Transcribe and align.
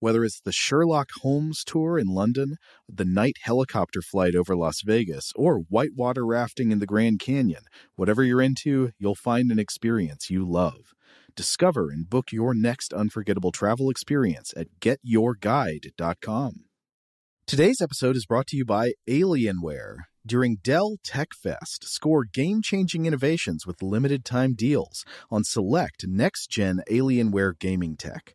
Whether 0.00 0.24
it's 0.24 0.40
the 0.40 0.52
Sherlock 0.52 1.08
Holmes 1.22 1.64
tour 1.64 1.98
in 1.98 2.06
London, 2.06 2.56
the 2.88 3.04
night 3.04 3.36
helicopter 3.42 4.00
flight 4.00 4.36
over 4.36 4.56
Las 4.56 4.82
Vegas, 4.82 5.32
or 5.34 5.58
whitewater 5.68 6.24
rafting 6.24 6.70
in 6.70 6.78
the 6.78 6.86
Grand 6.86 7.18
Canyon, 7.18 7.62
whatever 7.96 8.22
you're 8.22 8.40
into, 8.40 8.92
you'll 8.98 9.16
find 9.16 9.50
an 9.50 9.58
experience 9.58 10.30
you 10.30 10.48
love. 10.48 10.94
Discover 11.34 11.90
and 11.90 12.08
book 12.08 12.30
your 12.30 12.54
next 12.54 12.92
unforgettable 12.92 13.52
travel 13.52 13.90
experience 13.90 14.54
at 14.56 14.68
getyourguide.com. 14.80 16.64
Today's 17.46 17.80
episode 17.80 18.14
is 18.14 18.26
brought 18.26 18.46
to 18.48 18.56
you 18.56 18.64
by 18.64 18.92
Alienware. 19.08 19.96
During 20.26 20.58
Dell 20.62 20.96
Tech 21.02 21.28
Fest, 21.32 21.84
score 21.88 22.24
game 22.24 22.60
changing 22.62 23.06
innovations 23.06 23.66
with 23.66 23.82
limited 23.82 24.24
time 24.24 24.54
deals 24.54 25.04
on 25.30 25.42
select 25.44 26.04
next 26.06 26.50
gen 26.50 26.82
Alienware 26.90 27.58
gaming 27.58 27.96
tech. 27.96 28.34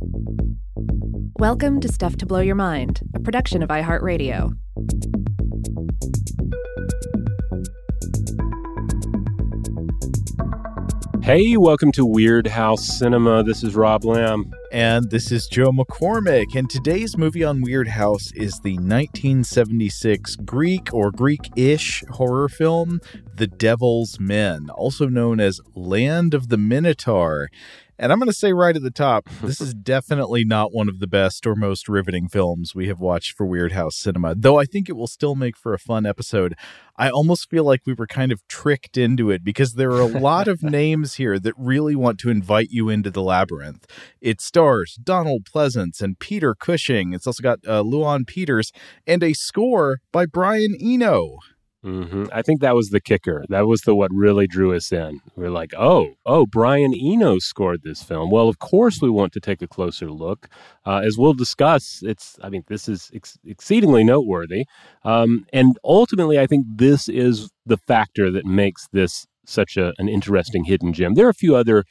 Welcome 0.00 1.80
to 1.80 1.88
Stuff 1.88 2.16
to 2.18 2.26
Blow 2.26 2.38
Your 2.38 2.54
Mind, 2.54 3.00
a 3.14 3.20
production 3.20 3.64
of 3.64 3.68
iHeartRadio. 3.68 4.52
Hey, 11.22 11.56
welcome 11.56 11.90
to 11.92 12.06
Weirdhouse 12.06 12.78
Cinema. 12.78 13.42
This 13.42 13.64
is 13.64 13.74
Rob 13.74 14.04
Lamb. 14.04 14.52
And 14.70 15.10
this 15.10 15.32
is 15.32 15.48
Joe 15.48 15.72
McCormick. 15.72 16.54
And 16.54 16.70
today's 16.70 17.18
movie 17.18 17.42
on 17.42 17.64
Weirdhouse 17.64 18.32
is 18.36 18.60
the 18.60 18.74
1976 18.74 20.36
Greek 20.36 20.94
or 20.94 21.10
Greek 21.10 21.50
ish 21.56 22.04
horror 22.10 22.48
film, 22.48 23.00
The 23.34 23.48
Devil's 23.48 24.20
Men, 24.20 24.70
also 24.70 25.08
known 25.08 25.40
as 25.40 25.60
Land 25.74 26.34
of 26.34 26.50
the 26.50 26.56
Minotaur. 26.56 27.50
And 27.98 28.12
I'm 28.12 28.18
going 28.18 28.28
to 28.28 28.32
say 28.32 28.52
right 28.52 28.76
at 28.76 28.82
the 28.82 28.90
top, 28.90 29.28
this 29.42 29.60
is 29.60 29.74
definitely 29.74 30.44
not 30.44 30.72
one 30.72 30.88
of 30.88 31.00
the 31.00 31.06
best 31.06 31.46
or 31.46 31.56
most 31.56 31.88
riveting 31.88 32.28
films 32.28 32.74
we 32.74 32.88
have 32.88 33.00
watched 33.00 33.32
for 33.32 33.46
Weirdhouse 33.46 33.94
Cinema, 33.94 34.34
though 34.36 34.58
I 34.58 34.64
think 34.64 34.88
it 34.88 34.96
will 34.96 35.06
still 35.06 35.34
make 35.34 35.56
for 35.56 35.74
a 35.74 35.78
fun 35.78 36.06
episode. 36.06 36.54
I 36.96 37.10
almost 37.10 37.50
feel 37.50 37.64
like 37.64 37.82
we 37.86 37.94
were 37.94 38.06
kind 38.06 38.32
of 38.32 38.46
tricked 38.48 38.96
into 38.96 39.30
it 39.30 39.42
because 39.42 39.74
there 39.74 39.90
are 39.90 40.00
a 40.00 40.06
lot 40.20 40.48
of 40.48 40.62
names 40.62 41.14
here 41.14 41.38
that 41.38 41.54
really 41.56 41.96
want 41.96 42.18
to 42.20 42.30
invite 42.30 42.68
you 42.70 42.88
into 42.88 43.10
the 43.10 43.22
labyrinth. 43.22 43.86
It 44.20 44.40
stars 44.40 44.98
Donald 45.02 45.44
Pleasence 45.44 46.00
and 46.00 46.18
Peter 46.18 46.54
Cushing. 46.54 47.12
It's 47.12 47.26
also 47.26 47.42
got 47.42 47.58
uh, 47.66 47.80
Luan 47.80 48.24
Peters 48.24 48.72
and 49.06 49.22
a 49.22 49.32
score 49.32 50.00
by 50.12 50.26
Brian 50.26 50.76
Eno. 50.80 51.38
Mm-hmm. 51.84 52.24
I 52.32 52.42
think 52.42 52.60
that 52.60 52.74
was 52.74 52.90
the 52.90 53.00
kicker. 53.00 53.44
That 53.48 53.68
was 53.68 53.82
the 53.82 53.94
what 53.94 54.10
really 54.12 54.48
drew 54.48 54.74
us 54.74 54.90
in. 54.90 55.20
We 55.36 55.46
are 55.46 55.50
like, 55.50 55.72
oh, 55.78 56.14
oh, 56.26 56.44
Brian 56.44 56.92
Eno 56.92 57.38
scored 57.38 57.82
this 57.84 58.02
film. 58.02 58.30
Well, 58.30 58.48
of 58.48 58.58
course 58.58 59.00
we 59.00 59.10
want 59.10 59.32
to 59.34 59.40
take 59.40 59.62
a 59.62 59.68
closer 59.68 60.10
look. 60.10 60.48
Uh, 60.84 61.02
as 61.04 61.16
we'll 61.16 61.34
discuss, 61.34 62.00
it's. 62.02 62.36
I 62.42 62.48
mean, 62.48 62.64
this 62.66 62.88
is 62.88 63.10
ex- 63.14 63.38
exceedingly 63.44 64.02
noteworthy, 64.02 64.66
um, 65.04 65.46
and 65.52 65.78
ultimately, 65.84 66.38
I 66.38 66.46
think 66.46 66.66
this 66.68 67.08
is 67.08 67.48
the 67.64 67.76
factor 67.76 68.30
that 68.32 68.44
makes 68.44 68.88
this 68.92 69.26
such 69.46 69.76
a, 69.76 69.92
an 69.98 70.08
interesting 70.08 70.64
hidden 70.64 70.92
gem. 70.92 71.14
There 71.14 71.26
are 71.26 71.30
a 71.30 71.34
few 71.34 71.54
other 71.54 71.84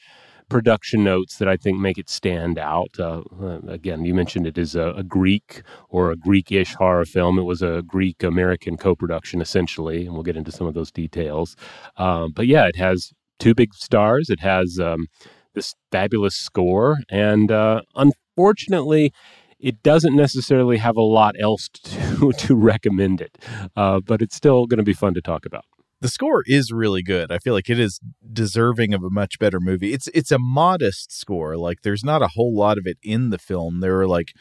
production 0.50 1.04
notes 1.04 1.38
that 1.38 1.48
I 1.48 1.58
think 1.58 1.80
make 1.80 1.98
it 1.98 2.10
stand 2.10 2.58
out. 2.58 2.92
Uh, 3.00 3.22
uh 3.42 3.60
again, 3.68 4.06
you 4.06 4.14
mentioned 4.14 4.48
it 4.48 4.58
is 4.58 4.76
a, 4.76 4.92
a 4.92 5.04
Greek 5.04 5.62
or 5.90 6.12
a 6.12 6.16
Greek-ish 6.16 6.76
horror 6.76 7.06
film. 7.06 7.38
It 7.38 7.44
was 7.44 7.62
a 7.62 7.84
Greek-American 7.86 8.78
co-production, 8.78 9.42
essentially, 9.42 10.06
and 10.06 10.14
we'll 10.14 10.24
get 10.24 10.38
into 10.38 10.52
some 10.52 10.68
of 10.68 10.74
those 10.74 10.92
details. 10.92 11.56
Um, 11.98 12.32
but 12.32 12.48
yeah, 12.48 12.66
it 12.66 12.76
has 12.76 13.12
two 13.40 13.54
big 13.54 13.74
stars. 13.74 14.30
It 14.30 14.40
has 14.40 14.80
um, 14.80 15.08
this 15.54 15.74
fabulous 15.92 16.36
score, 16.36 17.00
and 17.10 17.52
uh, 17.52 17.82
unfortunately, 17.96 19.14
it 19.60 19.82
doesn't 19.84 20.16
necessarily 20.16 20.78
have 20.78 20.98
a 20.98 21.02
lot 21.02 21.36
else 21.40 21.68
to 21.84 22.32
to 22.32 22.56
recommend 22.56 23.22
it. 23.22 23.38
Uh, 23.76 24.00
but 24.00 24.22
it's 24.22 24.36
still 24.36 24.66
going 24.66 24.78
to 24.78 24.84
be 24.84 24.94
fun 24.94 25.14
to 25.14 25.22
talk 25.22 25.46
about 25.46 25.66
the 26.02 26.08
score 26.08 26.44
is 26.46 26.72
really 26.72 27.02
good. 27.02 27.32
I 27.32 27.40
feel 27.40 27.54
like 27.54 27.70
it 27.70 27.80
is 27.80 28.00
deserving 28.32 28.94
of 28.94 29.04
a 29.04 29.10
much 29.10 29.40
better 29.40 29.60
movie. 29.60 29.94
It's 29.94 30.08
it's 30.14 30.32
a 30.32 30.40
modest 30.40 31.12
score. 31.12 31.58
Like 31.58 31.82
there's 31.82 32.04
not 32.04 32.22
a 32.22 32.30
whole 32.30 32.56
lot 32.56 32.78
of 32.78 32.86
it 32.86 32.98
in 33.02 33.30
the 33.30 33.40
film. 33.40 33.80
There 33.80 34.00
are 34.00 34.08
like 34.08 34.34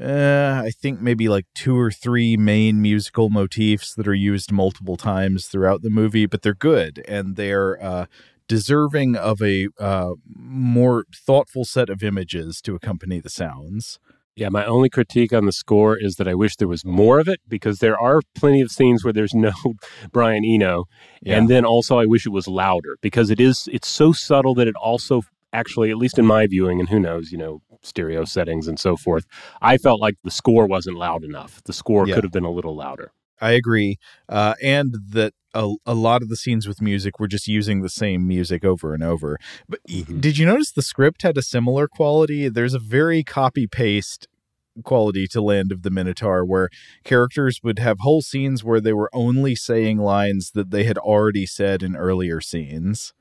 uh, 0.00 0.62
I 0.64 0.70
think 0.70 1.00
maybe 1.00 1.28
like 1.28 1.46
two 1.54 1.78
or 1.78 1.90
three 1.90 2.36
main 2.36 2.82
musical 2.82 3.30
motifs 3.30 3.94
that 3.94 4.08
are 4.08 4.14
used 4.14 4.50
multiple 4.50 4.96
times 4.96 5.46
throughout 5.46 5.82
the 5.82 5.90
movie, 5.90 6.26
but 6.26 6.42
they're 6.42 6.54
good 6.54 7.04
and 7.06 7.36
they're 7.36 7.82
uh, 7.82 8.06
deserving 8.48 9.16
of 9.16 9.40
a 9.40 9.68
uh, 9.78 10.10
more 10.34 11.04
thoughtful 11.14 11.64
set 11.64 11.88
of 11.88 12.02
images 12.02 12.60
to 12.62 12.74
accompany 12.74 13.20
the 13.20 13.30
sounds. 13.30 14.00
Yeah, 14.36 14.48
my 14.48 14.64
only 14.64 14.88
critique 14.88 15.32
on 15.32 15.44
the 15.44 15.52
score 15.52 15.96
is 15.96 16.16
that 16.16 16.26
I 16.26 16.34
wish 16.34 16.56
there 16.56 16.66
was 16.66 16.84
more 16.84 17.20
of 17.20 17.28
it 17.28 17.40
because 17.48 17.78
there 17.78 18.00
are 18.00 18.20
plenty 18.34 18.60
of 18.60 18.70
scenes 18.70 19.04
where 19.04 19.12
there's 19.12 19.34
no 19.34 19.52
Brian 20.12 20.44
Eno. 20.44 20.84
Yeah. 21.22 21.38
And 21.38 21.48
then 21.48 21.64
also 21.64 21.98
I 21.98 22.06
wish 22.06 22.26
it 22.26 22.30
was 22.30 22.48
louder 22.48 22.96
because 23.00 23.30
it 23.30 23.40
is 23.40 23.68
it's 23.72 23.88
so 23.88 24.12
subtle 24.12 24.54
that 24.56 24.66
it 24.66 24.74
also 24.74 25.22
actually 25.52 25.90
at 25.90 25.96
least 25.96 26.18
in 26.18 26.26
my 26.26 26.46
viewing 26.48 26.80
and 26.80 26.88
who 26.88 26.98
knows, 26.98 27.30
you 27.30 27.38
know, 27.38 27.62
stereo 27.82 28.24
settings 28.24 28.66
and 28.66 28.80
so 28.80 28.96
forth, 28.96 29.24
I 29.62 29.78
felt 29.78 30.00
like 30.00 30.16
the 30.24 30.30
score 30.30 30.66
wasn't 30.66 30.96
loud 30.96 31.22
enough. 31.22 31.62
The 31.64 31.72
score 31.72 32.08
yeah. 32.08 32.16
could 32.16 32.24
have 32.24 32.32
been 32.32 32.44
a 32.44 32.50
little 32.50 32.74
louder. 32.74 33.12
I 33.40 33.52
agree. 33.52 33.98
Uh, 34.28 34.54
and 34.62 34.96
that 35.10 35.34
a, 35.54 35.74
a 35.86 35.94
lot 35.94 36.22
of 36.22 36.28
the 36.28 36.36
scenes 36.36 36.66
with 36.66 36.82
music 36.82 37.20
were 37.20 37.28
just 37.28 37.46
using 37.46 37.80
the 37.80 37.88
same 37.88 38.26
music 38.26 38.64
over 38.64 38.94
and 38.94 39.02
over. 39.02 39.38
But 39.68 39.80
mm-hmm. 39.88 40.20
did 40.20 40.38
you 40.38 40.46
notice 40.46 40.72
the 40.72 40.82
script 40.82 41.22
had 41.22 41.38
a 41.38 41.42
similar 41.42 41.86
quality? 41.86 42.48
There's 42.48 42.74
a 42.74 42.78
very 42.78 43.22
copy 43.22 43.66
paste 43.66 44.26
quality 44.82 45.26
to 45.28 45.40
Land 45.40 45.72
of 45.72 45.82
the 45.82 45.90
Minotaur 45.90 46.44
where 46.44 46.68
characters 47.04 47.60
would 47.62 47.78
have 47.78 48.00
whole 48.00 48.22
scenes 48.22 48.64
where 48.64 48.80
they 48.80 48.92
were 48.92 49.10
only 49.12 49.54
saying 49.54 49.98
lines 49.98 50.52
that 50.52 50.70
they 50.70 50.84
had 50.84 50.98
already 50.98 51.46
said 51.46 51.82
in 51.82 51.96
earlier 51.96 52.40
scenes. 52.40 53.12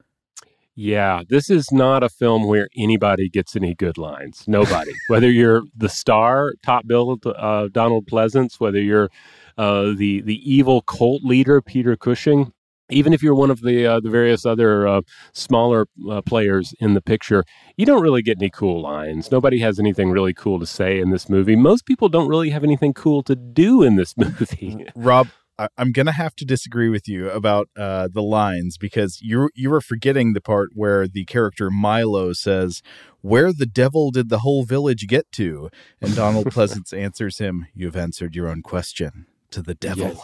Yeah, 0.75 1.21
this 1.29 1.51
is 1.51 1.71
not 1.71 2.01
a 2.01 2.09
film 2.09 2.47
where 2.47 2.67
anybody 2.75 3.29
gets 3.29 3.55
any 3.55 3.75
good 3.75 3.97
lines. 3.97 4.43
Nobody. 4.47 4.91
whether 5.07 5.29
you're 5.29 5.63
the 5.75 5.89
star, 5.89 6.53
top 6.63 6.87
bill, 6.87 7.19
uh, 7.25 7.67
Donald 7.71 8.07
Pleasence, 8.07 8.59
whether 8.59 8.81
you're 8.81 9.09
uh, 9.57 9.93
the 9.95 10.21
the 10.21 10.41
evil 10.51 10.81
cult 10.81 11.23
leader 11.23 11.61
Peter 11.61 11.95
Cushing. 11.95 12.53
Even 12.93 13.13
if 13.13 13.21
you're 13.21 13.35
one 13.35 13.51
of 13.51 13.61
the 13.61 13.85
uh, 13.85 13.99
the 13.99 14.09
various 14.09 14.45
other 14.45 14.87
uh, 14.87 15.01
smaller 15.33 15.87
uh, 16.09 16.21
players 16.21 16.73
in 16.79 16.93
the 16.93 17.01
picture, 17.01 17.43
you 17.77 17.85
don't 17.85 18.01
really 18.01 18.21
get 18.21 18.37
any 18.39 18.49
cool 18.49 18.81
lines. 18.81 19.31
Nobody 19.31 19.59
has 19.59 19.79
anything 19.79 20.11
really 20.11 20.33
cool 20.33 20.59
to 20.59 20.65
say 20.65 20.99
in 20.99 21.09
this 21.09 21.29
movie. 21.29 21.55
Most 21.55 21.85
people 21.85 22.09
don't 22.09 22.27
really 22.27 22.51
have 22.51 22.63
anything 22.63 22.93
cool 22.93 23.23
to 23.23 23.35
do 23.35 23.83
in 23.83 23.95
this 23.95 24.15
movie. 24.17 24.85
Rob, 24.95 25.27
I, 25.57 25.67
am 25.77 25.91
gonna 25.91 26.11
have 26.11 26.35
to 26.35 26.45
disagree 26.45 26.89
with 26.89 27.07
you 27.07 27.29
about 27.29 27.69
uh, 27.77 28.07
the 28.11 28.23
lines 28.23 28.77
because 28.77 29.19
you 29.21 29.49
you 29.53 29.69
were 29.69 29.81
forgetting 29.81 30.33
the 30.33 30.41
part 30.41 30.69
where 30.73 31.07
the 31.07 31.25
character 31.25 31.69
Milo 31.69 32.33
says, 32.33 32.81
"Where 33.21 33.53
the 33.53 33.65
devil 33.65 34.11
did 34.11 34.29
the 34.29 34.39
whole 34.39 34.63
village 34.63 35.07
get 35.07 35.31
to?" 35.33 35.69
And 36.01 36.15
Donald 36.15 36.45
Pleasence 36.53 36.97
answers 36.97 37.37
him, 37.37 37.67
"You've 37.73 37.95
answered 37.95 38.35
your 38.35 38.47
own 38.47 38.61
question 38.61 39.27
to 39.51 39.61
the 39.61 39.75
devil." 39.75 40.23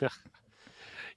Yes. 0.00 0.12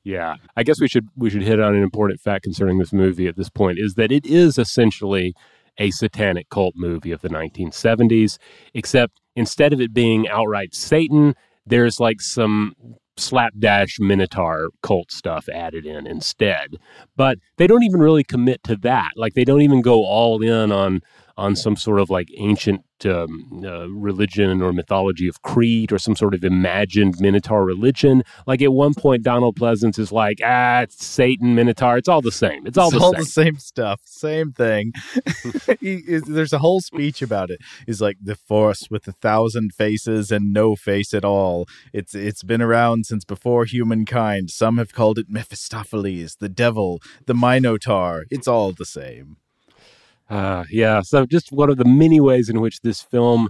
yeah, 0.08 0.36
I 0.56 0.64
guess 0.64 0.80
we 0.80 0.88
should 0.88 1.10
we 1.18 1.30
should 1.30 1.42
hit 1.42 1.60
on 1.60 1.76
an 1.76 1.84
important 1.84 2.22
fact 2.22 2.46
concerning 2.46 2.78
this 2.78 2.94
movie 2.94 3.28
at 3.28 3.36
this 3.36 3.50
point 3.50 3.78
is 3.78 3.96
that 3.96 4.10
it 4.10 4.26
is 4.26 4.58
essentially 4.58 5.34
a 5.78 5.92
satanic 5.92 6.50
cult 6.50 6.76
movie 6.78 7.12
of 7.12 7.20
the 7.20 7.28
1970s, 7.28 8.38
except 8.74 9.20
instead 9.36 9.74
of 9.74 9.82
it 9.82 9.94
being 9.94 10.26
outright 10.30 10.74
Satan, 10.74 11.36
there's 11.66 12.00
like 12.00 12.22
some 12.22 12.74
slapdash 13.18 13.98
Minotaur 14.00 14.70
cult 14.82 15.12
stuff 15.12 15.50
added 15.50 15.86
in 15.86 16.08
instead. 16.08 16.78
But 17.18 17.40
they 17.58 17.68
don't 17.68 17.84
even 17.84 18.00
really 18.00 18.24
commit 18.24 18.64
to 18.64 18.78
that. 18.78 19.12
Like 19.18 19.34
they 19.34 19.44
don't 19.44 19.62
even 19.62 19.82
go 19.82 20.06
all 20.06 20.42
in 20.42 20.72
on 20.72 21.02
on 21.38 21.56
some 21.56 21.76
sort 21.76 22.00
of 22.00 22.10
like 22.10 22.30
ancient 22.38 22.84
um, 23.06 23.64
uh, 23.64 23.88
religion 23.90 24.62
or 24.62 24.74
mythology 24.74 25.28
of 25.28 25.42
Crete 25.44 25.92
or 25.92 26.00
some 26.00 26.16
sort 26.16 26.34
of 26.34 26.44
imagined 26.44 27.16
Minotaur 27.20 27.64
religion. 27.64 28.24
Like 28.48 28.62
at 28.62 28.74
one 28.74 28.94
point, 28.96 29.24
Donald 29.24 29.56
Pleasence 29.56 30.00
is 30.00 30.12
like, 30.12 30.40
ah, 30.44 30.82
it's 30.82 31.06
Satan, 31.06 31.54
Minotaur. 31.54 31.98
It's 31.98 32.08
all 32.08 32.22
the 32.22 32.32
same. 32.32 32.66
It's 32.66 32.78
all, 32.78 32.88
it's 32.88 32.98
the, 32.98 33.04
all 33.04 33.14
same. 33.14 33.20
the 33.20 33.26
same 33.26 33.60
stuff. 33.60 34.02
Same 34.06 34.52
thing. 34.52 34.94
he, 35.80 36.02
there's 36.26 36.54
a 36.54 36.60
whole 36.60 36.82
speech 36.82 37.22
about 37.22 37.52
it. 37.52 37.60
He's 37.86 38.02
like 38.02 38.18
the 38.22 38.36
force 38.36 38.90
with 38.90 39.08
a 39.08 39.12
thousand 39.12 39.74
faces 39.74 40.32
and 40.32 40.52
no 40.52 40.76
face 40.76 41.14
at 41.14 41.26
all. 41.26 41.68
It's 41.94 42.16
it's 42.16 42.44
been 42.44 42.62
around 42.62 43.06
since 43.06 43.26
before 43.26 43.66
humankind. 43.66 44.50
Some 44.50 44.78
have 44.78 44.94
called 44.94 45.20
it 45.20 45.30
Mephistopheles, 45.30 46.38
the 46.40 46.50
devil, 46.50 47.00
the 47.26 47.36
Minotaur. 47.36 48.26
It's 48.32 48.48
all 48.48 48.72
the 48.72 48.86
same. 48.86 49.38
Uh, 50.30 50.66
yeah. 50.70 51.02
So 51.02 51.26
just 51.26 51.52
one 51.52 51.70
of 51.70 51.78
the 51.78 51.86
many 51.86 52.20
ways 52.20 52.50
in 52.50 52.60
which 52.62 52.82
this 52.82 53.02
film, 53.02 53.50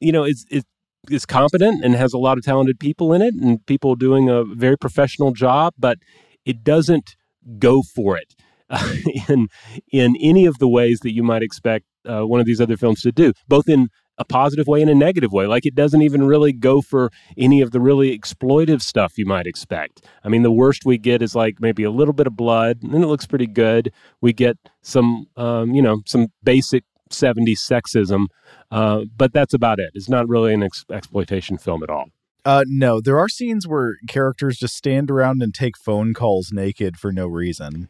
you 0.00 0.12
know, 0.12 0.24
is 0.24 0.46
is 0.50 0.64
is 1.10 1.24
competent 1.26 1.84
and 1.84 1.94
has 1.94 2.12
a 2.12 2.18
lot 2.18 2.38
of 2.38 2.44
talented 2.44 2.78
people 2.78 3.12
in 3.12 3.22
it 3.22 3.34
and 3.34 3.64
people 3.66 3.94
doing 3.94 4.28
a 4.28 4.44
very 4.44 4.76
professional 4.76 5.32
job, 5.32 5.74
but 5.78 5.98
it 6.44 6.62
doesn't 6.62 7.16
go 7.58 7.82
for 7.82 8.16
it 8.16 8.34
uh, 8.70 8.94
in 9.28 9.48
in 9.92 10.16
any 10.20 10.46
of 10.46 10.58
the 10.58 10.68
ways 10.68 11.00
that 11.00 11.12
you 11.12 11.22
might 11.22 11.42
expect 11.42 11.84
uh, 12.08 12.22
one 12.22 12.40
of 12.40 12.46
these 12.46 12.60
other 12.60 12.76
films 12.76 13.00
to 13.02 13.12
do, 13.12 13.32
both 13.48 13.68
in 13.68 13.88
a 14.18 14.24
positive 14.24 14.66
way 14.66 14.82
and 14.82 14.90
a 14.90 14.94
negative 14.94 15.32
way. 15.32 15.46
Like 15.46 15.64
it 15.64 15.74
doesn't 15.74 16.02
even 16.02 16.26
really 16.26 16.52
go 16.52 16.82
for 16.82 17.10
any 17.36 17.62
of 17.62 17.70
the 17.70 17.80
really 17.80 18.16
exploitive 18.18 18.82
stuff 18.82 19.16
you 19.16 19.26
might 19.26 19.46
expect. 19.46 20.04
I 20.24 20.28
mean, 20.28 20.42
the 20.42 20.50
worst 20.50 20.84
we 20.84 20.98
get 20.98 21.22
is 21.22 21.34
like 21.34 21.60
maybe 21.60 21.84
a 21.84 21.90
little 21.90 22.14
bit 22.14 22.26
of 22.26 22.36
blood, 22.36 22.82
and 22.82 22.94
it 23.02 23.06
looks 23.06 23.26
pretty 23.26 23.46
good. 23.46 23.92
We 24.20 24.32
get 24.32 24.58
some, 24.82 25.26
um, 25.36 25.74
you 25.74 25.82
know, 25.82 26.02
some 26.06 26.28
basic 26.42 26.84
70s 27.10 27.58
sexism, 27.58 28.26
uh, 28.70 29.04
but 29.16 29.32
that's 29.32 29.54
about 29.54 29.78
it. 29.78 29.90
It's 29.94 30.08
not 30.08 30.28
really 30.28 30.52
an 30.52 30.62
ex- 30.62 30.84
exploitation 30.90 31.58
film 31.58 31.82
at 31.82 31.90
all. 31.90 32.06
Uh, 32.44 32.64
no, 32.66 33.00
there 33.00 33.18
are 33.18 33.28
scenes 33.28 33.66
where 33.66 33.96
characters 34.08 34.58
just 34.58 34.74
stand 34.74 35.10
around 35.10 35.42
and 35.42 35.54
take 35.54 35.76
phone 35.76 36.14
calls 36.14 36.50
naked 36.52 36.96
for 36.96 37.12
no 37.12 37.26
reason. 37.26 37.88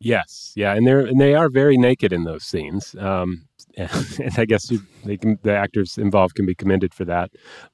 Yes, 0.00 0.52
yeah, 0.54 0.74
and 0.74 0.86
they're 0.86 1.00
and 1.00 1.20
they 1.20 1.34
are 1.34 1.48
very 1.48 1.76
naked 1.76 2.12
in 2.12 2.22
those 2.22 2.44
scenes. 2.44 2.94
Um, 2.98 3.47
and 4.18 4.38
I 4.38 4.44
guess 4.44 4.70
you, 4.70 4.80
they 5.04 5.16
can, 5.16 5.38
the 5.42 5.54
actors 5.54 5.98
involved 5.98 6.34
can 6.34 6.46
be 6.46 6.54
commended 6.54 6.94
for 6.94 7.04
that. 7.04 7.30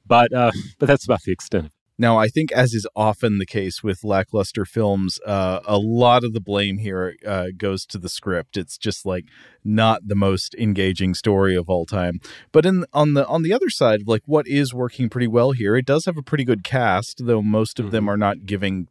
But 0.07 0.33
uh, 0.33 0.53
but 0.79 0.87
that's 0.87 1.05
about 1.05 1.23
the 1.23 1.33
extent. 1.33 1.71
Now, 1.97 2.19
I 2.19 2.27
think, 2.27 2.51
as 2.51 2.75
is 2.75 2.89
often 2.97 3.39
the 3.39 3.47
case 3.47 3.85
with 3.85 4.03
lackluster 4.03 4.65
films, 4.65 5.21
uh, 5.25 5.61
a 5.65 5.79
lot 5.79 6.25
of 6.25 6.33
the 6.33 6.41
blame 6.41 6.79
here 6.79 7.15
uh, 7.25 7.49
goes 7.57 7.87
to 7.87 7.99
the 7.99 8.09
script. 8.09 8.57
It's 8.57 8.77
just 8.77 9.07
like 9.07 9.27
not 9.63 10.09
the 10.09 10.17
most 10.17 10.57
engaging 10.57 11.15
story 11.15 11.55
of 11.55 11.69
all 11.69 11.87
time. 11.87 12.19
But 12.51 12.67
in 12.67 12.85
on 12.93 13.15
the 13.15 13.25
on 13.29 13.43
the 13.43 13.53
other 13.53 13.71
side, 13.71 14.03
like 14.07 14.23
what 14.27 14.49
is 14.49 14.75
working 14.75 15.09
pretty 15.09 15.29
well 15.29 15.53
here, 15.53 15.77
it 15.77 15.87
does 15.87 16.07
have 16.07 16.19
a 16.19 16.23
pretty 16.23 16.45
good 16.45 16.65
cast, 16.65 17.27
though 17.27 17.43
most 17.43 17.79
of 17.79 17.87
mm-hmm. 17.87 17.93
them 17.93 18.11
are 18.11 18.17
not 18.17 18.45
giving 18.45 18.89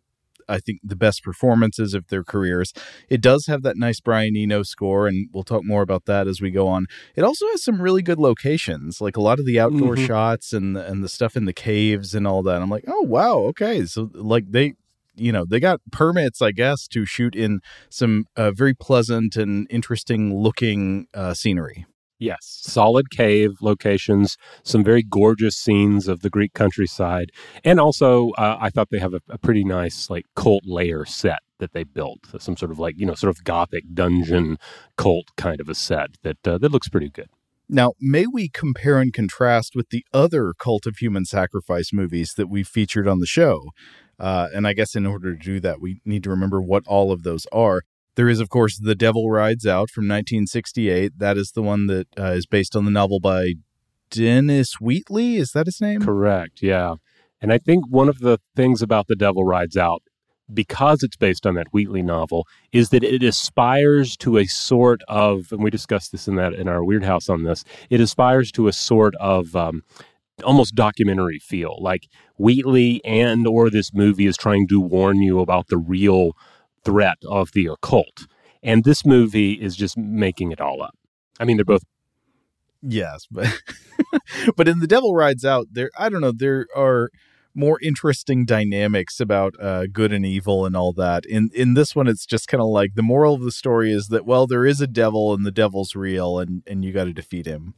I 0.48 0.60
think 0.60 0.80
the 0.84 0.96
best 0.96 1.24
performances 1.24 1.94
of 1.94 2.08
their 2.08 2.24
careers. 2.24 2.74
It 3.10 3.22
does 3.22 3.46
have 3.48 3.64
that 3.64 3.78
nice 3.78 4.00
Brian 4.00 4.36
Eno 4.36 4.64
score, 4.64 5.08
and 5.08 5.30
we'll 5.34 5.44
talk 5.44 5.64
more 5.64 5.82
about 5.82 6.06
that 6.06 6.28
as 6.28 6.42
we 6.42 6.52
go 6.52 6.68
on. 6.68 6.88
It 7.16 7.24
also 7.24 7.46
has 7.48 7.64
some 7.64 7.82
really 7.82 8.02
good 8.02 8.20
locations, 8.20 9.02
like 9.02 9.18
a 9.18 9.22
lot 9.22 9.40
of 9.40 9.46
the 9.46 9.60
outdoor 9.60 9.96
mm-hmm. 9.96 10.06
shots 10.06 10.54
and 10.54 10.78
and 10.78 11.04
the 11.04 11.10
stuff 11.10 11.36
in 11.36 11.46
the 11.46 11.54
caves 11.54 12.14
and 12.14 12.28
all 12.28 12.44
that. 12.44 12.62
I'm 12.62 12.70
like, 12.70 12.86
oh 12.88 13.02
wow, 13.02 13.38
okay, 13.40 13.86
so 13.86 14.10
like 14.14 14.52
they 14.52 14.74
you 15.16 15.32
know 15.32 15.46
they 15.48 15.60
got 15.60 15.80
permits 15.92 16.42
i 16.42 16.52
guess 16.52 16.88
to 16.88 17.06
shoot 17.06 17.36
in 17.36 17.60
some 17.90 18.26
uh, 18.36 18.50
very 18.50 18.74
pleasant 18.74 19.36
and 19.36 19.68
interesting 19.70 20.36
looking 20.36 21.06
uh, 21.14 21.36
scenery 21.36 21.86
Yes, 22.20 22.60
solid 22.62 23.10
cave 23.10 23.52
locations, 23.62 24.38
some 24.64 24.84
very 24.84 25.04
gorgeous 25.04 25.58
scenes 25.58 26.08
of 26.08 26.22
the 26.22 26.30
Greek 26.30 26.54
countryside, 26.54 27.32
and 27.64 27.80
also 27.80 28.30
uh, 28.32 28.58
I 28.62 28.70
thought 28.70 28.90
they 28.92 29.00
have 29.00 29.14
a, 29.14 29.22
a, 29.30 29.38
pretty 29.38 29.64
nice 29.64 30.10
like 30.10 30.26
cult 30.36 30.64
layer 30.66 31.06
set 31.06 31.40
that 31.60 31.74
they 31.74 31.84
built, 31.84 32.20
some 32.40 32.56
sort 32.56 32.72
of 32.72 32.80
like 32.80 32.96
you 32.98 33.06
know 33.06 33.16
sort 33.16 33.36
of 33.36 33.44
gothic 33.44 33.84
dungeon 33.94 34.58
cult 34.96 35.36
kind 35.36 35.60
of 35.60 35.68
a 35.68 35.76
set 35.76 36.12
that 36.24 36.48
uh, 36.48 36.58
that 36.60 36.72
looks 36.72 36.88
pretty 36.88 37.10
good. 37.10 37.28
Now, 37.70 37.94
may 38.00 38.28
we 38.28 38.50
compare 38.50 39.00
and 39.00 39.14
contrast 39.14 39.74
with 39.76 39.90
the 39.90 40.06
other 40.14 40.54
cult 40.54 40.86
of 40.86 40.98
human 40.98 41.26
sacrifice 41.26 41.92
movies 41.94 42.34
that 42.38 42.48
we've 42.48 42.68
featured 42.68 43.08
on 43.08 43.20
the 43.20 43.26
show? 43.26 43.72
Uh, 44.20 44.50
and 44.54 44.68
I 44.68 44.74
guess 44.74 44.96
in 44.96 45.06
order 45.06 45.36
to 45.36 45.44
do 45.44 45.60
that, 45.62 45.82
we 45.82 46.00
need 46.06 46.24
to 46.24 46.30
remember 46.30 46.62
what 46.62 46.84
all 46.86 47.12
of 47.12 47.24
those 47.24 47.48
are. 47.52 47.82
There 48.16 48.30
is, 48.30 48.40
of 48.40 48.50
course, 48.50 48.80
The 48.80 48.96
Devil 48.96 49.30
Rides 49.32 49.66
Out 49.66 49.90
from 49.90 50.04
1968. 50.04 51.14
That 51.18 51.38
is 51.38 51.52
the 51.52 51.64
one 51.64 51.88
that 51.88 52.08
uh, 52.18 52.32
is 52.32 52.46
based 52.46 52.76
on 52.76 52.86
the 52.86 52.92
novel 52.92 53.20
by 53.20 53.54
Dennis 54.12 54.76
Wheatley. 54.80 55.38
Is 55.38 55.52
that 55.52 55.66
his 55.66 55.82
name? 55.82 56.02
Correct. 56.02 56.62
Yeah. 56.62 56.96
And 57.42 57.52
I 57.52 57.58
think 57.58 57.86
one 57.90 58.10
of 58.10 58.20
the 58.20 58.40
things 58.56 58.82
about 58.84 59.08
The 59.08 59.16
Devil 59.16 59.44
Rides 59.44 59.76
Out, 59.76 60.04
because 60.54 61.02
it's 61.02 61.18
based 61.18 61.48
on 61.48 61.56
that 61.56 61.68
Wheatley 61.72 62.04
novel, 62.04 62.46
is 62.72 62.90
that 62.90 63.04
it 63.04 63.24
aspires 63.24 64.16
to 64.18 64.38
a 64.38 64.46
sort 64.46 65.02
of, 65.08 65.52
and 65.52 65.64
we 65.64 65.72
discussed 65.72 66.12
this 66.12 66.28
in 66.28 66.36
that 66.36 66.54
in 66.54 66.68
our 66.68 66.82
Weirdhouse 66.82 67.32
on 67.32 67.44
this. 67.44 67.64
It 67.90 68.00
aspires 68.00 68.52
to 68.52 68.68
a 68.68 68.74
sort 68.74 69.16
of 69.16 69.56
um, 69.56 69.82
almost 70.44 70.76
documentary 70.76 71.40
feel, 71.40 71.78
like 71.82 72.08
Wheatley 72.38 73.04
and 73.04 73.48
or 73.48 73.72
this 73.72 73.92
movie 73.94 74.28
is 74.28 74.38
trying 74.38 74.68
to 74.68 74.80
warn 74.80 75.18
you 75.22 75.40
about 75.40 75.68
the 75.68 75.78
real 75.78 76.34
threat 76.84 77.18
of 77.28 77.52
the 77.54 77.68
occult. 77.68 78.28
And 78.62 78.84
this 78.84 79.06
movie 79.06 79.54
is 79.54 79.76
just 79.76 79.98
making 79.98 80.52
it 80.52 80.62
all 80.62 80.82
up. 80.82 80.96
I 81.40 81.46
mean, 81.46 81.58
they're 81.58 81.66
both. 81.66 81.84
Yes, 82.82 83.28
but 83.32 83.48
but 84.56 84.68
in 84.68 84.80
The 84.80 84.88
Devil 84.88 85.16
Rides 85.16 85.46
Out, 85.46 85.68
there 85.72 85.90
I 85.98 86.10
don't 86.10 86.22
know, 86.22 86.32
there 86.32 86.68
are 86.76 87.10
more 87.56 87.80
interesting 87.82 88.46
dynamics 88.46 89.20
about 89.20 89.54
uh, 89.62 89.86
good 89.88 90.12
and 90.12 90.26
evil 90.26 90.66
and 90.66 90.76
all 90.76 90.94
that. 90.94 91.26
In 91.26 91.50
in 91.54 91.74
this 91.74 91.96
one, 91.96 92.08
it's 92.08 92.26
just 92.26 92.48
kind 92.48 92.62
of 92.62 92.68
like 92.68 92.96
the 92.96 93.04
moral 93.04 93.36
of 93.36 93.42
the 93.42 93.52
story 93.52 93.92
is 93.92 94.08
that 94.08 94.26
well, 94.26 94.48
there 94.48 94.66
is 94.66 94.82
a 94.82 94.88
devil 94.88 95.34
and 95.34 95.46
the 95.46 95.52
devil's 95.52 95.96
real, 95.96 96.40
and 96.40 96.64
and 96.68 96.84
you 96.84 96.92
got 96.92 97.06
to 97.06 97.14
defeat 97.14 97.46
him. 97.46 97.74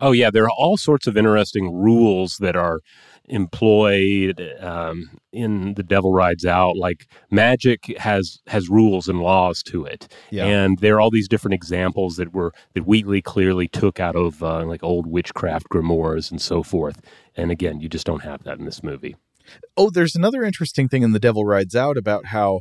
Oh 0.00 0.12
yeah, 0.12 0.30
there 0.30 0.44
are 0.44 0.56
all 0.56 0.76
sorts 0.76 1.06
of 1.06 1.16
interesting 1.16 1.72
rules 1.72 2.36
that 2.38 2.54
are 2.54 2.80
employed 3.28 4.40
um, 4.60 5.10
in 5.32 5.74
The 5.74 5.82
Devil 5.82 6.12
Rides 6.12 6.46
Out. 6.46 6.76
Like 6.76 7.06
magic 7.30 7.96
has 7.98 8.40
has 8.46 8.68
rules 8.68 9.08
and 9.08 9.20
laws 9.20 9.62
to 9.64 9.84
it, 9.84 10.12
yeah. 10.30 10.46
and 10.46 10.78
there 10.78 10.96
are 10.96 11.00
all 11.00 11.10
these 11.10 11.28
different 11.28 11.54
examples 11.54 12.16
that 12.16 12.32
were 12.32 12.52
that 12.74 12.86
Wheatley 12.86 13.22
clearly 13.22 13.68
took 13.68 14.00
out 14.00 14.16
of 14.16 14.42
uh, 14.42 14.64
like 14.64 14.82
old 14.82 15.06
witchcraft 15.06 15.68
grimoires 15.68 16.30
and 16.30 16.40
so 16.40 16.62
forth. 16.62 17.00
And 17.36 17.50
again, 17.50 17.80
you 17.80 17.88
just 17.88 18.06
don't 18.06 18.22
have 18.22 18.44
that 18.44 18.58
in 18.58 18.64
this 18.64 18.82
movie. 18.82 19.16
Oh, 19.76 19.90
there's 19.90 20.16
another 20.16 20.44
interesting 20.44 20.88
thing 20.88 21.02
in 21.02 21.12
The 21.12 21.18
Devil 21.18 21.44
Rides 21.44 21.74
Out 21.74 21.96
about 21.96 22.26
how 22.26 22.60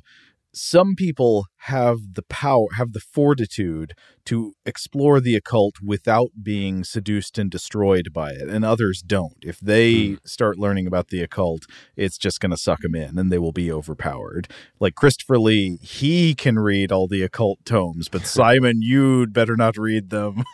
some 0.57 0.95
people 0.95 1.45
have 1.61 2.13
the 2.13 2.23
power, 2.23 2.67
have 2.75 2.93
the 2.93 2.99
fortitude 2.99 3.93
to 4.25 4.53
explore 4.65 5.19
the 5.19 5.35
occult 5.35 5.75
without 5.83 6.29
being 6.43 6.83
seduced 6.83 7.37
and 7.37 7.49
destroyed 7.49 8.11
by 8.11 8.31
it, 8.31 8.49
and 8.49 8.65
others 8.65 9.01
don't. 9.01 9.37
If 9.41 9.59
they 9.59 9.93
mm. 9.93 10.19
start 10.25 10.57
learning 10.57 10.87
about 10.87 11.07
the 11.07 11.21
occult, 11.21 11.63
it's 11.95 12.17
just 12.17 12.39
going 12.39 12.51
to 12.51 12.57
suck 12.57 12.81
them 12.81 12.95
in 12.95 13.17
and 13.17 13.31
they 13.31 13.37
will 13.37 13.51
be 13.51 13.71
overpowered. 13.71 14.47
Like 14.79 14.95
Christopher 14.95 15.39
Lee, 15.39 15.77
he 15.81 16.35
can 16.35 16.59
read 16.59 16.91
all 16.91 17.07
the 17.07 17.21
occult 17.21 17.63
tomes, 17.65 18.09
but 18.09 18.25
Simon, 18.25 18.81
you'd 18.81 19.33
better 19.33 19.55
not 19.55 19.77
read 19.77 20.09
them. 20.09 20.43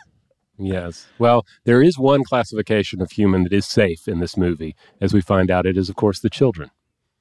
Yes. 0.56 1.08
Well, 1.18 1.44
there 1.64 1.82
is 1.82 1.98
one 1.98 2.22
classification 2.22 3.00
of 3.00 3.10
human 3.10 3.42
that 3.42 3.52
is 3.52 3.66
safe 3.66 4.06
in 4.06 4.20
this 4.20 4.36
movie. 4.36 4.76
As 5.00 5.12
we 5.12 5.20
find 5.20 5.50
out, 5.50 5.66
it 5.66 5.76
is, 5.76 5.88
of 5.88 5.96
course, 5.96 6.20
the 6.20 6.30
children. 6.30 6.70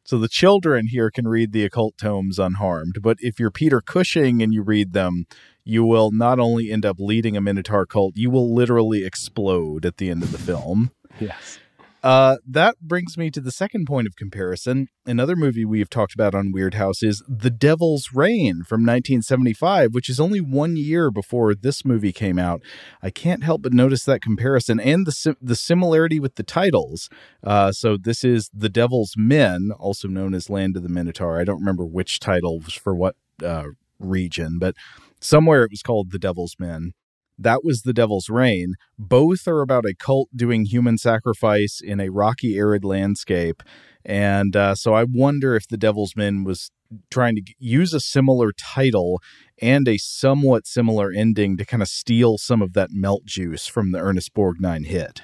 So 0.05 0.17
the 0.17 0.27
children 0.27 0.87
here 0.87 1.09
can 1.09 1.27
read 1.27 1.53
the 1.53 1.63
occult 1.63 1.97
tomes 1.97 2.37
unharmed, 2.37 2.97
but 3.01 3.17
if 3.21 3.39
you're 3.39 3.51
Peter 3.51 3.79
Cushing 3.79 4.41
and 4.41 4.53
you 4.53 4.61
read 4.61 4.91
them, 4.91 5.25
you 5.63 5.85
will 5.85 6.11
not 6.11 6.39
only 6.39 6.71
end 6.71 6.85
up 6.85 6.97
leading 6.99 7.37
a 7.37 7.41
Minotaur 7.41 7.85
cult, 7.85 8.17
you 8.17 8.29
will 8.29 8.53
literally 8.53 9.05
explode 9.05 9.85
at 9.85 9.97
the 9.97 10.09
end 10.09 10.21
of 10.21 10.33
the 10.33 10.37
film. 10.37 10.91
yes. 11.19 11.57
Uh, 12.03 12.35
that 12.45 12.75
brings 12.81 13.17
me 13.17 13.31
to 13.31 13.39
the 13.39 13.51
second 13.51 13.85
point 13.85 14.05
of 14.07 14.17
comparison. 14.17 14.87
Another 15.05 15.37
movie 15.37 15.63
we've 15.63 15.89
talked 15.89 16.13
about 16.13 16.35
on 16.35 16.51
Weirdhouse 16.53 17.01
is 17.01 17.23
The 17.29 17.49
Devil's 17.49 18.09
Rain 18.13 18.63
from 18.63 18.81
1975, 18.81 19.93
which 19.93 20.09
is 20.09 20.19
only 20.19 20.41
one 20.41 20.75
year 20.75 21.09
before 21.09 21.55
this 21.55 21.85
movie 21.85 22.11
came 22.11 22.37
out. 22.37 22.61
I 23.01 23.09
can't 23.09 23.43
help 23.43 23.61
but 23.61 23.71
notice 23.71 24.03
that 24.03 24.21
comparison 24.21 24.81
and 24.81 25.07
the 25.07 25.37
the 25.41 25.55
similarity 25.55 26.19
with 26.19 26.35
the 26.35 26.43
titles. 26.43 27.09
Uh, 27.41 27.71
so 27.71 27.95
this 27.95 28.25
is 28.25 28.49
The 28.53 28.69
Devil's 28.69 29.13
Men, 29.15 29.71
also 29.79 30.09
known 30.09 30.33
as 30.33 30.49
Land 30.49 30.75
of 30.75 30.83
the 30.83 30.89
Minotaur. 30.89 31.39
I 31.39 31.45
don't 31.45 31.59
remember 31.59 31.85
which 31.85 32.19
title 32.19 32.59
for 32.61 32.93
what 32.93 33.15
uh, 33.41 33.67
region, 33.97 34.57
but 34.59 34.75
somewhere 35.21 35.63
it 35.63 35.71
was 35.71 35.81
called 35.81 36.11
The 36.11 36.19
Devil's 36.19 36.57
Men. 36.59 36.93
That 37.37 37.63
was 37.63 37.81
The 37.81 37.93
Devil's 37.93 38.29
Rain. 38.29 38.73
Both 38.97 39.47
are 39.47 39.61
about 39.61 39.85
a 39.85 39.95
cult 39.95 40.29
doing 40.35 40.65
human 40.65 40.97
sacrifice 40.97 41.81
in 41.83 41.99
a 41.99 42.09
rocky, 42.09 42.57
arid 42.57 42.83
landscape. 42.83 43.63
And 44.05 44.55
uh, 44.55 44.75
so 44.75 44.93
I 44.93 45.03
wonder 45.03 45.55
if 45.55 45.67
The 45.67 45.77
Devil's 45.77 46.15
Men 46.15 46.43
was 46.43 46.71
trying 47.09 47.35
to 47.35 47.41
use 47.57 47.93
a 47.93 47.99
similar 47.99 48.51
title 48.51 49.21
and 49.61 49.87
a 49.87 49.97
somewhat 49.97 50.67
similar 50.67 51.11
ending 51.11 51.57
to 51.57 51.65
kind 51.65 51.81
of 51.81 51.87
steal 51.87 52.37
some 52.37 52.61
of 52.61 52.73
that 52.73 52.89
melt 52.91 53.25
juice 53.25 53.67
from 53.67 53.91
the 53.91 53.99
Ernest 53.99 54.33
Borgnine 54.33 54.85
hit. 54.85 55.21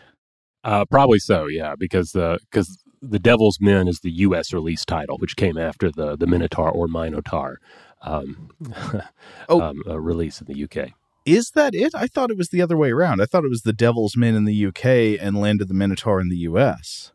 Uh, 0.64 0.86
probably 0.86 1.20
so, 1.20 1.48
yeah, 1.48 1.74
because 1.78 2.12
the 2.12 2.40
because 2.50 2.84
the 3.02 3.20
Devil's 3.20 3.60
Men 3.62 3.88
is 3.88 4.00
the 4.02 4.12
U.S. 4.12 4.52
release 4.52 4.84
title, 4.84 5.18
which 5.18 5.36
came 5.36 5.58
after 5.58 5.90
the 5.90 6.18
the 6.18 6.28
Minotaur 6.28 6.70
or 6.70 6.88
Minotaur 6.88 7.60
um, 8.02 8.50
oh. 9.50 9.62
um, 9.62 9.82
release 9.88 10.42
in 10.42 10.48
the 10.48 10.64
UK. 10.64 10.92
Is 11.26 11.52
that 11.52 11.76
it? 11.76 11.94
I 11.94 12.08
thought 12.08 12.32
it 12.32 12.38
was 12.38 12.50
the 12.50 12.62
other 12.62 12.78
way 12.78 12.92
around. 12.92 13.22
I 13.22 13.26
thought 13.26 13.46
it 13.46 13.50
was 13.50 13.62
the 13.62 13.74
Devil's 13.74 14.18
Men 14.18 14.36
in 14.36 14.46
the 14.46 14.66
UK 14.68 15.22
and 15.22 15.40
Land 15.40 15.62
of 15.62 15.68
the 15.68 15.74
Minotaur 15.74 16.20
in 16.20 16.30
the 16.30 16.38
US. 16.38 17.12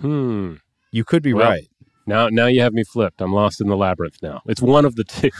Hmm. 0.00 0.54
You 0.90 1.04
could 1.04 1.22
be 1.22 1.34
well, 1.34 1.50
right. 1.50 1.68
Now, 2.06 2.28
now 2.28 2.46
you 2.46 2.60
have 2.60 2.72
me 2.72 2.84
flipped. 2.84 3.20
I'm 3.20 3.32
lost 3.32 3.60
in 3.60 3.68
the 3.68 3.76
labyrinth 3.76 4.18
now. 4.22 4.42
It's 4.46 4.62
one 4.62 4.84
of 4.84 4.96
the 4.96 5.04
two. 5.04 5.30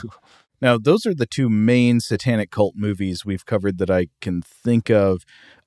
Now, 0.61 0.77
those 0.77 1.05
are 1.05 1.13
the 1.13 1.25
two 1.25 1.49
main 1.49 1.99
satanic 1.99 2.49
cult 2.49 2.75
movies 2.75 3.25
we've 3.25 3.45
covered 3.45 3.77
that 3.77 3.91
I 3.91 4.07
can 4.21 4.41
think 4.41 4.89
of. 4.89 5.23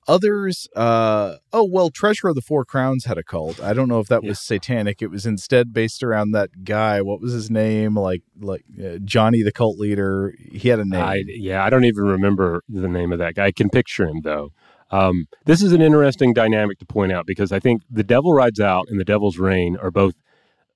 Others, 0.09 0.67
uh, 0.75 1.35
oh 1.53 1.63
well, 1.63 1.91
Treasure 1.91 2.29
of 2.29 2.35
the 2.35 2.41
Four 2.41 2.65
Crowns 2.65 3.05
had 3.05 3.19
a 3.19 3.23
cult. 3.23 3.61
I 3.61 3.73
don't 3.73 3.87
know 3.87 3.99
if 3.99 4.07
that 4.07 4.23
yeah. 4.23 4.29
was 4.29 4.39
satanic. 4.39 5.03
It 5.03 5.11
was 5.11 5.27
instead 5.27 5.71
based 5.71 6.01
around 6.01 6.31
that 6.31 6.63
guy. 6.63 6.99
What 7.03 7.21
was 7.21 7.31
his 7.31 7.51
name? 7.51 7.95
Like 7.95 8.23
like 8.39 8.65
uh, 8.83 8.97
Johnny 9.03 9.43
the 9.43 9.51
cult 9.51 9.77
leader. 9.77 10.33
He 10.51 10.69
had 10.69 10.79
a 10.79 10.85
name. 10.85 11.03
I, 11.03 11.23
yeah, 11.27 11.63
I 11.63 11.69
don't 11.69 11.85
even 11.85 12.05
remember 12.05 12.63
the 12.67 12.87
name 12.87 13.13
of 13.13 13.19
that 13.19 13.35
guy. 13.35 13.45
I 13.45 13.51
can 13.51 13.69
picture 13.69 14.07
him 14.07 14.21
though. 14.23 14.49
Um, 14.89 15.27
this 15.45 15.61
is 15.61 15.73
an 15.73 15.81
interesting 15.81 16.33
dynamic 16.33 16.79
to 16.79 16.87
point 16.87 17.11
out 17.11 17.27
because 17.27 17.51
I 17.51 17.59
think 17.59 17.83
The 17.91 18.03
Devil 18.03 18.33
Rides 18.33 18.59
Out 18.59 18.87
and 18.89 18.99
The 18.99 19.05
Devil's 19.05 19.37
Rain 19.37 19.77
are 19.77 19.91
both 19.91 20.15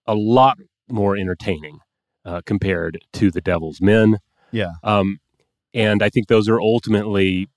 a 0.06 0.14
lot 0.14 0.60
more 0.90 1.18
entertaining 1.18 1.80
uh, 2.24 2.42
compared 2.46 3.00
to 3.14 3.32
The 3.32 3.42
Devil's 3.42 3.82
Men. 3.82 4.20
Yeah. 4.52 4.74
Um, 4.84 5.18
and 5.74 6.04
I 6.04 6.10
think 6.10 6.28
those 6.28 6.48
are 6.48 6.62
ultimately 6.62 7.48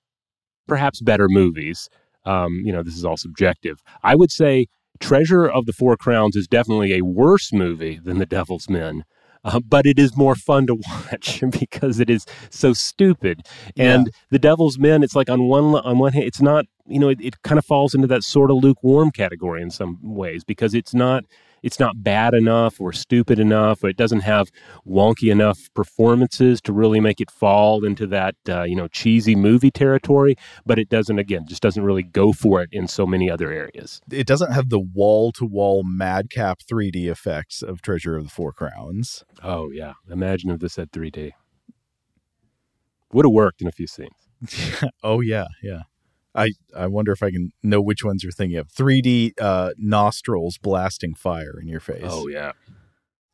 perhaps 0.66 1.00
better 1.00 1.28
movies. 1.28 1.88
Um, 2.24 2.62
you 2.64 2.72
know, 2.72 2.82
this 2.82 2.96
is 2.96 3.04
all 3.04 3.16
subjective. 3.16 3.78
I 4.02 4.16
would 4.16 4.30
say 4.30 4.66
Treasure 4.98 5.46
of 5.46 5.66
the 5.66 5.72
Four 5.72 5.96
Crowns 5.96 6.36
is 6.36 6.46
definitely 6.48 6.94
a 6.94 7.02
worse 7.02 7.52
movie 7.52 8.00
than 8.02 8.18
The 8.18 8.26
Devil's 8.26 8.68
Men. 8.68 9.04
Uh, 9.44 9.60
but 9.60 9.86
it 9.86 9.96
is 9.96 10.16
more 10.16 10.34
fun 10.34 10.66
to 10.66 10.74
watch 10.88 11.42
because 11.50 12.00
it 12.00 12.10
is 12.10 12.26
so 12.50 12.72
stupid. 12.72 13.46
And 13.76 14.06
yeah. 14.06 14.12
the 14.30 14.38
Devil's 14.40 14.78
Men, 14.78 15.04
it's 15.04 15.14
like 15.14 15.30
on 15.30 15.44
one 15.44 15.76
on 15.76 15.98
one 15.98 16.12
hand, 16.12 16.24
it's 16.24 16.42
not 16.42 16.66
you 16.86 16.98
know 16.98 17.08
it, 17.08 17.20
it 17.20 17.42
kind 17.42 17.58
of 17.58 17.64
falls 17.64 17.94
into 17.94 18.08
that 18.08 18.24
sort 18.24 18.50
of 18.50 18.56
lukewarm 18.56 19.12
category 19.12 19.62
in 19.62 19.70
some 19.70 19.98
ways 20.02 20.42
because 20.42 20.74
it's 20.74 20.94
not 20.94 21.24
it's 21.66 21.80
not 21.80 22.04
bad 22.04 22.32
enough 22.32 22.80
or 22.80 22.92
stupid 22.92 23.40
enough 23.40 23.82
or 23.82 23.88
it 23.88 23.96
doesn't 23.96 24.20
have 24.20 24.52
wonky 24.86 25.32
enough 25.32 25.68
performances 25.74 26.60
to 26.60 26.72
really 26.72 27.00
make 27.00 27.20
it 27.20 27.28
fall 27.28 27.84
into 27.84 28.06
that 28.06 28.36
uh, 28.48 28.62
you 28.62 28.76
know 28.76 28.86
cheesy 28.86 29.34
movie 29.34 29.72
territory 29.72 30.36
but 30.64 30.78
it 30.78 30.88
doesn't 30.88 31.18
again 31.18 31.44
just 31.44 31.60
doesn't 31.60 31.82
really 31.82 32.04
go 32.04 32.32
for 32.32 32.62
it 32.62 32.68
in 32.70 32.86
so 32.86 33.04
many 33.04 33.28
other 33.28 33.50
areas. 33.50 34.00
It 34.12 34.28
doesn't 34.28 34.52
have 34.52 34.68
the 34.68 34.78
wall-to-wall 34.78 35.82
madcap 35.82 36.60
3d 36.60 37.08
effects 37.10 37.62
of 37.62 37.82
treasure 37.82 38.16
of 38.16 38.22
the 38.22 38.30
four 38.30 38.52
crowns. 38.52 39.24
Oh 39.42 39.72
yeah. 39.72 39.94
Imagine 40.08 40.50
if 40.50 40.60
this 40.60 40.76
had 40.76 40.92
3d 40.92 41.32
would 43.12 43.24
have 43.24 43.32
worked 43.32 43.60
in 43.60 43.66
a 43.66 43.72
few 43.72 43.88
scenes. 43.88 44.12
Oh 45.02 45.20
yeah 45.20 45.46
yeah 45.64 45.82
I, 46.36 46.50
I 46.76 46.86
wonder 46.86 47.12
if 47.12 47.22
I 47.22 47.30
can 47.30 47.52
know 47.62 47.80
which 47.80 48.04
ones 48.04 48.22
you're 48.22 48.32
thinking 48.32 48.58
of. 48.58 48.68
3D 48.68 49.32
uh, 49.40 49.70
nostrils 49.78 50.58
blasting 50.58 51.14
fire 51.14 51.58
in 51.60 51.66
your 51.66 51.80
face. 51.80 52.04
Oh, 52.04 52.28
yeah. 52.28 52.52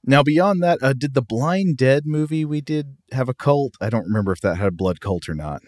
Now, 0.04 0.22
beyond 0.22 0.62
that, 0.62 0.82
uh, 0.82 0.92
did 0.92 1.14
the 1.14 1.22
Blind 1.22 1.76
Dead 1.76 2.06
movie 2.06 2.44
we 2.44 2.60
did 2.60 2.96
have 3.12 3.28
a 3.28 3.34
cult? 3.34 3.74
I 3.80 3.90
don't 3.90 4.04
remember 4.04 4.32
if 4.32 4.40
that 4.40 4.56
had 4.56 4.68
a 4.68 4.72
blood 4.72 5.00
cult 5.00 5.28
or 5.28 5.34
not. 5.34 5.62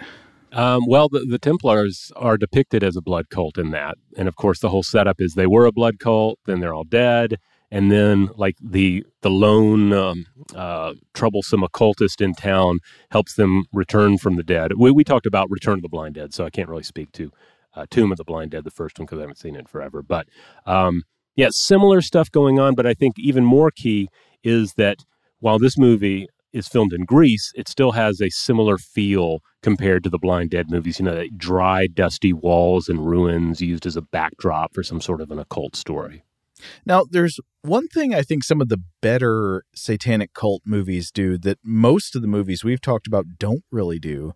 Um, 0.53 0.83
well, 0.87 1.09
the, 1.09 1.26
the 1.29 1.38
Templars 1.38 2.12
are 2.17 2.37
depicted 2.37 2.85
as 2.85 2.97
a 2.97 3.03
blood 3.03 3.29
cult 3.29 3.59
in 3.59 3.71
that. 3.71 3.97
And 4.17 4.29
of 4.29 4.37
course, 4.37 4.61
the 4.61 4.69
whole 4.69 4.85
setup 4.85 5.21
is 5.21 5.35
they 5.35 5.47
were 5.47 5.67
a 5.67 5.73
blood 5.73 5.99
cult, 5.99 6.38
then 6.47 6.61
they're 6.61 6.75
all 6.75 6.85
dead 6.85 7.38
and 7.71 7.90
then 7.90 8.28
like 8.37 8.56
the 8.62 9.04
the 9.23 9.30
lone 9.30 9.92
um, 9.92 10.26
uh, 10.54 10.94
troublesome 11.12 11.62
occultist 11.62 12.21
in 12.21 12.35
town 12.35 12.78
helps 13.11 13.35
them 13.35 13.64
return 13.73 14.18
from 14.18 14.37
the 14.37 14.42
dead. 14.42 14.73
We, 14.76 14.90
we 14.90 15.04
talked 15.04 15.26
about 15.26 15.50
Return 15.50 15.75
of 15.75 15.83
the 15.83 15.88
Blind 15.88 16.14
Dead, 16.14 16.35
so 16.35 16.44
I 16.44 16.50
can't 16.50 16.68
really 16.68 16.83
speak 16.83 17.12
to 17.12 17.33
uh, 17.75 17.87
Tomb 17.90 18.12
of 18.12 18.18
the 18.18 18.25
Blind 18.25 18.52
Dead, 18.52 18.64
the 18.64 18.71
first 18.71 18.99
one, 18.99 19.06
because 19.06 19.18
I 19.18 19.23
haven't 19.23 19.38
seen 19.38 19.56
it 19.56 19.68
forever. 19.68 20.02
But 20.02 20.28
um, 20.66 21.02
yeah, 21.37 21.49
similar 21.50 22.00
stuff 22.00 22.30
going 22.30 22.59
on. 22.59 22.75
But 22.75 22.87
I 22.87 22.94
think 22.94 23.18
even 23.18 23.44
more 23.44 23.71
key 23.71 24.09
is 24.42 24.75
that 24.75 24.99
while 25.40 25.59
this 25.59 25.76
movie 25.76 26.28
is 26.52 26.68
filmed 26.68 26.92
in 26.92 27.04
Greece, 27.04 27.50
it 27.56 27.68
still 27.68 27.92
has 27.92 28.21
a 28.21 28.30
similar 28.30 28.78
feel 28.78 29.40
compared 29.62 30.04
to 30.04 30.11
the 30.11 30.18
Blind 30.18 30.50
Dead 30.50 30.71
movies. 30.71 31.00
You 31.00 31.06
know, 31.06 31.25
dry, 31.37 31.88
dusty 31.88 32.33
walls 32.33 32.88
and 32.88 33.06
ruins 33.06 33.61
used 33.61 33.87
as 33.87 33.97
a 33.97 34.02
backdrop 34.02 34.73
for 34.75 34.83
some 34.83 35.00
sort 35.00 35.21
of 35.21 35.30
an 35.30 35.38
occult 35.38 35.75
story. 35.75 36.25
Now, 36.87 37.04
there's 37.08 37.38
one 37.62 37.88
thing 37.88 38.14
I 38.14 38.23
think 38.23 38.44
some 38.44 38.61
of 38.61 38.68
the 38.68 38.82
better 39.02 39.64
satanic 39.75 40.34
cult 40.34 40.62
movies 40.64 41.11
do 41.11 41.38
that 41.38 41.58
most 41.64 42.14
of 42.14 42.23
the 42.23 42.28
movies 42.28 42.64
we've 42.64 42.80
talked 42.80 43.06
about 43.06 43.26
don't 43.38 43.64
really 43.70 43.99
do. 43.99 44.32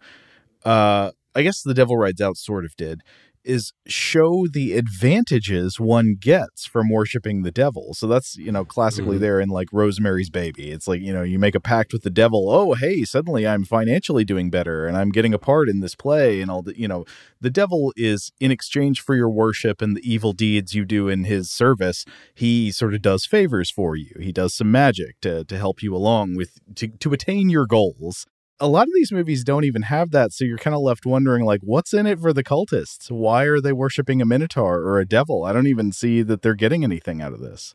Uh, 0.65 1.13
I 1.35 1.43
guess 1.43 1.63
The 1.63 1.75
Devil 1.75 1.97
Rides 1.97 2.21
Out 2.21 2.37
sort 2.37 2.65
of 2.65 2.75
did, 2.77 3.03
is 3.45 3.73
show 3.87 4.47
the 4.47 4.75
advantages 4.75 5.81
one 5.81 6.17
gets 6.19 6.67
from 6.67 6.91
worshiping 6.91 7.43
the 7.43 7.51
devil. 7.51 7.95
So 7.95 8.07
that's, 8.07 8.37
you 8.37 8.53
know, 8.53 8.65
classically 8.65 9.17
mm-hmm. 9.17 9.23
there 9.23 9.41
in 9.41 9.49
like 9.49 9.69
Rosemary's 9.73 10.31
Baby. 10.31 10.71
It's 10.71 10.89
like, 10.89 11.01
you 11.01 11.13
know, 11.13 11.23
you 11.23 11.39
make 11.39 11.55
a 11.55 11.61
pact 11.61 11.93
with 11.93 12.03
the 12.03 12.11
devil. 12.11 12.51
Oh, 12.51 12.75
hey, 12.75 13.05
suddenly 13.05 13.47
I'm 13.47 13.65
financially 13.65 14.25
doing 14.25 14.51
better 14.51 14.87
and 14.87 14.97
I'm 14.97 15.11
getting 15.11 15.35
a 15.35 15.39
part 15.39 15.69
in 15.69 15.81
this 15.81 15.95
play 15.95 16.41
and 16.41 16.51
all 16.51 16.63
the, 16.63 16.79
you 16.79 16.89
know, 16.89 17.05
the 17.41 17.51
devil 17.51 17.93
is 17.97 18.33
in 18.41 18.51
exchange 18.51 19.01
for 19.01 19.15
your 19.15 19.31
worship 19.31 19.81
and 19.81 19.97
the 19.97 20.13
evil 20.13 20.33
deeds 20.33 20.75
you 20.75 20.85
do 20.85 21.09
in 21.09 21.25
his 21.25 21.51
service, 21.51 22.05
he 22.35 22.71
sort 22.73 22.95
of 22.95 23.03
does 23.03 23.25
favors 23.27 23.71
for 23.71 23.97
you. 23.97 24.15
He 24.21 24.33
does 24.33 24.55
some 24.55 24.71
magic 24.71 25.21
to 25.23 25.45
to 25.45 25.59
help 25.59 25.83
you 25.83 25.95
along 25.95 26.37
with 26.37 26.59
to 26.77 26.89
to 26.89 27.13
attain 27.13 27.49
your 27.49 27.67
goals 27.67 28.27
a 28.61 28.69
lot 28.69 28.87
of 28.87 28.93
these 28.95 29.13
movies 29.13 29.45
don't 29.45 29.65
even 29.65 29.83
have 29.83 30.11
that 30.11 30.33
so 30.33 30.45
you're 30.45 30.59
kind 30.59 30.75
of 30.75 30.83
left 30.83 31.07
wondering 31.07 31.45
like 31.45 31.61
what's 31.63 31.95
in 31.95 32.07
it 32.07 32.19
for 32.19 32.33
the 32.33 32.45
cultists 32.45 33.11
why 33.11 33.45
are 33.45 33.61
they 33.61 33.73
worshiping 33.73 34.21
a 34.21 34.27
minotaur 34.27 34.79
or 34.79 34.99
a 34.99 35.07
devil 35.07 35.45
i 35.45 35.53
don't 35.53 35.67
even 35.67 35.93
see 35.93 36.23
that 36.23 36.43
they're 36.43 36.55
getting 36.55 36.85
anything 36.85 37.23
out 37.23 37.33
of 37.33 37.41
this 37.41 37.75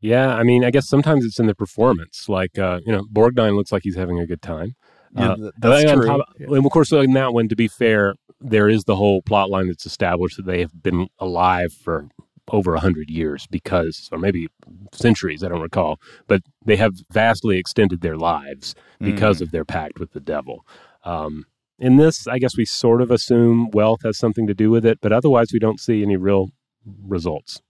yeah 0.00 0.34
i 0.34 0.42
mean 0.42 0.64
i 0.64 0.70
guess 0.70 0.88
sometimes 0.88 1.24
it's 1.24 1.38
in 1.38 1.46
the 1.46 1.54
performance 1.54 2.28
like 2.28 2.58
uh, 2.58 2.80
you 2.84 2.92
know 2.92 3.04
borgnine 3.12 3.56
looks 3.56 3.72
like 3.72 3.82
he's 3.84 3.96
having 3.96 4.18
a 4.18 4.26
good 4.26 4.42
time 4.42 4.74
yeah, 5.16 5.32
uh, 5.32 5.50
that's 5.58 5.92
true. 5.92 6.22
Yeah. 6.38 6.46
and 6.48 6.64
of 6.64 6.70
course 6.70 6.92
in 6.92 7.12
that 7.14 7.32
one 7.32 7.48
to 7.48 7.56
be 7.56 7.68
fair 7.68 8.14
there 8.40 8.68
is 8.68 8.84
the 8.84 8.96
whole 8.96 9.22
plot 9.22 9.50
line 9.50 9.66
that's 9.66 9.84
established 9.84 10.36
that 10.36 10.46
they 10.46 10.60
have 10.60 10.82
been 10.82 11.08
alive 11.18 11.72
for 11.72 12.08
over 12.50 12.72
100 12.72 13.10
years 13.10 13.46
because, 13.50 14.08
or 14.12 14.18
maybe 14.18 14.48
centuries, 14.92 15.42
I 15.42 15.48
don't 15.48 15.60
recall, 15.62 16.00
but 16.26 16.42
they 16.64 16.76
have 16.76 16.94
vastly 17.10 17.58
extended 17.58 18.00
their 18.00 18.16
lives 18.16 18.74
because 19.00 19.38
mm. 19.38 19.42
of 19.42 19.50
their 19.50 19.64
pact 19.64 19.98
with 19.98 20.12
the 20.12 20.20
devil. 20.20 20.66
Um, 21.04 21.46
in 21.78 21.96
this, 21.96 22.26
I 22.26 22.38
guess 22.38 22.56
we 22.56 22.66
sort 22.66 23.00
of 23.00 23.10
assume 23.10 23.70
wealth 23.72 24.00
has 24.04 24.18
something 24.18 24.46
to 24.46 24.54
do 24.54 24.70
with 24.70 24.84
it, 24.84 24.98
but 25.00 25.12
otherwise 25.12 25.48
we 25.52 25.58
don't 25.58 25.80
see 25.80 26.02
any 26.02 26.16
real 26.16 26.50
results. 26.84 27.62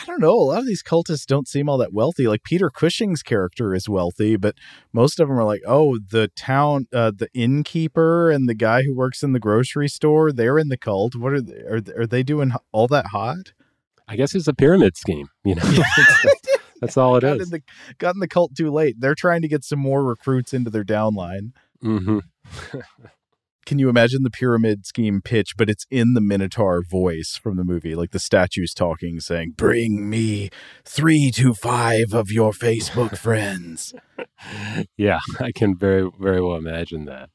I 0.00 0.04
don't 0.04 0.20
know. 0.20 0.34
A 0.34 0.44
lot 0.44 0.60
of 0.60 0.66
these 0.66 0.82
cultists 0.82 1.26
don't 1.26 1.48
seem 1.48 1.68
all 1.68 1.78
that 1.78 1.92
wealthy. 1.92 2.28
Like 2.28 2.44
Peter 2.44 2.70
Cushing's 2.70 3.22
character 3.22 3.74
is 3.74 3.88
wealthy, 3.88 4.36
but 4.36 4.54
most 4.92 5.18
of 5.18 5.26
them 5.26 5.38
are 5.38 5.44
like, 5.44 5.62
oh, 5.66 5.98
the 5.98 6.28
town, 6.36 6.86
uh, 6.92 7.10
the 7.16 7.28
innkeeper 7.34 8.30
and 8.30 8.48
the 8.48 8.54
guy 8.54 8.82
who 8.82 8.94
works 8.94 9.24
in 9.24 9.32
the 9.32 9.40
grocery 9.40 9.88
store, 9.88 10.30
they're 10.30 10.58
in 10.58 10.68
the 10.68 10.76
cult. 10.76 11.16
What 11.16 11.32
are 11.32 11.40
they? 11.40 11.62
Are, 11.62 11.80
are 12.02 12.06
they 12.06 12.22
doing 12.22 12.52
all 12.70 12.86
that 12.88 13.06
hot? 13.06 13.52
I 14.08 14.16
guess 14.16 14.34
it's 14.34 14.48
a 14.48 14.54
pyramid 14.54 14.96
scheme. 14.96 15.28
You 15.44 15.56
know, 15.56 15.62
that's 16.80 16.96
all 16.96 17.16
it 17.16 17.20
got 17.20 17.40
is. 17.40 17.48
In 17.48 17.50
the, 17.50 17.62
got 17.98 18.14
in 18.14 18.20
the 18.20 18.28
cult 18.28 18.54
too 18.56 18.70
late. 18.70 18.96
They're 18.98 19.14
trying 19.14 19.42
to 19.42 19.48
get 19.48 19.64
some 19.64 19.78
more 19.78 20.04
recruits 20.04 20.52
into 20.54 20.70
their 20.70 20.84
downline. 20.84 21.52
Mm-hmm. 21.84 22.18
Can 23.68 23.78
you 23.78 23.90
imagine 23.90 24.22
the 24.22 24.30
pyramid 24.30 24.86
scheme 24.86 25.20
pitch, 25.20 25.52
but 25.58 25.68
it's 25.68 25.84
in 25.90 26.14
the 26.14 26.22
Minotaur 26.22 26.82
voice 26.82 27.38
from 27.40 27.58
the 27.58 27.64
movie, 27.64 27.94
like 27.94 28.12
the 28.12 28.18
statues 28.18 28.72
talking, 28.72 29.20
saying, 29.20 29.52
Bring 29.58 30.08
me 30.08 30.48
three 30.86 31.30
to 31.32 31.52
five 31.52 32.14
of 32.14 32.30
your 32.32 32.52
Facebook 32.52 33.18
friends. 33.18 33.92
yeah, 34.96 35.18
I 35.38 35.52
can 35.52 35.76
very, 35.76 36.08
very 36.18 36.40
well 36.40 36.56
imagine 36.56 37.04
that. 37.04 37.28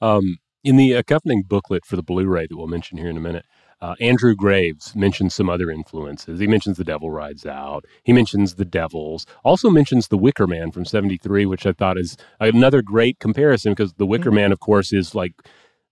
Um, 0.00 0.36
in 0.62 0.76
the 0.76 0.92
accompanying 0.92 1.42
booklet 1.42 1.84
for 1.84 1.96
the 1.96 2.04
Blu 2.04 2.28
ray 2.28 2.46
that 2.46 2.56
we'll 2.56 2.68
mention 2.68 2.96
here 2.96 3.10
in 3.10 3.16
a 3.16 3.20
minute, 3.20 3.44
uh, 3.84 3.94
Andrew 4.00 4.34
Graves 4.34 4.96
mentions 4.96 5.34
some 5.34 5.50
other 5.50 5.70
influences. 5.70 6.40
He 6.40 6.46
mentions 6.46 6.78
The 6.78 6.84
Devil 6.84 7.10
Rides 7.10 7.44
Out. 7.44 7.84
He 8.02 8.14
mentions 8.14 8.54
The 8.54 8.64
Devils. 8.64 9.26
Also 9.44 9.68
mentions 9.68 10.08
The 10.08 10.16
Wicker 10.16 10.46
Man 10.46 10.70
from 10.70 10.86
73, 10.86 11.44
which 11.44 11.66
I 11.66 11.72
thought 11.72 11.98
is 11.98 12.16
another 12.40 12.80
great 12.80 13.18
comparison 13.18 13.72
because 13.72 13.92
The 13.92 14.06
Wicker 14.06 14.30
mm-hmm. 14.30 14.36
Man, 14.36 14.52
of 14.52 14.60
course, 14.60 14.90
is 14.90 15.14
like 15.14 15.34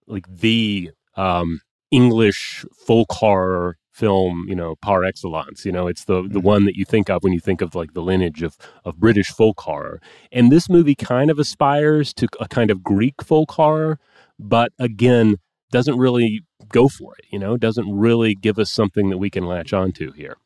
like 0.07 0.25
the 0.27 0.91
um, 1.17 1.61
English 1.91 2.65
folk 2.75 3.13
horror 3.13 3.77
film, 3.91 4.47
you 4.49 4.55
know, 4.55 4.75
par 4.77 5.05
excellence. 5.05 5.67
You 5.67 5.73
know, 5.73 5.87
it's 5.87 6.07
the 6.07 6.23
the 6.23 6.39
mm-hmm. 6.39 6.41
one 6.41 6.65
that 6.65 6.77
you 6.77 6.87
think 6.87 7.11
of 7.11 7.23
when 7.23 7.35
you 7.35 7.41
think 7.41 7.61
of 7.61 7.75
like 7.75 7.93
the 7.93 8.01
lineage 8.01 8.43
of 8.43 8.57
of 8.87 8.97
British 8.97 9.29
folk 9.29 9.61
horror. 9.61 10.01
And 10.33 10.51
this 10.51 10.71
movie 10.71 10.95
kind 10.95 11.31
of 11.31 11.39
aspires 11.39 12.15
to 12.15 12.27
a 12.41 12.49
kind 12.49 12.71
of 12.71 12.83
Greek 12.83 13.23
folk 13.23 13.51
horror, 13.51 13.99
but 14.39 14.73
again, 14.79 15.37
doesn't 15.73 15.99
really 15.99 16.43
go 16.73 16.89
for 16.89 17.15
it, 17.19 17.27
you 17.31 17.39
know, 17.39 17.57
doesn't 17.57 17.91
really 17.91 18.35
give 18.35 18.59
us 18.59 18.71
something 18.71 19.11
that 19.11 19.19
we 19.19 19.31
can 19.31 19.45
latch 19.45 19.73
onto 19.73 20.13
here. 20.13 20.37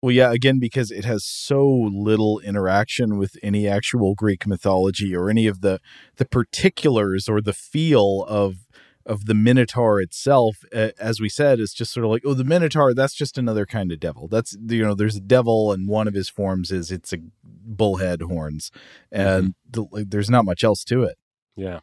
Well, 0.00 0.12
yeah, 0.12 0.32
again, 0.32 0.58
because 0.58 0.90
it 0.90 1.04
has 1.04 1.24
so 1.24 1.64
little 1.64 2.40
interaction 2.40 3.18
with 3.18 3.36
any 3.40 3.68
actual 3.68 4.14
Greek 4.16 4.46
mythology 4.48 5.14
or 5.14 5.30
any 5.30 5.46
of 5.46 5.60
the 5.60 5.80
the 6.16 6.24
particulars 6.24 7.28
or 7.28 7.40
the 7.40 7.52
feel 7.52 8.24
of 8.28 8.66
of 9.04 9.26
the 9.26 9.34
Minotaur 9.34 10.00
itself, 10.00 10.64
as 10.72 11.20
we 11.20 11.28
said, 11.28 11.60
is 11.60 11.72
just 11.72 11.92
sort 11.92 12.04
of 12.04 12.10
like, 12.10 12.22
oh, 12.24 12.34
the 12.34 12.44
Minotaur, 12.44 12.94
that's 12.94 13.14
just 13.14 13.36
another 13.36 13.66
kind 13.66 13.90
of 13.90 13.98
devil. 13.98 14.28
That's, 14.28 14.56
you 14.66 14.82
know, 14.82 14.94
there's 14.94 15.16
a 15.16 15.20
devil, 15.20 15.72
and 15.72 15.88
one 15.88 16.06
of 16.06 16.14
his 16.14 16.28
forms 16.28 16.70
is 16.70 16.92
it's 16.92 17.12
a 17.12 17.18
bullhead 17.44 18.22
horns, 18.22 18.70
and 19.10 19.54
mm-hmm. 19.74 19.96
the, 19.96 20.04
there's 20.04 20.30
not 20.30 20.44
much 20.44 20.62
else 20.62 20.84
to 20.84 21.02
it. 21.02 21.18
Yeah. 21.56 21.80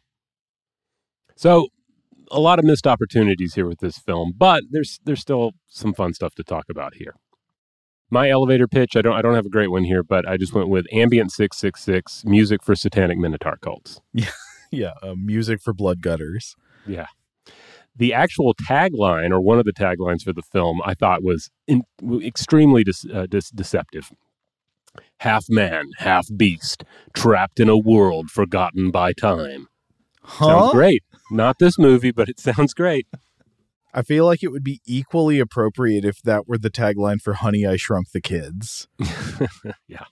So, 1.36 1.68
a 2.30 2.40
lot 2.40 2.58
of 2.58 2.64
missed 2.64 2.86
opportunities 2.86 3.54
here 3.54 3.66
with 3.66 3.80
this 3.80 3.98
film, 3.98 4.32
but 4.36 4.62
there's 4.70 5.00
there's 5.04 5.20
still 5.20 5.52
some 5.66 5.92
fun 5.94 6.14
stuff 6.14 6.34
to 6.36 6.44
talk 6.44 6.66
about 6.70 6.94
here. 6.94 7.14
My 8.10 8.28
elevator 8.28 8.66
pitch, 8.66 8.96
I 8.96 9.02
don't 9.02 9.14
I 9.14 9.22
don't 9.22 9.34
have 9.34 9.46
a 9.46 9.50
great 9.50 9.70
one 9.70 9.84
here, 9.84 10.02
but 10.02 10.28
I 10.28 10.36
just 10.36 10.52
went 10.52 10.68
with 10.68 10.86
ambient 10.92 11.32
666 11.32 12.24
music 12.24 12.62
for 12.62 12.74
satanic 12.74 13.18
minotaur 13.18 13.56
cults. 13.60 14.00
Yeah. 14.12 14.30
Yeah, 14.72 14.92
uh, 15.02 15.14
music 15.16 15.60
for 15.60 15.72
blood 15.74 16.00
gutters. 16.00 16.54
Yeah. 16.86 17.06
The 17.96 18.14
actual 18.14 18.54
tagline, 18.54 19.32
or 19.32 19.40
one 19.40 19.58
of 19.58 19.64
the 19.64 19.72
taglines 19.72 20.22
for 20.22 20.32
the 20.32 20.42
film, 20.42 20.80
I 20.84 20.94
thought 20.94 21.24
was 21.24 21.50
in, 21.66 21.82
extremely 22.22 22.84
de- 22.84 22.92
uh, 23.12 23.26
de- 23.26 23.40
deceptive. 23.52 24.12
Half 25.18 25.46
man, 25.48 25.86
half 25.98 26.28
beast, 26.36 26.84
trapped 27.14 27.58
in 27.58 27.68
a 27.68 27.76
world 27.76 28.30
forgotten 28.30 28.92
by 28.92 29.12
time. 29.12 29.66
Huh? 30.22 30.46
Sounds 30.46 30.72
great. 30.72 31.02
Not 31.30 31.58
this 31.58 31.78
movie, 31.78 32.10
but 32.10 32.28
it 32.28 32.40
sounds 32.40 32.74
great. 32.74 33.06
I 33.92 34.02
feel 34.02 34.24
like 34.24 34.42
it 34.42 34.52
would 34.52 34.62
be 34.62 34.80
equally 34.86 35.40
appropriate 35.40 36.04
if 36.04 36.22
that 36.22 36.46
were 36.46 36.58
the 36.58 36.70
tagline 36.70 37.20
for 37.20 37.34
Honey, 37.34 37.66
I 37.66 37.76
Shrunk 37.76 38.12
the 38.12 38.20
Kids. 38.20 38.88
yeah. 39.88 40.04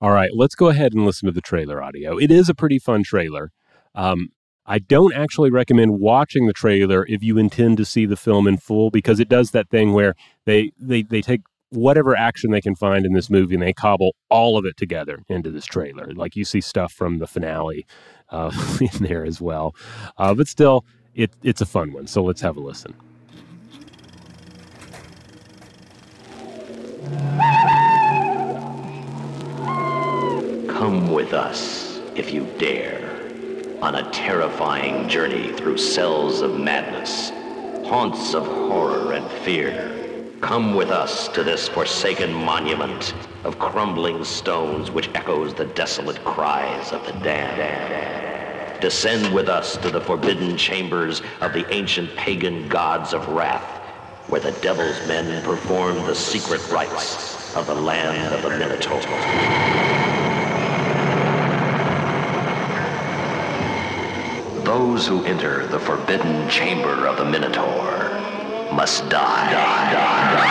All 0.00 0.10
right, 0.10 0.30
let's 0.34 0.54
go 0.54 0.68
ahead 0.68 0.92
and 0.92 1.04
listen 1.04 1.26
to 1.26 1.32
the 1.32 1.40
trailer 1.40 1.82
audio. 1.82 2.18
It 2.18 2.30
is 2.30 2.48
a 2.48 2.54
pretty 2.54 2.78
fun 2.78 3.04
trailer. 3.04 3.52
Um, 3.94 4.30
I 4.66 4.78
don't 4.78 5.14
actually 5.14 5.50
recommend 5.50 6.00
watching 6.00 6.46
the 6.46 6.52
trailer 6.52 7.04
if 7.06 7.22
you 7.22 7.38
intend 7.38 7.76
to 7.78 7.84
see 7.84 8.06
the 8.06 8.16
film 8.16 8.46
in 8.46 8.56
full 8.56 8.90
because 8.90 9.20
it 9.20 9.28
does 9.28 9.50
that 9.50 9.68
thing 9.68 9.92
where 9.92 10.14
they 10.46 10.70
they 10.78 11.02
they 11.02 11.20
take 11.20 11.42
whatever 11.70 12.16
action 12.16 12.50
they 12.50 12.60
can 12.60 12.74
find 12.74 13.06
in 13.06 13.12
this 13.12 13.30
movie 13.30 13.54
and 13.54 13.62
they 13.62 13.72
cobble 13.72 14.14
all 14.28 14.58
of 14.58 14.64
it 14.64 14.76
together 14.76 15.22
into 15.28 15.50
this 15.50 15.64
trailer. 15.64 16.12
Like 16.14 16.36
you 16.36 16.44
see 16.44 16.60
stuff 16.60 16.92
from 16.92 17.18
the 17.18 17.26
finale 17.26 17.86
uh, 18.28 18.50
in 18.80 19.04
there 19.04 19.24
as 19.24 19.40
well, 19.40 19.74
uh, 20.18 20.34
but 20.34 20.48
still, 20.48 20.84
it 21.14 21.32
it's 21.42 21.60
a 21.60 21.66
fun 21.66 21.92
one. 21.92 22.06
So 22.06 22.22
let's 22.22 22.40
have 22.40 22.56
a 22.56 22.60
listen. 22.60 22.94
Come 30.68 31.12
with 31.12 31.34
us 31.34 32.00
if 32.14 32.32
you 32.32 32.46
dare 32.58 33.10
on 33.82 33.96
a 33.96 34.10
terrifying 34.10 35.08
journey 35.08 35.52
through 35.52 35.78
cells 35.78 36.42
of 36.42 36.58
madness, 36.58 37.30
haunts 37.88 38.34
of 38.34 38.46
horror 38.46 39.12
and 39.12 39.28
fear. 39.42 39.99
Come 40.40 40.74
with 40.74 40.90
us 40.90 41.28
to 41.28 41.44
this 41.44 41.68
forsaken 41.68 42.32
monument 42.32 43.14
of 43.44 43.58
crumbling 43.58 44.24
stones 44.24 44.90
which 44.90 45.10
echoes 45.14 45.52
the 45.54 45.66
desolate 45.66 46.24
cries 46.24 46.92
of 46.92 47.04
the 47.04 47.12
damned. 47.22 48.80
Descend 48.80 49.34
with 49.34 49.48
us 49.48 49.76
to 49.76 49.90
the 49.90 50.00
forbidden 50.00 50.56
chambers 50.56 51.20
of 51.42 51.52
the 51.52 51.66
ancient 51.72 52.16
pagan 52.16 52.68
gods 52.68 53.12
of 53.12 53.28
wrath, 53.28 53.62
where 54.28 54.40
the 54.40 54.52
devil's 54.62 55.06
men 55.06 55.42
perform 55.44 55.96
the 56.06 56.14
secret 56.14 56.66
rites 56.70 57.54
of 57.54 57.66
the 57.66 57.74
land 57.74 58.34
of 58.34 58.42
the 58.42 58.58
Minotaur. 58.58 59.00
Those 64.64 65.06
who 65.06 65.22
enter 65.24 65.66
the 65.66 65.78
forbidden 65.78 66.48
chamber 66.48 67.06
of 67.06 67.18
the 67.18 67.24
Minotaur 67.26 68.09
must 68.72 69.08
die. 69.08 69.50
die, 69.50 69.92
die, 69.92 70.30
die 70.30 70.50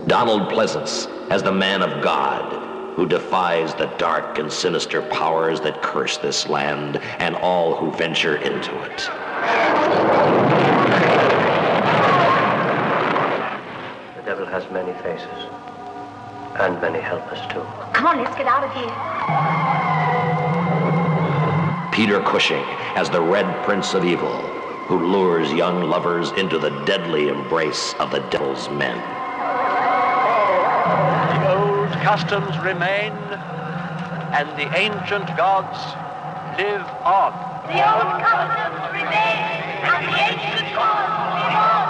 Donald 0.07 0.51
Pleasence 0.51 1.07
as 1.31 1.43
the 1.43 1.53
man 1.53 1.83
of 1.83 2.03
God 2.03 2.97
who 2.97 3.07
defies 3.07 3.75
the 3.75 3.87
dark 3.99 4.39
and 4.39 4.51
sinister 4.51 5.03
powers 5.03 5.61
that 5.61 5.83
curse 5.83 6.19
this 6.19 6.49
land 6.49 6.97
and 7.19 7.37
all 7.37 7.77
who 7.77 7.93
venture 7.93 8.37
into 8.37 8.83
it. 8.83 8.99
The 14.17 14.23
devil 14.25 14.47
has 14.47 14.71
many 14.71 14.93
faces. 15.03 15.62
And 16.61 16.81
many 16.81 17.01
helpers, 17.01 17.41
too. 17.49 17.65
Come 17.93 18.07
on, 18.07 18.23
let's 18.23 18.37
get 18.37 18.47
out 18.47 18.65
of 18.65 18.73
here. 18.75 18.93
Peter 21.93 22.21
Cushing 22.21 22.65
as 22.97 23.11
the 23.11 23.21
Red 23.21 23.47
Prince 23.65 23.95
of 23.95 24.05
Evil, 24.05 24.37
who 24.87 24.99
lures 24.99 25.53
young 25.53 25.83
lovers 25.83 26.31
into 26.33 26.59
the 26.59 26.71
deadly 26.85 27.29
embrace 27.29 27.95
of 28.01 28.11
the 28.11 28.21
devil's 28.31 28.69
men. 28.71 28.97
The 31.39 31.55
old 31.55 31.93
customs 32.03 32.59
remain, 32.59 33.13
and 34.33 34.49
the 34.59 34.69
ancient 34.77 35.37
gods 35.37 35.79
live 36.59 36.87
on. 37.05 37.33
The 37.69 37.81
old 37.81 38.23
customs 38.25 38.93
remain, 38.93 39.39
and 39.85 40.07
the 40.09 40.19
ancient 40.21 40.75
gods 40.75 41.13
live 41.39 41.57
on. 41.57 41.82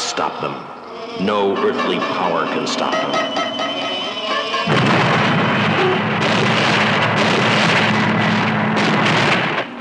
Stop 0.00 0.40
them. 0.40 0.54
No 1.24 1.56
earthly 1.58 1.98
power 1.98 2.46
can 2.46 2.66
stop 2.66 2.92
them. 2.92 3.12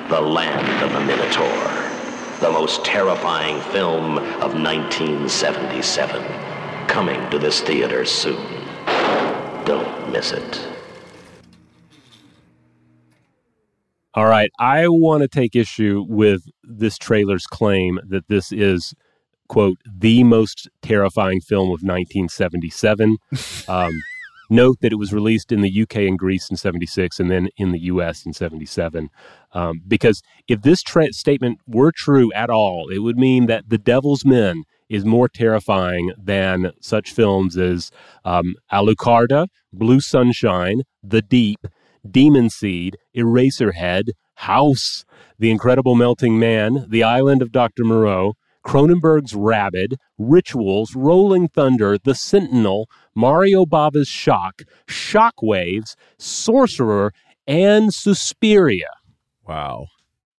The 0.09 0.21
Land 0.21 0.83
of 0.83 0.91
the 0.91 0.99
Minotaur, 0.99 1.89
the 2.41 2.51
most 2.51 2.83
terrifying 2.83 3.61
film 3.71 4.17
of 4.17 4.53
1977, 4.53 6.23
coming 6.87 7.29
to 7.29 7.39
this 7.39 7.61
theater 7.61 8.03
soon. 8.03 8.45
Don't 9.65 10.11
miss 10.11 10.31
it. 10.31 10.67
All 14.15 14.25
right, 14.25 14.49
I 14.59 14.87
want 14.87 15.21
to 15.21 15.27
take 15.27 15.55
issue 15.55 16.03
with 16.09 16.41
this 16.63 16.97
trailer's 16.97 17.45
claim 17.45 17.99
that 18.07 18.27
this 18.27 18.51
is 18.51 18.93
quote, 19.49 19.77
the 19.85 20.23
most 20.23 20.69
terrifying 20.81 21.41
film 21.41 21.67
of 21.67 21.81
1977. 21.83 23.17
Um, 23.67 23.91
Note 24.49 24.77
that 24.81 24.91
it 24.91 24.95
was 24.95 25.13
released 25.13 25.51
in 25.51 25.61
the 25.61 25.83
UK 25.83 25.97
and 25.97 26.17
Greece 26.17 26.49
in 26.49 26.57
76 26.57 27.19
and 27.19 27.29
then 27.29 27.49
in 27.57 27.71
the 27.71 27.81
US 27.81 28.25
in 28.25 28.33
77. 28.33 29.09
Um, 29.53 29.81
because 29.87 30.23
if 30.47 30.63
this 30.63 30.81
tra- 30.81 31.13
statement 31.13 31.59
were 31.67 31.91
true 31.95 32.33
at 32.33 32.49
all, 32.49 32.89
it 32.89 32.99
would 32.99 33.17
mean 33.17 33.45
that 33.45 33.69
The 33.69 33.77
Devil's 33.77 34.25
Men 34.25 34.63
is 34.89 35.05
more 35.05 35.29
terrifying 35.29 36.13
than 36.17 36.71
such 36.81 37.11
films 37.11 37.57
as 37.57 37.91
um, 38.25 38.55
Alucarda, 38.73 39.47
Blue 39.71 39.99
Sunshine, 39.99 40.81
The 41.03 41.21
Deep, 41.21 41.67
Demon 42.09 42.49
Seed, 42.49 42.97
Eraserhead, 43.15 44.09
House, 44.33 45.05
The 45.37 45.51
Incredible 45.51 45.93
Melting 45.93 46.39
Man, 46.39 46.87
The 46.89 47.03
Island 47.03 47.43
of 47.43 47.51
Dr. 47.51 47.83
Moreau, 47.83 48.33
Cronenberg's 48.69 49.33
Rabid, 49.33 49.95
Rituals, 50.19 50.93
Rolling 50.95 51.47
Thunder, 51.47 51.97
The 51.97 52.13
Sentinel, 52.13 52.87
Mario 53.15 53.65
Bava's 53.65 54.07
Shock, 54.07 54.61
Shockwaves, 54.87 55.95
Sorcerer, 56.19 57.11
and 57.47 57.91
Suspiria. 57.91 58.91
Wow. 59.47 59.87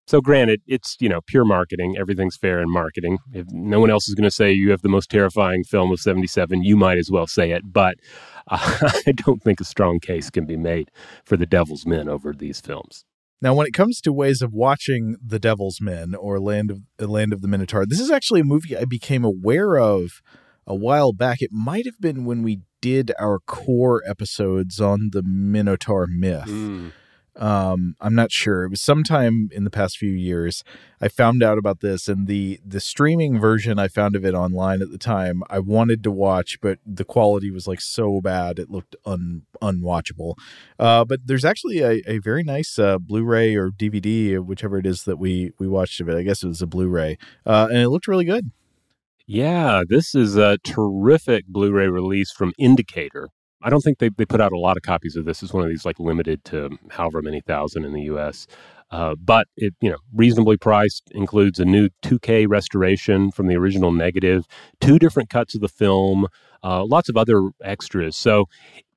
So 0.06 0.20
granted, 0.20 0.62
it's, 0.68 0.96
you 1.00 1.08
know, 1.08 1.20
pure 1.26 1.44
marketing. 1.44 1.96
Everything's 1.98 2.36
fair 2.36 2.60
in 2.60 2.70
marketing. 2.70 3.18
If 3.32 3.46
no 3.50 3.80
one 3.80 3.90
else 3.90 4.08
is 4.08 4.14
going 4.14 4.28
to 4.28 4.30
say 4.30 4.52
you 4.52 4.70
have 4.70 4.82
the 4.82 4.88
most 4.88 5.10
terrifying 5.10 5.64
film 5.64 5.90
of 5.90 5.98
77, 5.98 6.62
you 6.62 6.76
might 6.76 6.98
as 6.98 7.10
well 7.10 7.26
say 7.26 7.50
it. 7.50 7.72
But 7.72 7.96
uh, 8.46 8.90
I 9.08 9.10
don't 9.10 9.42
think 9.42 9.60
a 9.60 9.64
strong 9.64 9.98
case 9.98 10.30
can 10.30 10.46
be 10.46 10.56
made 10.56 10.92
for 11.24 11.36
The 11.36 11.46
Devil's 11.46 11.84
Men 11.84 12.08
over 12.08 12.32
these 12.32 12.60
films. 12.60 13.04
Now, 13.42 13.54
when 13.54 13.66
it 13.66 13.72
comes 13.72 14.00
to 14.02 14.12
ways 14.12 14.42
of 14.42 14.52
watching 14.52 15.16
The 15.24 15.38
Devil's 15.38 15.80
Men 15.80 16.14
or 16.14 16.38
Land 16.38 16.70
of 16.70 16.80
uh, 17.00 17.06
Land 17.06 17.32
of 17.32 17.40
the 17.40 17.48
Minotaur, 17.48 17.86
this 17.86 18.00
is 18.00 18.10
actually 18.10 18.40
a 18.40 18.44
movie 18.44 18.76
I 18.76 18.84
became 18.84 19.24
aware 19.24 19.78
of 19.78 20.20
a 20.66 20.74
while 20.74 21.12
back. 21.12 21.38
It 21.40 21.50
might 21.50 21.86
have 21.86 21.98
been 22.00 22.24
when 22.24 22.42
we 22.42 22.60
did 22.82 23.12
our 23.18 23.38
core 23.38 24.02
episodes 24.06 24.80
on 24.80 25.10
the 25.12 25.22
Minotaur 25.22 26.06
myth. 26.06 26.48
Mm. 26.48 26.92
Um, 27.40 27.96
I'm 28.00 28.14
not 28.14 28.30
sure. 28.30 28.64
It 28.64 28.70
was 28.70 28.82
sometime 28.82 29.48
in 29.52 29.64
the 29.64 29.70
past 29.70 29.96
few 29.96 30.12
years. 30.12 30.62
I 31.00 31.08
found 31.08 31.42
out 31.42 31.56
about 31.56 31.80
this, 31.80 32.06
and 32.06 32.26
the 32.26 32.60
the 32.64 32.80
streaming 32.80 33.40
version 33.40 33.78
I 33.78 33.88
found 33.88 34.14
of 34.14 34.26
it 34.26 34.34
online 34.34 34.82
at 34.82 34.90
the 34.90 34.98
time. 34.98 35.42
I 35.48 35.58
wanted 35.58 36.04
to 36.04 36.10
watch, 36.10 36.58
but 36.60 36.78
the 36.84 37.04
quality 37.04 37.50
was 37.50 37.66
like 37.66 37.80
so 37.80 38.20
bad 38.20 38.58
it 38.58 38.70
looked 38.70 38.94
un 39.06 39.42
unwatchable. 39.62 40.34
Uh, 40.78 41.04
but 41.06 41.20
there's 41.24 41.44
actually 41.44 41.80
a, 41.80 42.02
a 42.06 42.18
very 42.18 42.42
nice 42.42 42.78
uh, 42.78 42.98
Blu-ray 42.98 43.56
or 43.56 43.70
DVD, 43.70 44.38
whichever 44.38 44.78
it 44.78 44.86
is 44.86 45.04
that 45.04 45.16
we 45.18 45.52
we 45.58 45.66
watched 45.66 46.00
of 46.00 46.08
it. 46.10 46.16
I 46.16 46.22
guess 46.22 46.42
it 46.42 46.48
was 46.48 46.60
a 46.60 46.66
Blu-ray, 46.66 47.16
uh, 47.46 47.68
and 47.70 47.78
it 47.78 47.88
looked 47.88 48.06
really 48.06 48.26
good. 48.26 48.50
Yeah, 49.26 49.82
this 49.88 50.14
is 50.14 50.36
a 50.36 50.58
terrific 50.58 51.46
Blu-ray 51.46 51.88
release 51.88 52.32
from 52.32 52.52
Indicator. 52.58 53.28
I 53.62 53.70
don't 53.70 53.82
think 53.82 53.98
they, 53.98 54.08
they 54.08 54.24
put 54.24 54.40
out 54.40 54.52
a 54.52 54.58
lot 54.58 54.76
of 54.76 54.82
copies 54.82 55.16
of 55.16 55.24
this. 55.24 55.42
It's 55.42 55.52
one 55.52 55.64
of 55.64 55.68
these 55.68 55.84
like 55.84 55.98
limited 55.98 56.44
to 56.46 56.78
however 56.90 57.22
many 57.22 57.40
thousand 57.40 57.84
in 57.84 57.92
the 57.92 58.02
U.S. 58.02 58.46
Uh, 58.90 59.14
but 59.14 59.46
it 59.56 59.74
you 59.80 59.90
know 59.90 59.98
reasonably 60.14 60.56
priced 60.56 61.10
includes 61.12 61.58
a 61.58 61.64
new 61.64 61.88
2K 62.02 62.46
restoration 62.48 63.30
from 63.30 63.46
the 63.46 63.56
original 63.56 63.92
negative, 63.92 64.46
two 64.80 64.98
different 64.98 65.30
cuts 65.30 65.54
of 65.54 65.60
the 65.60 65.68
film, 65.68 66.26
uh, 66.64 66.84
lots 66.84 67.08
of 67.08 67.16
other 67.16 67.50
extras. 67.62 68.16
So 68.16 68.46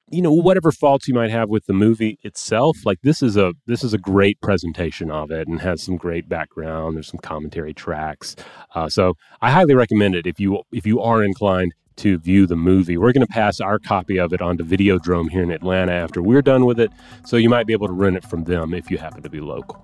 you 0.10 0.22
know 0.22 0.32
whatever 0.32 0.72
faults 0.72 1.08
you 1.08 1.14
might 1.14 1.32
have 1.32 1.50
with 1.50 1.66
the 1.66 1.74
movie 1.74 2.20
itself 2.24 2.78
like 2.86 3.00
this 3.02 3.24
is 3.24 3.36
a 3.38 3.54
this 3.66 3.84
is 3.84 3.94
a 3.94 3.98
great 3.98 4.40
presentation 4.42 5.10
of 5.10 5.32
it 5.32 5.48
and 5.48 5.62
has 5.62 5.82
some 5.82 5.98
great 5.98 6.28
background 6.28 6.96
there's 6.96 7.08
some 7.08 7.20
commentary 7.20 7.74
tracks 7.74 8.36
uh, 8.76 8.88
so 8.90 9.16
i 9.42 9.50
highly 9.50 9.74
recommend 9.74 10.14
it 10.14 10.28
if 10.28 10.40
you 10.40 10.62
if 10.72 10.86
you 10.86 11.00
are 11.00 11.24
inclined 11.24 11.74
to 11.98 12.18
view 12.18 12.46
the 12.46 12.56
movie. 12.56 12.98
We're 12.98 13.14
going 13.14 13.26
to 13.26 13.32
pass 13.32 13.60
our 13.62 13.80
copy 13.80 14.20
of 14.20 14.34
it 14.34 14.42
onto 14.42 14.64
videodrome 14.64 15.30
here 15.30 15.44
in 15.44 15.52
atlanta 15.52 15.92
after 15.92 16.22
we're 16.22 16.42
done 16.42 16.66
with 16.66 16.80
it 16.80 16.92
so 17.26 17.38
you 17.38 17.50
might 17.50 17.68
be 17.68 17.74
able 17.74 17.88
to 17.88 17.94
rent 17.94 18.16
it 18.16 18.26
from 18.26 18.44
them 18.44 18.74
if 18.74 18.90
you 18.90 18.98
happen 18.98 19.22
to 19.24 19.30
be 19.30 19.40
local 19.40 19.84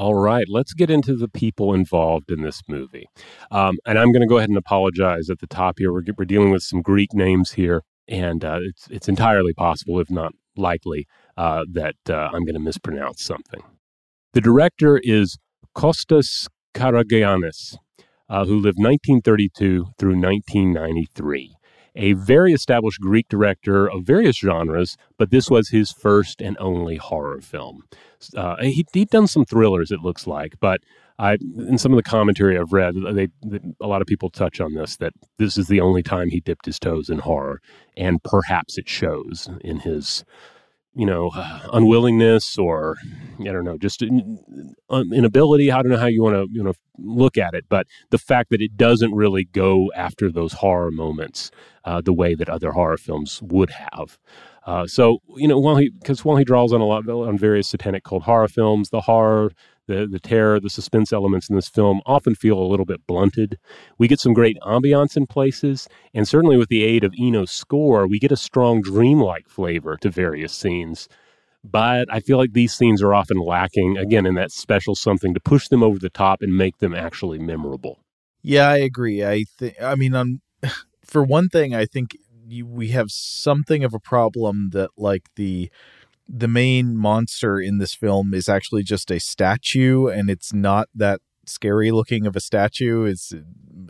All 0.00 0.14
right, 0.14 0.46
let's 0.48 0.72
get 0.72 0.88
into 0.88 1.14
the 1.14 1.28
people 1.28 1.74
involved 1.74 2.30
in 2.30 2.40
this 2.40 2.62
movie. 2.66 3.04
Um, 3.50 3.76
and 3.84 3.98
I'm 3.98 4.12
going 4.12 4.22
to 4.22 4.26
go 4.26 4.38
ahead 4.38 4.48
and 4.48 4.56
apologize 4.56 5.28
at 5.28 5.40
the 5.40 5.46
top 5.46 5.74
here. 5.78 5.92
We're, 5.92 6.04
we're 6.16 6.24
dealing 6.24 6.50
with 6.50 6.62
some 6.62 6.80
Greek 6.80 7.12
names 7.12 7.52
here, 7.52 7.82
and 8.08 8.42
uh, 8.42 8.60
it's, 8.62 8.88
it's 8.88 9.08
entirely 9.10 9.52
possible, 9.52 10.00
if 10.00 10.08
not 10.08 10.32
likely, 10.56 11.06
uh, 11.36 11.66
that 11.72 11.96
uh, 12.08 12.30
I'm 12.32 12.46
going 12.46 12.54
to 12.54 12.60
mispronounce 12.60 13.22
something. 13.22 13.60
The 14.32 14.40
director 14.40 14.96
is 15.04 15.36
Kostas 15.76 16.46
Karagiannis, 16.72 17.76
uh, 18.30 18.46
who 18.46 18.54
lived 18.54 18.78
1932 18.78 19.88
through 19.98 20.18
1993 20.18 21.56
a 21.96 22.12
very 22.12 22.52
established 22.52 23.00
Greek 23.00 23.26
director 23.28 23.90
of 23.90 24.04
various 24.04 24.38
genres, 24.38 24.96
but 25.18 25.30
this 25.30 25.50
was 25.50 25.70
his 25.70 25.90
first 25.90 26.40
and 26.40 26.56
only 26.60 26.96
horror 26.96 27.40
film. 27.40 27.82
Uh, 28.36 28.56
he, 28.60 28.86
he'd 28.92 29.10
done 29.10 29.26
some 29.26 29.44
thrillers, 29.44 29.90
it 29.90 30.00
looks 30.00 30.26
like, 30.26 30.54
but 30.60 30.80
I, 31.18 31.34
in 31.34 31.76
some 31.76 31.92
of 31.92 31.96
the 31.96 32.02
commentary 32.02 32.58
I've 32.58 32.72
read, 32.72 32.94
they, 33.12 33.28
they, 33.44 33.60
a 33.80 33.86
lot 33.86 34.00
of 34.00 34.06
people 34.06 34.30
touch 34.30 34.60
on 34.60 34.74
this 34.74 34.96
that 34.96 35.12
this 35.38 35.58
is 35.58 35.68
the 35.68 35.80
only 35.80 36.02
time 36.02 36.30
he 36.30 36.40
dipped 36.40 36.66
his 36.66 36.78
toes 36.78 37.10
in 37.10 37.18
horror, 37.18 37.60
and 37.96 38.22
perhaps 38.22 38.78
it 38.78 38.88
shows 38.88 39.48
in 39.60 39.80
his 39.80 40.24
you 40.94 41.06
know, 41.06 41.30
unwillingness 41.72 42.58
or 42.58 42.96
I 43.40 43.44
don't 43.44 43.64
know, 43.64 43.78
just 43.78 44.02
in- 44.02 44.74
inability. 44.90 45.70
I 45.70 45.82
don't 45.82 45.92
know 45.92 45.98
how 45.98 46.06
you 46.06 46.22
want 46.22 46.34
to 46.34 46.46
you 46.50 46.62
know 46.62 46.72
look 46.98 47.38
at 47.38 47.54
it, 47.54 47.64
but 47.68 47.86
the 48.10 48.18
fact 48.18 48.50
that 48.50 48.60
it 48.60 48.76
doesn't 48.76 49.14
really 49.14 49.44
go 49.44 49.90
after 49.94 50.30
those 50.30 50.54
horror 50.54 50.90
moments 50.90 51.50
uh, 51.84 52.00
the 52.00 52.12
way 52.12 52.34
that 52.34 52.48
other 52.48 52.72
horror 52.72 52.98
films 52.98 53.40
would 53.42 53.70
have. 53.70 54.18
Uh, 54.66 54.86
so 54.86 55.18
you 55.36 55.48
know, 55.48 55.58
while 55.58 55.76
he 55.76 55.90
because 55.90 56.24
while 56.24 56.36
he 56.36 56.44
draws 56.44 56.72
on 56.72 56.80
a 56.80 56.84
lot 56.84 57.08
on 57.08 57.38
various 57.38 57.68
satanic 57.68 58.04
cult 58.04 58.22
horror 58.22 58.48
films, 58.48 58.90
the 58.90 59.00
horror, 59.00 59.52
the 59.86 60.06
the 60.06 60.20
terror, 60.20 60.60
the 60.60 60.70
suspense 60.70 61.12
elements 61.12 61.48
in 61.48 61.56
this 61.56 61.68
film 61.68 62.00
often 62.06 62.34
feel 62.34 62.58
a 62.58 62.68
little 62.68 62.84
bit 62.84 63.06
blunted. 63.06 63.58
We 63.98 64.06
get 64.06 64.20
some 64.20 64.34
great 64.34 64.58
ambiance 64.62 65.16
in 65.16 65.26
places, 65.26 65.88
and 66.12 66.28
certainly 66.28 66.56
with 66.56 66.68
the 66.68 66.84
aid 66.84 67.04
of 67.04 67.14
Eno's 67.14 67.50
score, 67.50 68.06
we 68.06 68.18
get 68.18 68.32
a 68.32 68.36
strong 68.36 68.82
dreamlike 68.82 69.48
flavor 69.48 69.96
to 69.98 70.10
various 70.10 70.52
scenes. 70.52 71.08
But 71.62 72.08
I 72.10 72.20
feel 72.20 72.38
like 72.38 72.52
these 72.52 72.72
scenes 72.72 73.02
are 73.02 73.14
often 73.14 73.38
lacking 73.38 73.98
again 73.98 74.24
in 74.24 74.34
that 74.34 74.50
special 74.50 74.94
something 74.94 75.34
to 75.34 75.40
push 75.40 75.68
them 75.68 75.82
over 75.82 75.98
the 75.98 76.08
top 76.08 76.40
and 76.40 76.56
make 76.56 76.78
them 76.78 76.94
actually 76.94 77.38
memorable. 77.38 78.00
Yeah, 78.42 78.68
I 78.68 78.76
agree. 78.76 79.24
I 79.24 79.44
think. 79.58 79.74
I 79.80 79.94
mean, 79.94 80.14
on 80.14 80.40
for 81.04 81.22
one 81.22 81.48
thing, 81.48 81.74
I 81.74 81.86
think 81.86 82.16
you, 82.50 82.66
we 82.66 82.88
have 82.88 83.10
something 83.10 83.84
of 83.84 83.94
a 83.94 84.00
problem 84.00 84.70
that 84.72 84.90
like 84.96 85.28
the 85.36 85.70
the 86.28 86.48
main 86.48 86.96
monster 86.96 87.58
in 87.60 87.78
this 87.78 87.92
film 87.94 88.32
is 88.34 88.48
actually 88.48 88.82
just 88.84 89.10
a 89.10 89.18
statue, 89.18 90.06
and 90.06 90.30
it's 90.30 90.52
not 90.52 90.88
that 90.94 91.20
scary 91.46 91.90
looking 91.90 92.26
of 92.26 92.36
a 92.36 92.40
statue. 92.40 93.02
It's 93.04 93.32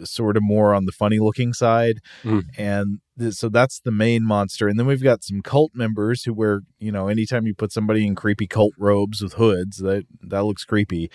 sort 0.04 0.38
of 0.38 0.42
more 0.42 0.72
on 0.74 0.86
the 0.86 0.92
funny 0.92 1.18
looking 1.18 1.52
side, 1.52 1.98
Mm. 2.22 2.44
and 2.56 2.98
th- 3.18 3.34
so 3.34 3.50
that's 3.50 3.80
the 3.80 3.90
main 3.90 4.24
monster. 4.24 4.68
And 4.68 4.78
then 4.78 4.86
we've 4.86 5.02
got 5.02 5.22
some 5.22 5.42
cult 5.42 5.72
members 5.74 6.24
who 6.24 6.32
wear, 6.32 6.62
you 6.78 6.90
know, 6.90 7.08
anytime 7.08 7.46
you 7.46 7.54
put 7.54 7.72
somebody 7.72 8.06
in 8.06 8.14
creepy 8.14 8.46
cult 8.46 8.72
robes 8.78 9.20
with 9.22 9.34
hoods, 9.34 9.76
that 9.78 10.04
that 10.22 10.44
looks 10.44 10.64
creepy. 10.64 11.10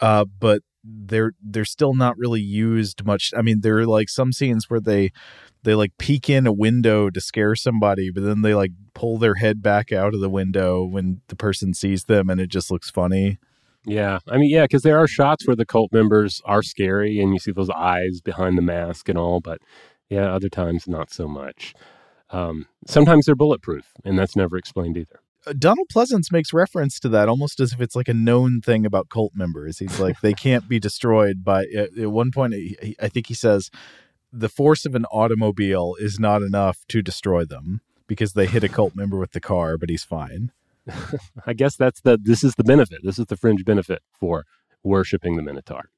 Uh, 0.00 0.24
but 0.40 0.62
they're 0.82 1.32
they're 1.40 1.64
still 1.64 1.94
not 1.94 2.18
really 2.18 2.40
used 2.40 3.06
much. 3.06 3.30
I 3.36 3.42
mean, 3.42 3.60
there 3.60 3.78
are 3.78 3.86
like 3.86 4.08
some 4.08 4.32
scenes 4.32 4.68
where 4.68 4.80
they 4.80 5.12
they 5.64 5.74
like 5.74 5.96
peek 5.98 6.30
in 6.30 6.46
a 6.46 6.52
window 6.52 7.10
to 7.10 7.20
scare 7.20 7.54
somebody, 7.54 8.10
but 8.10 8.22
then 8.22 8.42
they 8.42 8.54
like 8.54 8.72
pull 8.94 9.18
their 9.18 9.34
head 9.34 9.62
back 9.62 9.92
out 9.92 10.14
of 10.14 10.20
the 10.20 10.30
window 10.30 10.84
when 10.84 11.20
the 11.28 11.36
person 11.36 11.74
sees 11.74 12.04
them, 12.04 12.30
and 12.30 12.40
it 12.40 12.48
just 12.48 12.70
looks 12.70 12.90
funny. 12.90 13.38
Yeah, 13.86 14.20
I 14.28 14.38
mean, 14.38 14.50
yeah, 14.50 14.62
because 14.62 14.82
there 14.82 14.98
are 14.98 15.06
shots 15.06 15.46
where 15.46 15.56
the 15.56 15.66
cult 15.66 15.92
members 15.92 16.40
are 16.44 16.62
scary, 16.62 17.20
and 17.20 17.32
you 17.32 17.38
see 17.38 17.52
those 17.52 17.70
eyes 17.70 18.20
behind 18.20 18.56
the 18.56 18.62
mask 18.62 19.08
and 19.08 19.18
all. 19.18 19.40
But 19.40 19.60
yeah, 20.08 20.32
other 20.32 20.48
times 20.48 20.88
not 20.88 21.12
so 21.12 21.28
much. 21.28 21.74
Um, 22.30 22.66
sometimes 22.86 23.26
they're 23.26 23.34
bulletproof, 23.34 23.92
and 24.04 24.18
that's 24.18 24.36
never 24.36 24.56
explained 24.56 24.96
either. 24.96 25.20
Uh, 25.46 25.52
Donald 25.58 25.88
Pleasence 25.94 26.32
makes 26.32 26.52
reference 26.52 26.98
to 27.00 27.08
that 27.10 27.28
almost 27.28 27.60
as 27.60 27.72
if 27.74 27.80
it's 27.80 27.94
like 27.94 28.08
a 28.08 28.14
known 28.14 28.60
thing 28.60 28.86
about 28.86 29.10
cult 29.10 29.32
members. 29.34 29.78
He's 29.78 30.00
like 30.00 30.20
they 30.20 30.32
can't 30.32 30.68
be 30.68 30.78
destroyed 30.78 31.44
by. 31.44 31.66
At, 31.76 31.90
one 32.10 32.30
point, 32.30 32.54
I 33.00 33.08
think 33.08 33.26
he 33.26 33.34
says 33.34 33.70
the 34.36 34.48
force 34.48 34.84
of 34.84 34.94
an 34.94 35.04
automobile 35.06 35.94
is 35.98 36.18
not 36.18 36.42
enough 36.42 36.84
to 36.88 37.02
destroy 37.02 37.44
them 37.44 37.80
because 38.06 38.32
they 38.32 38.46
hit 38.46 38.64
a 38.64 38.68
cult 38.68 38.94
member 38.96 39.18
with 39.18 39.32
the 39.32 39.40
car, 39.40 39.78
but 39.78 39.88
he's 39.88 40.04
fine. 40.04 40.50
I 41.46 41.54
guess 41.54 41.76
that's 41.76 42.00
the 42.02 42.18
this 42.20 42.44
is 42.44 42.56
the 42.56 42.64
benefit. 42.64 43.00
This 43.02 43.18
is 43.18 43.26
the 43.26 43.36
fringe 43.36 43.64
benefit 43.64 44.02
for 44.20 44.44
worshiping 44.82 45.36
the 45.36 45.42
Minotaur. 45.42 45.88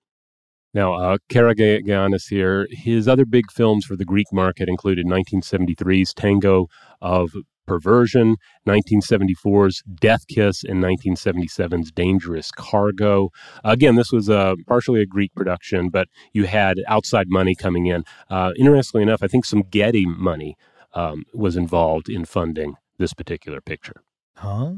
Now, 0.72 0.94
uh, 0.94 1.16
Karagiannis 1.28 2.28
here. 2.28 2.68
His 2.70 3.08
other 3.08 3.24
big 3.24 3.50
films 3.50 3.84
for 3.84 3.96
the 3.96 4.04
Greek 4.04 4.26
market 4.32 4.68
included 4.68 5.06
1973's 5.06 6.12
Tango 6.12 6.68
of 7.00 7.30
Perversion, 7.66 8.36
1974's 8.66 9.82
Death 10.00 10.26
Kiss, 10.28 10.64
and 10.64 10.82
1977's 10.82 11.90
Dangerous 11.92 12.50
Cargo. 12.50 13.30
Again, 13.64 13.96
this 13.96 14.12
was 14.12 14.30
uh, 14.30 14.54
partially 14.66 15.02
a 15.02 15.06
Greek 15.06 15.34
production, 15.34 15.90
but 15.90 16.08
you 16.32 16.44
had 16.44 16.78
outside 16.88 17.26
money 17.28 17.54
coming 17.54 17.86
in. 17.86 18.04
Uh, 18.30 18.52
interestingly 18.58 19.02
enough, 19.02 19.22
I 19.22 19.28
think 19.28 19.44
some 19.44 19.62
Getty 19.62 20.06
money 20.06 20.56
um, 20.94 21.24
was 21.34 21.56
involved 21.56 22.08
in 22.08 22.24
funding 22.24 22.74
this 22.98 23.12
particular 23.14 23.60
picture. 23.60 24.02
Huh? 24.34 24.74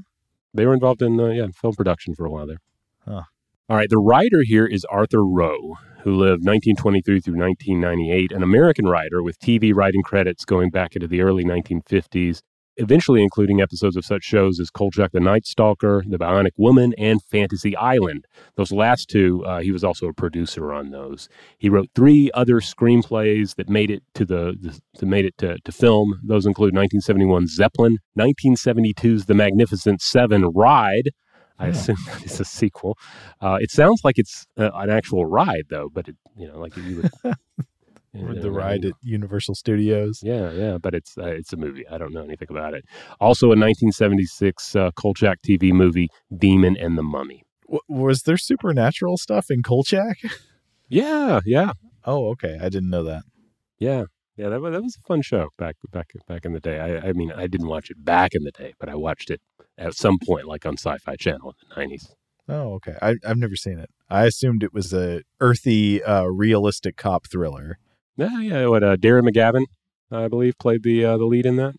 They 0.55 0.67
were 0.67 0.75
involved 0.75 1.03
in 1.03 1.21
uh, 1.21 1.27
yeah 1.29 1.47
film 1.55 1.75
production 1.75 2.15
for 2.15 2.27
a 2.27 2.31
while 2.31 2.47
there. 2.47 2.61
Huh. 3.05 3.23
All 3.69 3.77
right, 3.77 3.91
the 3.91 3.99
writer 3.99 4.43
here 4.43 4.67
is 4.67 4.87
Arthur 4.87 5.23
Rowe, 5.23 5.77
who 6.03 6.15
lived 6.15 6.45
1923 6.45 7.21
through 7.21 7.39
1998, 7.39 8.33
an 8.33 8.43
American 8.43 8.87
writer 8.87 9.23
with 9.23 9.39
TV 9.39 9.75
writing 9.75 10.03
credits 10.03 10.47
going 10.47 10.71
back 10.71 10.97
into 10.97 11.07
the 11.07 11.21
early 11.21 11.45
1950s, 11.45 12.41
eventually 12.79 13.23
including 13.23 13.61
episodes 13.61 13.97
of 13.97 14.05
such 14.05 14.23
shows 14.25 14.59
as 14.61 14.71
Kolchak 14.71 15.13
the 15.13 15.21
Night 15.21 15.47
Stalker, 15.47 16.03
The 16.07 16.19
Bionic 16.19 16.53
Woman, 16.57 16.95
and 16.97 17.23
Fantasy 17.23 17.77
Island. 17.77 18.27
Those 18.57 18.73
last 18.73 19.09
two, 19.09 19.45
uh, 19.45 19.61
he 19.61 19.71
was 19.73 19.85
also 19.85 20.07
a 20.09 20.13
producer 20.15 20.73
on 20.73 20.91
those. 20.91 21.29
He 21.59 21.69
wrote 21.69 21.91
three 21.95 22.31
other 22.35 22.61
screenplays 22.61 23.57
that 23.57 23.69
made 23.69 23.91
it 23.91 24.03
to 24.15 24.25
the, 24.25 24.57
the 24.61 24.81
that 24.99 25.07
made 25.07 25.25
it 25.25 25.37
to, 25.39 25.59
to 25.59 25.73
film. 25.73 26.21
Those 26.25 26.47
include 26.47 26.75
1971 26.75 27.47
Zeppelin, 27.49 27.99
1972's 28.19 29.27
The 29.27 29.35
Magnificent 29.35 30.01
Seven 30.01 30.45
Ride. 30.55 31.11
I 31.59 31.67
Yeah. 31.67 31.71
assume 31.73 31.97
that 32.07 32.25
is 32.25 32.41
a 32.41 32.45
sequel. 32.45 32.97
Uh, 33.41 33.59
it 33.61 33.71
sounds 33.71 34.03
like 34.05 34.19
it's 34.19 34.47
uh, 34.57 34.71
an 34.75 34.91
actual 34.91 35.27
ride, 35.27 35.65
though, 35.71 35.89
but 35.93 36.09
it, 36.09 36.17
you 36.37 36.47
know, 36.49 36.59
like 36.59 36.77
you 36.77 37.03
would. 37.03 37.37
Or 38.21 38.35
the 38.35 38.51
ride 38.51 38.85
at 38.85 38.93
Universal 39.03 39.55
Studios. 39.55 40.21
Yeah, 40.23 40.51
yeah, 40.53 40.79
but 40.79 40.95
it's 40.95 41.17
uh, 41.19 41.27
it's 41.27 41.53
a 41.53 41.57
movie. 41.57 41.87
I 41.89 41.99
don't 41.99 42.13
know 42.13 42.23
anything 42.23 42.49
about 42.51 42.75
it. 42.75 42.85
Also, 43.21 43.47
a 43.47 43.57
1976 43.57 44.77
uh, 44.77 44.91
Kolchak 44.93 45.41
TV 45.43 45.73
movie, 45.73 46.09
Demon 46.37 46.77
and 46.77 46.97
the 46.99 47.03
Mummy. 47.03 47.45
W- 47.67 47.81
was 47.89 48.23
there 48.23 48.37
supernatural 48.37 49.17
stuff 49.17 49.47
in 49.51 49.63
Kolchak? 49.63 50.19
Yeah, 50.91 51.41
yeah, 51.45 51.73
Oh, 52.07 52.29
okay. 52.31 52.59
I 52.63 52.71
didn't 52.71 52.89
know 52.89 53.05
that. 53.05 53.23
yeah, 53.79 54.05
yeah. 54.39 54.49
That 54.49 54.61
was 54.63 54.73
that 54.73 54.83
was 54.83 54.97
a 54.97 55.07
fun 55.07 55.21
show 55.21 55.51
back 55.59 55.77
back 55.93 56.13
back 56.27 56.47
in 56.47 56.55
the 56.55 56.61
day. 56.61 56.81
I, 56.81 57.09
I 57.09 57.13
mean, 57.13 57.31
I 57.31 57.47
didn't 57.47 57.69
watch 57.69 57.91
it 57.91 58.03
back 58.03 58.35
in 58.35 58.43
the 58.45 58.53
day, 58.53 58.73
but 58.81 58.89
I 58.89 58.95
watched 58.95 59.29
it 59.29 59.43
at 59.77 59.93
some 59.95 60.17
point, 60.27 60.47
like 60.47 60.65
on 60.65 60.79
Sci-Fi 60.79 61.17
Channel 61.17 61.55
in 61.77 61.89
the 61.91 61.97
90s. 61.97 62.15
Oh, 62.49 62.73
okay. 62.77 62.95
I, 63.03 63.17
I've 63.27 63.37
never 63.37 63.55
seen 63.55 63.79
it. 63.79 63.91
I 64.09 64.25
assumed 64.25 64.63
it 64.63 64.73
was 64.73 64.95
a 64.95 65.21
earthy, 65.41 66.03
uh, 66.03 66.23
realistic 66.25 66.97
cop 66.97 67.27
thriller. 67.27 67.79
Yeah, 68.19 68.41
yeah. 68.41 68.67
What 68.67 68.83
uh, 68.83 68.97
Darren 68.97 69.29
McGavin, 69.29 69.65
I 70.11 70.27
believe, 70.27 70.59
played 70.59 70.83
the 70.83 71.05
uh, 71.05 71.17
the 71.19 71.25
lead 71.25 71.47
in 71.47 71.57
that. 71.57 71.75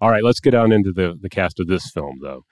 All 0.00 0.10
right, 0.10 0.24
let's 0.24 0.40
get 0.40 0.54
on 0.54 0.72
into 0.72 0.90
the 0.90 1.16
the 1.20 1.28
cast 1.28 1.60
of 1.60 1.66
this 1.66 1.90
film, 1.90 2.18
though. 2.22 2.44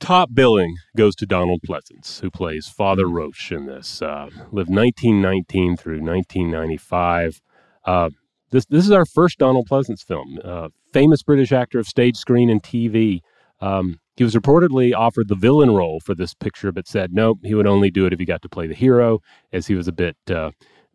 Top 0.00 0.30
billing 0.34 0.74
goes 0.96 1.14
to 1.16 1.26
Donald 1.26 1.60
Pleasence, 1.66 2.20
who 2.20 2.30
plays 2.32 2.66
Father 2.66 3.06
Roach 3.06 3.52
in 3.52 3.66
this. 3.66 4.02
Uh, 4.02 4.26
lived 4.50 4.70
1919 4.70 5.76
through 5.76 6.00
1995. 6.00 7.40
Uh, 7.84 8.10
this 8.50 8.66
this 8.66 8.84
is 8.84 8.90
our 8.90 9.06
first 9.06 9.38
Donald 9.38 9.68
Pleasence 9.70 10.04
film. 10.04 10.40
Uh, 10.42 10.68
famous 10.92 11.22
British 11.22 11.52
actor 11.52 11.78
of 11.78 11.86
stage, 11.86 12.16
screen, 12.16 12.50
and 12.50 12.60
TV. 12.60 13.20
Um, 13.60 14.00
he 14.16 14.24
was 14.24 14.34
reportedly 14.34 14.92
offered 14.92 15.28
the 15.28 15.36
villain 15.36 15.70
role 15.70 16.00
for 16.00 16.16
this 16.16 16.34
picture, 16.34 16.72
but 16.72 16.88
said 16.88 17.12
no, 17.12 17.36
he 17.44 17.54
would 17.54 17.68
only 17.68 17.92
do 17.92 18.04
it 18.04 18.12
if 18.12 18.18
he 18.18 18.24
got 18.24 18.42
to 18.42 18.48
play 18.48 18.66
the 18.66 18.74
hero, 18.74 19.20
as 19.52 19.68
he 19.68 19.76
was 19.76 19.86
a 19.86 19.92
bit 19.92 20.16
uh, 20.28 20.50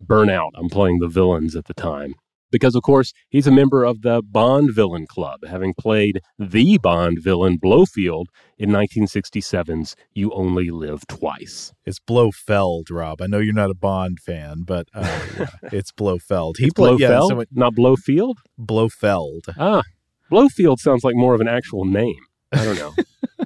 burnout 0.06 0.50
I'm 0.56 0.70
playing 0.70 1.00
the 1.00 1.08
villains 1.08 1.56
at 1.56 1.66
the 1.66 1.74
time. 1.74 2.14
Because, 2.50 2.76
of 2.76 2.82
course, 2.84 3.12
he's 3.28 3.46
a 3.46 3.52
member 3.52 3.84
of 3.84 4.04
the 4.04 4.22
Bond 4.26 4.74
Villain 4.74 5.06
Club, 5.06 5.42
having 5.46 5.74
played 5.78 6.22
the 6.40 6.78
Bond 6.78 7.18
villain 7.22 7.58
Blofeld 7.62 8.28
in 8.58 8.70
1967's 8.70 9.98
You 10.14 10.32
Only 10.32 10.70
Live 10.70 11.06
Twice. 11.08 11.74
It's 11.86 12.00
Blofeld, 12.00 12.90
Rob. 12.90 13.22
I 13.22 13.28
know 13.28 13.40
you're 13.40 13.54
not 13.54 13.70
a 13.70 13.76
Bond 13.76 14.20
fan, 14.22 14.64
but 14.66 14.88
uh, 14.94 15.02
yeah, 15.38 15.48
it's 15.74 15.92
Blofeld. 15.92 16.56
He 16.58 16.68
It's 16.68 16.74
played 16.74 17.02
yeah, 17.02 17.20
so 17.20 17.42
it- 17.42 17.50
not 17.52 17.76
Blofeld? 17.76 18.38
Blofeld. 18.58 19.44
Ah, 19.60 19.84
Blofeld 20.32 20.80
sounds 20.80 21.04
like 21.04 21.16
more 21.18 21.36
of 21.36 21.42
an 21.42 21.50
actual 21.50 21.84
name. 21.84 22.16
I 22.54 22.64
don't 22.64 22.78
know. 22.80 22.94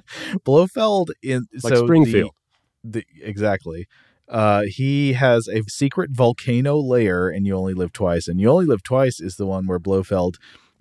Blofeld 0.44 1.10
in 1.22 1.46
Like 1.62 1.74
so 1.74 1.80
the- 1.80 1.86
Springfield. 1.86 2.30
The, 2.84 3.04
exactly. 3.20 3.86
Uh, 4.32 4.62
he 4.66 5.12
has 5.12 5.46
a 5.46 5.62
secret 5.68 6.10
volcano 6.10 6.78
lair, 6.78 7.28
and 7.28 7.46
you 7.46 7.54
only 7.54 7.74
live 7.74 7.92
twice. 7.92 8.26
And 8.26 8.40
you 8.40 8.48
only 8.48 8.64
live 8.64 8.82
twice 8.82 9.20
is 9.20 9.36
the 9.36 9.46
one 9.46 9.66
where 9.66 9.78
Blofeld 9.78 10.36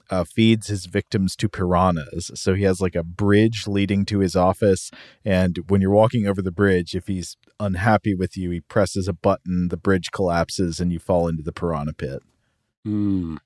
uh, 0.09 0.23
feeds 0.23 0.67
his 0.67 0.85
victims 0.85 1.35
to 1.35 1.49
piranhas. 1.49 2.31
So 2.35 2.53
he 2.53 2.63
has 2.63 2.79
like 2.79 2.95
a 2.95 3.03
bridge 3.03 3.67
leading 3.67 4.05
to 4.05 4.19
his 4.19 4.37
office, 4.37 4.89
and 5.25 5.59
when 5.67 5.81
you're 5.81 5.91
walking 5.91 6.27
over 6.27 6.41
the 6.41 6.51
bridge, 6.51 6.95
if 6.95 7.07
he's 7.07 7.35
unhappy 7.59 8.15
with 8.15 8.37
you, 8.37 8.51
he 8.51 8.61
presses 8.61 9.09
a 9.09 9.13
button, 9.13 9.67
the 9.67 9.77
bridge 9.77 10.11
collapses, 10.11 10.79
and 10.79 10.93
you 10.93 10.99
fall 10.99 11.27
into 11.27 11.43
the 11.43 11.53
piranha 11.53 11.93
pit. 11.93 12.23
Hmm. 12.85 13.37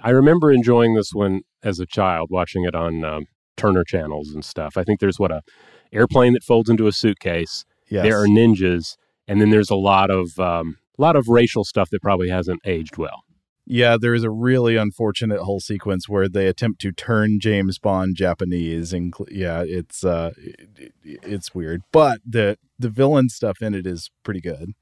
I 0.00 0.10
remember 0.10 0.52
enjoying 0.52 0.94
this 0.94 1.12
one 1.12 1.40
as 1.62 1.80
a 1.80 1.86
child, 1.86 2.28
watching 2.30 2.64
it 2.64 2.74
on 2.74 3.02
um, 3.02 3.26
Turner 3.56 3.84
channels 3.84 4.30
and 4.30 4.44
stuff. 4.44 4.76
I 4.76 4.84
think 4.84 5.00
there's 5.00 5.18
what 5.18 5.32
a 5.32 5.42
airplane 5.92 6.34
that 6.34 6.44
folds 6.44 6.70
into 6.70 6.86
a 6.86 6.92
suitcase. 6.92 7.64
Yes. 7.90 8.04
There 8.04 8.22
are 8.22 8.26
ninjas, 8.26 8.96
and 9.28 9.40
then 9.40 9.50
there's 9.50 9.70
a 9.70 9.76
lot 9.76 10.10
of 10.10 10.38
um, 10.40 10.78
a 10.98 11.02
lot 11.02 11.14
of 11.14 11.28
racial 11.28 11.64
stuff 11.64 11.90
that 11.90 12.02
probably 12.02 12.30
hasn't 12.30 12.60
aged 12.64 12.96
well. 12.96 13.22
Yeah, 13.70 13.98
there 14.00 14.14
is 14.14 14.24
a 14.24 14.30
really 14.30 14.76
unfortunate 14.76 15.40
whole 15.42 15.60
sequence 15.60 16.08
where 16.08 16.26
they 16.26 16.46
attempt 16.46 16.80
to 16.80 16.90
turn 16.90 17.38
James 17.38 17.78
Bond 17.78 18.16
Japanese, 18.16 18.94
and 18.94 19.12
yeah, 19.30 19.62
it's 19.64 20.04
uh, 20.04 20.32
it, 20.38 20.92
it's 21.04 21.54
weird, 21.54 21.82
but 21.92 22.20
the 22.24 22.56
the 22.78 22.88
villain 22.88 23.28
stuff 23.28 23.60
in 23.60 23.74
it 23.74 23.86
is 23.86 24.10
pretty 24.24 24.40
good. 24.40 24.72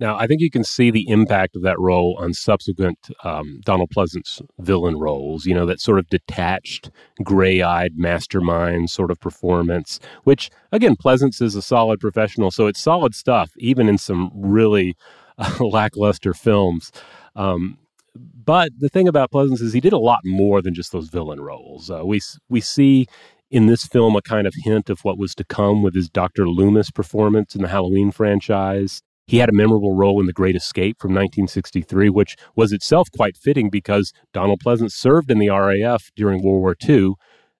Now, 0.00 0.16
I 0.16 0.26
think 0.26 0.40
you 0.40 0.50
can 0.50 0.64
see 0.64 0.90
the 0.90 1.06
impact 1.08 1.54
of 1.54 1.62
that 1.62 1.78
role 1.78 2.16
on 2.18 2.32
subsequent 2.32 3.10
um, 3.22 3.60
Donald 3.64 3.90
Pleasence 3.94 4.40
villain 4.58 4.98
roles. 4.98 5.44
You 5.44 5.54
know, 5.54 5.66
that 5.66 5.78
sort 5.78 5.98
of 5.98 6.08
detached, 6.08 6.90
gray 7.22 7.60
eyed 7.60 7.92
mastermind 7.96 8.88
sort 8.88 9.10
of 9.10 9.20
performance, 9.20 10.00
which, 10.24 10.50
again, 10.72 10.96
Pleasence 10.96 11.42
is 11.42 11.54
a 11.54 11.60
solid 11.60 12.00
professional. 12.00 12.50
So 12.50 12.66
it's 12.66 12.80
solid 12.80 13.14
stuff, 13.14 13.50
even 13.58 13.88
in 13.88 13.98
some 13.98 14.30
really 14.34 14.96
uh, 15.36 15.54
lackluster 15.60 16.32
films. 16.32 16.90
Um, 17.36 17.76
but 18.16 18.72
the 18.78 18.88
thing 18.88 19.06
about 19.06 19.30
Pleasence 19.30 19.60
is 19.60 19.74
he 19.74 19.80
did 19.80 19.92
a 19.92 19.98
lot 19.98 20.20
more 20.24 20.62
than 20.62 20.72
just 20.72 20.92
those 20.92 21.08
villain 21.08 21.42
roles. 21.42 21.90
Uh, 21.90 22.06
we, 22.06 22.20
we 22.48 22.62
see 22.62 23.06
in 23.50 23.66
this 23.66 23.84
film 23.84 24.16
a 24.16 24.22
kind 24.22 24.46
of 24.46 24.54
hint 24.64 24.88
of 24.88 25.00
what 25.00 25.18
was 25.18 25.34
to 25.34 25.44
come 25.44 25.82
with 25.82 25.94
his 25.94 26.08
Dr. 26.08 26.48
Loomis 26.48 26.90
performance 26.90 27.54
in 27.54 27.60
the 27.60 27.68
Halloween 27.68 28.10
franchise. 28.10 29.02
He 29.30 29.38
had 29.38 29.48
a 29.48 29.52
memorable 29.52 29.94
role 29.94 30.18
in 30.18 30.26
The 30.26 30.32
Great 30.32 30.56
Escape 30.56 30.98
from 30.98 31.10
1963, 31.10 32.08
which 32.08 32.34
was 32.56 32.72
itself 32.72 33.06
quite 33.16 33.36
fitting 33.36 33.70
because 33.70 34.12
Donald 34.32 34.60
Pleasence 34.60 34.90
served 34.90 35.30
in 35.30 35.38
the 35.38 35.50
RAF 35.50 36.10
during 36.16 36.42
World 36.42 36.60
War 36.60 36.74
II, 36.82 37.12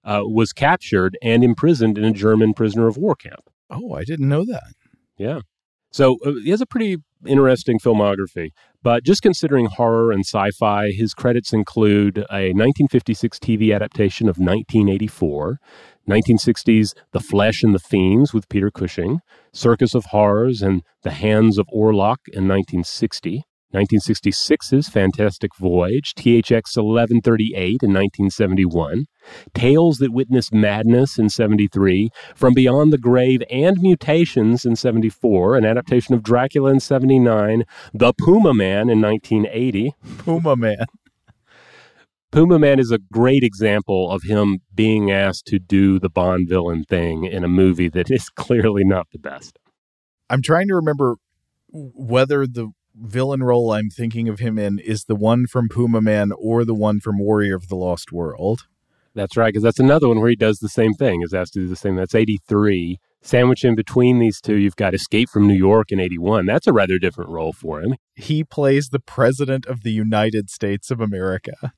uh, 0.03 0.23
was 0.25 0.51
captured 0.51 1.17
and 1.21 1.45
imprisoned 1.45 1.97
in 1.97 2.03
a 2.03 2.11
German 2.11 2.53
prisoner 2.53 2.87
of 2.89 2.97
war 2.97 3.15
camp. 3.15 3.49
Oh, 3.69 3.93
I 3.93 4.03
didn't 4.03 4.27
know 4.27 4.43
that. 4.43 4.73
Yeah. 5.17 5.39
So 5.91 6.17
uh, 6.25 6.33
he 6.43 6.49
has 6.49 6.59
a 6.59 6.65
pretty 6.65 6.97
interesting 7.25 7.79
filmography. 7.79 8.49
But 8.83 9.05
just 9.05 9.21
considering 9.21 9.67
horror 9.67 10.11
and 10.11 10.25
sci 10.25 10.51
fi, 10.59 10.91
his 10.91 11.13
credits 11.13 11.53
include 11.53 12.17
a 12.17 12.51
1956 12.51 13.39
TV 13.39 13.73
adaptation 13.73 14.27
of 14.27 14.37
1984, 14.37 15.57
1960s 16.09 16.93
The 17.11 17.19
Flesh 17.19 17.63
and 17.63 17.73
the 17.73 17.79
Fiends 17.79 18.33
with 18.33 18.49
Peter 18.49 18.71
Cushing, 18.71 19.19
Circus 19.53 19.93
of 19.93 20.05
Horrors 20.05 20.61
and 20.61 20.81
The 21.03 21.11
Hands 21.11 21.57
of 21.57 21.67
Orlac 21.73 22.17
in 22.31 22.47
1960, 22.47 23.43
1966's 23.73 24.89
Fantastic 24.89 25.55
Voyage, 25.55 26.13
THX 26.15 26.75
1138 26.75 27.57
in 27.59 27.93
1971, 27.93 29.05
Tales 29.53 29.97
That 29.97 30.11
Witness 30.11 30.51
Madness 30.51 31.17
in 31.17 31.29
73, 31.29 32.09
From 32.35 32.53
Beyond 32.53 32.91
the 32.91 32.97
Grave 32.97 33.41
and 33.49 33.77
Mutations 33.81 34.65
in 34.65 34.75
74, 34.75 35.55
an 35.55 35.65
adaptation 35.65 36.13
of 36.13 36.23
Dracula 36.23 36.71
in 36.71 36.79
79, 36.79 37.63
The 37.93 38.13
Puma 38.13 38.53
Man 38.53 38.89
in 38.89 39.01
1980. 39.01 39.95
Puma 40.17 40.55
Man. 40.55 40.85
Puma 42.31 42.57
Man 42.57 42.79
is 42.79 42.91
a 42.91 42.97
great 42.97 43.43
example 43.43 44.09
of 44.09 44.23
him 44.23 44.59
being 44.73 45.11
asked 45.11 45.45
to 45.47 45.59
do 45.59 45.99
the 45.99 46.09
Bond 46.09 46.47
villain 46.47 46.85
thing 46.85 47.25
in 47.25 47.43
a 47.43 47.49
movie 47.49 47.89
that 47.89 48.09
is 48.09 48.29
clearly 48.35 48.85
not 48.85 49.07
the 49.11 49.19
best. 49.19 49.59
I'm 50.29 50.41
trying 50.41 50.69
to 50.69 50.75
remember 50.75 51.17
whether 51.67 52.47
the 52.47 52.71
villain 52.95 53.43
role 53.43 53.71
I'm 53.71 53.89
thinking 53.89 54.29
of 54.29 54.39
him 54.39 54.57
in 54.57 54.79
is 54.79 55.05
the 55.05 55.15
one 55.15 55.45
from 55.45 55.67
Puma 55.67 56.01
Man 56.01 56.31
or 56.37 56.63
the 56.63 56.73
one 56.73 57.01
from 57.01 57.19
Warrior 57.19 57.55
of 57.55 57.67
the 57.67 57.75
Lost 57.75 58.13
World. 58.13 58.61
That's 59.13 59.35
right, 59.35 59.49
because 59.49 59.63
that's 59.63 59.79
another 59.79 60.07
one 60.07 60.21
where 60.21 60.29
he 60.29 60.37
does 60.37 60.59
the 60.59 60.69
same 60.69 60.93
thing, 60.93 61.21
is 61.21 61.33
asked 61.33 61.53
to 61.53 61.59
do 61.59 61.67
the 61.67 61.75
same. 61.75 61.97
That's 61.97 62.15
83. 62.15 62.97
Sandwich 63.21 63.63
in 63.63 63.75
between 63.75 64.19
these 64.19 64.41
two, 64.41 64.55
you've 64.55 64.75
got 64.75 64.95
Escape 64.95 65.29
from 65.29 65.47
New 65.47 65.55
York 65.55 65.91
in 65.91 65.99
81. 65.99 66.45
That's 66.47 66.65
a 66.65 66.73
rather 66.73 66.97
different 66.97 67.29
role 67.29 67.53
for 67.53 67.81
him. 67.81 67.95
He 68.15 68.43
plays 68.43 68.89
the 68.89 68.99
President 68.99 69.65
of 69.67 69.83
the 69.83 69.91
United 69.91 70.49
States 70.49 70.89
of 70.89 70.99
America. 70.99 71.73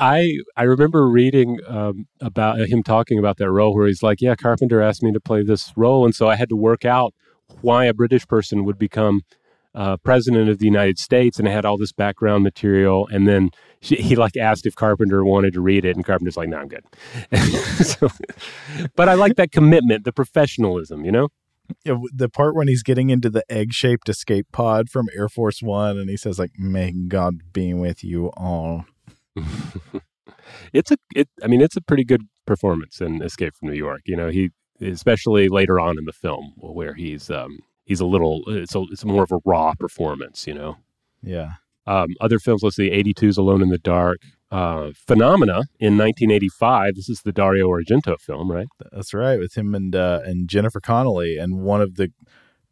I 0.00 0.38
I 0.56 0.64
remember 0.64 1.08
reading 1.08 1.58
um, 1.66 2.06
about 2.20 2.58
him 2.58 2.82
talking 2.82 3.18
about 3.18 3.38
that 3.38 3.50
role 3.50 3.74
where 3.74 3.86
he's 3.86 4.02
like, 4.02 4.20
"Yeah, 4.20 4.34
Carpenter 4.34 4.80
asked 4.80 5.02
me 5.02 5.12
to 5.12 5.20
play 5.20 5.42
this 5.42 5.72
role, 5.76 6.04
and 6.04 6.14
so 6.14 6.28
I 6.28 6.36
had 6.36 6.48
to 6.50 6.56
work 6.56 6.84
out 6.84 7.14
why 7.60 7.86
a 7.86 7.94
British 7.94 8.26
person 8.26 8.64
would 8.64 8.78
become 8.78 9.22
uh, 9.74 9.96
president 9.98 10.48
of 10.48 10.58
the 10.58 10.66
United 10.66 10.98
States, 10.98 11.38
and 11.38 11.48
I 11.48 11.52
had 11.52 11.64
all 11.64 11.76
this 11.76 11.92
background 11.92 12.44
material, 12.44 13.08
and 13.08 13.26
then 13.26 13.50
she, 13.80 13.96
he 13.96 14.16
like 14.16 14.36
asked 14.36 14.66
if 14.66 14.74
Carpenter 14.74 15.24
wanted 15.24 15.52
to 15.54 15.60
read 15.60 15.84
it, 15.84 15.96
and 15.96 16.04
Carpenter's 16.04 16.36
like, 16.36 16.48
"No, 16.48 16.58
I'm 16.58 16.68
good." 16.68 16.84
so, 17.84 18.08
but 18.94 19.08
I 19.08 19.14
like 19.14 19.36
that 19.36 19.52
commitment, 19.52 20.04
the 20.04 20.12
professionalism, 20.12 21.04
you 21.04 21.12
know. 21.12 21.28
Yeah, 21.84 21.96
the 22.12 22.28
part 22.28 22.54
when 22.54 22.68
he's 22.68 22.82
getting 22.82 23.08
into 23.08 23.30
the 23.30 23.42
egg-shaped 23.50 24.08
escape 24.08 24.46
pod 24.52 24.90
from 24.90 25.06
Air 25.16 25.30
Force 25.30 25.62
One, 25.62 25.98
and 25.98 26.08
he 26.08 26.16
says, 26.16 26.38
"Like, 26.38 26.52
may 26.58 26.92
God 26.92 27.52
be 27.52 27.74
with 27.74 28.04
you 28.04 28.28
all." 28.36 28.84
it's 30.72 30.90
a 30.90 30.96
it 31.14 31.28
I 31.42 31.46
mean 31.46 31.60
it's 31.60 31.76
a 31.76 31.80
pretty 31.80 32.04
good 32.04 32.22
performance 32.46 33.00
in 33.00 33.22
Escape 33.22 33.54
from 33.56 33.68
New 33.70 33.76
York. 33.76 34.02
You 34.04 34.16
know, 34.16 34.28
he 34.28 34.50
especially 34.80 35.48
later 35.48 35.80
on 35.80 35.98
in 35.98 36.04
the 36.04 36.12
film 36.12 36.52
where 36.56 36.94
he's 36.94 37.30
um 37.30 37.58
he's 37.84 38.00
a 38.00 38.06
little 38.06 38.42
it's 38.46 38.74
a, 38.74 38.82
it's 38.90 39.04
more 39.04 39.22
of 39.22 39.32
a 39.32 39.38
raw 39.44 39.74
performance, 39.78 40.46
you 40.46 40.54
know. 40.54 40.76
Yeah. 41.22 41.52
Um, 41.86 42.08
other 42.20 42.38
films, 42.38 42.62
let's 42.62 42.76
see, 42.76 42.90
82's 42.90 43.36
Alone 43.36 43.60
in 43.60 43.68
the 43.68 43.78
Dark, 43.78 44.20
uh, 44.50 44.92
Phenomena 44.94 45.64
in 45.78 45.98
1985. 45.98 46.94
This 46.94 47.08
is 47.08 47.20
the 47.22 47.32
Dario 47.32 47.68
Argento 47.68 48.18
film, 48.18 48.50
right? 48.50 48.68
That's 48.92 49.12
right, 49.12 49.38
with 49.38 49.56
him 49.56 49.74
and 49.74 49.94
uh, 49.94 50.20
and 50.24 50.48
Jennifer 50.48 50.80
Connelly, 50.80 51.36
and 51.36 51.60
one 51.60 51.82
of 51.82 51.96
the 51.96 52.10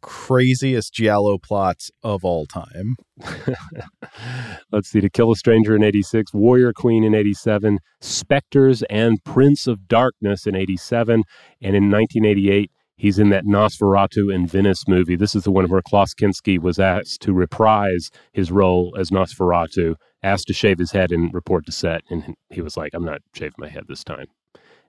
craziest 0.01 0.93
giallo 0.93 1.37
plots 1.37 1.89
of 2.03 2.25
all 2.25 2.45
time. 2.45 2.97
Let's 4.71 4.89
see, 4.89 4.99
To 4.99 5.09
Kill 5.09 5.31
a 5.31 5.35
Stranger 5.35 5.75
in 5.75 5.83
86, 5.83 6.33
Warrior 6.33 6.73
Queen 6.73 7.03
in 7.03 7.15
87, 7.15 7.79
Spectres 8.01 8.83
and 8.89 9.23
Prince 9.23 9.65
of 9.65 9.87
Darkness 9.87 10.45
in 10.45 10.55
87, 10.55 11.23
and 11.61 11.75
in 11.75 11.89
1988, 11.89 12.69
he's 13.03 13.19
in 13.19 13.29
that 13.29 13.45
Nosferatu 13.45 14.33
in 14.33 14.47
Venice 14.47 14.87
movie. 14.87 15.15
This 15.15 15.35
is 15.35 15.43
the 15.43 15.51
one 15.51 15.69
where 15.69 15.81
Klaus 15.81 16.13
Kinski 16.13 16.57
was 16.57 16.79
asked 16.79 17.21
to 17.21 17.33
reprise 17.33 18.09
his 18.31 18.51
role 18.51 18.95
as 18.97 19.11
Nosferatu, 19.11 19.95
asked 20.23 20.47
to 20.47 20.53
shave 20.53 20.79
his 20.79 20.91
head 20.91 21.11
and 21.11 21.31
report 21.33 21.65
to 21.67 21.71
set, 21.71 22.01
and 22.09 22.35
he 22.49 22.61
was 22.61 22.77
like, 22.77 22.93
I'm 22.93 23.05
not 23.05 23.21
shaving 23.35 23.53
my 23.59 23.69
head 23.69 23.83
this 23.87 24.03
time. 24.03 24.27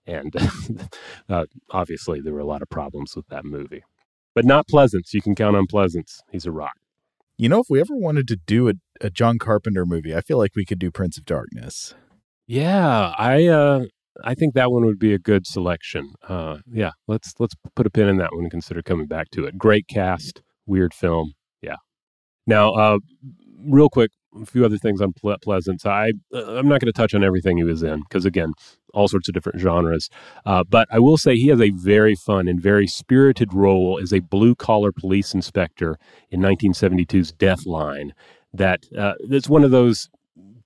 And 0.07 0.35
uh, 1.29 1.45
obviously, 1.71 2.21
there 2.21 2.33
were 2.33 2.41
a 2.41 2.47
lot 2.47 2.63
of 2.63 2.71
problems 2.71 3.17
with 3.17 3.27
that 3.29 3.45
movie 3.45 3.83
but 4.35 4.45
not 4.45 4.67
Pleasence. 4.67 5.15
You 5.15 5.23
can 5.23 5.35
count 5.35 5.57
on 5.57 5.67
Pleasence. 5.67 6.21
He's 6.31 6.47
a 6.47 6.53
rock. 6.53 6.75
You 7.37 7.49
know, 7.49 7.61
if 7.61 7.67
we 7.71 7.81
ever 7.81 7.97
wanted 7.97 8.29
to 8.29 8.37
do 8.37 8.69
a, 8.69 8.75
a 9.01 9.11
John 9.11 9.39
Carpenter 9.39 9.87
movie, 9.87 10.15
I 10.15 10.21
feel 10.21 10.39
like 10.39 10.55
we 10.55 10.65
could 10.65 10.79
do 10.79 10.91
Prince 10.91 11.17
of 11.17 11.25
Darkness. 11.25 11.95
Yeah, 12.47 13.15
I 13.17 13.47
uh, 13.47 13.85
I 14.23 14.35
think 14.35 14.55
that 14.55 14.71
one 14.71 14.85
would 14.85 14.99
be 14.99 15.13
a 15.13 15.19
good 15.19 15.47
selection. 15.47 16.15
Uh, 16.29 16.59
yeah, 16.71 16.93
let's 17.09 17.35
let's 17.39 17.55
put 17.75 17.87
a 17.87 17.91
pin 17.91 18.09
in 18.09 18.17
that 18.19 18.33
one 18.33 18.45
and 18.45 18.51
consider 18.51 18.83
coming 18.83 19.07
back 19.07 19.31
to 19.31 19.45
it. 19.45 19.59
Great 19.59 19.89
cast, 19.89 20.43
weird 20.67 20.95
film. 20.95 21.33
Yeah. 21.63 21.77
Now, 22.47 22.73
uh, 22.73 22.99
real 23.59 23.89
quick, 23.89 24.11
a 24.41 24.47
few 24.47 24.65
other 24.65 24.79
things 24.79 25.01
on 25.01 25.13
Ple-. 25.13 25.37
I 25.47 26.13
uh, 26.33 26.57
I'm 26.57 26.69
not 26.69 26.81
going 26.81 26.87
to 26.87 26.93
touch 26.93 27.15
on 27.15 27.25
everything 27.25 27.57
he 27.57 27.65
was 27.65 27.83
in 27.83 28.01
because 28.01 28.25
again, 28.25 28.53
all 28.93 29.09
sorts 29.09 29.29
of 29.29 29.35
different 29.35 29.61
genres. 29.61 30.09
Uh, 30.47 30.65
but 30.69 30.89
I 30.91 30.99
will 30.99 31.17
say 31.17 31.37
he 31.37 31.49
has 31.49 31.61
a 31.61 31.71
very 31.71 32.15
fun 32.15 32.49
and 32.49 32.61
very 32.61 32.87
spirited 32.87 33.53
role 33.53 33.99
as 34.03 34.13
a 34.13 34.21
blue 34.21 34.55
collar 34.55 34.93
police 34.93 35.35
inspector 35.35 35.99
in 36.31 36.41
1972's 36.41 37.33
Deathline. 37.33 38.11
That 38.53 38.85
uh, 38.97 39.15
that's 39.29 39.49
one 39.49 39.65
of 39.65 39.73
those 39.73 40.09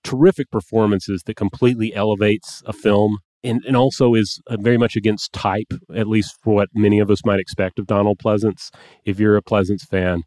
terrific 0.05 0.51
performances 0.51 1.23
that 1.25 1.37
completely 1.37 1.95
elevates 1.95 2.63
a 2.67 2.73
film. 2.73 3.19
And, 3.45 3.63
and 3.65 3.77
also 3.77 4.15
is 4.15 4.41
uh, 4.49 4.57
very 4.59 4.79
much 4.79 4.97
against 4.97 5.33
type, 5.33 5.73
at 5.95 6.09
least 6.09 6.37
for 6.43 6.55
what 6.55 6.69
many 6.75 6.99
of 6.99 7.11
us 7.11 7.25
might 7.25 7.39
expect 7.39 7.79
of 7.79 7.87
Donald 7.87 8.19
Pleasence. 8.19 8.71
If 9.05 9.21
you're 9.21 9.37
a 9.37 9.43
Pleasence 9.43 9.83
fan, 9.83 10.23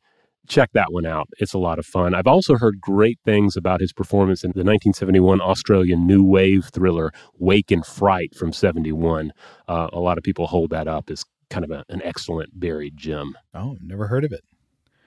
check 0.48 0.70
that 0.74 0.92
one 0.92 1.06
out. 1.06 1.28
It's 1.40 1.54
a 1.54 1.58
lot 1.58 1.80
of 1.80 1.86
fun. 1.86 2.14
I've 2.16 2.28
also 2.28 2.56
heard 2.56 2.80
great 2.80 3.20
things 3.26 3.56
about 3.58 3.82
his 3.82 3.94
performance 3.94 4.44
in 4.44 4.50
the 4.52 4.60
1971 4.60 5.42
Australian 5.42 6.08
new 6.08 6.24
wave 6.24 6.70
thriller 6.74 7.12
Wake 7.38 7.72
in 7.72 7.84
Fright 7.84 8.36
from 8.36 8.54
71. 8.54 9.32
Uh, 9.68 9.90
a 9.92 10.00
lot 10.00 10.18
of 10.18 10.24
people 10.24 10.48
hold 10.48 10.70
that 10.72 10.88
up 10.88 11.10
as 11.10 11.24
kind 11.50 11.66
of 11.66 11.72
a, 11.72 11.84
an 11.90 12.02
excellent 12.04 12.60
buried 12.60 12.98
gem. 12.98 13.36
Oh, 13.54 13.78
never 13.82 14.08
heard 14.08 14.24
of 14.24 14.32
it. 14.32 14.42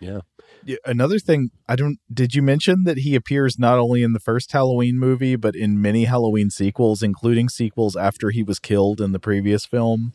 Yeah. 0.01 0.21
yeah. 0.65 0.77
Another 0.85 1.19
thing, 1.19 1.51
I 1.69 1.77
don't. 1.77 1.99
Did 2.13 2.35
you 2.35 2.43
mention 2.43 2.85
that 2.85 2.99
he 2.99 3.15
appears 3.15 3.59
not 3.59 3.79
only 3.79 4.03
in 4.03 4.13
the 4.13 4.21
first 4.21 4.53
Halloween 4.53 4.99
movie, 4.99 5.37
but 5.37 5.55
in 5.55 5.81
many 5.81 6.05
Halloween 6.05 6.51
sequels, 6.51 7.03
including 7.03 7.49
sequels 7.49 7.97
after 7.97 8.31
he 8.31 8.43
was 8.43 8.59
killed 8.59 9.01
in 9.01 9.13
the 9.13 9.21
previous 9.21 9.65
film? 9.65 10.13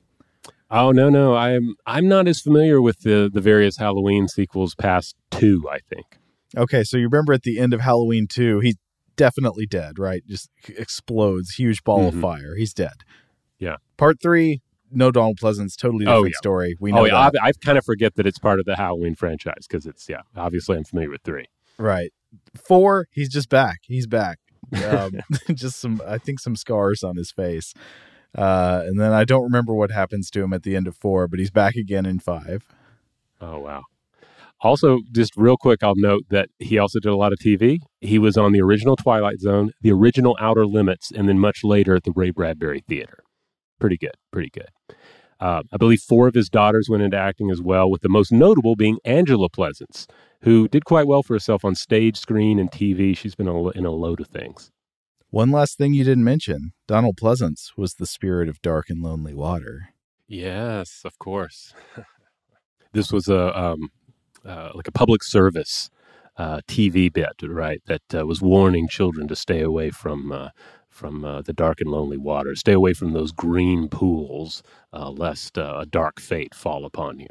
Oh 0.71 0.91
no, 0.91 1.09
no, 1.09 1.35
I'm 1.35 1.75
I'm 1.85 2.07
not 2.07 2.27
as 2.27 2.41
familiar 2.41 2.81
with 2.81 2.99
the 3.01 3.29
the 3.33 3.41
various 3.41 3.77
Halloween 3.77 4.27
sequels 4.27 4.75
past 4.75 5.15
two. 5.31 5.67
I 5.69 5.79
think. 5.89 6.19
Okay, 6.57 6.83
so 6.83 6.97
you 6.97 7.07
remember 7.09 7.33
at 7.33 7.43
the 7.43 7.59
end 7.59 7.73
of 7.73 7.81
Halloween 7.81 8.27
two, 8.27 8.59
he's 8.59 8.75
definitely 9.15 9.65
dead, 9.65 9.99
right? 9.99 10.23
Just 10.27 10.49
explodes, 10.67 11.55
huge 11.55 11.83
ball 11.83 12.07
mm-hmm. 12.07 12.17
of 12.17 12.21
fire. 12.21 12.55
He's 12.55 12.73
dead. 12.73 13.03
Yeah. 13.59 13.75
Part 13.97 14.21
three, 14.21 14.61
no 14.91 15.11
Donald 15.11 15.37
Pleasence, 15.37 15.75
totally 15.75 16.05
different 16.05 16.23
oh, 16.23 16.25
yeah. 16.25 16.37
story. 16.37 16.75
We 16.79 16.91
know. 16.91 16.99
Oh 16.99 17.05
yeah, 17.05 17.17
I, 17.17 17.47
I 17.47 17.51
kind 17.63 17.77
of 17.77 17.85
forget 17.85 18.15
that 18.15 18.25
it's 18.25 18.39
part 18.39 18.59
of 18.59 18.65
the 18.65 18.75
Halloween 18.75 19.15
franchise 19.15 19.67
because 19.67 19.85
it's 19.85 20.07
yeah. 20.09 20.21
Obviously, 20.35 20.77
I'm 20.77 20.83
familiar 20.83 21.09
with 21.09 21.21
three. 21.23 21.45
Right. 21.77 22.11
four, 22.55 23.07
he's 23.11 23.29
just 23.29 23.49
back. 23.49 23.79
He's 23.83 24.05
back. 24.05 24.39
Um, 24.85 25.19
just 25.53 25.79
some, 25.79 26.01
I 26.05 26.17
think, 26.17 26.39
some 26.39 26.55
scars 26.55 27.03
on 27.03 27.15
his 27.15 27.31
face. 27.31 27.73
Uh, 28.37 28.83
and 28.85 28.99
then 28.99 29.11
I 29.11 29.23
don't 29.23 29.43
remember 29.43 29.73
what 29.73 29.91
happens 29.91 30.29
to 30.31 30.43
him 30.43 30.53
at 30.53 30.63
the 30.63 30.75
end 30.75 30.87
of 30.87 30.95
four, 30.95 31.27
but 31.27 31.39
he's 31.39 31.51
back 31.51 31.75
again 31.75 32.05
in 32.05 32.19
five. 32.19 32.63
Oh 33.41 33.59
wow. 33.59 33.83
Also, 34.61 34.99
just 35.13 35.37
real 35.37 35.55
quick, 35.55 35.81
I'll 35.81 35.95
note 35.95 36.23
that 36.29 36.49
he 36.59 36.77
also 36.77 36.99
did 36.99 37.09
a 37.09 37.15
lot 37.15 37.31
of 37.31 37.39
TV. 37.39 37.79
He 38.01 38.19
was 38.19 38.37
on 38.37 38.51
the 38.51 38.61
original 38.61 38.97
Twilight 38.97 39.39
Zone, 39.39 39.71
the 39.81 39.91
original 39.91 40.37
Outer 40.39 40.65
Limits, 40.65 41.11
and 41.11 41.29
then 41.29 41.39
much 41.39 41.63
later 41.63 41.95
at 41.95 42.03
the 42.03 42.11
Ray 42.11 42.31
Bradbury 42.31 42.81
Theater. 42.81 43.23
Pretty 43.79 43.97
good, 43.97 44.15
pretty 44.31 44.49
good. 44.49 44.69
Uh, 45.39 45.63
I 45.71 45.77
believe 45.77 46.01
four 46.01 46.27
of 46.27 46.33
his 46.33 46.49
daughters 46.49 46.89
went 46.89 47.03
into 47.03 47.17
acting 47.17 47.49
as 47.49 47.61
well, 47.61 47.89
with 47.89 48.01
the 48.01 48.09
most 48.09 48.31
notable 48.31 48.75
being 48.75 48.97
Angela 49.05 49.49
Pleasence, 49.49 50.05
who 50.41 50.67
did 50.67 50.85
quite 50.85 51.07
well 51.07 51.23
for 51.23 51.33
herself 51.33 51.63
on 51.63 51.75
stage, 51.75 52.17
screen, 52.17 52.59
and 52.59 52.69
TV. 52.69 53.15
She's 53.15 53.35
been 53.35 53.47
in 53.47 53.85
a 53.85 53.91
load 53.91 54.19
of 54.19 54.27
things. 54.27 54.71
One 55.29 55.51
last 55.51 55.77
thing 55.77 55.93
you 55.93 56.03
didn't 56.03 56.23
mention 56.23 56.73
Donald 56.87 57.17
Pleasence 57.17 57.77
was 57.77 57.93
the 57.93 58.07
spirit 58.07 58.49
of 58.49 58.61
dark 58.61 58.89
and 58.89 59.01
lonely 59.01 59.33
water. 59.33 59.89
Yes, 60.27 61.01
of 61.05 61.19
course. 61.19 61.73
this 62.93 63.11
was 63.11 63.27
a 63.27 63.57
um, 63.57 63.89
uh, 64.45 64.71
like 64.73 64.87
a 64.87 64.91
public 64.91 65.23
service 65.23 65.89
uh, 66.37 66.61
TV 66.67 67.11
bit, 67.11 67.33
right? 67.43 67.81
That 67.85 68.01
uh, 68.13 68.25
was 68.25 68.41
warning 68.41 68.87
children 68.87 69.27
to 69.27 69.35
stay 69.35 69.61
away 69.61 69.91
from 69.91 70.31
uh, 70.31 70.49
from 70.99 71.23
uh, 71.23 71.41
the 71.41 71.53
dark 71.53 71.79
and 71.81 71.89
lonely 71.89 72.17
water, 72.17 72.53
stay 72.55 72.73
away 72.73 72.93
from 72.93 73.13
those 73.13 73.31
green 73.31 73.87
pools, 73.87 74.61
uh, 74.93 75.09
lest 75.09 75.57
a 75.57 75.87
dark 75.89 76.19
fate 76.19 76.53
fall 76.53 76.85
upon 76.85 77.19
you. 77.19 77.29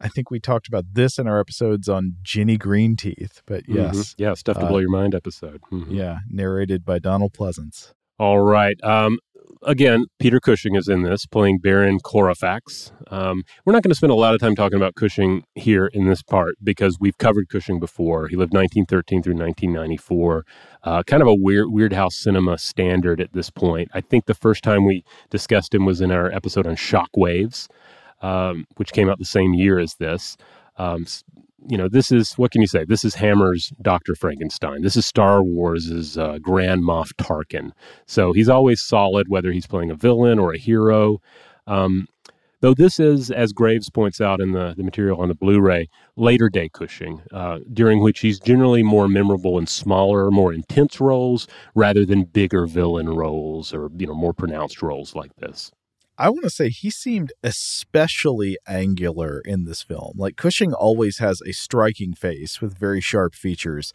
I 0.00 0.08
think 0.08 0.30
we 0.30 0.40
talked 0.40 0.68
about 0.68 0.84
this 0.92 1.18
in 1.18 1.26
our 1.26 1.40
episodes 1.40 1.88
on 1.88 2.16
Jenny 2.22 2.56
Greenteeth, 2.56 3.42
but 3.46 3.64
mm-hmm. 3.64 3.76
yes, 3.76 3.96
mm-hmm. 3.96 4.22
yeah, 4.22 4.34
stuff 4.34 4.58
to 4.58 4.66
blow 4.66 4.78
your 4.78 4.90
mind 4.90 5.14
episode. 5.14 5.60
Mm-hmm. 5.70 5.92
Yeah, 5.92 6.18
narrated 6.28 6.84
by 6.84 6.98
Donald 6.98 7.32
Pleasence. 7.34 7.92
All 8.18 8.40
right. 8.40 8.82
Um, 8.82 9.18
again, 9.62 10.06
Peter 10.18 10.40
Cushing 10.40 10.74
is 10.74 10.88
in 10.88 11.02
this, 11.02 11.26
playing 11.26 11.58
Baron 11.58 11.98
Corofax. 12.00 12.92
Um, 13.12 13.44
we're 13.64 13.72
not 13.72 13.82
going 13.82 13.90
to 13.90 13.96
spend 13.96 14.12
a 14.12 14.16
lot 14.16 14.34
of 14.34 14.40
time 14.40 14.54
talking 14.54 14.76
about 14.76 14.94
Cushing 14.94 15.44
here 15.54 15.86
in 15.86 16.06
this 16.06 16.22
part 16.22 16.56
because 16.62 16.98
we've 17.00 17.18
covered 17.18 17.48
Cushing 17.48 17.78
before. 17.78 18.28
He 18.28 18.36
lived 18.36 18.52
1913 18.52 19.22
through 19.22 19.34
1994. 19.34 20.44
Uh, 20.84 21.02
kind 21.04 21.22
of 21.22 21.28
a 21.28 21.34
weird 21.34 21.68
Weirdhouse 21.68 22.12
cinema 22.12 22.58
standard 22.58 23.20
at 23.20 23.32
this 23.32 23.50
point. 23.50 23.90
I 23.94 24.00
think 24.00 24.26
the 24.26 24.34
first 24.34 24.62
time 24.62 24.84
we 24.84 25.04
discussed 25.30 25.74
him 25.74 25.84
was 25.84 26.00
in 26.00 26.10
our 26.10 26.32
episode 26.32 26.66
on 26.66 26.76
Shockwaves, 26.76 27.68
um, 28.22 28.66
which 28.76 28.92
came 28.92 29.08
out 29.08 29.18
the 29.18 29.24
same 29.24 29.54
year 29.54 29.78
as 29.78 29.94
this. 29.94 30.36
Um, 30.76 31.06
you 31.66 31.76
know, 31.76 31.88
this 31.88 32.12
is 32.12 32.34
what 32.34 32.50
can 32.50 32.60
you 32.60 32.66
say? 32.66 32.84
This 32.84 33.04
is 33.04 33.14
Hammer's 33.14 33.72
Doctor 33.82 34.14
Frankenstein. 34.14 34.82
This 34.82 34.96
is 34.96 35.06
Star 35.06 35.42
Wars's 35.42 36.16
uh, 36.16 36.38
Grand 36.40 36.82
Moff 36.82 37.12
Tarkin. 37.14 37.72
So 38.06 38.32
he's 38.32 38.48
always 38.48 38.80
solid, 38.80 39.28
whether 39.28 39.50
he's 39.50 39.66
playing 39.66 39.90
a 39.90 39.94
villain 39.94 40.38
or 40.38 40.52
a 40.52 40.58
hero. 40.58 41.18
Um, 41.66 42.06
though 42.60 42.74
this 42.74 43.00
is, 43.00 43.30
as 43.30 43.52
Graves 43.52 43.90
points 43.90 44.20
out 44.20 44.40
in 44.40 44.52
the, 44.52 44.74
the 44.76 44.84
material 44.84 45.20
on 45.20 45.28
the 45.28 45.34
Blu-ray, 45.34 45.88
later 46.16 46.48
day 46.48 46.68
Cushing, 46.68 47.22
uh, 47.32 47.58
during 47.72 48.00
which 48.00 48.20
he's 48.20 48.38
generally 48.40 48.82
more 48.82 49.08
memorable 49.08 49.58
in 49.58 49.66
smaller, 49.66 50.30
more 50.30 50.52
intense 50.52 51.00
roles 51.00 51.46
rather 51.74 52.04
than 52.06 52.24
bigger 52.24 52.66
villain 52.66 53.08
roles 53.08 53.74
or 53.74 53.90
you 53.96 54.06
know 54.06 54.14
more 54.14 54.32
pronounced 54.32 54.80
roles 54.82 55.14
like 55.14 55.34
this. 55.36 55.72
I 56.20 56.30
want 56.30 56.42
to 56.42 56.50
say 56.50 56.68
he 56.68 56.90
seemed 56.90 57.32
especially 57.44 58.58
angular 58.66 59.40
in 59.44 59.64
this 59.64 59.82
film. 59.82 60.14
Like 60.16 60.36
Cushing 60.36 60.74
always 60.74 61.18
has 61.18 61.40
a 61.46 61.52
striking 61.52 62.12
face 62.12 62.60
with 62.60 62.76
very 62.76 63.00
sharp 63.00 63.36
features, 63.36 63.92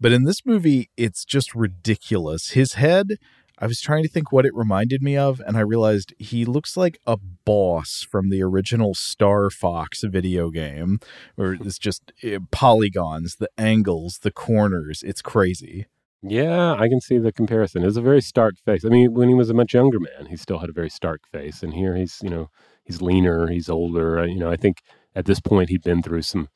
but 0.00 0.10
in 0.10 0.24
this 0.24 0.44
movie, 0.44 0.90
it's 0.96 1.24
just 1.24 1.54
ridiculous. 1.54 2.50
His 2.50 2.72
head, 2.72 3.18
I 3.56 3.68
was 3.68 3.80
trying 3.80 4.02
to 4.02 4.08
think 4.08 4.32
what 4.32 4.46
it 4.46 4.54
reminded 4.54 5.00
me 5.00 5.16
of, 5.16 5.40
and 5.46 5.56
I 5.56 5.60
realized 5.60 6.12
he 6.18 6.44
looks 6.44 6.76
like 6.76 6.98
a 7.06 7.18
boss 7.44 8.04
from 8.10 8.30
the 8.30 8.42
original 8.42 8.94
Star 8.94 9.48
Fox 9.48 10.02
video 10.02 10.50
game, 10.50 10.98
where 11.36 11.52
it's 11.52 11.78
just 11.78 12.12
eh, 12.24 12.38
polygons, 12.50 13.36
the 13.36 13.50
angles, 13.56 14.18
the 14.22 14.32
corners. 14.32 15.04
It's 15.06 15.22
crazy. 15.22 15.86
Yeah, 16.22 16.74
I 16.74 16.88
can 16.88 17.00
see 17.00 17.18
the 17.18 17.32
comparison. 17.32 17.82
It's 17.82 17.96
a 17.96 18.02
very 18.02 18.20
stark 18.20 18.56
face. 18.58 18.84
I 18.84 18.88
mean, 18.88 19.14
when 19.14 19.28
he 19.28 19.34
was 19.34 19.48
a 19.48 19.54
much 19.54 19.72
younger 19.72 19.98
man, 19.98 20.26
he 20.26 20.36
still 20.36 20.58
had 20.58 20.68
a 20.68 20.74
very 20.74 20.90
stark 20.90 21.22
face, 21.32 21.62
and 21.62 21.72
here 21.72 21.96
he's, 21.96 22.18
you 22.22 22.28
know, 22.28 22.50
he's 22.84 23.00
leaner, 23.00 23.48
he's 23.48 23.70
older. 23.70 24.20
Uh, 24.20 24.26
you 24.26 24.38
know, 24.38 24.50
I 24.50 24.56
think 24.56 24.82
at 25.14 25.24
this 25.24 25.40
point 25.40 25.70
he'd 25.70 25.82
been 25.82 26.02
through 26.02 26.22
some, 26.22 26.48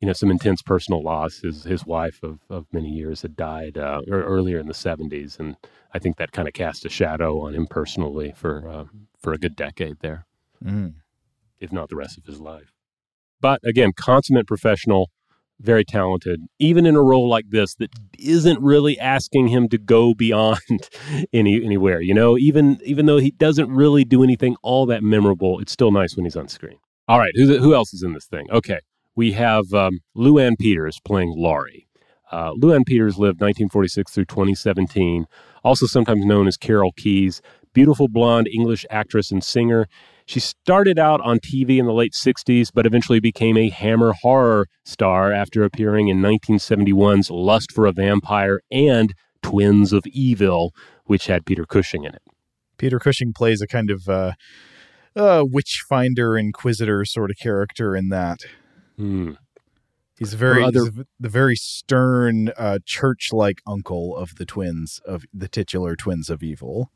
you 0.00 0.06
know, 0.06 0.12
some 0.12 0.32
intense 0.32 0.62
personal 0.62 1.00
loss. 1.00 1.38
His 1.42 1.62
his 1.62 1.86
wife 1.86 2.20
of 2.24 2.40
of 2.50 2.66
many 2.72 2.88
years 2.88 3.22
had 3.22 3.36
died 3.36 3.78
uh, 3.78 4.00
earlier 4.10 4.58
in 4.58 4.66
the 4.66 4.74
seventies, 4.74 5.36
and 5.38 5.56
I 5.92 6.00
think 6.00 6.16
that 6.16 6.32
kind 6.32 6.48
of 6.48 6.54
cast 6.54 6.84
a 6.84 6.88
shadow 6.88 7.40
on 7.42 7.54
him 7.54 7.66
personally 7.68 8.32
for 8.36 8.68
uh, 8.68 8.84
for 9.20 9.32
a 9.32 9.38
good 9.38 9.54
decade 9.54 10.00
there, 10.00 10.26
mm. 10.64 10.94
if 11.60 11.70
not 11.70 11.88
the 11.88 11.96
rest 11.96 12.18
of 12.18 12.26
his 12.26 12.40
life. 12.40 12.72
But 13.40 13.60
again, 13.64 13.92
consummate 13.96 14.48
professional 14.48 15.10
very 15.60 15.84
talented, 15.84 16.40
even 16.58 16.86
in 16.86 16.96
a 16.96 17.02
role 17.02 17.28
like 17.28 17.46
this 17.50 17.74
that 17.76 17.90
isn't 18.18 18.60
really 18.60 18.98
asking 18.98 19.48
him 19.48 19.68
to 19.68 19.78
go 19.78 20.14
beyond 20.14 20.60
any 21.32 21.64
anywhere. 21.64 22.00
You 22.00 22.14
know, 22.14 22.36
even 22.38 22.78
even 22.84 23.06
though 23.06 23.18
he 23.18 23.30
doesn't 23.30 23.70
really 23.70 24.04
do 24.04 24.22
anything 24.22 24.56
all 24.62 24.86
that 24.86 25.02
memorable, 25.02 25.60
it's 25.60 25.72
still 25.72 25.90
nice 25.90 26.16
when 26.16 26.24
he's 26.24 26.36
on 26.36 26.48
screen. 26.48 26.78
All 27.08 27.18
right, 27.18 27.32
who 27.34 27.58
who 27.58 27.74
else 27.74 27.92
is 27.92 28.02
in 28.02 28.12
this 28.12 28.26
thing? 28.26 28.46
Okay, 28.50 28.80
we 29.14 29.32
have 29.32 29.72
um, 29.72 30.00
Luan 30.14 30.56
Peters 30.56 30.98
playing 31.04 31.34
Laurie. 31.36 31.86
Uh, 32.32 32.52
Luan 32.56 32.84
Peters 32.84 33.16
lived 33.16 33.40
1946 33.40 34.12
through 34.12 34.24
2017, 34.24 35.26
also 35.62 35.86
sometimes 35.86 36.24
known 36.24 36.48
as 36.48 36.56
Carol 36.56 36.90
Keys, 36.96 37.40
beautiful 37.72 38.08
blonde 38.08 38.48
English 38.52 38.84
actress 38.90 39.30
and 39.30 39.44
singer. 39.44 39.86
She 40.26 40.40
started 40.40 40.98
out 40.98 41.20
on 41.20 41.38
TV 41.38 41.78
in 41.78 41.86
the 41.86 41.92
late 41.92 42.14
60s, 42.14 42.70
but 42.72 42.86
eventually 42.86 43.20
became 43.20 43.56
a 43.56 43.68
Hammer 43.68 44.12
horror 44.22 44.66
star 44.84 45.32
after 45.32 45.64
appearing 45.64 46.08
in 46.08 46.18
1971's 46.18 47.30
Lust 47.30 47.70
for 47.72 47.86
a 47.86 47.92
Vampire 47.92 48.60
and 48.70 49.12
Twins 49.42 49.92
of 49.92 50.06
Evil, 50.06 50.72
which 51.04 51.26
had 51.26 51.44
Peter 51.44 51.66
Cushing 51.66 52.04
in 52.04 52.14
it. 52.14 52.22
Peter 52.78 52.98
Cushing 52.98 53.32
plays 53.34 53.60
a 53.60 53.66
kind 53.66 53.90
of 53.90 54.08
uh, 54.08 54.32
uh, 55.14 55.44
witchfinder, 55.46 56.38
inquisitor 56.38 57.04
sort 57.04 57.30
of 57.30 57.36
character 57.36 57.94
in 57.94 58.08
that. 58.08 58.40
Hmm. 58.96 59.32
He's 60.18 60.34
very 60.34 60.62
other... 60.62 60.84
he's 60.84 61.04
the 61.20 61.28
very 61.28 61.56
stern, 61.56 62.50
uh, 62.56 62.78
church-like 62.86 63.60
uncle 63.66 64.16
of 64.16 64.36
the 64.36 64.46
twins 64.46 65.00
of 65.04 65.24
the 65.34 65.48
titular 65.48 65.96
twins 65.96 66.30
of 66.30 66.42
evil. 66.42 66.90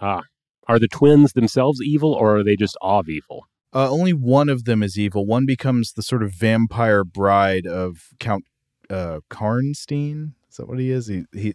Ah, 0.00 0.22
are 0.68 0.78
the 0.78 0.88
twins 0.88 1.32
themselves 1.32 1.80
evil, 1.82 2.12
or 2.12 2.38
are 2.38 2.44
they 2.44 2.56
just 2.56 2.76
of 2.80 3.08
evil? 3.08 3.46
Uh, 3.72 3.90
only 3.90 4.12
one 4.12 4.48
of 4.48 4.64
them 4.64 4.82
is 4.82 4.98
evil. 4.98 5.26
One 5.26 5.46
becomes 5.46 5.92
the 5.92 6.02
sort 6.02 6.22
of 6.22 6.32
vampire 6.32 7.02
bride 7.02 7.66
of 7.66 8.08
Count 8.20 8.44
uh, 8.88 9.20
Karnstein. 9.30 10.32
Is 10.48 10.58
that 10.58 10.68
what 10.68 10.78
he 10.78 10.92
is? 10.92 11.08
He 11.08 11.24
he 11.32 11.54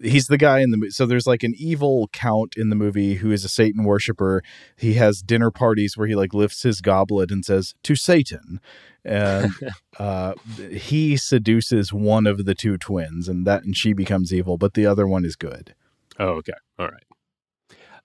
he's 0.00 0.26
the 0.26 0.38
guy 0.38 0.60
in 0.60 0.70
the 0.70 0.78
movie. 0.78 0.90
so 0.90 1.04
there's 1.04 1.26
like 1.26 1.42
an 1.42 1.52
evil 1.58 2.08
count 2.14 2.54
in 2.56 2.70
the 2.70 2.76
movie 2.76 3.16
who 3.16 3.30
is 3.30 3.44
a 3.44 3.48
Satan 3.48 3.84
worshiper. 3.84 4.42
He 4.74 4.94
has 4.94 5.20
dinner 5.20 5.50
parties 5.50 5.98
where 5.98 6.08
he 6.08 6.14
like 6.14 6.32
lifts 6.32 6.62
his 6.62 6.80
goblet 6.80 7.30
and 7.30 7.44
says 7.44 7.74
to 7.82 7.94
Satan, 7.94 8.60
and 9.04 9.52
uh, 9.98 10.32
he 10.70 11.18
seduces 11.18 11.92
one 11.92 12.26
of 12.26 12.46
the 12.46 12.54
two 12.54 12.78
twins, 12.78 13.28
and 13.28 13.46
that 13.46 13.64
and 13.64 13.76
she 13.76 13.92
becomes 13.92 14.32
evil, 14.32 14.56
but 14.56 14.72
the 14.72 14.86
other 14.86 15.06
one 15.06 15.26
is 15.26 15.36
good. 15.36 15.74
Oh, 16.18 16.28
okay, 16.36 16.54
all 16.78 16.88
right. 16.88 17.04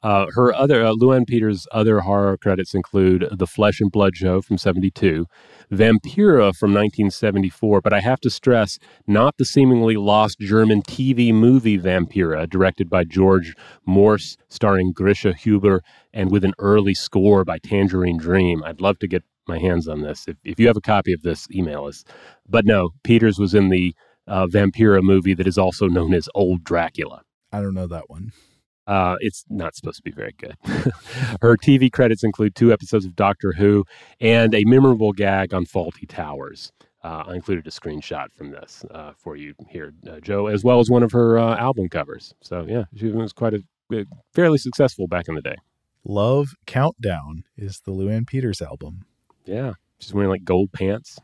Uh, 0.04 0.28
her 0.36 0.54
other 0.54 0.84
uh, 0.84 0.92
Luan 0.92 1.26
Peters' 1.26 1.66
other 1.72 2.02
horror 2.02 2.38
credits 2.38 2.74
include 2.74 3.28
The 3.32 3.48
Flesh 3.48 3.80
and 3.80 3.92
Blood 3.92 4.18
Show 4.18 4.42
from 4.42 4.58
'72, 4.58 5.26
Vampira 5.72 6.54
from 6.54 6.74
1974, 6.74 7.82
but 7.82 7.94
I 7.94 8.02
have 8.02 8.20
to 8.22 8.30
stress 8.30 8.80
not 9.08 9.38
the 9.38 9.46
seemingly 9.46 9.96
lost 9.96 10.40
German 10.40 10.82
TV 10.82 11.34
movie 11.34 11.80
Vampira, 11.80 12.50
directed 12.50 12.90
by 12.90 13.06
George 13.06 13.56
Morse, 13.86 14.36
starring 14.50 14.94
Grischa 14.94 15.34
Huber, 15.34 15.82
and 16.14 16.32
with 16.32 16.44
an 16.44 16.54
early 16.60 16.94
score 16.94 17.46
by 17.46 17.58
Tangerine 17.58 18.18
Dream. 18.18 18.62
I'd 18.64 18.82
love 18.82 19.00
to 19.00 19.08
get 19.08 19.24
my 19.48 19.58
hands 19.58 19.88
on 19.88 20.02
this. 20.02 20.28
If, 20.28 20.38
if 20.44 20.60
you 20.60 20.68
have 20.68 20.78
a 20.78 20.82
copy 20.82 21.14
of 21.14 21.22
this, 21.22 21.48
email 21.52 21.86
us. 21.86 22.04
But 22.48 22.66
no, 22.66 22.90
Peters 23.04 23.40
was 23.40 23.54
in 23.54 23.70
the 23.70 23.96
uh, 24.28 24.48
Vampira 24.48 25.02
movie 25.02 25.34
that 25.34 25.48
is 25.48 25.58
also 25.58 25.88
known 25.88 26.14
as 26.14 26.30
Old 26.36 26.64
Dracula. 26.64 27.24
I 27.52 27.62
don't 27.62 27.74
know 27.74 27.88
that 27.88 28.10
one. 28.10 28.32
Uh, 28.86 29.16
it's 29.20 29.46
not 29.50 29.76
supposed 29.76 29.98
to 29.98 30.04
be 30.04 30.12
very 30.12 30.34
good. 30.38 30.58
Her 31.42 31.56
TV 31.58 31.92
credits 31.92 32.24
include 32.24 32.56
two 32.56 32.74
episodes 32.74 33.06
of 33.06 33.16
Doctor 33.16 33.54
Who 33.54 33.86
and 34.20 34.54
a 34.54 34.64
memorable 34.66 35.14
gag 35.14 35.54
on 35.54 35.66
Fawlty 35.66 36.08
Towers. 36.08 36.72
Uh, 37.04 37.24
I 37.28 37.36
included 37.36 37.68
a 37.68 37.70
screenshot 37.70 38.32
from 38.34 38.52
this 38.52 38.86
uh, 38.92 39.12
for 39.18 39.36
you 39.36 39.54
here, 39.70 39.94
uh, 40.10 40.20
Joe, 40.22 40.48
as 40.48 40.64
well 40.64 40.80
as 40.80 40.90
one 40.90 41.04
of 41.04 41.12
her 41.12 41.38
uh, 41.38 41.58
album 41.58 41.90
covers. 41.90 42.34
So, 42.42 42.66
yeah, 42.68 42.86
she 42.96 43.08
was 43.08 43.34
quite 43.34 43.54
a, 43.54 43.64
a, 43.92 44.06
fairly 44.34 44.58
successful 44.58 45.08
back 45.08 45.28
in 45.28 45.36
the 45.36 45.42
day. 45.42 45.56
Love 46.06 46.50
Countdown 46.66 47.44
is 47.58 47.82
the 47.86 47.92
Luan 47.92 48.26
Peters 48.26 48.62
album. 48.62 49.06
Yeah, 49.46 49.74
she's 50.00 50.14
wearing 50.14 50.30
like 50.30 50.46
gold 50.46 50.72
pants. 50.72 51.20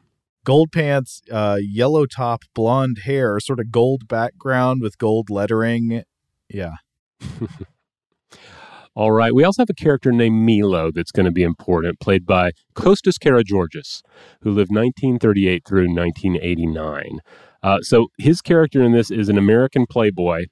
Gold 0.45 0.72
pants, 0.72 1.22
uh, 1.32 1.57
yellow 1.62 2.05
top, 2.05 2.43
blonde 2.53 2.99
hair, 3.03 3.39
sort 3.39 3.60
of 3.60 3.72
gold 3.72 4.07
background 4.07 4.82
with 4.82 4.97
gold 4.97 5.30
lettering. 5.30 6.03
Yeah. 6.49 6.76
All 8.95 9.11
right. 9.11 9.34
We 9.34 9.43
also 9.43 9.61
have 9.61 9.70
a 9.70 9.74
character 9.74 10.11
named 10.11 10.45
Milo 10.45 10.91
that's 10.91 11.11
going 11.11 11.26
to 11.26 11.32
be 11.32 11.43
important, 11.43 11.99
played 11.99 12.26
by 12.26 12.51
Kostas 12.76 13.17
Karageorgis, 13.17 14.01
who 14.41 14.49
lived 14.49 14.72
1938 14.72 15.63
through 15.65 15.88
1989. 15.88 17.20
Uh, 17.61 17.80
so 17.82 18.07
his 18.17 18.41
character 18.41 18.82
in 18.82 18.91
this 18.91 19.11
is 19.11 19.30
an 19.30 19.38
American 19.38 19.86
playboy 19.86 20.45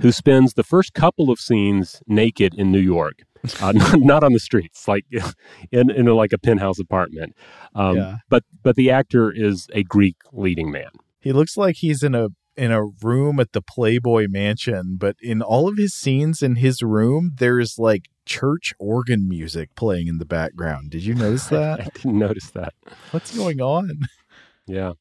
who 0.00 0.10
spends 0.10 0.54
the 0.54 0.64
first 0.64 0.94
couple 0.94 1.30
of 1.30 1.38
scenes 1.38 2.02
naked 2.06 2.54
in 2.54 2.72
New 2.72 2.80
York. 2.80 3.22
Uh, 3.60 3.72
not, 3.76 4.00
not, 4.00 4.24
on 4.24 4.32
the 4.32 4.40
streets, 4.40 4.86
like 4.88 5.04
in, 5.72 5.90
in 5.90 6.08
a, 6.08 6.14
like 6.14 6.32
a 6.32 6.38
penthouse 6.38 6.78
apartment. 6.78 7.34
Um, 7.74 7.96
yeah. 7.96 8.16
But 8.28 8.44
but 8.62 8.76
the 8.76 8.90
actor 8.90 9.32
is 9.32 9.68
a 9.72 9.82
Greek 9.82 10.16
leading 10.32 10.70
man. 10.70 10.90
He 11.20 11.32
looks 11.32 11.56
like 11.56 11.76
he's 11.76 12.02
in 12.02 12.14
a 12.14 12.28
in 12.56 12.70
a 12.70 12.84
room 12.84 13.40
at 13.40 13.52
the 13.52 13.62
Playboy 13.62 14.26
Mansion, 14.28 14.96
but 14.98 15.16
in 15.20 15.42
all 15.42 15.68
of 15.68 15.76
his 15.76 15.94
scenes 15.94 16.42
in 16.42 16.56
his 16.56 16.82
room, 16.82 17.32
there's 17.36 17.78
like 17.78 18.08
church 18.26 18.74
organ 18.78 19.28
music 19.28 19.74
playing 19.74 20.08
in 20.08 20.18
the 20.18 20.24
background. 20.24 20.90
Did 20.90 21.04
you 21.04 21.14
notice 21.14 21.46
that? 21.48 21.80
I 21.80 21.84
didn't 21.84 22.18
notice 22.18 22.50
that. 22.50 22.74
What's 23.10 23.36
going 23.36 23.60
on? 23.60 24.00
Yeah. 24.66 24.92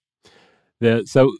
The, 0.80 1.04
so 1.06 1.32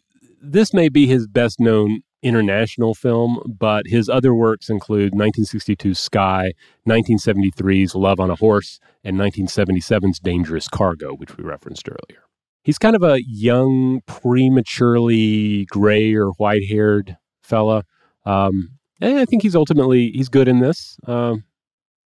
this 0.42 0.74
may 0.74 0.90
be 0.90 1.08
his 1.08 1.28
best 1.28 1.60
known 1.60 2.02
international 2.22 2.94
film, 2.94 3.42
but 3.60 3.88
his 3.88 4.10
other 4.10 4.34
works 4.34 4.70
include 4.70 5.14
1962's 5.14 6.00
Sky, 6.00 6.54
1973's 6.88 7.96
Love 7.96 8.20
on 8.20 8.30
a 8.30 8.36
Horse, 8.36 8.80
and 9.04 9.18
1977's 9.18 10.20
Dangerous 10.20 10.68
Cargo, 10.68 11.14
which 11.14 11.36
we 11.38 11.44
referenced 11.44 11.90
earlier. 11.90 12.24
He's 12.64 12.78
kind 12.78 12.96
of 12.96 13.04
a 13.04 13.20
young, 13.26 14.02
prematurely 14.06 15.66
gray 15.66 16.14
or 16.14 16.30
white 16.32 16.68
haired 16.70 17.18
fella. 17.42 17.84
Um, 18.26 18.78
and 19.00 19.18
I 19.18 19.26
think 19.26 19.42
he's 19.42 19.56
ultimately 19.56 20.12
he's 20.12 20.30
good 20.30 20.48
in 20.48 20.60
this. 20.60 20.98
Um, 21.08 21.44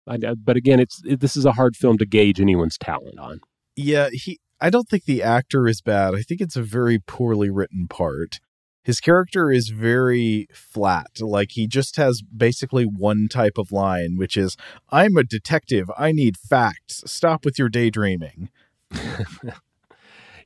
I, 0.06 0.16
but 0.16 0.56
again, 0.56 0.80
it's 0.80 1.02
it, 1.04 1.20
this 1.20 1.36
is 1.36 1.44
a 1.44 1.52
hard 1.52 1.76
film 1.76 1.98
to 1.98 2.06
gauge 2.06 2.40
anyone's 2.40 2.78
talent 2.78 3.18
on. 3.18 3.40
Yeah, 3.74 4.08
he. 4.12 4.38
I 4.60 4.70
don't 4.70 4.88
think 4.88 5.04
the 5.04 5.22
actor 5.22 5.68
is 5.68 5.82
bad. 5.82 6.14
I 6.14 6.22
think 6.22 6.40
it's 6.40 6.56
a 6.56 6.62
very 6.62 6.98
poorly 6.98 7.50
written 7.50 7.86
part. 7.88 8.40
His 8.82 9.00
character 9.00 9.50
is 9.50 9.68
very 9.68 10.46
flat. 10.54 11.20
Like 11.20 11.50
he 11.52 11.66
just 11.66 11.96
has 11.96 12.22
basically 12.22 12.84
one 12.84 13.28
type 13.28 13.58
of 13.58 13.72
line, 13.72 14.16
which 14.16 14.36
is, 14.36 14.56
"I'm 14.90 15.16
a 15.16 15.24
detective. 15.24 15.90
I 15.98 16.12
need 16.12 16.36
facts. 16.38 17.02
Stop 17.06 17.44
with 17.44 17.58
your 17.58 17.68
daydreaming." 17.68 18.48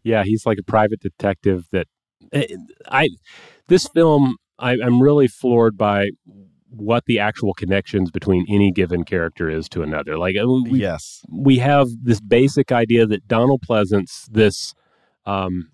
yeah, 0.02 0.24
he's 0.24 0.46
like 0.46 0.58
a 0.58 0.64
private 0.64 1.00
detective 1.00 1.66
that 1.72 1.86
eh, 2.32 2.46
I 2.88 3.08
this 3.68 3.86
film 3.88 4.36
I, 4.58 4.72
am 4.74 5.00
really 5.00 5.28
floored 5.28 5.76
by 5.76 6.10
what 6.70 7.04
the 7.06 7.18
actual 7.18 7.52
connections 7.54 8.10
between 8.10 8.46
any 8.48 8.70
given 8.70 9.04
character 9.04 9.50
is 9.50 9.68
to 9.70 9.82
another. 9.82 10.16
Like 10.18 10.36
uh, 10.40 10.46
we, 10.46 10.80
yes, 10.80 11.22
we 11.30 11.58
have 11.58 11.88
this 12.02 12.20
basic 12.20 12.72
idea 12.72 13.06
that 13.06 13.26
Donald 13.26 13.62
Pleasence, 13.62 14.26
this 14.30 14.74
um, 15.26 15.70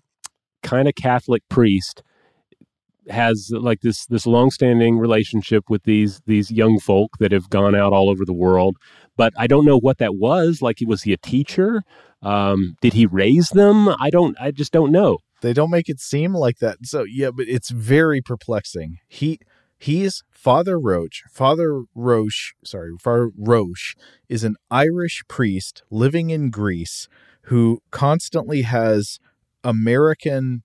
kind 0.63 0.87
of 0.87 0.95
Catholic 0.95 1.43
priest, 1.49 2.01
has 3.09 3.49
like 3.51 3.81
this 3.81 4.05
this 4.07 4.25
longstanding 4.25 4.97
relationship 4.97 5.69
with 5.69 5.83
these 5.83 6.21
these 6.25 6.51
young 6.51 6.79
folk 6.79 7.17
that 7.19 7.31
have 7.31 7.49
gone 7.49 7.75
out 7.75 7.93
all 7.93 8.09
over 8.09 8.25
the 8.25 8.33
world. 8.33 8.77
But 9.15 9.33
I 9.37 9.47
don't 9.47 9.65
know 9.65 9.79
what 9.79 9.97
that 9.97 10.15
was. 10.15 10.61
Like, 10.61 10.77
was 10.85 11.03
he 11.03 11.13
a 11.13 11.17
teacher? 11.17 11.83
Um, 12.21 12.75
did 12.81 12.93
he 12.93 13.05
raise 13.05 13.49
them? 13.49 13.89
I 13.89 14.09
don't. 14.09 14.35
I 14.39 14.51
just 14.51 14.71
don't 14.71 14.91
know. 14.91 15.19
They 15.41 15.53
don't 15.53 15.69
make 15.69 15.89
it 15.89 15.99
seem 15.99 16.33
like 16.33 16.59
that. 16.59 16.77
So 16.83 17.03
yeah, 17.03 17.29
but 17.31 17.47
it's 17.47 17.69
very 17.69 18.21
perplexing. 18.21 18.97
He 19.07 19.39
he's 19.77 20.23
Father 20.31 20.79
Roche. 20.79 21.23
Father 21.29 21.83
Roche, 21.93 22.53
sorry, 22.63 22.91
Father 22.99 23.29
Roche 23.37 23.95
is 24.27 24.43
an 24.43 24.55
Irish 24.71 25.23
priest 25.27 25.83
living 25.91 26.29
in 26.29 26.49
Greece 26.49 27.07
who 27.43 27.81
constantly 27.91 28.63
has 28.63 29.19
American 29.63 30.63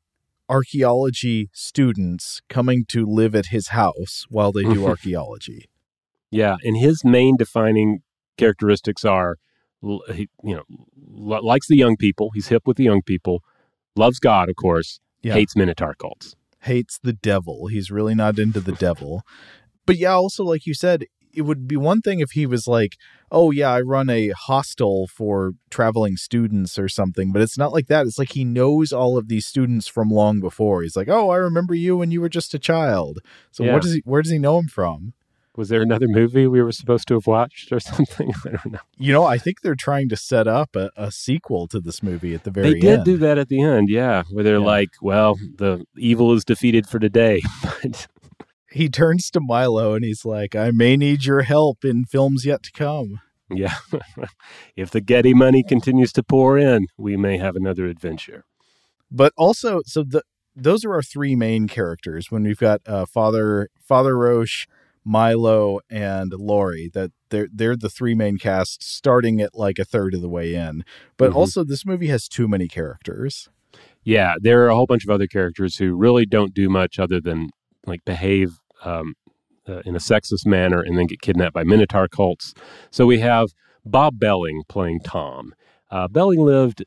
archaeology 0.48 1.48
students 1.52 2.40
coming 2.48 2.84
to 2.86 3.06
live 3.06 3.34
at 3.34 3.46
his 3.46 3.68
house 3.68 4.26
while 4.28 4.52
they 4.52 4.62
do 4.62 4.86
archaeology. 4.92 5.68
Yeah, 6.30 6.56
and 6.64 6.76
his 6.76 7.04
main 7.04 7.36
defining 7.36 8.00
characteristics 8.38 9.04
are 9.04 9.36
he, 9.82 10.28
you 10.42 10.56
know 10.56 10.64
likes 11.42 11.66
the 11.68 11.76
young 11.76 11.96
people. 11.96 12.30
He's 12.34 12.48
hip 12.48 12.66
with 12.66 12.76
the 12.76 12.84
young 12.84 13.02
people. 13.02 13.42
Loves 13.96 14.18
god 14.18 14.48
of 14.48 14.56
course. 14.56 15.00
Yeah. 15.22 15.34
hates 15.34 15.54
minotaur 15.54 15.94
cults. 15.94 16.34
Hates 16.60 16.98
the 17.02 17.12
devil. 17.12 17.66
He's 17.68 17.90
really 17.90 18.14
not 18.14 18.38
into 18.38 18.60
the 18.60 18.72
devil. 18.72 19.22
But 19.86 19.96
yeah 19.96 20.12
also 20.12 20.44
like 20.44 20.66
you 20.66 20.74
said 20.74 21.04
it 21.34 21.42
would 21.42 21.66
be 21.66 21.76
one 21.76 22.00
thing 22.02 22.20
if 22.20 22.32
he 22.32 22.44
was 22.44 22.68
like 22.68 22.96
oh 23.30 23.50
yeah 23.50 23.70
i 23.70 23.80
run 23.80 24.10
a 24.10 24.28
hostel 24.30 25.06
for 25.06 25.52
traveling 25.70 26.14
students 26.14 26.78
or 26.78 26.90
something 26.90 27.32
but 27.32 27.40
it's 27.40 27.56
not 27.56 27.72
like 27.72 27.86
that. 27.86 28.06
It's 28.06 28.18
like 28.18 28.32
he 28.32 28.44
knows 28.44 28.92
all 28.92 29.16
of 29.16 29.28
these 29.28 29.46
students 29.46 29.88
from 29.88 30.10
long 30.10 30.40
before. 30.40 30.82
He's 30.82 30.96
like 30.96 31.08
oh 31.08 31.30
i 31.30 31.36
remember 31.36 31.74
you 31.74 31.96
when 31.96 32.10
you 32.10 32.20
were 32.20 32.28
just 32.28 32.54
a 32.54 32.58
child. 32.58 33.20
So 33.50 33.64
yeah. 33.64 33.72
what 33.72 33.82
does 33.82 33.94
he 33.94 34.02
where 34.04 34.22
does 34.22 34.32
he 34.32 34.38
know 34.38 34.58
him 34.58 34.68
from 34.68 35.14
was 35.56 35.68
there 35.68 35.82
another 35.82 36.08
movie 36.08 36.46
we 36.46 36.62
were 36.62 36.72
supposed 36.72 37.06
to 37.08 37.14
have 37.14 37.26
watched 37.26 37.72
or 37.72 37.80
something? 37.80 38.32
I 38.44 38.50
don't 38.50 38.72
know. 38.72 38.78
You 38.96 39.12
know, 39.12 39.24
I 39.24 39.38
think 39.38 39.60
they're 39.60 39.74
trying 39.74 40.08
to 40.10 40.16
set 40.16 40.46
up 40.46 40.74
a, 40.76 40.90
a 40.96 41.10
sequel 41.10 41.68
to 41.68 41.80
this 41.80 42.02
movie 42.02 42.34
at 42.34 42.44
the 42.44 42.50
very 42.50 42.68
end. 42.68 42.76
They 42.76 42.80
did 42.80 42.94
end. 42.94 43.04
do 43.04 43.16
that 43.18 43.38
at 43.38 43.48
the 43.48 43.62
end, 43.62 43.88
yeah, 43.88 44.22
where 44.30 44.44
they're 44.44 44.58
yeah. 44.58 44.64
like, 44.64 44.90
well, 45.00 45.34
the 45.34 45.84
evil 45.96 46.32
is 46.32 46.44
defeated 46.44 46.86
for 46.86 46.98
today. 46.98 47.42
but 47.82 48.08
he 48.70 48.88
turns 48.88 49.30
to 49.30 49.40
Milo 49.40 49.94
and 49.94 50.04
he's 50.04 50.24
like, 50.24 50.56
I 50.56 50.70
may 50.70 50.96
need 50.96 51.24
your 51.24 51.42
help 51.42 51.84
in 51.84 52.04
films 52.04 52.44
yet 52.44 52.62
to 52.64 52.72
come. 52.72 53.20
Yeah. 53.50 53.74
if 54.76 54.90
the 54.90 55.00
Getty 55.00 55.34
money 55.34 55.62
continues 55.62 56.12
to 56.14 56.22
pour 56.22 56.56
in, 56.56 56.86
we 56.96 57.16
may 57.16 57.36
have 57.36 57.54
another 57.54 57.86
adventure. 57.86 58.44
But 59.10 59.32
also, 59.36 59.82
so 59.84 60.02
the 60.02 60.22
those 60.54 60.84
are 60.84 60.92
our 60.92 61.02
three 61.02 61.34
main 61.34 61.66
characters 61.66 62.30
when 62.30 62.42
we've 62.42 62.58
got 62.58 62.80
uh, 62.86 63.06
Father 63.06 63.68
Father 63.80 64.16
Roche 64.16 64.66
Milo 65.04 65.80
and 65.90 66.32
Laurie 66.32 66.90
that 66.94 67.10
they're 67.30 67.48
they're 67.52 67.76
the 67.76 67.88
three 67.88 68.14
main 68.14 68.38
cast 68.38 68.82
starting 68.82 69.40
at 69.40 69.54
like 69.54 69.78
a 69.78 69.84
third 69.84 70.14
of 70.14 70.22
the 70.22 70.28
way 70.28 70.54
in. 70.54 70.84
But 71.16 71.30
mm-hmm. 71.30 71.38
also 71.38 71.64
this 71.64 71.84
movie 71.84 72.08
has 72.08 72.28
too 72.28 72.48
many 72.48 72.68
characters. 72.68 73.48
Yeah, 74.04 74.34
there 74.40 74.62
are 74.64 74.68
a 74.68 74.74
whole 74.74 74.86
bunch 74.86 75.04
of 75.04 75.10
other 75.10 75.26
characters 75.26 75.76
who 75.76 75.94
really 75.94 76.26
don't 76.26 76.54
do 76.54 76.68
much 76.68 76.98
other 76.98 77.20
than 77.20 77.50
like 77.86 78.04
behave 78.04 78.58
um, 78.84 79.14
uh, 79.68 79.80
in 79.84 79.94
a 79.94 80.00
sexist 80.00 80.46
manner 80.46 80.80
and 80.80 80.98
then 80.98 81.06
get 81.06 81.20
kidnapped 81.20 81.54
by 81.54 81.64
Minotaur 81.64 82.08
cults. 82.08 82.54
So 82.90 83.06
we 83.06 83.20
have 83.20 83.50
Bob 83.84 84.18
Behling 84.18 84.62
playing 84.68 85.00
Tom. 85.00 85.54
Uh, 85.90 86.08
Behling 86.08 86.38
lived 86.38 86.84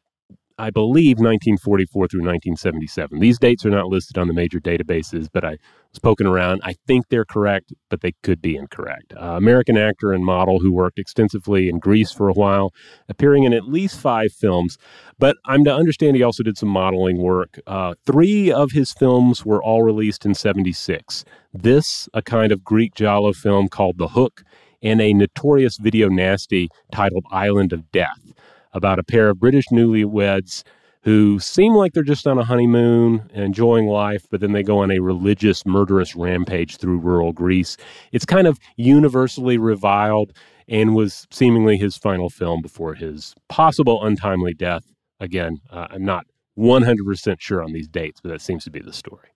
I 0.57 0.70
believe 0.70 1.18
1944 1.18 2.07
through 2.07 2.22
1977. 2.22 3.20
These 3.20 3.39
dates 3.39 3.66
are 3.66 3.70
not 3.70 3.88
listed 3.88 4.18
on 4.18 4.28
the 4.28 4.34
major 4.34 4.59
databases, 4.59 5.28
but 5.32 5.43
I 5.43 5.57
was 5.95 5.99
poking 5.99 6.27
around. 6.27 6.61
I 6.63 6.75
think 6.87 7.07
they're 7.07 7.25
correct, 7.25 7.73
but 7.89 8.01
they 8.01 8.13
could 8.21 8.41
be 8.41 8.55
incorrect. 8.57 9.13
Uh, 9.15 9.35
American 9.37 9.77
actor 9.77 10.11
and 10.11 10.25
model 10.25 10.59
who 10.59 10.71
worked 10.71 10.99
extensively 10.99 11.69
in 11.69 11.79
Greece 11.79 12.11
for 12.11 12.27
a 12.27 12.33
while, 12.33 12.73
appearing 13.07 13.43
in 13.43 13.53
at 13.53 13.63
least 13.63 13.99
five 13.99 14.33
films. 14.33 14.77
But 15.17 15.37
I'm 15.45 15.63
to 15.63 15.73
understand 15.73 16.17
he 16.17 16.23
also 16.23 16.43
did 16.43 16.57
some 16.57 16.69
modeling 16.69 17.17
work. 17.17 17.59
Uh, 17.65 17.95
three 18.05 18.51
of 18.51 18.71
his 18.71 18.91
films 18.91 19.45
were 19.45 19.63
all 19.63 19.83
released 19.83 20.25
in 20.25 20.33
76. 20.33 21.23
This, 21.53 22.09
a 22.13 22.21
kind 22.21 22.51
of 22.51 22.63
Greek 22.63 22.93
giallo 22.95 23.31
film 23.31 23.69
called 23.69 23.97
The 23.97 24.09
Hook, 24.09 24.43
and 24.83 24.99
a 25.01 25.13
notorious 25.13 25.77
video 25.77 26.09
nasty 26.09 26.69
titled 26.91 27.25
Island 27.31 27.71
of 27.71 27.89
Death 27.91 28.33
about 28.73 28.99
a 28.99 29.03
pair 29.03 29.29
of 29.29 29.39
British 29.39 29.65
newlyweds 29.71 30.63
who 31.05 31.39
seem 31.39 31.73
like 31.73 31.93
they're 31.93 32.03
just 32.03 32.25
on 32.25 32.39
a 32.39 32.43
honeymoon 32.43 33.29
enjoying 33.33 33.85
life, 33.85 34.25
but 34.31 34.41
then 34.41 34.53
they 34.53 34.63
go 34.63 34.79
on 34.79 34.89
a 34.89 34.99
religious, 34.99 35.63
murderous 35.63 36.15
rampage 36.15 36.77
through 36.77 36.97
rural 36.97 37.31
Greece. 37.31 37.77
It's 38.11 38.25
kind 38.25 38.47
of 38.47 38.59
universally 38.75 39.59
reviled 39.59 40.33
and 40.67 40.95
was 40.95 41.27
seemingly 41.31 41.77
his 41.77 41.95
final 41.95 42.31
film 42.31 42.63
before 42.63 42.95
his 42.95 43.35
possible 43.49 44.03
untimely 44.03 44.55
death. 44.55 44.83
Again, 45.19 45.59
uh, 45.71 45.87
I'm 45.91 46.03
not 46.03 46.25
100% 46.57 47.35
sure 47.39 47.63
on 47.63 47.71
these 47.71 47.87
dates, 47.87 48.19
but 48.19 48.29
that 48.29 48.41
seems 48.41 48.63
to 48.63 48.71
be 48.71 48.79
the 48.79 48.91
story. 48.91 49.29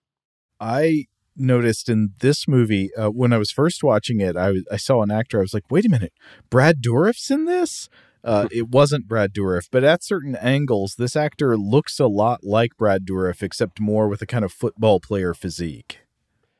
I 0.58 1.04
noticed 1.36 1.88
in 1.88 2.14
this 2.18 2.48
movie 2.48 2.92
uh, 2.96 3.10
when 3.10 3.32
I 3.32 3.38
was 3.38 3.52
first 3.52 3.84
watching 3.84 4.20
it, 4.20 4.36
I, 4.36 4.54
I 4.72 4.76
saw 4.76 5.02
an 5.02 5.12
actor. 5.12 5.38
I 5.38 5.42
was 5.42 5.54
like, 5.54 5.70
wait 5.70 5.86
a 5.86 5.88
minute, 5.88 6.12
Brad 6.50 6.82
Dourif's 6.82 7.30
in 7.30 7.44
this? 7.44 7.88
Uh, 8.22 8.48
it 8.50 8.68
wasn't 8.68 9.08
Brad 9.08 9.32
Dourif, 9.32 9.68
but 9.70 9.82
at 9.82 10.04
certain 10.04 10.36
angles, 10.36 10.96
this 10.96 11.16
actor 11.16 11.56
looks 11.56 11.98
a 11.98 12.06
lot 12.06 12.44
like 12.44 12.76
Brad 12.76 13.06
Dourif, 13.06 13.42
except 13.42 13.80
more 13.80 14.08
with 14.08 14.20
a 14.20 14.26
kind 14.26 14.44
of 14.44 14.52
football 14.52 15.00
player 15.00 15.32
physique. 15.32 16.00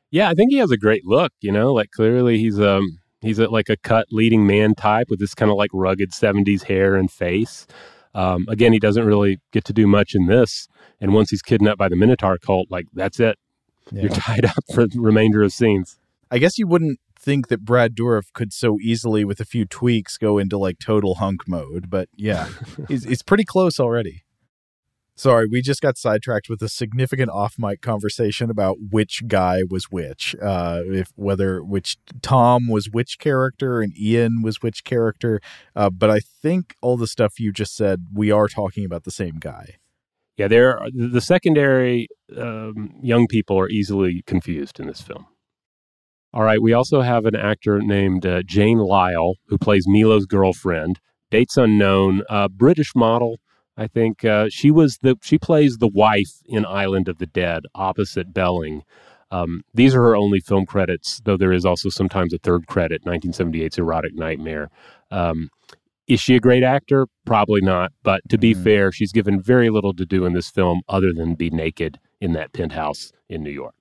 Yeah, 0.09 0.29
I 0.29 0.33
think 0.33 0.51
he 0.51 0.57
has 0.57 0.71
a 0.71 0.77
great 0.77 1.05
look. 1.05 1.31
You 1.39 1.51
know, 1.51 1.71
like 1.71 1.91
clearly 1.91 2.37
he's 2.39 2.59
um 2.59 2.99
he's 3.21 3.39
a, 3.39 3.47
like 3.47 3.69
a 3.69 3.77
cut 3.77 4.07
leading 4.11 4.45
man 4.45 4.75
type 4.75 5.07
with 5.09 5.19
this 5.19 5.35
kind 5.35 5.51
of 5.51 5.57
like 5.57 5.69
rugged 5.73 6.11
'70s 6.11 6.63
hair 6.63 6.95
and 6.95 7.11
face. 7.11 7.67
Um, 8.13 8.45
again, 8.49 8.73
he 8.73 8.79
doesn't 8.79 9.05
really 9.05 9.39
get 9.51 9.63
to 9.65 9.73
do 9.73 9.87
much 9.87 10.15
in 10.15 10.25
this. 10.25 10.67
And 10.99 11.13
once 11.13 11.29
he's 11.29 11.41
kidnapped 11.41 11.77
by 11.77 11.89
the 11.89 11.95
Minotaur 11.95 12.37
cult, 12.37 12.69
like 12.69 12.87
that's 12.93 13.19
it. 13.19 13.37
Yeah. 13.91 14.03
You're 14.03 14.11
tied 14.13 14.45
up 14.45 14.63
for 14.73 14.87
the 14.87 14.99
remainder 14.99 15.43
of 15.43 15.53
scenes. 15.53 15.97
I 16.29 16.37
guess 16.37 16.57
you 16.57 16.67
wouldn't 16.67 16.99
think 17.21 17.47
that 17.49 17.63
Brad 17.63 17.95
Dourif 17.95 18.33
could 18.33 18.51
so 18.51 18.79
easily, 18.81 19.23
with 19.23 19.39
a 19.39 19.45
few 19.45 19.65
tweaks, 19.65 20.17
go 20.17 20.37
into 20.37 20.57
like 20.57 20.79
total 20.79 21.15
hunk 21.15 21.47
mode. 21.47 21.89
But 21.89 22.09
yeah, 22.15 22.49
he's, 22.87 23.03
he's 23.03 23.21
pretty 23.21 23.45
close 23.45 23.79
already. 23.79 24.23
Sorry, 25.15 25.45
we 25.45 25.61
just 25.61 25.81
got 25.81 25.97
sidetracked 25.97 26.49
with 26.49 26.63
a 26.63 26.69
significant 26.69 27.29
off 27.29 27.55
mic 27.59 27.81
conversation 27.81 28.49
about 28.49 28.77
which 28.89 29.27
guy 29.27 29.61
was 29.69 29.85
which. 29.91 30.35
Uh, 30.41 30.81
if 30.85 31.09
whether 31.15 31.63
which 31.63 31.97
Tom 32.23 32.67
was 32.67 32.89
which 32.89 33.19
character 33.19 33.81
and 33.81 33.95
Ian 33.95 34.41
was 34.41 34.63
which 34.63 34.83
character. 34.83 35.39
Uh, 35.75 35.91
but 35.91 36.09
I 36.09 36.21
think 36.21 36.75
all 36.81 36.97
the 36.97 37.07
stuff 37.07 37.39
you 37.39 37.51
just 37.51 37.75
said, 37.75 38.07
we 38.13 38.31
are 38.31 38.47
talking 38.47 38.83
about 38.83 39.03
the 39.03 39.11
same 39.11 39.35
guy. 39.39 39.75
Yeah, 40.37 40.47
there. 40.47 40.79
The 40.91 41.21
secondary 41.21 42.07
um, 42.35 42.95
young 43.03 43.27
people 43.27 43.59
are 43.59 43.69
easily 43.69 44.23
confused 44.25 44.79
in 44.79 44.87
this 44.87 45.01
film. 45.01 45.27
All 46.33 46.43
right, 46.43 46.61
we 46.61 46.71
also 46.71 47.01
have 47.01 47.25
an 47.25 47.35
actor 47.35 47.79
named 47.79 48.25
uh, 48.25 48.41
Jane 48.43 48.77
Lyle 48.77 49.35
who 49.47 49.57
plays 49.57 49.85
Milo's 49.85 50.25
girlfriend. 50.25 50.99
Dates 51.29 51.57
unknown, 51.57 52.23
uh, 52.29 52.47
British 52.47 52.95
model. 52.95 53.39
I 53.75 53.87
think 53.87 54.23
uh, 54.23 54.47
she 54.49 54.71
was 54.71 54.97
the 55.01 55.17
she 55.21 55.37
plays 55.37 55.77
the 55.77 55.89
wife 55.89 56.41
in 56.45 56.65
Island 56.65 57.09
of 57.09 57.17
the 57.17 57.25
Dead 57.25 57.63
opposite 57.75 58.33
Behling. 58.33 58.81
Um, 59.29 59.63
these 59.73 59.95
are 59.95 60.01
her 60.01 60.15
only 60.15 60.39
film 60.39 60.65
credits, 60.65 61.21
though 61.23 61.37
there 61.37 61.53
is 61.53 61.65
also 61.65 61.89
sometimes 61.89 62.33
a 62.33 62.37
third 62.37 62.67
credit, 62.67 63.03
1978's 63.05 63.77
Erotic 63.77 64.13
Nightmare. 64.13 64.69
Um, 65.09 65.49
is 66.07 66.19
she 66.19 66.35
a 66.35 66.41
great 66.41 66.63
actor? 66.63 67.07
Probably 67.25 67.61
not. 67.61 67.91
But 68.03 68.21
to 68.29 68.37
be 68.37 68.53
fair, 68.53 68.91
she's 68.91 69.13
given 69.13 69.41
very 69.41 69.69
little 69.69 69.93
to 69.93 70.05
do 70.05 70.25
in 70.25 70.33
this 70.33 70.49
film 70.49 70.81
other 70.89 71.13
than 71.13 71.35
be 71.35 71.49
naked 71.49 71.99
in 72.19 72.33
that 72.33 72.51
penthouse 72.51 73.11
in 73.29 73.43
New 73.43 73.51
York. 73.51 73.75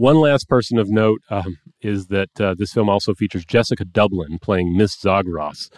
One 0.00 0.16
last 0.16 0.48
person 0.48 0.78
of 0.78 0.88
note 0.88 1.20
um, 1.28 1.58
is 1.82 2.06
that 2.06 2.40
uh, 2.40 2.54
this 2.54 2.72
film 2.72 2.88
also 2.88 3.12
features 3.12 3.44
Jessica 3.44 3.84
Dublin 3.84 4.38
playing 4.40 4.74
Miss 4.74 4.98
Zagros. 4.98 5.68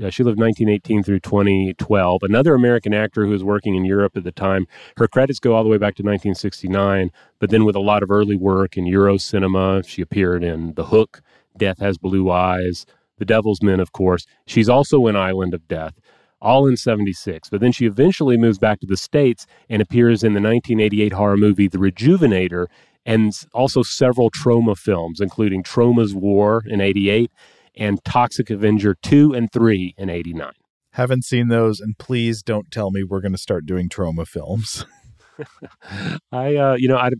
Uh, 0.00 0.10
she 0.10 0.22
lived 0.22 0.38
1918 0.38 1.02
through 1.02 1.18
2012. 1.18 2.22
Another 2.22 2.54
American 2.54 2.94
actor 2.94 3.24
who 3.24 3.32
was 3.32 3.42
working 3.42 3.74
in 3.74 3.84
Europe 3.84 4.16
at 4.16 4.22
the 4.22 4.30
time. 4.30 4.68
Her 4.96 5.08
credits 5.08 5.40
go 5.40 5.56
all 5.56 5.64
the 5.64 5.68
way 5.68 5.76
back 5.76 5.96
to 5.96 6.04
1969, 6.04 7.10
but 7.40 7.50
then 7.50 7.64
with 7.64 7.74
a 7.74 7.80
lot 7.80 8.04
of 8.04 8.12
early 8.12 8.36
work 8.36 8.76
in 8.76 8.86
Euro 8.86 9.16
cinema, 9.16 9.82
she 9.82 10.00
appeared 10.00 10.44
in 10.44 10.74
The 10.74 10.84
Hook, 10.84 11.20
Death 11.58 11.80
Has 11.80 11.98
Blue 11.98 12.30
Eyes, 12.30 12.86
The 13.18 13.24
Devil's 13.24 13.60
Men, 13.60 13.80
of 13.80 13.90
course. 13.90 14.24
She's 14.46 14.68
also 14.68 15.08
in 15.08 15.16
Island 15.16 15.52
of 15.52 15.66
Death, 15.66 15.94
all 16.40 16.68
in 16.68 16.76
76. 16.76 17.48
But 17.48 17.60
then 17.60 17.72
she 17.72 17.86
eventually 17.86 18.36
moves 18.36 18.58
back 18.58 18.78
to 18.78 18.86
the 18.86 18.96
States 18.96 19.46
and 19.68 19.82
appears 19.82 20.22
in 20.22 20.34
the 20.34 20.40
1988 20.40 21.12
horror 21.14 21.36
movie 21.36 21.66
The 21.66 21.78
Rejuvenator 21.78 22.68
and 23.06 23.32
also 23.52 23.82
several 23.82 24.30
Troma 24.30 24.76
films, 24.76 25.20
including 25.20 25.62
Troma's 25.62 26.14
War 26.14 26.62
in 26.66 26.80
88 26.80 27.30
and 27.76 28.02
Toxic 28.04 28.50
Avenger 28.50 28.94
2 29.02 29.34
and 29.34 29.52
3 29.52 29.94
in 29.98 30.08
89. 30.08 30.52
Haven't 30.92 31.24
seen 31.24 31.48
those, 31.48 31.80
and 31.80 31.98
please 31.98 32.42
don't 32.42 32.70
tell 32.70 32.90
me 32.90 33.02
we're 33.02 33.20
going 33.20 33.32
to 33.32 33.38
start 33.38 33.66
doing 33.66 33.88
Troma 33.88 34.26
films. 34.26 34.86
I, 36.32 36.56
uh, 36.56 36.76
you 36.78 36.88
know, 36.88 36.96
I, 36.96 37.10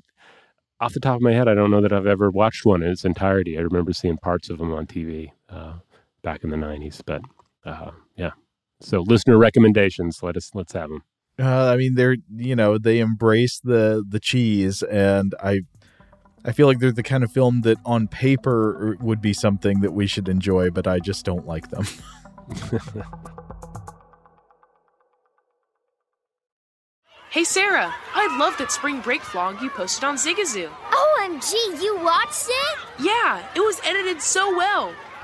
off 0.81 0.93
the 0.93 1.01
top 1.01 1.17
of 1.17 1.23
my 1.23 1.33
head, 1.33 1.49
I 1.49 1.55
don't 1.55 1.71
know 1.71 1.81
that 1.81 1.93
I've 1.93 2.07
ever 2.07 2.31
watched 2.31 2.65
one 2.65 2.83
in 2.83 2.91
its 2.91 3.05
entirety. 3.05 3.59
I 3.59 3.63
remember 3.63 3.93
seeing 3.93 4.17
parts 4.19 4.51
of 4.51 4.59
them 4.59 4.73
on 4.73 4.87
TV 4.87 5.31
uh, 5.49 5.75
back 6.23 6.45
in 6.45 6.51
the 6.51 6.57
90s, 6.57 7.01
but 7.05 7.23
uh, 7.65 7.91
yeah. 8.17 8.33
So 8.81 9.01
listener 9.01 9.39
recommendations, 9.39 10.23
let 10.23 10.37
us 10.37 10.51
let's 10.55 10.73
have 10.73 10.91
them. 10.91 11.03
Uh, 11.39 11.71
I 11.73 11.77
mean, 11.77 11.95
they're 11.95 12.17
you 12.37 12.55
know 12.55 12.79
they 12.79 13.01
embrace 13.01 13.59
the 13.59 14.05
the 14.09 14.21
cheese, 14.21 14.83
and 14.83 15.35
I 15.43 15.61
I 16.45 16.53
feel 16.53 16.67
like 16.67 16.79
they're 16.79 16.93
the 16.93 17.03
kind 17.03 17.25
of 17.25 17.33
film 17.33 17.63
that 17.63 17.79
on 17.85 18.07
paper 18.07 18.97
would 19.01 19.21
be 19.21 19.33
something 19.33 19.81
that 19.81 19.93
we 19.93 20.07
should 20.07 20.29
enjoy, 20.29 20.71
but 20.71 20.87
I 20.87 21.01
just 21.01 21.25
don't 21.25 21.47
like 21.47 21.71
them. 21.71 21.87
Hey 27.35 27.43
Sarah, 27.43 27.93
I 28.15 28.39
love 28.39 28.57
that 28.59 28.71
spring 28.71 29.01
break 29.01 29.21
vlog 29.23 29.61
you 29.61 29.69
posted 29.69 30.05
on 30.05 30.15
Zigazoo. 30.15 30.69
OMG, 30.69 31.83
you 31.83 31.99
watched 31.99 32.47
it? 32.49 32.79
Yeah, 33.01 33.45
it 33.57 33.59
was 33.59 33.81
edited 33.85 34.23
so 34.23 34.57
well. 34.57 34.95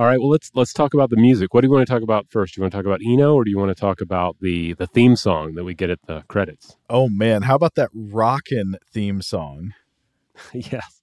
All 0.00 0.06
right, 0.06 0.18
well 0.18 0.30
let's 0.30 0.50
let's 0.54 0.72
talk 0.72 0.94
about 0.94 1.10
the 1.10 1.16
music. 1.18 1.52
What 1.52 1.60
do 1.60 1.66
you 1.66 1.72
want 1.72 1.86
to 1.86 1.92
talk 1.92 2.02
about 2.02 2.30
first? 2.30 2.54
Do 2.54 2.58
you 2.58 2.62
want 2.62 2.72
to 2.72 2.78
talk 2.78 2.86
about 2.86 3.00
Eno, 3.04 3.34
or 3.34 3.44
do 3.44 3.50
you 3.50 3.58
want 3.58 3.68
to 3.68 3.78
talk 3.78 4.00
about 4.00 4.38
the 4.40 4.72
the 4.72 4.86
theme 4.86 5.14
song 5.14 5.56
that 5.56 5.64
we 5.64 5.74
get 5.74 5.90
at 5.90 5.98
the 6.06 6.22
credits? 6.26 6.78
Oh 6.88 7.10
man, 7.10 7.42
how 7.42 7.54
about 7.54 7.74
that 7.74 7.90
rockin' 7.92 8.76
theme 8.90 9.20
song? 9.20 9.74
yes, 10.54 11.02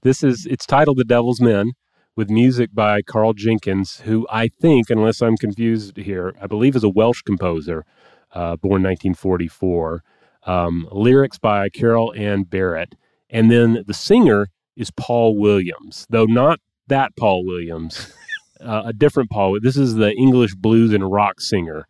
this 0.00 0.24
is 0.24 0.46
it's 0.46 0.64
titled 0.64 0.96
"The 0.96 1.04
Devil's 1.04 1.42
Men," 1.42 1.72
with 2.16 2.30
music 2.30 2.70
by 2.72 3.02
Karl 3.02 3.34
Jenkins, 3.34 4.00
who 4.06 4.26
I 4.30 4.48
think, 4.48 4.88
unless 4.88 5.20
I'm 5.20 5.36
confused 5.36 5.98
here, 5.98 6.34
I 6.40 6.46
believe 6.46 6.74
is 6.74 6.82
a 6.82 6.88
Welsh 6.88 7.20
composer, 7.20 7.84
uh, 8.32 8.56
born 8.56 8.82
1944. 8.82 10.02
Um, 10.46 10.88
lyrics 10.90 11.38
by 11.38 11.68
Carol 11.68 12.14
Ann 12.16 12.44
Barrett, 12.44 12.94
and 13.30 13.50
then 13.50 13.84
the 13.86 13.94
singer 13.94 14.48
is 14.76 14.90
Paul 14.90 15.38
Williams, 15.38 16.06
though 16.10 16.24
not 16.24 16.58
that 16.88 17.16
Paul 17.16 17.44
Williams, 17.44 18.12
uh, 18.60 18.82
a 18.86 18.92
different 18.92 19.30
Paul. 19.30 19.58
This 19.62 19.76
is 19.76 19.94
the 19.94 20.12
English 20.12 20.54
blues 20.54 20.92
and 20.92 21.10
rock 21.10 21.40
singer 21.40 21.86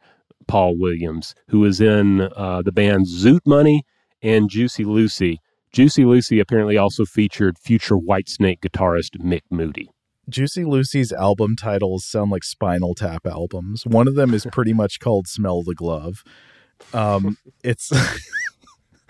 Paul 0.46 0.78
Williams, 0.78 1.34
who 1.48 1.60
was 1.60 1.80
in 1.80 2.22
uh, 2.36 2.62
the 2.62 2.72
band 2.72 3.06
Zoot 3.06 3.40
Money 3.46 3.84
and 4.22 4.48
Juicy 4.50 4.84
Lucy. 4.84 5.40
Juicy 5.72 6.04
Lucy 6.04 6.40
apparently 6.40 6.76
also 6.76 7.04
featured 7.04 7.58
future 7.58 7.96
Whitesnake 7.96 8.60
guitarist 8.60 9.16
Mick 9.20 9.42
Moody. 9.50 9.90
Juicy 10.28 10.64
Lucy's 10.64 11.12
album 11.12 11.56
titles 11.56 12.04
sound 12.04 12.30
like 12.30 12.44
Spinal 12.44 12.94
Tap 12.94 13.26
albums. 13.26 13.86
One 13.86 14.08
of 14.08 14.14
them 14.14 14.34
is 14.34 14.46
pretty 14.52 14.72
much 14.72 15.00
called 15.00 15.26
Smell 15.26 15.62
the 15.62 15.74
Glove. 15.74 16.22
Um, 16.92 17.36
it's. 17.62 17.92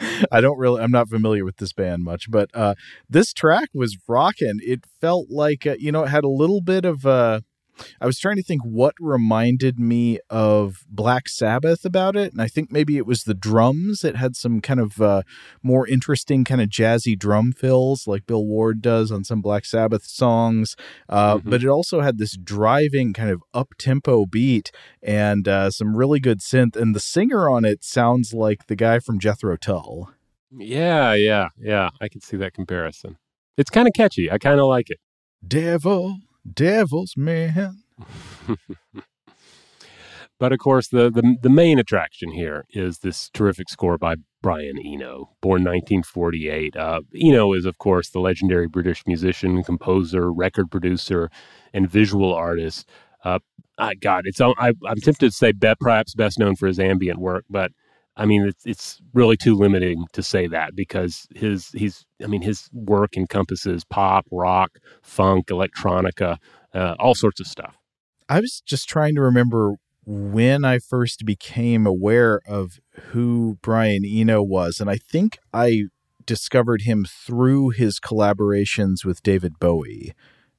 I 0.32 0.40
don't 0.40 0.58
really, 0.58 0.82
I'm 0.82 0.90
not 0.90 1.08
familiar 1.08 1.44
with 1.44 1.56
this 1.58 1.72
band 1.72 2.04
much, 2.04 2.30
but 2.30 2.50
uh, 2.54 2.74
this 3.08 3.32
track 3.32 3.68
was 3.74 3.96
rocking. 4.08 4.58
It 4.62 4.84
felt 5.00 5.26
like, 5.30 5.66
uh, 5.66 5.76
you 5.78 5.92
know, 5.92 6.04
it 6.04 6.08
had 6.08 6.24
a 6.24 6.28
little 6.28 6.60
bit 6.60 6.84
of, 6.84 7.06
uh, 7.06 7.40
I 8.00 8.06
was 8.06 8.18
trying 8.18 8.36
to 8.36 8.42
think 8.42 8.62
what 8.62 8.94
reminded 9.00 9.78
me 9.78 10.18
of 10.28 10.84
Black 10.88 11.28
Sabbath 11.28 11.84
about 11.84 12.16
it, 12.16 12.32
and 12.32 12.40
I 12.40 12.48
think 12.48 12.70
maybe 12.72 12.96
it 12.96 13.06
was 13.06 13.24
the 13.24 13.34
drums. 13.34 14.04
It 14.04 14.16
had 14.16 14.36
some 14.36 14.60
kind 14.60 14.80
of 14.80 15.00
uh, 15.00 15.22
more 15.62 15.86
interesting, 15.86 16.44
kind 16.44 16.60
of 16.60 16.68
jazzy 16.68 17.18
drum 17.18 17.52
fills, 17.52 18.06
like 18.06 18.26
Bill 18.26 18.44
Ward 18.44 18.82
does 18.82 19.10
on 19.10 19.24
some 19.24 19.40
Black 19.40 19.64
Sabbath 19.64 20.04
songs. 20.04 20.76
Uh, 21.08 21.36
mm-hmm. 21.36 21.50
But 21.50 21.62
it 21.62 21.68
also 21.68 22.00
had 22.00 22.18
this 22.18 22.36
driving, 22.36 23.12
kind 23.12 23.30
of 23.30 23.42
up 23.54 23.74
tempo 23.78 24.26
beat 24.26 24.70
and 25.02 25.46
uh, 25.48 25.70
some 25.70 25.96
really 25.96 26.20
good 26.20 26.40
synth. 26.40 26.76
And 26.76 26.94
the 26.94 27.00
singer 27.00 27.48
on 27.48 27.64
it 27.64 27.84
sounds 27.84 28.32
like 28.34 28.66
the 28.66 28.76
guy 28.76 28.98
from 28.98 29.18
Jethro 29.18 29.56
Tull. 29.56 30.10
Yeah, 30.50 31.14
yeah, 31.14 31.48
yeah. 31.58 31.90
I 32.00 32.08
can 32.08 32.20
see 32.20 32.36
that 32.38 32.54
comparison. 32.54 33.16
It's 33.56 33.70
kind 33.70 33.86
of 33.86 33.94
catchy. 33.94 34.30
I 34.30 34.38
kind 34.38 34.58
of 34.58 34.66
like 34.66 34.90
it. 34.90 34.98
Devil 35.46 36.18
devil's 36.50 37.14
man. 37.16 37.82
but 40.38 40.52
of 40.52 40.58
course, 40.58 40.88
the, 40.88 41.10
the 41.10 41.36
the 41.42 41.50
main 41.50 41.78
attraction 41.78 42.32
here 42.32 42.64
is 42.70 42.98
this 42.98 43.28
terrific 43.30 43.68
score 43.68 43.98
by 43.98 44.16
Brian 44.42 44.78
Eno, 44.78 45.30
born 45.40 45.62
1948. 45.62 46.76
Uh, 46.76 47.00
Eno 47.14 47.52
is, 47.52 47.66
of 47.66 47.78
course, 47.78 48.10
the 48.10 48.20
legendary 48.20 48.66
British 48.66 49.02
musician, 49.06 49.62
composer, 49.62 50.32
record 50.32 50.70
producer, 50.70 51.30
and 51.74 51.90
visual 51.90 52.32
artist. 52.32 52.88
Uh, 53.24 53.38
God, 54.00 54.22
it's 54.24 54.40
I, 54.40 54.68
am 54.68 54.96
tempted 55.02 55.30
to 55.30 55.30
say 55.30 55.52
be, 55.52 55.72
perhaps 55.78 56.14
best 56.14 56.38
known 56.38 56.56
for 56.56 56.66
his 56.66 56.80
ambient 56.80 57.18
work, 57.18 57.44
but 57.50 57.72
I 58.20 58.26
mean, 58.26 58.46
it's 58.46 58.66
it's 58.66 59.00
really 59.14 59.38
too 59.38 59.56
limiting 59.56 60.04
to 60.12 60.22
say 60.22 60.46
that 60.48 60.76
because 60.76 61.26
his 61.34 61.70
he's 61.70 62.04
I 62.22 62.26
mean 62.26 62.42
his 62.42 62.68
work 62.70 63.16
encompasses 63.16 63.82
pop, 63.82 64.26
rock, 64.30 64.78
funk, 65.02 65.46
electronica, 65.46 66.36
uh, 66.74 66.96
all 66.98 67.14
sorts 67.14 67.40
of 67.40 67.46
stuff. 67.46 67.78
I 68.28 68.40
was 68.40 68.60
just 68.60 68.90
trying 68.90 69.14
to 69.14 69.22
remember 69.22 69.76
when 70.04 70.66
I 70.66 70.80
first 70.80 71.24
became 71.24 71.86
aware 71.86 72.42
of 72.46 72.78
who 73.08 73.58
Brian 73.62 74.04
Eno 74.04 74.42
was, 74.42 74.80
and 74.80 74.90
I 74.90 74.96
think 74.96 75.38
I 75.54 75.84
discovered 76.26 76.82
him 76.82 77.06
through 77.08 77.70
his 77.70 77.98
collaborations 77.98 79.02
with 79.02 79.22
David 79.22 79.58
Bowie. 79.58 80.12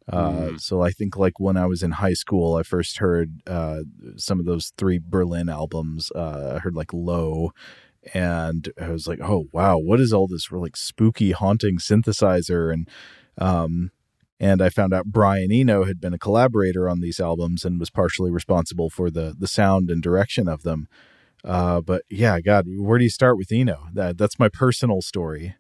Uh, 0.10 0.32
mm. 0.32 0.62
So 0.62 0.82
I 0.82 0.91
think 0.91 1.18
like 1.18 1.39
when 1.39 1.58
I 1.58 1.66
was 1.66 1.84
in 1.84 1.91
high 1.91 2.14
school, 2.14 2.56
I 2.56 2.64
first 2.64 2.97
heard 2.97 3.41
uh, 3.47 3.82
some 4.18 4.39
of 4.39 4.45
those 4.45 4.74
three 4.78 4.99
Berlin 4.99 5.49
albums. 5.49 6.12
Uh, 6.14 6.54
I 6.56 6.60
heard 6.60 6.76
like 6.76 6.93
Low, 6.93 7.52
and 8.14 8.72
I 8.82 8.89
was 8.89 9.08
like, 9.08 9.20
oh 9.22 9.47
wow, 9.52 9.78
what 9.78 9.99
is 9.99 10.12
all 10.12 10.28
this 10.28 10.52
really 10.52 10.72
spooky, 10.76 11.32
haunting 11.32 11.78
synthesizer? 11.78 12.74
And 12.74 12.89
um, 13.38 13.91
and 14.39 14.62
I 14.62 14.70
found 14.70 14.93
out 14.93 15.06
Brian 15.06 15.52
Eno 15.52 15.84
had 15.86 16.02
been 16.02 16.16
a 16.16 16.20
collaborator 16.20 16.89
on 16.89 16.99
these 16.99 17.20
albums 17.20 17.64
and 17.64 17.80
was 17.80 17.91
partially 17.91 18.32
responsible 18.32 18.89
for 18.89 19.12
the 19.12 19.36
the 19.38 19.47
sound 19.47 19.91
and 19.91 20.02
direction 20.02 20.47
of 20.47 20.64
them. 20.64 20.88
Uh, 21.43 21.82
but 21.82 22.04
yeah, 22.10 22.39
God, 22.39 22.66
where 22.68 22.97
do 22.97 23.04
you 23.04 23.10
start 23.10 23.38
with 23.38 23.52
Eno? 23.52 23.88
That 23.93 24.18
that's 24.18 24.39
my 24.39 24.49
personal 24.49 25.02
story. 25.02 25.56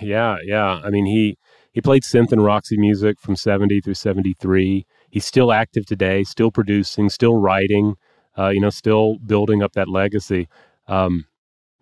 Yeah, 0.00 0.38
yeah. 0.44 0.80
I 0.84 0.90
mean, 0.90 1.06
he 1.06 1.38
he 1.76 1.82
played 1.82 2.04
synth 2.04 2.32
and 2.32 2.42
Roxy 2.42 2.78
music 2.78 3.20
from 3.20 3.36
70 3.36 3.82
through 3.82 3.92
73. 3.92 4.86
He's 5.10 5.26
still 5.26 5.52
active 5.52 5.84
today, 5.84 6.24
still 6.24 6.50
producing, 6.50 7.10
still 7.10 7.34
writing, 7.34 7.96
uh, 8.38 8.48
you 8.48 8.62
know, 8.62 8.70
still 8.70 9.18
building 9.18 9.62
up 9.62 9.74
that 9.74 9.86
legacy. 9.86 10.48
Um, 10.88 11.26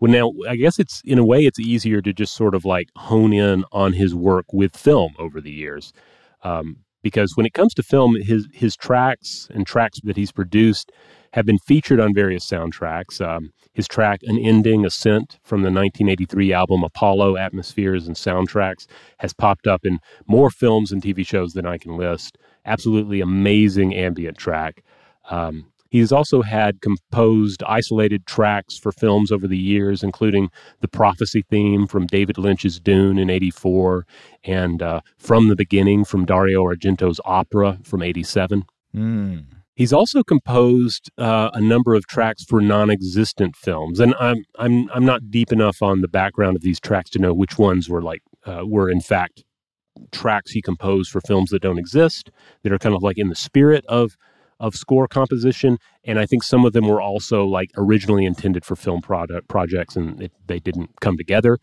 well, 0.01 0.11
now, 0.11 0.33
I 0.51 0.57
guess 0.57 0.81
it's 0.81 1.01
in 1.05 1.21
a 1.21 1.25
way, 1.25 1.47
it's 1.47 1.61
easier 1.61 2.03
to 2.03 2.13
just 2.13 2.35
sort 2.35 2.57
of 2.57 2.65
like 2.65 2.89
hone 2.97 3.33
in 3.33 3.65
on 3.71 3.93
his 3.93 4.17
work 4.17 4.47
with 4.53 4.77
film 4.77 5.15
over 5.17 5.41
the 5.41 5.53
years. 5.53 5.93
Um, 6.43 6.79
because 7.05 7.37
when 7.37 7.45
it 7.47 7.53
comes 7.53 7.75
to 7.75 7.83
film, 7.83 8.17
his, 8.17 8.49
his 8.53 8.75
tracks 8.75 9.47
and 9.55 9.67
tracks 9.67 10.01
that 10.03 10.17
he's 10.17 10.33
produced 10.33 10.91
have 11.35 11.45
been 11.45 11.59
featured 11.59 12.01
on 12.01 12.15
various 12.15 12.49
soundtracks. 12.49 13.21
Um, 13.21 13.51
his 13.75 13.87
track 13.87 14.21
An 14.23 14.39
Ending 14.39 14.87
(Ascent) 14.87 15.39
from 15.43 15.61
the 15.61 15.71
1983 15.71 16.53
album 16.53 16.83
Apollo 16.83 17.37
Atmospheres 17.37 18.07
and 18.07 18.17
Soundtracks 18.17 18.87
has 19.19 19.35
popped 19.35 19.67
up 19.67 19.85
in 19.85 19.99
more 20.27 20.49
films 20.49 20.93
and 20.93 21.03
TV 21.03 21.27
shows 21.27 21.53
than 21.53 21.67
I 21.67 21.77
can 21.77 21.97
list. 21.97 22.39
Absolutely 22.65 23.21
amazing 23.21 23.95
ambient 23.95 24.39
track. 24.39 24.83
Um, 25.29 25.67
He's 25.95 26.11
also 26.11 26.43
had 26.43 26.81
composed 26.81 27.63
isolated 27.63 28.27
tracks 28.27 28.77
for 28.77 28.91
films 28.91 29.31
over 29.31 29.47
the 29.47 29.57
years, 29.57 30.03
including 30.03 30.51
the 30.81 30.89
prophecy 30.89 31.45
theme 31.49 31.87
from 31.87 32.09
David 32.09 32.37
Lynch's 32.37 32.81
Dune 32.81 33.17
in 33.17 33.31
84 33.31 34.05
and 34.43 34.83
uh, 34.83 35.03
From 35.19 35.47
the 35.47 35.55
Beginning 35.55 36.05
from 36.05 36.25
Dario 36.25 36.65
Argento's 36.65 37.21
Opera 37.25 37.79
from 37.85 38.03
87. 38.03 38.65
Mm. 38.93 39.45
He's 39.77 39.93
also 39.93 40.25
composed 40.25 41.13
uh, 41.17 41.51
a 41.55 41.61
number 41.61 41.95
of 41.95 42.09
tracks 42.09 42.43
for 42.43 42.61
non-existent 42.61 43.55
films, 43.55 44.01
and 44.01 44.17
I'm 44.19 44.45
I'm 44.59 44.91
I'm 44.93 45.05
not 45.05 45.31
deep 45.31 45.53
enough 45.53 45.81
on 45.81 46.01
the 46.01 46.09
background 46.09 46.57
of 46.57 46.63
these 46.63 46.81
tracks 46.81 47.11
to 47.11 47.21
know 47.21 47.33
which 47.33 47.57
ones 47.57 47.89
were 47.89 48.03
like 48.03 48.23
uh, 48.45 48.63
were 48.67 48.91
in 48.91 49.01
fact 49.01 49.45
tracks 50.11 50.51
he 50.51 50.61
composed 50.61 51.13
for 51.13 51.21
films 51.21 51.51
that 51.51 51.63
don't 51.63 51.79
exist 51.79 52.33
that 52.65 52.73
are 52.73 52.81
kind 52.81 52.97
of 52.97 53.05
like 53.05 53.17
in 53.17 53.29
the 53.29 53.37
spirit 53.37 53.85
of 53.87 54.17
of 54.61 54.75
score 54.75 55.07
composition, 55.09 55.79
and 56.05 56.19
I 56.19 56.27
think 56.27 56.43
some 56.43 56.65
of 56.65 56.73
them 56.73 56.87
were 56.87 57.01
also 57.01 57.45
like 57.45 57.71
originally 57.77 58.25
intended 58.25 58.65
for 58.65 58.77
film 58.77 59.01
product 59.01 59.49
projects, 59.49 59.97
and 59.97 60.23
it, 60.23 60.33
they 60.47 60.59
didn't 60.59 60.91
come 61.01 61.17
together. 61.17 61.59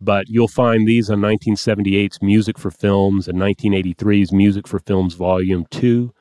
But 0.00 0.26
you'll 0.28 0.48
find 0.48 0.86
these 0.86 1.10
on 1.10 1.20
1978's 1.20 2.22
Music 2.22 2.58
for 2.58 2.70
Films 2.70 3.28
and 3.28 3.38
1983's 3.38 4.32
Music 4.32 4.68
for 4.68 4.78
Films 4.78 5.14
Volume 5.14 5.66
Two. 5.70 6.12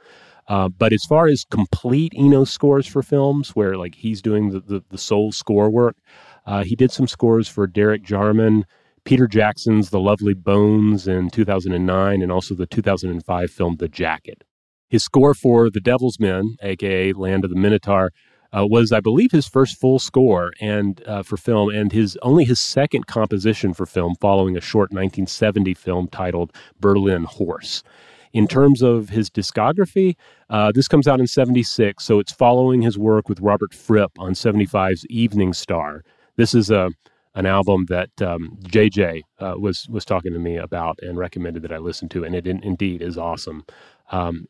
Uh, 0.48 0.70
but 0.70 0.94
as 0.94 1.04
far 1.06 1.28
as 1.28 1.44
complete 1.44 2.14
Eno 2.16 2.44
scores 2.44 2.86
for 2.86 3.02
films, 3.02 3.56
where 3.56 3.78
like 3.78 3.96
he's 3.96 4.22
doing 4.22 4.52
the, 4.52 4.60
the, 4.60 4.84
the 4.92 4.98
sole 4.98 5.32
score 5.32 5.70
work, 5.70 5.98
uh, 6.46 6.64
he 6.64 6.76
did 6.76 6.92
some 6.92 7.08
scores 7.08 7.48
for 7.48 7.66
Derek 7.66 8.04
Jarman, 8.04 8.66
Peter 9.06 9.28
Jackson's 9.28 9.90
The 9.90 10.00
Lovely 10.00 10.34
Bones 10.34 11.08
in 11.08 11.30
2009, 11.30 12.22
and 12.22 12.32
also 12.32 12.54
the 12.56 12.68
2005 12.68 13.52
film 13.52 13.76
The 13.78 13.88
Jacket. 13.88 14.44
His 14.90 15.04
score 15.04 15.34
for 15.34 15.70
The 15.70 15.82
Devil's 15.82 16.20
Men, 16.20 16.58
aka 16.62 17.14
Land 17.14 17.44
of 17.44 17.50
the 17.50 17.56
Minotaur, 17.56 18.12
uh, 18.56 18.66
was, 18.66 18.92
I 18.92 19.00
believe, 19.00 19.32
his 19.32 19.48
first 19.48 19.80
full 19.80 20.00
score 20.00 20.54
and 20.62 21.02
uh, 21.08 21.24
for 21.24 21.38
film, 21.38 21.70
and 21.70 21.92
his 21.92 22.18
only 22.22 22.46
his 22.46 22.62
second 22.62 23.08
composition 23.08 23.74
for 23.74 23.86
film, 23.86 24.16
following 24.22 24.56
a 24.56 24.62
short 24.62 24.92
1970 24.92 25.74
film 25.74 26.08
titled 26.08 26.54
Berlin 26.80 27.24
Horse. 27.26 27.84
In 28.32 28.48
terms 28.48 28.82
of 28.82 29.10
his 29.10 29.30
discography, 29.30 30.16
uh, 30.50 30.72
this 30.74 30.88
comes 30.88 31.08
out 31.08 31.20
in 31.20 31.28
76, 31.28 32.04
so 32.04 32.20
it's 32.20 32.34
following 32.34 32.82
his 32.82 32.98
work 32.98 33.30
with 33.30 33.40
Robert 33.40 33.74
Fripp 33.74 34.12
on 34.20 34.34
75's 34.34 35.06
Evening 35.08 35.54
Star. 35.54 36.04
This 36.36 36.54
is 36.54 36.70
a 36.70 36.92
an 37.34 37.46
album 37.46 37.86
that 37.90 38.22
um, 38.22 38.58
JJ 38.64 39.22
uh, 39.40 39.56
was 39.58 39.88
was 39.90 40.06
talking 40.06 40.32
to 40.32 40.40
me 40.40 40.56
about 40.56 41.00
and 41.02 41.18
recommended 41.18 41.64
that 41.64 41.72
I 41.72 41.78
listen 41.78 42.08
to, 42.10 42.24
and 42.24 42.34
it 42.34 42.48
in, 42.48 42.64
indeed 42.64 43.02
is 43.02 43.18
awesome. 43.18 43.66
Um, 44.12 44.48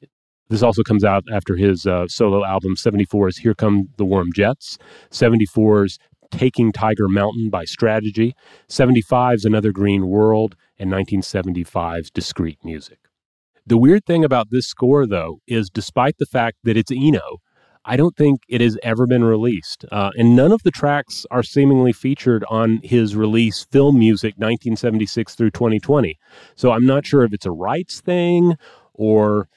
this 0.49 0.61
also 0.61 0.83
comes 0.83 1.03
out 1.03 1.23
after 1.31 1.55
his 1.55 1.85
uh, 1.85 2.07
solo 2.07 2.45
album 2.45 2.75
74's 2.75 3.37
Here 3.37 3.55
Come 3.55 3.89
the 3.97 4.05
Warm 4.05 4.31
Jets, 4.33 4.77
74's 5.11 5.97
Taking 6.31 6.71
Tiger 6.71 7.07
Mountain 7.07 7.49
by 7.49 7.65
Strategy, 7.65 8.35
75's 8.69 9.45
Another 9.45 9.71
Green 9.71 10.07
World, 10.07 10.55
and 10.77 10.91
1975's 10.91 12.11
Discreet 12.11 12.59
Music. 12.63 12.99
The 13.65 13.77
weird 13.77 14.05
thing 14.05 14.23
about 14.23 14.47
this 14.51 14.67
score, 14.67 15.07
though, 15.07 15.39
is 15.47 15.69
despite 15.69 16.17
the 16.19 16.25
fact 16.25 16.57
that 16.63 16.77
it's 16.77 16.91
Eno, 16.91 17.39
I 17.83 17.97
don't 17.97 18.15
think 18.15 18.41
it 18.49 18.61
has 18.61 18.77
ever 18.83 19.05
been 19.05 19.23
released. 19.23 19.85
Uh, 19.91 20.09
and 20.17 20.35
none 20.35 20.51
of 20.51 20.63
the 20.63 20.71
tracks 20.71 21.25
are 21.29 21.43
seemingly 21.43 21.93
featured 21.93 22.43
on 22.49 22.79
his 22.83 23.15
release, 23.15 23.65
Film 23.71 23.99
Music 23.99 24.33
1976 24.37 25.35
through 25.35 25.51
2020. 25.51 26.17
So 26.55 26.71
I'm 26.71 26.85
not 26.85 27.05
sure 27.05 27.23
if 27.23 27.33
it's 27.33 27.45
a 27.45 27.51
rights 27.51 28.01
thing 28.01 28.55
or 28.93 29.47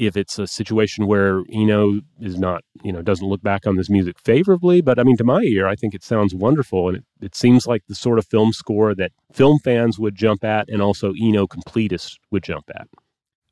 if 0.00 0.16
it's 0.16 0.38
a 0.38 0.46
situation 0.46 1.06
where 1.06 1.42
Eno 1.52 2.00
is 2.20 2.38
not, 2.38 2.62
you 2.82 2.90
know, 2.90 3.02
doesn't 3.02 3.28
look 3.28 3.42
back 3.42 3.66
on 3.66 3.76
this 3.76 3.90
music 3.90 4.16
favorably. 4.18 4.80
But 4.80 4.98
I 4.98 5.02
mean, 5.02 5.18
to 5.18 5.24
my 5.24 5.42
ear, 5.42 5.68
I 5.68 5.76
think 5.76 5.94
it 5.94 6.02
sounds 6.02 6.34
wonderful. 6.34 6.88
And 6.88 6.96
it, 6.96 7.04
it 7.20 7.34
seems 7.34 7.66
like 7.66 7.82
the 7.86 7.94
sort 7.94 8.18
of 8.18 8.26
film 8.26 8.54
score 8.54 8.94
that 8.94 9.12
film 9.30 9.58
fans 9.58 9.98
would 9.98 10.14
jump 10.14 10.42
at 10.42 10.70
and 10.70 10.80
also 10.80 11.12
Eno 11.20 11.46
completists 11.46 12.14
would 12.30 12.42
jump 12.42 12.70
at. 12.74 12.88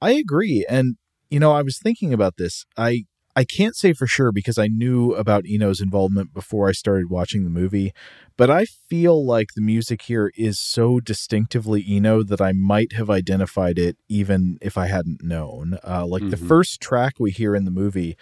I 0.00 0.12
agree. 0.12 0.64
And, 0.70 0.96
you 1.28 1.38
know, 1.38 1.52
I 1.52 1.60
was 1.60 1.78
thinking 1.78 2.14
about 2.14 2.38
this. 2.38 2.64
I 2.78 3.04
I 3.36 3.44
can't 3.44 3.76
say 3.76 3.92
for 3.92 4.06
sure 4.06 4.32
because 4.32 4.58
I 4.58 4.66
knew 4.66 5.12
about 5.12 5.46
Eno's 5.46 5.80
involvement 5.80 6.34
before 6.34 6.68
I 6.68 6.72
started 6.72 7.08
watching 7.08 7.44
the 7.44 7.50
movie, 7.50 7.92
but 8.36 8.50
I 8.50 8.64
feel 8.64 9.24
like 9.24 9.50
the 9.54 9.62
music 9.62 10.02
here 10.02 10.32
is 10.36 10.58
so 10.58 10.98
distinctively 10.98 11.84
Eno 11.88 12.22
that 12.24 12.40
I 12.40 12.52
might 12.52 12.94
have 12.94 13.10
identified 13.10 13.78
it 13.78 13.96
even 14.08 14.58
if 14.60 14.76
I 14.76 14.86
hadn't 14.86 15.22
known. 15.22 15.78
Uh, 15.86 16.06
like 16.06 16.22
mm-hmm. 16.22 16.30
the 16.30 16.36
first 16.36 16.80
track 16.80 17.14
we 17.20 17.30
hear 17.30 17.54
in 17.54 17.64
the 17.64 17.70
movie 17.70 18.16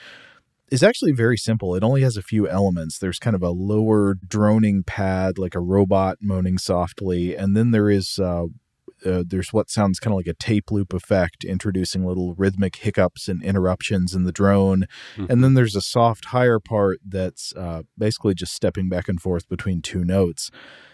is 0.70 0.82
actually 0.82 1.12
very 1.12 1.36
simple. 1.36 1.74
It 1.74 1.84
only 1.84 2.02
has 2.02 2.16
a 2.16 2.22
few 2.22 2.48
elements. 2.48 2.98
There's 2.98 3.18
kind 3.18 3.36
of 3.36 3.42
a 3.42 3.50
lower 3.50 4.16
droning 4.26 4.82
pad, 4.82 5.38
like 5.38 5.54
a 5.54 5.60
robot 5.60 6.18
moaning 6.20 6.58
softly, 6.58 7.36
and 7.36 7.56
then 7.56 7.70
there 7.70 7.88
is 7.88 8.18
uh, 8.18 8.46
uh, 9.06 9.24
there's 9.26 9.52
what 9.52 9.70
sounds 9.70 10.00
kind 10.00 10.12
of 10.12 10.18
like 10.18 10.26
a 10.26 10.34
tape 10.34 10.70
loop 10.70 10.92
effect, 10.92 11.44
introducing 11.44 12.04
little 12.04 12.34
rhythmic 12.34 12.76
hiccups 12.76 13.28
and 13.28 13.42
interruptions 13.42 14.14
in 14.14 14.24
the 14.24 14.32
drone. 14.32 14.86
Mm-hmm. 15.16 15.30
And 15.30 15.44
then 15.44 15.54
there's 15.54 15.76
a 15.76 15.80
soft 15.80 16.26
higher 16.26 16.58
part 16.58 16.98
that's 17.06 17.52
uh, 17.56 17.82
basically 17.96 18.34
just 18.34 18.54
stepping 18.54 18.88
back 18.88 19.08
and 19.08 19.20
forth 19.20 19.48
between 19.48 19.82
two 19.82 20.04
notes. 20.04 20.50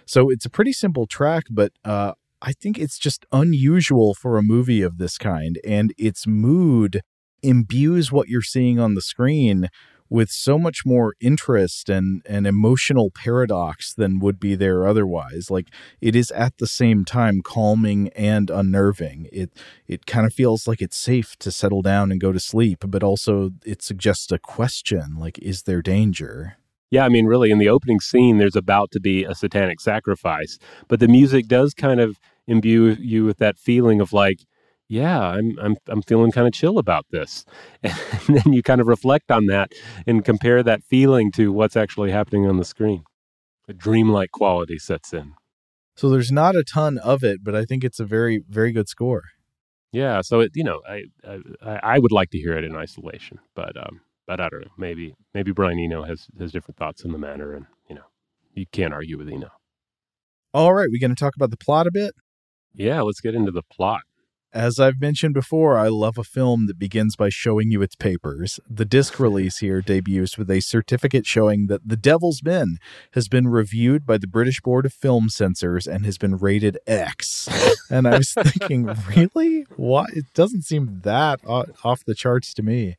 So 0.06 0.30
it's 0.30 0.44
a 0.44 0.50
pretty 0.50 0.72
simple 0.72 1.06
track, 1.06 1.44
but 1.50 1.72
uh, 1.84 2.12
I 2.40 2.52
think 2.52 2.78
it's 2.78 2.98
just 2.98 3.24
unusual 3.32 4.14
for 4.14 4.36
a 4.36 4.42
movie 4.42 4.82
of 4.82 4.98
this 4.98 5.16
kind. 5.16 5.58
And 5.64 5.94
its 5.96 6.26
mood 6.26 7.00
imbues 7.42 8.12
what 8.12 8.28
you're 8.28 8.42
seeing 8.42 8.78
on 8.78 8.94
the 8.94 9.02
screen 9.02 9.68
with 10.12 10.30
so 10.30 10.58
much 10.58 10.84
more 10.84 11.14
interest 11.20 11.88
and 11.88 12.20
an 12.26 12.44
emotional 12.44 13.10
paradox 13.10 13.94
than 13.94 14.18
would 14.18 14.38
be 14.38 14.54
there 14.54 14.86
otherwise. 14.86 15.50
Like 15.50 15.68
it 16.02 16.14
is 16.14 16.30
at 16.32 16.58
the 16.58 16.66
same 16.66 17.06
time 17.06 17.40
calming 17.40 18.10
and 18.10 18.50
unnerving. 18.50 19.28
It 19.32 19.50
it 19.88 20.04
kind 20.04 20.26
of 20.26 20.34
feels 20.34 20.68
like 20.68 20.82
it's 20.82 20.98
safe 20.98 21.36
to 21.38 21.50
settle 21.50 21.80
down 21.80 22.12
and 22.12 22.20
go 22.20 22.30
to 22.30 22.38
sleep, 22.38 22.84
but 22.86 23.02
also 23.02 23.52
it 23.64 23.80
suggests 23.80 24.30
a 24.30 24.38
question 24.38 25.16
like 25.18 25.38
is 25.38 25.62
there 25.62 25.80
danger? 25.80 26.58
Yeah, 26.90 27.06
I 27.06 27.08
mean, 27.08 27.24
really, 27.24 27.50
in 27.50 27.56
the 27.56 27.70
opening 27.70 28.00
scene, 28.00 28.36
there's 28.36 28.54
about 28.54 28.90
to 28.90 29.00
be 29.00 29.24
a 29.24 29.34
satanic 29.34 29.80
sacrifice, 29.80 30.58
but 30.88 31.00
the 31.00 31.08
music 31.08 31.46
does 31.46 31.72
kind 31.72 32.00
of 32.00 32.20
imbue 32.46 32.96
you 33.00 33.24
with 33.24 33.38
that 33.38 33.56
feeling 33.58 33.98
of 34.02 34.12
like, 34.12 34.40
yeah, 34.92 35.20
I'm 35.20 35.58
I'm 35.58 35.76
I'm 35.88 36.02
feeling 36.02 36.32
kind 36.32 36.46
of 36.46 36.52
chill 36.52 36.78
about 36.78 37.06
this. 37.10 37.46
And 37.82 38.36
then 38.36 38.52
you 38.52 38.62
kind 38.62 38.80
of 38.80 38.86
reflect 38.86 39.30
on 39.30 39.46
that 39.46 39.72
and 40.06 40.22
compare 40.22 40.62
that 40.62 40.84
feeling 40.84 41.32
to 41.32 41.50
what's 41.50 41.76
actually 41.76 42.10
happening 42.10 42.46
on 42.46 42.58
the 42.58 42.64
screen. 42.64 43.02
A 43.68 43.72
dreamlike 43.72 44.30
quality 44.32 44.78
sets 44.78 45.14
in. 45.14 45.32
So 45.96 46.10
there's 46.10 46.30
not 46.30 46.54
a 46.56 46.62
ton 46.62 46.98
of 46.98 47.24
it, 47.24 47.42
but 47.42 47.56
I 47.56 47.64
think 47.64 47.84
it's 47.84 48.00
a 48.00 48.04
very 48.04 48.44
very 48.48 48.70
good 48.70 48.86
score. 48.86 49.22
Yeah, 49.92 50.20
so 50.20 50.40
it 50.40 50.52
you 50.54 50.62
know 50.62 50.82
I 50.86 51.04
I, 51.64 51.80
I 51.94 51.98
would 51.98 52.12
like 52.12 52.28
to 52.30 52.38
hear 52.38 52.56
it 52.58 52.64
in 52.64 52.76
isolation, 52.76 53.38
but 53.54 53.74
um 53.78 54.02
but 54.26 54.40
I 54.40 54.50
don't 54.50 54.60
know 54.60 54.72
maybe 54.76 55.14
maybe 55.32 55.52
Brian 55.52 55.78
Eno 55.78 56.02
has 56.02 56.26
has 56.38 56.52
different 56.52 56.76
thoughts 56.76 57.02
on 57.02 57.12
the 57.12 57.18
matter, 57.18 57.54
and 57.54 57.64
you 57.88 57.94
know 57.94 58.08
you 58.52 58.66
can't 58.70 58.92
argue 58.92 59.16
with 59.16 59.28
Eno. 59.28 59.48
All 60.52 60.74
right, 60.74 60.88
we 60.92 60.98
going 60.98 61.14
to 61.14 61.24
talk 61.24 61.34
about 61.34 61.50
the 61.50 61.56
plot 61.56 61.86
a 61.86 61.90
bit. 61.90 62.14
Yeah, 62.74 63.00
let's 63.00 63.22
get 63.22 63.34
into 63.34 63.52
the 63.52 63.62
plot. 63.62 64.02
As 64.54 64.78
I've 64.78 65.00
mentioned 65.00 65.32
before, 65.32 65.78
I 65.78 65.88
love 65.88 66.18
a 66.18 66.24
film 66.24 66.66
that 66.66 66.78
begins 66.78 67.16
by 67.16 67.30
showing 67.30 67.70
you 67.70 67.80
its 67.80 67.96
papers. 67.96 68.60
The 68.68 68.84
disc 68.84 69.18
release 69.18 69.58
here 69.58 69.80
debuts 69.80 70.36
with 70.36 70.50
a 70.50 70.60
certificate 70.60 71.26
showing 71.26 71.68
that 71.68 71.88
The 71.88 71.96
Devil's 71.96 72.42
Men 72.42 72.76
has 73.12 73.28
been 73.28 73.48
reviewed 73.48 74.04
by 74.04 74.18
the 74.18 74.26
British 74.26 74.60
Board 74.60 74.84
of 74.84 74.92
Film 74.92 75.30
Censors 75.30 75.86
and 75.86 76.04
has 76.04 76.18
been 76.18 76.36
rated 76.36 76.78
X. 76.86 77.48
and 77.90 78.06
I 78.06 78.18
was 78.18 78.34
thinking, 78.34 78.94
really? 79.16 79.64
Why? 79.76 80.04
It 80.12 80.26
doesn't 80.34 80.62
seem 80.62 81.00
that 81.02 81.40
off 81.46 82.04
the 82.04 82.14
charts 82.14 82.52
to 82.54 82.62
me. 82.62 82.96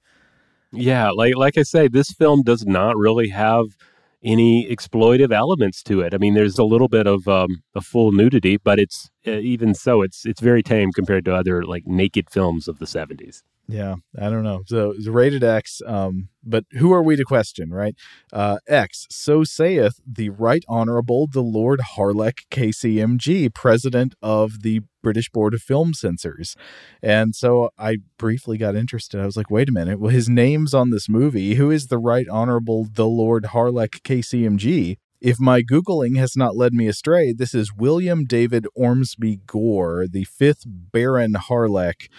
Yeah, 0.71 1.11
like 1.11 1.35
like 1.35 1.55
I 1.59 1.63
say, 1.63 1.87
this 1.87 2.11
film 2.11 2.41
does 2.41 2.65
not 2.65 2.97
really 2.97 3.29
have 3.29 3.77
any 4.23 4.67
exploitive 4.69 5.33
elements 5.33 5.83
to 5.83 6.01
it. 6.01 6.13
I 6.13 6.17
mean, 6.17 6.33
there's 6.33 6.57
a 6.57 6.63
little 6.63 6.87
bit 6.87 7.07
of 7.07 7.27
um, 7.27 7.63
a 7.75 7.81
full 7.81 8.11
nudity, 8.11 8.57
but 8.57 8.79
it's 8.79 9.09
uh, 9.27 9.31
even 9.31 9.73
so, 9.73 10.01
it's 10.01 10.25
it's 10.25 10.41
very 10.41 10.63
tame 10.63 10.91
compared 10.91 11.25
to 11.25 11.35
other 11.35 11.63
like 11.63 11.83
naked 11.85 12.29
films 12.29 12.67
of 12.67 12.79
the 12.79 12.85
70s. 12.85 13.41
Yeah, 13.67 13.95
I 14.19 14.29
don't 14.29 14.43
know. 14.43 14.63
So 14.67 14.91
it's 14.91 15.07
rated 15.07 15.43
X, 15.43 15.81
um, 15.85 16.27
but 16.43 16.65
who 16.73 16.91
are 16.91 17.01
we 17.01 17.15
to 17.15 17.23
question, 17.23 17.71
right? 17.71 17.95
Uh, 18.31 18.57
X. 18.67 19.07
So 19.09 19.45
saith 19.45 20.01
the 20.05 20.29
Right 20.29 20.65
Honorable 20.67 21.27
the 21.27 21.41
Lord 21.41 21.79
Harlech 21.95 22.39
KCMG, 22.51 23.53
President 23.53 24.15
of 24.21 24.63
the 24.63 24.81
British 25.01 25.29
Board 25.29 25.53
of 25.53 25.61
Film 25.61 25.93
Censors. 25.93 26.55
And 27.01 27.35
so 27.35 27.69
I 27.77 27.97
briefly 28.17 28.57
got 28.57 28.75
interested. 28.75 29.21
I 29.21 29.25
was 29.25 29.37
like, 29.37 29.49
wait 29.49 29.69
a 29.69 29.73
minute. 29.73 29.99
Well, 29.99 30.11
his 30.11 30.27
name's 30.27 30.73
on 30.73 30.89
this 30.89 31.07
movie. 31.07 31.55
Who 31.55 31.71
is 31.71 31.87
the 31.87 31.97
Right 31.97 32.27
Honorable 32.27 32.87
the 32.91 33.07
Lord 33.07 33.45
Harlech 33.45 34.01
KCMG? 34.01 34.97
If 35.21 35.39
my 35.39 35.61
Googling 35.61 36.17
has 36.17 36.35
not 36.35 36.57
led 36.57 36.73
me 36.73 36.87
astray, 36.87 37.31
this 37.31 37.53
is 37.53 37.73
William 37.73 38.25
David 38.25 38.67
Ormsby 38.75 39.39
Gore, 39.47 40.05
the 40.05 40.25
fifth 40.25 40.63
Baron 40.65 41.35
Harlech 41.35 42.09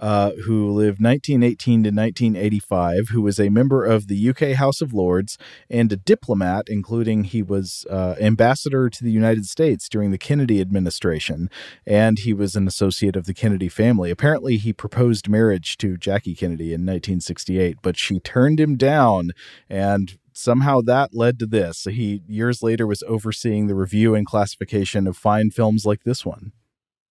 uh, 0.00 0.32
who 0.46 0.70
lived 0.70 1.00
1918 1.00 1.84
to 1.84 1.90
1985, 1.90 3.08
who 3.10 3.20
was 3.22 3.38
a 3.38 3.50
member 3.50 3.84
of 3.84 4.08
the 4.08 4.30
UK 4.30 4.56
House 4.56 4.80
of 4.80 4.92
Lords 4.92 5.38
and 5.68 5.92
a 5.92 5.96
diplomat, 5.96 6.64
including 6.68 7.24
he 7.24 7.42
was 7.42 7.86
uh, 7.90 8.14
ambassador 8.20 8.88
to 8.88 9.04
the 9.04 9.12
United 9.12 9.46
States 9.46 9.88
during 9.88 10.10
the 10.10 10.18
Kennedy 10.18 10.60
administration, 10.60 11.50
and 11.86 12.18
he 12.18 12.32
was 12.32 12.56
an 12.56 12.66
associate 12.66 13.14
of 13.14 13.26
the 13.26 13.34
Kennedy 13.34 13.68
family. 13.68 14.10
Apparently, 14.10 14.56
he 14.56 14.72
proposed 14.72 15.28
marriage 15.28 15.76
to 15.78 15.96
Jackie 15.96 16.34
Kennedy 16.34 16.72
in 16.72 16.80
1968, 16.80 17.76
but 17.82 17.98
she 17.98 18.18
turned 18.18 18.58
him 18.58 18.76
down 18.76 19.30
and 19.68 20.18
somehow 20.32 20.80
that 20.80 21.14
led 21.14 21.38
to 21.38 21.46
this. 21.46 21.84
He 21.84 22.22
years 22.26 22.62
later 22.62 22.86
was 22.86 23.02
overseeing 23.06 23.66
the 23.66 23.74
review 23.74 24.14
and 24.14 24.26
classification 24.26 25.06
of 25.06 25.16
fine 25.16 25.50
films 25.50 25.84
like 25.84 26.04
this 26.04 26.24
one. 26.24 26.52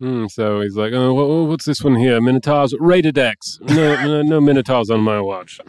Mm, 0.02 0.32
so 0.32 0.62
he's 0.62 0.76
like, 0.76 0.94
oh, 0.94 1.44
what's 1.44 1.66
this 1.66 1.84
one 1.84 1.96
here? 1.96 2.22
Minotaurs, 2.22 2.74
rated 2.80 3.18
X. 3.18 3.60
No, 3.62 3.96
no, 4.06 4.22
no 4.22 4.40
Minotaurs 4.42 4.90
on 4.90 5.02
my 5.02 5.20
watch. 5.20 5.60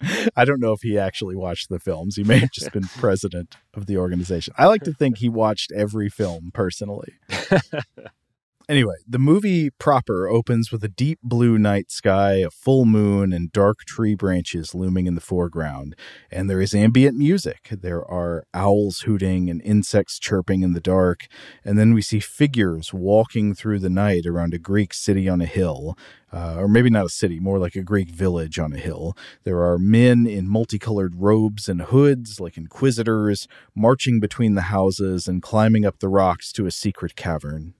I 0.36 0.44
don't 0.44 0.60
know 0.60 0.72
if 0.72 0.80
he 0.82 0.96
actually 0.96 1.36
watched 1.36 1.68
the 1.68 1.78
films. 1.78 2.16
He 2.16 2.24
may 2.24 2.38
have 2.38 2.52
just 2.52 2.72
been 2.72 2.84
president 2.84 3.56
of 3.74 3.86
the 3.86 3.96
organization. 3.98 4.54
I 4.56 4.66
like 4.66 4.82
to 4.82 4.92
think 4.92 5.18
he 5.18 5.28
watched 5.28 5.72
every 5.72 6.08
film 6.08 6.50
personally. 6.54 7.14
Anyway, 8.68 8.96
the 9.08 9.18
movie 9.18 9.70
proper 9.70 10.28
opens 10.28 10.70
with 10.70 10.84
a 10.84 10.88
deep 10.88 11.18
blue 11.22 11.56
night 11.56 11.90
sky, 11.90 12.32
a 12.34 12.50
full 12.50 12.84
moon, 12.84 13.32
and 13.32 13.50
dark 13.50 13.78
tree 13.86 14.14
branches 14.14 14.74
looming 14.74 15.06
in 15.06 15.14
the 15.14 15.22
foreground. 15.22 15.96
And 16.30 16.50
there 16.50 16.60
is 16.60 16.74
ambient 16.74 17.16
music. 17.16 17.70
There 17.70 18.04
are 18.04 18.44
owls 18.52 19.00
hooting 19.06 19.48
and 19.48 19.62
insects 19.62 20.18
chirping 20.18 20.60
in 20.62 20.74
the 20.74 20.82
dark. 20.82 21.28
And 21.64 21.78
then 21.78 21.94
we 21.94 22.02
see 22.02 22.20
figures 22.20 22.92
walking 22.92 23.54
through 23.54 23.78
the 23.78 23.88
night 23.88 24.26
around 24.26 24.52
a 24.52 24.58
Greek 24.58 24.92
city 24.92 25.30
on 25.30 25.40
a 25.40 25.46
hill. 25.46 25.96
Uh, 26.30 26.56
or 26.58 26.68
maybe 26.68 26.90
not 26.90 27.06
a 27.06 27.08
city, 27.08 27.40
more 27.40 27.58
like 27.58 27.74
a 27.74 27.82
Greek 27.82 28.10
village 28.10 28.58
on 28.58 28.74
a 28.74 28.78
hill. 28.78 29.16
There 29.44 29.64
are 29.64 29.78
men 29.78 30.26
in 30.26 30.46
multicolored 30.46 31.14
robes 31.16 31.70
and 31.70 31.80
hoods, 31.80 32.38
like 32.38 32.58
inquisitors, 32.58 33.48
marching 33.74 34.20
between 34.20 34.56
the 34.56 34.68
houses 34.68 35.26
and 35.26 35.40
climbing 35.40 35.86
up 35.86 36.00
the 36.00 36.08
rocks 36.10 36.52
to 36.52 36.66
a 36.66 36.70
secret 36.70 37.16
cavern. 37.16 37.72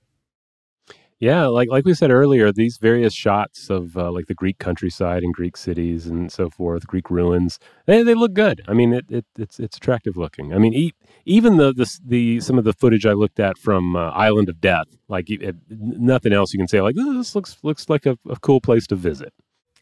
Yeah, 1.21 1.47
like 1.47 1.69
like 1.69 1.85
we 1.85 1.95
said 1.95 2.13
earlier, 2.13 2.53
these 2.53 2.79
various 2.79 3.13
shots 3.13 3.71
of 3.71 3.97
uh, 3.97 4.13
like 4.13 4.27
the 4.27 4.35
Greek 4.35 4.59
countryside 4.59 5.25
and 5.25 5.35
Greek 5.35 5.57
cities 5.57 6.07
and 6.07 6.31
so 6.31 6.49
forth, 6.49 6.87
Greek 6.87 7.11
ruins, 7.11 7.59
they, 7.87 8.05
they 8.05 8.15
look 8.15 8.35
good. 8.35 8.63
I 8.69 8.73
mean, 8.73 8.93
it, 8.93 9.07
it 9.11 9.25
it's 9.37 9.59
it's 9.59 9.77
attractive 9.77 10.17
looking. 10.17 10.55
I 10.55 10.59
mean, 10.59 10.73
e- 10.75 10.95
even 11.25 11.57
the, 11.57 11.73
the 11.73 11.99
the 12.05 12.41
some 12.41 12.57
of 12.57 12.63
the 12.63 12.73
footage 12.73 13.05
I 13.05 13.15
looked 13.15 13.41
at 13.41 13.59
from 13.59 13.97
uh, 13.97 14.11
Island 14.11 14.49
of 14.49 14.61
Death, 14.61 14.87
like 15.09 15.29
it, 15.29 15.57
nothing 15.69 16.33
else 16.33 16.53
you 16.53 16.59
can 16.59 16.69
say 16.69 16.81
like 16.81 16.95
this 16.95 17.35
looks 17.35 17.57
looks 17.65 17.89
like 17.89 18.07
a, 18.07 18.17
a, 18.29 18.37
cool 18.37 18.61
place 18.61 18.87
to 18.87 18.95
visit. 18.95 19.33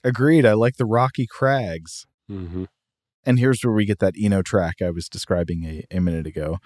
Agreed. 0.03 0.47
I 0.47 0.55
like 0.55 0.77
the 0.77 0.87
rocky 0.87 1.27
crags. 1.27 2.07
Mm-hmm. 2.31 2.65
And 3.27 3.39
here's 3.39 3.63
where 3.63 3.75
we 3.75 3.85
get 3.85 3.99
that 3.99 4.15
Eno 4.19 4.41
track 4.41 4.77
I 4.81 4.91
was 4.91 5.07
describing 5.07 5.65
a, 5.65 5.85
a 5.97 6.01
minute 6.01 6.27
ago. 6.27 6.61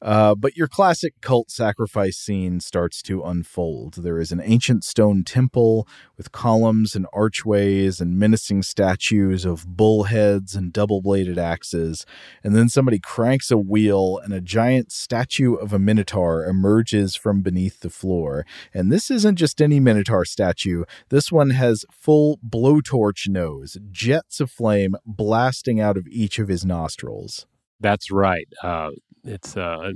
Uh, 0.00 0.34
but 0.34 0.56
your 0.56 0.68
classic 0.68 1.14
cult 1.20 1.50
sacrifice 1.50 2.16
scene 2.16 2.60
starts 2.60 3.02
to 3.02 3.22
unfold. 3.22 3.94
There 3.94 4.20
is 4.20 4.32
an 4.32 4.40
ancient 4.42 4.84
stone 4.84 5.24
temple 5.24 5.88
with 6.16 6.32
columns 6.32 6.94
and 6.94 7.06
archways 7.12 8.00
and 8.00 8.18
menacing 8.18 8.62
statues 8.62 9.44
of 9.44 9.66
bullheads 9.66 10.54
and 10.54 10.72
double 10.72 11.02
bladed 11.02 11.38
axes. 11.38 12.06
And 12.44 12.54
then 12.54 12.68
somebody 12.68 12.98
cranks 12.98 13.50
a 13.50 13.58
wheel, 13.58 14.18
and 14.22 14.32
a 14.32 14.40
giant 14.40 14.92
statue 14.92 15.54
of 15.54 15.72
a 15.72 15.78
minotaur 15.78 16.44
emerges 16.44 17.16
from 17.16 17.42
beneath 17.42 17.80
the 17.80 17.90
floor. 17.90 18.46
And 18.72 18.92
this 18.92 19.10
isn't 19.10 19.36
just 19.36 19.60
any 19.60 19.80
minotaur 19.80 20.24
statue, 20.24 20.84
this 21.08 21.32
one 21.32 21.50
has 21.50 21.84
full 21.90 22.38
blowtorch 22.46 23.28
nose, 23.28 23.76
jets 23.90 24.40
of 24.40 24.50
flame 24.50 24.96
blasting 25.06 25.80
out 25.80 25.96
of 25.96 26.06
each 26.08 26.38
of 26.38 26.48
his 26.48 26.64
nostrils. 26.64 27.46
That's 27.80 28.10
right. 28.10 28.48
Uh, 28.62 28.90
it's 29.24 29.56
a, 29.56 29.92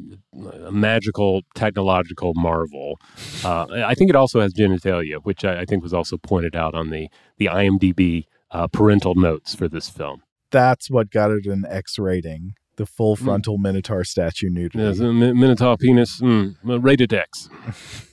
a, 0.64 0.72
magical 0.72 1.42
technological 1.54 2.32
marvel. 2.34 2.98
Uh, 3.44 3.66
I 3.86 3.94
think 3.94 4.10
it 4.10 4.16
also 4.16 4.40
has 4.40 4.52
genitalia, 4.52 5.18
which 5.22 5.44
I, 5.44 5.60
I, 5.60 5.64
think 5.64 5.82
was 5.82 5.94
also 5.94 6.16
pointed 6.18 6.54
out 6.54 6.74
on 6.74 6.90
the 6.90 7.08
the 7.38 7.46
IMDb 7.46 8.26
uh, 8.50 8.68
parental 8.68 9.14
notes 9.14 9.54
for 9.54 9.68
this 9.68 9.88
film. 9.88 10.22
That's 10.50 10.90
what 10.90 11.10
got 11.10 11.30
it 11.30 11.46
an 11.46 11.64
X 11.68 11.98
rating. 11.98 12.54
The 12.76 12.86
full 12.86 13.16
Hmm. 13.16 13.24
frontal 13.24 13.58
Minotaur 13.58 14.02
statue 14.04 14.48
nudity. 14.48 14.78
Yes, 14.78 14.98
Minotaur 14.98 15.76
penis, 15.76 16.20
mm, 16.20 16.54
rated 16.62 17.12
X. 17.12 17.48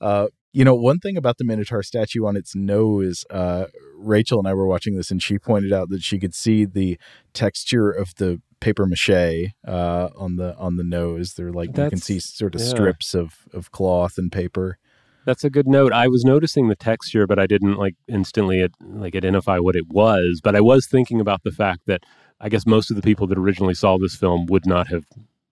Uh, 0.00 0.28
you 0.54 0.64
know, 0.64 0.74
one 0.74 0.98
thing 0.98 1.18
about 1.18 1.36
the 1.36 1.44
Minotaur 1.44 1.82
statue 1.82 2.24
on 2.24 2.34
its 2.34 2.56
nose, 2.56 3.24
uh, 3.28 3.66
Rachel 3.94 4.38
and 4.38 4.48
I 4.48 4.54
were 4.54 4.66
watching 4.66 4.96
this, 4.96 5.10
and 5.10 5.22
she 5.22 5.38
pointed 5.38 5.70
out 5.70 5.90
that 5.90 6.02
she 6.02 6.18
could 6.18 6.34
see 6.34 6.64
the 6.64 6.98
texture 7.34 7.90
of 7.90 8.14
the 8.16 8.40
paper 8.60 8.86
mache 8.86 9.52
uh, 9.66 10.08
on 10.16 10.36
the 10.36 10.56
on 10.56 10.76
the 10.76 10.84
nose. 10.84 11.34
They're 11.34 11.52
like 11.52 11.76
you 11.76 11.88
can 11.88 11.98
see 11.98 12.20
sort 12.20 12.54
of 12.54 12.60
yeah. 12.60 12.68
strips 12.68 13.14
of 13.14 13.46
of 13.52 13.70
cloth 13.70 14.18
and 14.18 14.30
paper. 14.30 14.78
That's 15.26 15.44
a 15.44 15.50
good 15.50 15.66
note. 15.66 15.92
I 15.92 16.08
was 16.08 16.24
noticing 16.24 16.68
the 16.68 16.76
texture, 16.76 17.26
but 17.26 17.38
I 17.38 17.46
didn't 17.46 17.76
like 17.76 17.94
instantly 18.08 18.66
like 18.80 19.14
identify 19.14 19.58
what 19.58 19.76
it 19.76 19.88
was. 19.88 20.40
But 20.42 20.56
I 20.56 20.60
was 20.60 20.86
thinking 20.86 21.20
about 21.20 21.42
the 21.42 21.50
fact 21.50 21.82
that 21.86 22.04
I 22.40 22.48
guess 22.48 22.66
most 22.66 22.90
of 22.90 22.96
the 22.96 23.02
people 23.02 23.26
that 23.26 23.38
originally 23.38 23.74
saw 23.74 23.98
this 23.98 24.16
film 24.16 24.46
would 24.46 24.66
not 24.66 24.88
have 24.88 25.04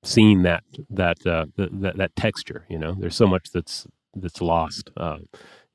seen 0.02 0.42
that 0.42 0.64
that 0.90 1.26
uh, 1.26 1.46
th- 1.56 1.70
that, 1.72 1.96
that 1.96 2.16
texture. 2.16 2.64
You 2.68 2.78
know, 2.78 2.94
there's 2.98 3.16
so 3.16 3.26
much 3.26 3.50
that's 3.52 3.86
that's 4.14 4.40
lost 4.40 4.90
uh, 4.96 5.18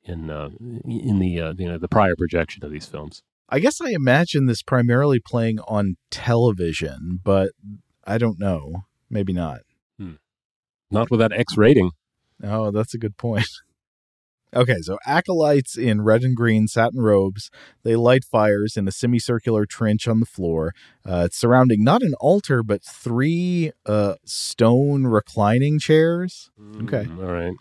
in 0.04 0.30
uh, 0.30 0.50
in 0.84 1.18
the 1.18 1.40
uh, 1.40 1.54
you 1.56 1.68
know 1.68 1.78
the 1.78 1.88
prior 1.88 2.16
projection 2.16 2.64
of 2.64 2.72
these 2.72 2.86
films. 2.86 3.22
I 3.48 3.58
guess 3.58 3.80
I 3.80 3.90
imagine 3.90 4.46
this 4.46 4.62
primarily 4.62 5.20
playing 5.20 5.60
on 5.60 5.96
television, 6.10 7.20
but 7.22 7.52
I 8.04 8.18
don't 8.18 8.38
know. 8.40 8.84
Maybe 9.10 9.32
not. 9.32 9.60
Not 10.90 11.10
with 11.10 11.20
that 11.20 11.32
X 11.32 11.56
rating. 11.56 11.90
Oh, 12.42 12.70
that's 12.70 12.94
a 12.94 12.98
good 12.98 13.16
point. 13.16 13.48
Okay, 14.56 14.76
so 14.82 14.98
acolytes 15.04 15.76
in 15.76 16.02
red 16.02 16.22
and 16.22 16.36
green 16.36 16.68
satin 16.68 17.00
robes, 17.00 17.50
they 17.82 17.96
light 17.96 18.22
fires 18.22 18.76
in 18.76 18.86
a 18.86 18.92
semicircular 18.92 19.66
trench 19.66 20.06
on 20.06 20.20
the 20.20 20.26
floor. 20.26 20.72
Uh, 21.04 21.24
it's 21.26 21.36
surrounding 21.36 21.82
not 21.82 22.02
an 22.02 22.14
altar, 22.20 22.62
but 22.62 22.80
three 22.84 23.72
uh, 23.84 24.14
stone 24.24 25.08
reclining 25.08 25.80
chairs. 25.80 26.50
Okay. 26.82 27.08
All 27.18 27.32
right. 27.32 27.54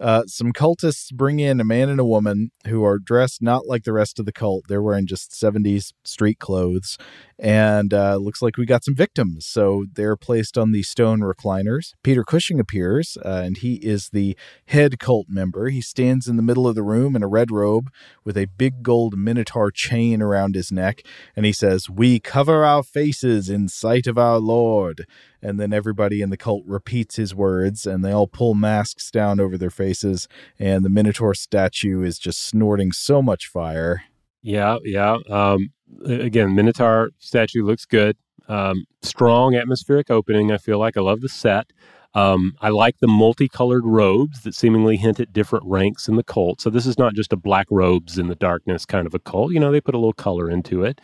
Uh, 0.00 0.22
some 0.26 0.52
cultists 0.52 1.12
bring 1.12 1.40
in 1.40 1.60
a 1.60 1.64
man 1.64 1.90
and 1.90 2.00
a 2.00 2.04
woman 2.04 2.50
who 2.66 2.82
are 2.82 2.98
dressed 2.98 3.42
not 3.42 3.66
like 3.66 3.84
the 3.84 3.92
rest 3.92 4.18
of 4.18 4.24
the 4.24 4.32
cult. 4.32 4.64
They're 4.66 4.82
wearing 4.82 5.06
just 5.06 5.32
70s 5.32 5.92
street 6.04 6.38
clothes. 6.38 6.96
And 7.38 7.92
uh, 7.92 8.16
looks 8.16 8.42
like 8.42 8.56
we 8.56 8.66
got 8.66 8.84
some 8.84 8.94
victims. 8.94 9.46
So 9.46 9.86
they're 9.92 10.16
placed 10.16 10.58
on 10.58 10.72
the 10.72 10.82
stone 10.82 11.20
recliners. 11.20 11.92
Peter 12.02 12.24
Cushing 12.24 12.60
appears, 12.60 13.16
uh, 13.24 13.42
and 13.44 13.56
he 13.58 13.74
is 13.76 14.10
the 14.10 14.36
head 14.66 14.98
cult 14.98 15.26
member. 15.28 15.68
He 15.68 15.80
stands 15.80 16.28
in 16.28 16.36
the 16.36 16.42
middle 16.42 16.66
of 16.66 16.74
the 16.74 16.82
room 16.82 17.14
in 17.16 17.22
a 17.22 17.28
red 17.28 17.50
robe 17.50 17.90
with 18.24 18.36
a 18.36 18.46
big 18.46 18.82
gold 18.82 19.16
minotaur 19.16 19.70
chain 19.70 20.20
around 20.22 20.54
his 20.54 20.72
neck. 20.72 21.02
And 21.36 21.46
he 21.46 21.52
says, 21.52 21.90
We 21.90 22.20
cover 22.20 22.64
our 22.64 22.82
faces 22.82 23.48
in 23.48 23.68
sight 23.68 24.06
of 24.06 24.18
our 24.18 24.38
Lord. 24.38 25.06
And 25.42 25.58
then 25.58 25.72
everybody 25.72 26.22
in 26.22 26.30
the 26.30 26.36
cult 26.36 26.64
repeats 26.66 27.16
his 27.16 27.34
words, 27.34 27.86
and 27.86 28.04
they 28.04 28.12
all 28.12 28.26
pull 28.26 28.54
masks 28.54 29.10
down 29.10 29.40
over 29.40 29.56
their 29.56 29.70
faces. 29.70 30.28
And 30.58 30.84
the 30.84 30.90
minotaur 30.90 31.34
statue 31.34 32.02
is 32.02 32.18
just 32.18 32.42
snorting 32.42 32.92
so 32.92 33.22
much 33.22 33.46
fire. 33.46 34.02
Yeah, 34.42 34.78
yeah. 34.84 35.18
Um, 35.28 35.72
again, 36.04 36.54
Minotaur 36.54 37.10
statue 37.18 37.64
looks 37.64 37.84
good. 37.84 38.16
Um, 38.48 38.84
strong 39.02 39.54
atmospheric 39.54 40.10
opening. 40.10 40.50
I 40.50 40.58
feel 40.58 40.78
like 40.78 40.96
I 40.96 41.00
love 41.00 41.20
the 41.20 41.28
set. 41.28 41.72
Um, 42.14 42.56
I 42.60 42.70
like 42.70 42.98
the 42.98 43.06
multicolored 43.06 43.84
robes 43.86 44.42
that 44.42 44.54
seemingly 44.54 44.96
hint 44.96 45.20
at 45.20 45.32
different 45.32 45.64
ranks 45.66 46.08
in 46.08 46.16
the 46.16 46.24
cult. 46.24 46.60
So 46.60 46.68
this 46.68 46.86
is 46.86 46.98
not 46.98 47.14
just 47.14 47.32
a 47.32 47.36
black 47.36 47.66
robes 47.70 48.18
in 48.18 48.26
the 48.26 48.34
darkness 48.34 48.84
kind 48.84 49.06
of 49.06 49.14
a 49.14 49.20
cult. 49.20 49.52
You 49.52 49.60
know, 49.60 49.70
they 49.70 49.80
put 49.80 49.94
a 49.94 49.98
little 49.98 50.12
color 50.12 50.50
into 50.50 50.82
it. 50.82 51.00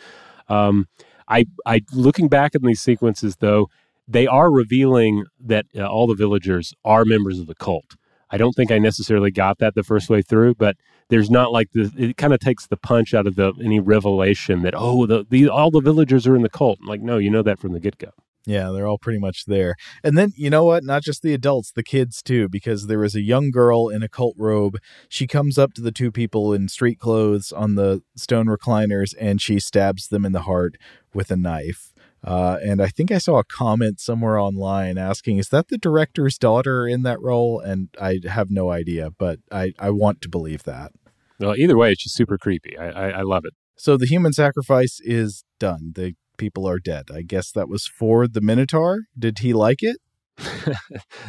Um, 0.49 0.89
I, 1.29 1.47
I, 1.65 1.83
looking 1.93 2.29
back 2.29 2.55
at 2.55 2.63
these 2.63 2.81
sequences 2.81 3.37
though, 3.37 3.69
they 4.09 4.27
are 4.27 4.51
revealing 4.51 5.25
that 5.41 5.67
uh, 5.77 5.87
all 5.87 6.07
the 6.07 6.15
villagers 6.15 6.73
are 6.85 7.05
members 7.05 7.39
of 7.39 7.47
the 7.47 7.55
cult. 7.55 7.97
I 8.31 8.39
don't 8.39 8.53
think 8.53 8.71
I 8.71 8.79
necessarily 8.79 9.31
got 9.31 9.59
that 9.59 9.75
the 9.75 9.85
first 9.85 10.11
way 10.11 10.21
through, 10.21 10.55
but 10.55 10.77
there's 11.09 11.31
not 11.31 11.53
like 11.53 11.69
the 11.73 11.93
it 11.97 12.17
kind 12.17 12.35
of 12.35 12.41
takes 12.41 12.67
the 12.67 12.77
punch 12.77 13.15
out 13.15 13.27
of 13.27 13.37
the 13.37 13.53
any 13.63 13.79
revelation 13.79 14.63
that 14.63 14.75
oh 14.77 15.07
the, 15.07 15.25
the 15.31 15.49
all 15.49 15.71
the 15.71 15.81
villagers 15.81 16.27
are 16.27 16.35
in 16.35 16.43
the 16.43 16.51
cult. 16.51 16.79
Like 16.85 17.01
no, 17.01 17.19
you 17.19 17.31
know 17.31 17.43
that 17.43 17.61
from 17.61 17.73
the 17.73 17.81
get 17.81 17.99
go. 17.99 18.11
Yeah, 18.47 18.71
they're 18.71 18.87
all 18.87 18.99
pretty 18.99 19.19
much 19.19 19.47
there. 19.47 19.75
And 20.05 20.17
then, 20.17 20.33
you 20.37 20.51
know 20.51 20.63
what? 20.63 20.85
Not 20.85 21.03
just 21.03 21.23
the 21.23 21.35
adults, 21.35 21.73
the 21.73 21.83
kids 21.83 22.23
too, 22.23 22.49
because 22.49 22.87
there 22.87 23.03
is 23.03 23.17
a 23.17 23.21
young 23.21 23.51
girl 23.51 23.89
in 23.89 24.05
a 24.05 24.09
cult 24.09 24.37
robe. 24.39 24.79
She 25.09 25.27
comes 25.27 25.59
up 25.59 25.73
to 25.75 25.81
the 25.81 25.91
two 25.91 26.13
people 26.13 26.53
in 26.53 26.69
street 26.69 27.01
clothes 27.01 27.51
on 27.51 27.75
the 27.75 28.03
stone 28.15 28.47
recliners 28.47 29.15
and 29.19 29.43
she 29.43 29.59
stabs 29.59 30.09
them 30.09 30.25
in 30.25 30.31
the 30.31 30.43
heart 30.43 30.77
with 31.13 31.33
a 31.33 31.37
knife. 31.37 31.93
Uh, 32.25 32.59
and 32.65 32.83
I 32.83 32.89
think 32.89 33.13
I 33.13 33.19
saw 33.19 33.39
a 33.39 33.45
comment 33.45 34.01
somewhere 34.01 34.39
online 34.39 34.99
asking, 34.99 35.39
is 35.39 35.49
that 35.51 35.69
the 35.69 35.79
director's 35.79 36.39
daughter 36.39 36.87
in 36.87 37.03
that 37.03 37.21
role? 37.21 37.61
And 37.61 37.89
I 38.01 38.21
have 38.29 38.51
no 38.51 38.71
idea, 38.71 39.11
but 39.17 39.39
I, 39.53 39.73
I 39.79 39.91
want 39.91 40.21
to 40.23 40.29
believe 40.29 40.65
that. 40.65 40.93
Well, 41.39 41.57
either 41.57 41.77
way, 41.77 41.93
it's 41.93 42.03
just 42.03 42.17
super 42.17 42.39
creepy. 42.39 42.77
I, 42.77 42.89
I, 42.89 43.09
I 43.11 43.23
love 43.23 43.45
it. 43.45 43.53
So 43.77 43.97
the 43.97 44.07
human 44.07 44.33
sacrifice 44.33 44.99
is 45.03 45.45
done. 45.61 45.93
The 45.95 46.15
people 46.39 46.67
are 46.69 46.79
dead. 46.79 47.07
I 47.15 47.23
guess 47.23 47.53
that 47.53 47.69
was 47.69 47.87
for 47.87 48.27
the 48.27 48.41
Minotaur. 48.41 49.03
Did 49.19 49.41
he 49.41 49.53
like 49.53 49.83
it? 49.83 49.99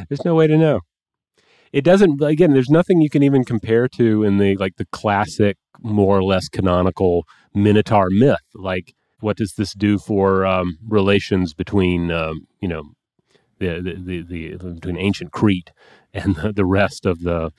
There's 0.10 0.26
no 0.26 0.36
way 0.36 0.48
to 0.48 0.58
know. 0.58 0.82
It 1.74 1.84
doesn't. 1.84 2.22
Again, 2.22 2.54
there's 2.54 2.70
nothing 2.70 3.02
you 3.02 3.10
can 3.10 3.24
even 3.24 3.44
compare 3.44 3.90
to 3.90 4.24
in 4.24 4.38
the 4.38 4.56
like 4.56 4.78
the 4.78 4.88
classic, 4.92 5.58
more 5.82 6.18
or 6.18 6.24
less 6.24 6.48
canonical 6.48 7.26
Minotaur 7.54 8.08
myth. 8.10 8.40
Like, 8.56 8.94
what 9.20 9.38
does 9.38 9.54
this 9.54 9.74
do 9.74 9.98
for 9.98 10.46
um, 10.46 10.78
relations 10.88 11.54
between 11.54 12.12
um, 12.12 12.48
you 12.60 12.68
know 12.68 12.84
the, 13.60 13.82
the 13.82 14.22
the, 14.22 14.56
the 14.58 14.74
between 14.74 14.98
ancient 14.98 15.32
Crete 15.32 15.72
and 16.14 16.36
the, 16.36 16.54
the 16.54 16.66
rest 16.66 17.06
of 17.06 17.22
the 17.22 17.52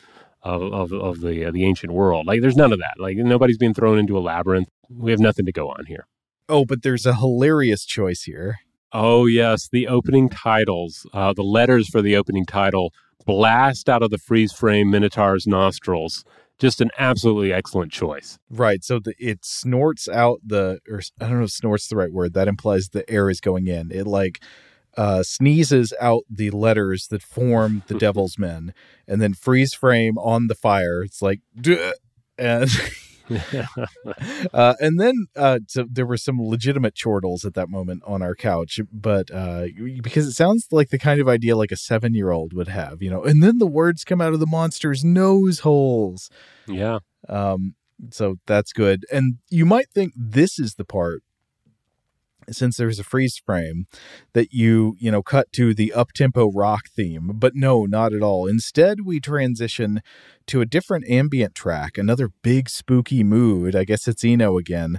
of 0.43 0.63
of, 0.63 0.93
of 0.93 1.21
the 1.21 1.47
uh, 1.47 1.51
the 1.51 1.65
ancient 1.65 1.93
world? 1.93 2.27
Like, 2.27 2.41
there's 2.41 2.57
none 2.57 2.73
of 2.73 2.79
that. 2.79 2.95
Like, 2.99 3.17
nobody's 3.17 3.59
being 3.59 3.75
thrown 3.75 3.99
into 3.99 4.17
a 4.17 4.21
labyrinth. 4.21 4.69
We 4.89 5.11
have 5.11 5.21
nothing 5.21 5.47
to 5.47 5.53
go 5.53 5.69
on 5.69 5.87
here. 5.87 6.07
Oh, 6.49 6.65
but 6.65 6.83
there's 6.83 7.07
a 7.07 7.17
hilarious 7.17 7.85
choice 7.85 8.23
here. 8.23 8.59
Oh 8.91 9.27
yes, 9.27 9.69
the 9.71 9.87
opening 9.87 10.31
titles, 10.31 11.07
uh, 11.13 11.35
the 11.35 11.43
letters 11.43 11.89
for 11.91 12.01
the 12.01 12.17
opening 12.17 12.47
title 12.47 12.93
blast 13.27 13.91
out 13.91 14.03
of 14.03 14.11
the 14.11 14.17
freeze 14.17 14.53
frame 14.53 14.91
Minotaur's 14.91 15.47
nostrils. 15.47 16.25
Just 16.59 16.81
an 16.81 16.91
absolutely 16.99 17.53
excellent 17.53 17.93
choice. 17.93 18.39
Right. 18.51 18.83
So 18.83 18.99
the, 18.99 19.15
it 19.19 19.45
snorts 19.45 20.09
out 20.09 20.41
the, 20.45 20.81
or 20.89 21.01
I 21.21 21.29
don't 21.29 21.39
know 21.39 21.45
if 21.45 21.51
snort's 21.51 21.89
the 21.89 21.97
right 21.97 22.13
word. 22.13 22.35
That 22.35 22.49
implies 22.49 22.89
the 22.89 23.09
air 23.09 23.31
is 23.31 23.41
going 23.41 23.69
in. 23.69 23.93
It 23.93 24.07
like 24.07 24.41
uh, 24.97 25.23
sneezes 25.23 25.95
out 26.01 26.25
the 26.29 26.51
letters 26.51 27.07
that 27.09 27.23
form 27.23 27.85
the 27.87 27.95
Devil's 27.99 28.39
Men, 28.39 28.75
and 29.07 29.23
then 29.23 29.33
freeze 29.35 29.73
frame 29.73 30.19
on 30.19 30.49
the 30.49 30.57
fire. 30.57 31.03
It's 31.03 31.23
like, 31.23 31.41
Duh! 31.59 31.93
and 32.37 32.69
uh, 34.55 34.75
and 34.81 35.01
then 35.01 35.27
uh, 35.37 35.61
so 35.67 35.87
there 35.91 36.07
were 36.07 36.17
some 36.17 36.41
legitimate 36.41 36.95
chortles 37.01 37.45
at 37.45 37.55
that 37.55 37.69
moment 37.69 38.03
on 38.07 38.23
our 38.23 38.35
couch, 38.35 38.81
but 38.93 39.31
uh, 39.31 39.67
because 40.03 40.27
it 40.27 40.33
sounds 40.33 40.67
like 40.71 40.91
the 40.91 40.99
kind 40.99 41.21
of 41.21 41.29
idea 41.29 41.57
like 41.57 41.73
a 41.73 41.77
seven 41.77 42.15
year 42.15 42.31
old 42.31 42.53
would 42.53 42.69
have, 42.69 43.03
you 43.03 43.11
know. 43.11 43.23
And 43.23 43.43
then 43.43 43.59
the 43.59 43.67
words 43.67 44.05
come 44.05 44.21
out 44.21 44.33
of 44.33 44.41
the 44.41 44.47
monster's 44.47 45.05
nose 45.05 45.61
holes. 45.61 46.31
Yeah. 46.67 46.99
Um, 47.29 47.75
so 48.11 48.37
that's 48.47 48.73
good. 48.73 49.05
And 49.13 49.39
you 49.49 49.67
might 49.67 49.91
think 49.91 50.13
this 50.17 50.59
is 50.59 50.75
the 50.75 50.85
part 50.85 51.23
since 52.55 52.77
there's 52.77 52.99
a 52.99 53.05
freeze 53.05 53.41
frame 53.45 53.87
that 54.33 54.53
you 54.53 54.97
you 54.99 55.11
know 55.11 55.23
cut 55.23 55.53
to 55.53 55.75
the 55.75 55.93
up 55.93 56.13
tempo 56.13 56.51
rock 56.51 56.89
theme. 56.95 57.33
But 57.35 57.55
no 57.55 57.85
not 57.85 58.13
at 58.13 58.23
all. 58.23 58.47
Instead 58.47 59.05
we 59.05 59.21
transition 59.21 60.01
to 60.47 60.61
a 60.61 60.67
different 60.67 61.09
ambient 61.09 61.55
track 61.55 61.99
another 61.99 62.31
big 62.43 62.69
spooky 62.69 63.23
mood. 63.25 63.75
I 63.77 63.85
guess 63.85 64.09
it's 64.09 64.25
Eno 64.25 64.59
again. 64.59 64.99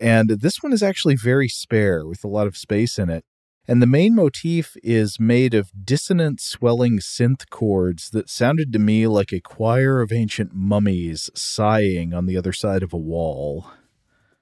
And 0.00 0.30
this 0.30 0.62
one 0.62 0.72
is 0.72 0.82
actually 0.82 1.16
very 1.16 1.48
spare 1.48 2.06
with 2.06 2.22
a 2.22 2.28
lot 2.28 2.46
of 2.46 2.56
space 2.56 2.98
in 2.98 3.10
it. 3.10 3.24
And 3.70 3.82
the 3.82 3.86
main 3.86 4.14
motif 4.14 4.76
is 4.82 5.20
made 5.20 5.52
of 5.52 5.70
dissonant 5.84 6.40
swelling 6.40 7.00
synth 7.00 7.50
chords 7.50 8.08
that 8.10 8.30
sounded 8.30 8.72
to 8.72 8.78
me 8.78 9.06
like 9.06 9.30
a 9.30 9.40
choir 9.40 10.00
of 10.00 10.10
ancient 10.10 10.54
mummies 10.54 11.28
sighing 11.34 12.14
on 12.14 12.24
the 12.24 12.36
other 12.36 12.54
side 12.54 12.82
of 12.82 12.94
a 12.94 12.98
wall 12.98 13.66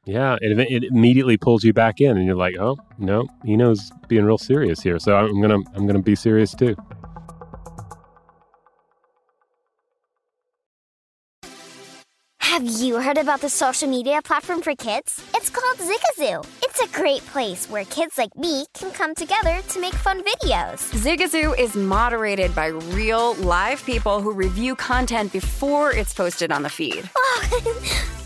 Yeah, 0.06 0.36
it, 0.40 0.58
it 0.60 0.84
immediately 0.84 1.36
pulls 1.36 1.64
you 1.64 1.72
back 1.72 2.00
in, 2.00 2.16
and 2.16 2.24
you're 2.24 2.36
like, 2.36 2.56
"Oh 2.58 2.78
no, 2.96 3.26
Eno's 3.44 3.90
being 4.06 4.24
real 4.24 4.38
serious 4.38 4.80
here." 4.80 5.00
So 5.00 5.16
I'm 5.16 5.40
gonna 5.40 5.58
I'm 5.74 5.86
gonna 5.86 6.00
be 6.00 6.14
serious 6.14 6.54
too. 6.54 6.76
Have 12.56 12.64
you 12.64 13.00
heard 13.02 13.18
about 13.18 13.40
the 13.42 13.50
social 13.50 13.88
media 13.88 14.22
platform 14.22 14.62
for 14.62 14.74
kids? 14.74 15.22
It's 15.34 15.50
called 15.50 15.76
Zigazoo. 15.76 16.46
It's 16.62 16.80
a 16.80 16.88
great 16.96 17.20
place 17.26 17.68
where 17.68 17.84
kids 17.84 18.16
like 18.16 18.34
me 18.34 18.64
can 18.72 18.92
come 18.92 19.14
together 19.14 19.60
to 19.68 19.80
make 19.80 19.92
fun 19.92 20.22
videos. 20.22 20.78
Zigazoo 20.94 21.58
is 21.58 21.74
moderated 21.74 22.54
by 22.54 22.68
real, 22.68 23.34
live 23.34 23.84
people 23.84 24.22
who 24.22 24.32
review 24.32 24.74
content 24.74 25.32
before 25.32 25.92
it's 25.92 26.14
posted 26.14 26.50
on 26.50 26.62
the 26.62 26.70
feed. 26.70 27.10
Oh, 27.18 28.22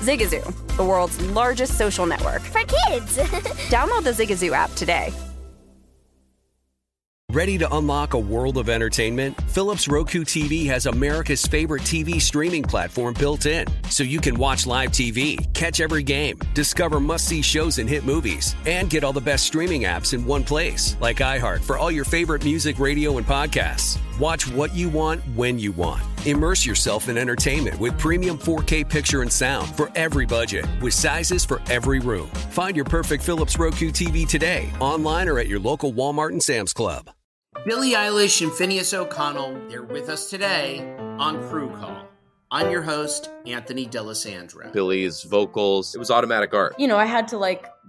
Zigazoo, 0.00 0.76
the 0.76 0.84
world's 0.84 1.20
largest 1.26 1.76
social 1.78 2.06
network. 2.06 2.42
For 2.42 2.60
kids! 2.60 3.18
Download 3.68 4.02
the 4.02 4.10
Zigazoo 4.10 4.52
app 4.52 4.72
today. 4.72 5.12
Ready 7.32 7.58
to 7.58 7.76
unlock 7.76 8.14
a 8.14 8.18
world 8.18 8.58
of 8.58 8.68
entertainment? 8.68 9.40
Philips 9.42 9.86
Roku 9.86 10.24
TV 10.24 10.66
has 10.66 10.86
America's 10.86 11.46
favorite 11.46 11.82
TV 11.82 12.20
streaming 12.20 12.64
platform 12.64 13.14
built 13.14 13.46
in, 13.46 13.68
so 13.88 14.02
you 14.02 14.20
can 14.20 14.36
watch 14.36 14.66
live 14.66 14.90
TV, 14.90 15.36
catch 15.54 15.80
every 15.80 16.02
game, 16.02 16.36
discover 16.54 16.98
must 16.98 17.28
see 17.28 17.40
shows 17.40 17.78
and 17.78 17.88
hit 17.88 18.04
movies, 18.04 18.56
and 18.66 18.90
get 18.90 19.04
all 19.04 19.12
the 19.12 19.20
best 19.20 19.46
streaming 19.46 19.82
apps 19.82 20.12
in 20.12 20.24
one 20.26 20.42
place, 20.42 20.96
like 21.00 21.18
iHeart 21.18 21.60
for 21.60 21.78
all 21.78 21.92
your 21.92 22.04
favorite 22.04 22.42
music, 22.42 22.80
radio, 22.80 23.16
and 23.16 23.26
podcasts. 23.26 24.00
Watch 24.20 24.52
what 24.52 24.74
you 24.74 24.90
want 24.90 25.22
when 25.34 25.58
you 25.58 25.72
want. 25.72 26.02
Immerse 26.26 26.66
yourself 26.66 27.08
in 27.08 27.16
entertainment 27.16 27.80
with 27.80 27.98
premium 27.98 28.36
4K 28.36 28.86
picture 28.86 29.22
and 29.22 29.32
sound 29.32 29.74
for 29.74 29.90
every 29.94 30.26
budget, 30.26 30.66
with 30.82 30.92
sizes 30.92 31.42
for 31.42 31.62
every 31.70 32.00
room. 32.00 32.26
Find 32.50 32.76
your 32.76 32.84
perfect 32.84 33.22
Philips 33.24 33.58
Roku 33.58 33.90
TV 33.90 34.28
today, 34.28 34.70
online 34.78 35.26
or 35.26 35.38
at 35.38 35.48
your 35.48 35.58
local 35.58 35.94
Walmart 35.94 36.32
and 36.32 36.42
Sam's 36.42 36.74
Club. 36.74 37.08
Billie 37.64 37.92
Eilish 37.92 38.42
and 38.42 38.52
Phineas 38.52 38.92
O'Connell, 38.92 39.58
they're 39.70 39.84
with 39.84 40.10
us 40.10 40.28
today 40.28 40.94
on 41.18 41.42
Crew 41.48 41.70
Call. 41.70 42.06
I'm 42.50 42.70
your 42.70 42.82
host, 42.82 43.30
Anthony 43.46 43.86
D'Alessandro. 43.86 44.70
Billie's 44.72 45.22
vocals, 45.22 45.94
it 45.94 45.98
was 45.98 46.10
automatic 46.10 46.52
art. 46.52 46.74
You 46.78 46.88
know, 46.88 46.98
I 46.98 47.06
had 47.06 47.26
to 47.28 47.38
like 47.38 47.68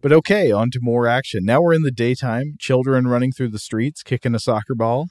But 0.00 0.12
okay, 0.12 0.52
on 0.52 0.70
to 0.70 0.78
more 0.80 1.06
action. 1.08 1.44
Now 1.44 1.60
we're 1.60 1.74
in 1.74 1.82
the 1.82 1.90
daytime. 1.90 2.54
Children 2.58 3.08
running 3.08 3.32
through 3.32 3.48
the 3.48 3.58
streets, 3.58 4.02
kicking 4.02 4.34
a 4.34 4.38
soccer 4.38 4.74
ball. 4.74 5.08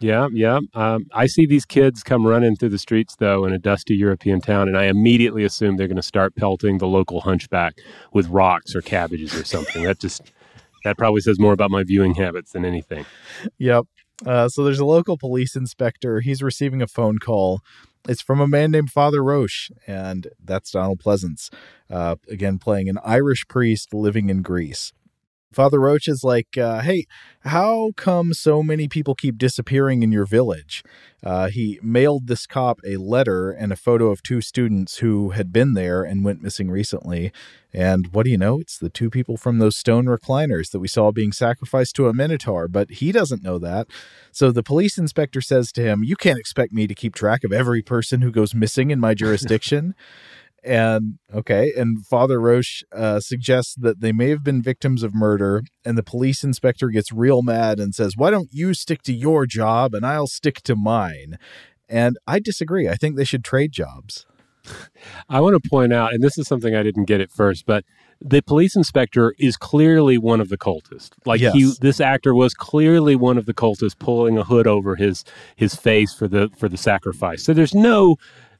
Yeah, 0.00 0.28
yeah. 0.32 0.58
Um, 0.74 1.06
I 1.14 1.26
see 1.26 1.46
these 1.46 1.64
kids 1.64 2.02
come 2.02 2.26
running 2.26 2.56
through 2.56 2.70
the 2.70 2.78
streets, 2.78 3.16
though, 3.16 3.46
in 3.46 3.54
a 3.54 3.58
dusty 3.58 3.94
European 3.94 4.40
town, 4.40 4.68
and 4.68 4.76
I 4.76 4.84
immediately 4.84 5.44
assume 5.44 5.76
they're 5.76 5.88
going 5.88 5.96
to 5.96 6.02
start 6.02 6.36
pelting 6.36 6.76
the 6.78 6.86
local 6.86 7.22
hunchback 7.22 7.78
with 8.12 8.28
rocks 8.28 8.74
or 8.74 8.82
cabbages 8.82 9.34
or 9.34 9.44
something. 9.44 9.84
that 9.84 10.00
just 10.00 10.20
that 10.84 10.98
probably 10.98 11.22
says 11.22 11.38
more 11.38 11.54
about 11.54 11.70
my 11.70 11.84
viewing 11.84 12.14
habits 12.14 12.52
than 12.52 12.66
anything. 12.66 13.06
Yep. 13.58 13.86
Uh, 14.26 14.48
so 14.48 14.62
there's 14.62 14.78
a 14.78 14.84
local 14.84 15.16
police 15.16 15.56
inspector. 15.56 16.20
He's 16.20 16.42
receiving 16.42 16.82
a 16.82 16.86
phone 16.86 17.18
call. 17.18 17.60
It's 18.06 18.20
from 18.20 18.40
a 18.40 18.48
man 18.48 18.70
named 18.70 18.90
Father 18.90 19.24
Roche, 19.24 19.70
and 19.86 20.28
that's 20.42 20.70
Donald 20.70 21.00
Pleasence, 21.00 21.50
uh, 21.90 22.16
again 22.28 22.58
playing 22.58 22.88
an 22.88 22.98
Irish 23.04 23.46
priest 23.48 23.94
living 23.94 24.28
in 24.28 24.42
Greece. 24.42 24.92
Father 25.54 25.80
Roche 25.80 26.08
is 26.08 26.22
like, 26.24 26.58
uh, 26.58 26.80
hey, 26.80 27.06
how 27.40 27.92
come 27.96 28.34
so 28.34 28.62
many 28.62 28.88
people 28.88 29.14
keep 29.14 29.38
disappearing 29.38 30.02
in 30.02 30.12
your 30.12 30.26
village? 30.26 30.82
Uh, 31.22 31.48
he 31.48 31.78
mailed 31.82 32.26
this 32.26 32.46
cop 32.46 32.80
a 32.86 32.96
letter 32.96 33.50
and 33.50 33.72
a 33.72 33.76
photo 33.76 34.10
of 34.10 34.22
two 34.22 34.40
students 34.40 34.98
who 34.98 35.30
had 35.30 35.52
been 35.52 35.72
there 35.72 36.02
and 36.02 36.24
went 36.24 36.42
missing 36.42 36.70
recently. 36.70 37.32
And 37.72 38.08
what 38.08 38.24
do 38.24 38.30
you 38.30 38.38
know? 38.38 38.60
It's 38.60 38.78
the 38.78 38.90
two 38.90 39.10
people 39.10 39.36
from 39.36 39.58
those 39.58 39.76
stone 39.76 40.04
recliners 40.06 40.70
that 40.70 40.80
we 40.80 40.88
saw 40.88 41.12
being 41.12 41.32
sacrificed 41.32 41.96
to 41.96 42.08
a 42.08 42.14
minotaur, 42.14 42.68
but 42.68 42.90
he 42.90 43.10
doesn't 43.10 43.42
know 43.42 43.58
that. 43.58 43.88
So 44.32 44.52
the 44.52 44.62
police 44.62 44.98
inspector 44.98 45.40
says 45.40 45.72
to 45.72 45.82
him, 45.82 46.04
You 46.04 46.16
can't 46.16 46.38
expect 46.38 46.72
me 46.72 46.86
to 46.86 46.94
keep 46.94 47.14
track 47.14 47.42
of 47.42 47.52
every 47.52 47.82
person 47.82 48.20
who 48.20 48.30
goes 48.30 48.54
missing 48.54 48.90
in 48.90 49.00
my 49.00 49.14
jurisdiction. 49.14 49.94
And 50.64 51.18
okay, 51.32 51.72
and 51.76 52.06
Father 52.06 52.40
Roche 52.40 52.82
uh, 52.90 53.20
suggests 53.20 53.74
that 53.74 54.00
they 54.00 54.12
may 54.12 54.30
have 54.30 54.42
been 54.42 54.62
victims 54.62 55.02
of 55.02 55.14
murder, 55.14 55.62
and 55.84 55.98
the 55.98 56.02
police 56.02 56.42
inspector 56.42 56.88
gets 56.88 57.12
real 57.12 57.42
mad 57.42 57.78
and 57.78 57.94
says, 57.94 58.16
"Why 58.16 58.30
don't 58.30 58.48
you 58.50 58.72
stick 58.72 59.02
to 59.02 59.12
your 59.12 59.44
job 59.44 59.92
and 59.94 60.06
I'll 60.06 60.26
stick 60.26 60.62
to 60.62 60.74
mine?" 60.74 61.36
And 61.86 62.16
I 62.26 62.38
disagree. 62.38 62.88
I 62.88 62.94
think 62.94 63.16
they 63.16 63.24
should 63.24 63.44
trade 63.44 63.72
jobs. 63.72 64.24
I 65.28 65.40
want 65.40 65.62
to 65.62 65.68
point 65.68 65.92
out, 65.92 66.14
and 66.14 66.22
this 66.22 66.38
is 66.38 66.48
something 66.48 66.74
I 66.74 66.82
didn't 66.82 67.04
get 67.04 67.20
at 67.20 67.30
first, 67.30 67.66
but 67.66 67.84
the 68.20 68.40
police 68.40 68.74
inspector 68.74 69.34
is 69.38 69.56
clearly 69.58 70.16
one 70.16 70.40
of 70.40 70.48
the 70.48 70.56
cultists. 70.56 71.10
Like 71.26 71.42
Yes. 71.42 71.52
he, 71.52 71.72
this 71.80 72.00
actor 72.00 72.34
was 72.34 72.54
clearly 72.54 73.16
one 73.16 73.36
of 73.36 73.44
the 73.44 73.52
cultists, 73.52 73.98
pulling 73.98 74.38
a 74.38 74.44
hood 74.44 74.66
over 74.66 74.96
his 74.96 75.24
his 75.56 75.74
face 75.74 76.14
for 76.14 76.26
the 76.26 76.50
for 76.56 76.68
the 76.70 76.78
sacrifice. 76.78 77.42
So 77.42 77.52
there's 77.52 77.74
no. 77.74 78.16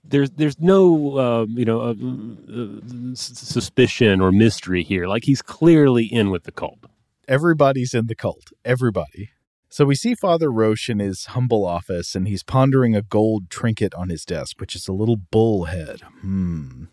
There's 0.07 0.31
there's 0.31 0.61
no 0.61 1.19
uh, 1.19 1.47
you 1.49 1.65
know 1.65 1.81
uh, 1.81 1.95
uh, 1.95 3.15
suspicion 3.15 4.21
or 4.21 4.33
mystery 4.33 4.83
here. 4.83 5.07
Like 5.07 5.25
he's 5.25 5.43
clearly 5.43 6.05
in 6.05 6.31
with 6.31 6.45
the 6.45 6.53
cult. 6.53 6.87
Everybody's 7.27 7.95
in 7.95 8.07
the 8.07 8.15
cult. 8.15 8.53
Everybody. 8.65 9.31
So 9.71 9.85
we 9.85 9.97
see 9.97 10.15
Father 10.15 10.53
Roche 10.53 10.89
in 10.89 11.01
his 11.01 11.27
humble 11.27 11.67
office, 11.67 12.15
and 12.15 12.29
he's 12.29 12.45
pondering 12.45 12.95
a 12.95 13.03
gold 13.03 13.51
trinket 13.51 13.93
on 13.95 14.09
his 14.09 14.25
desk, 14.25 14.61
which 14.61 14.77
is 14.77 14.87
a 14.87 14.93
little 14.93 15.17
bull 15.17 15.65
head. 15.65 16.03
Hmm. 16.21 16.85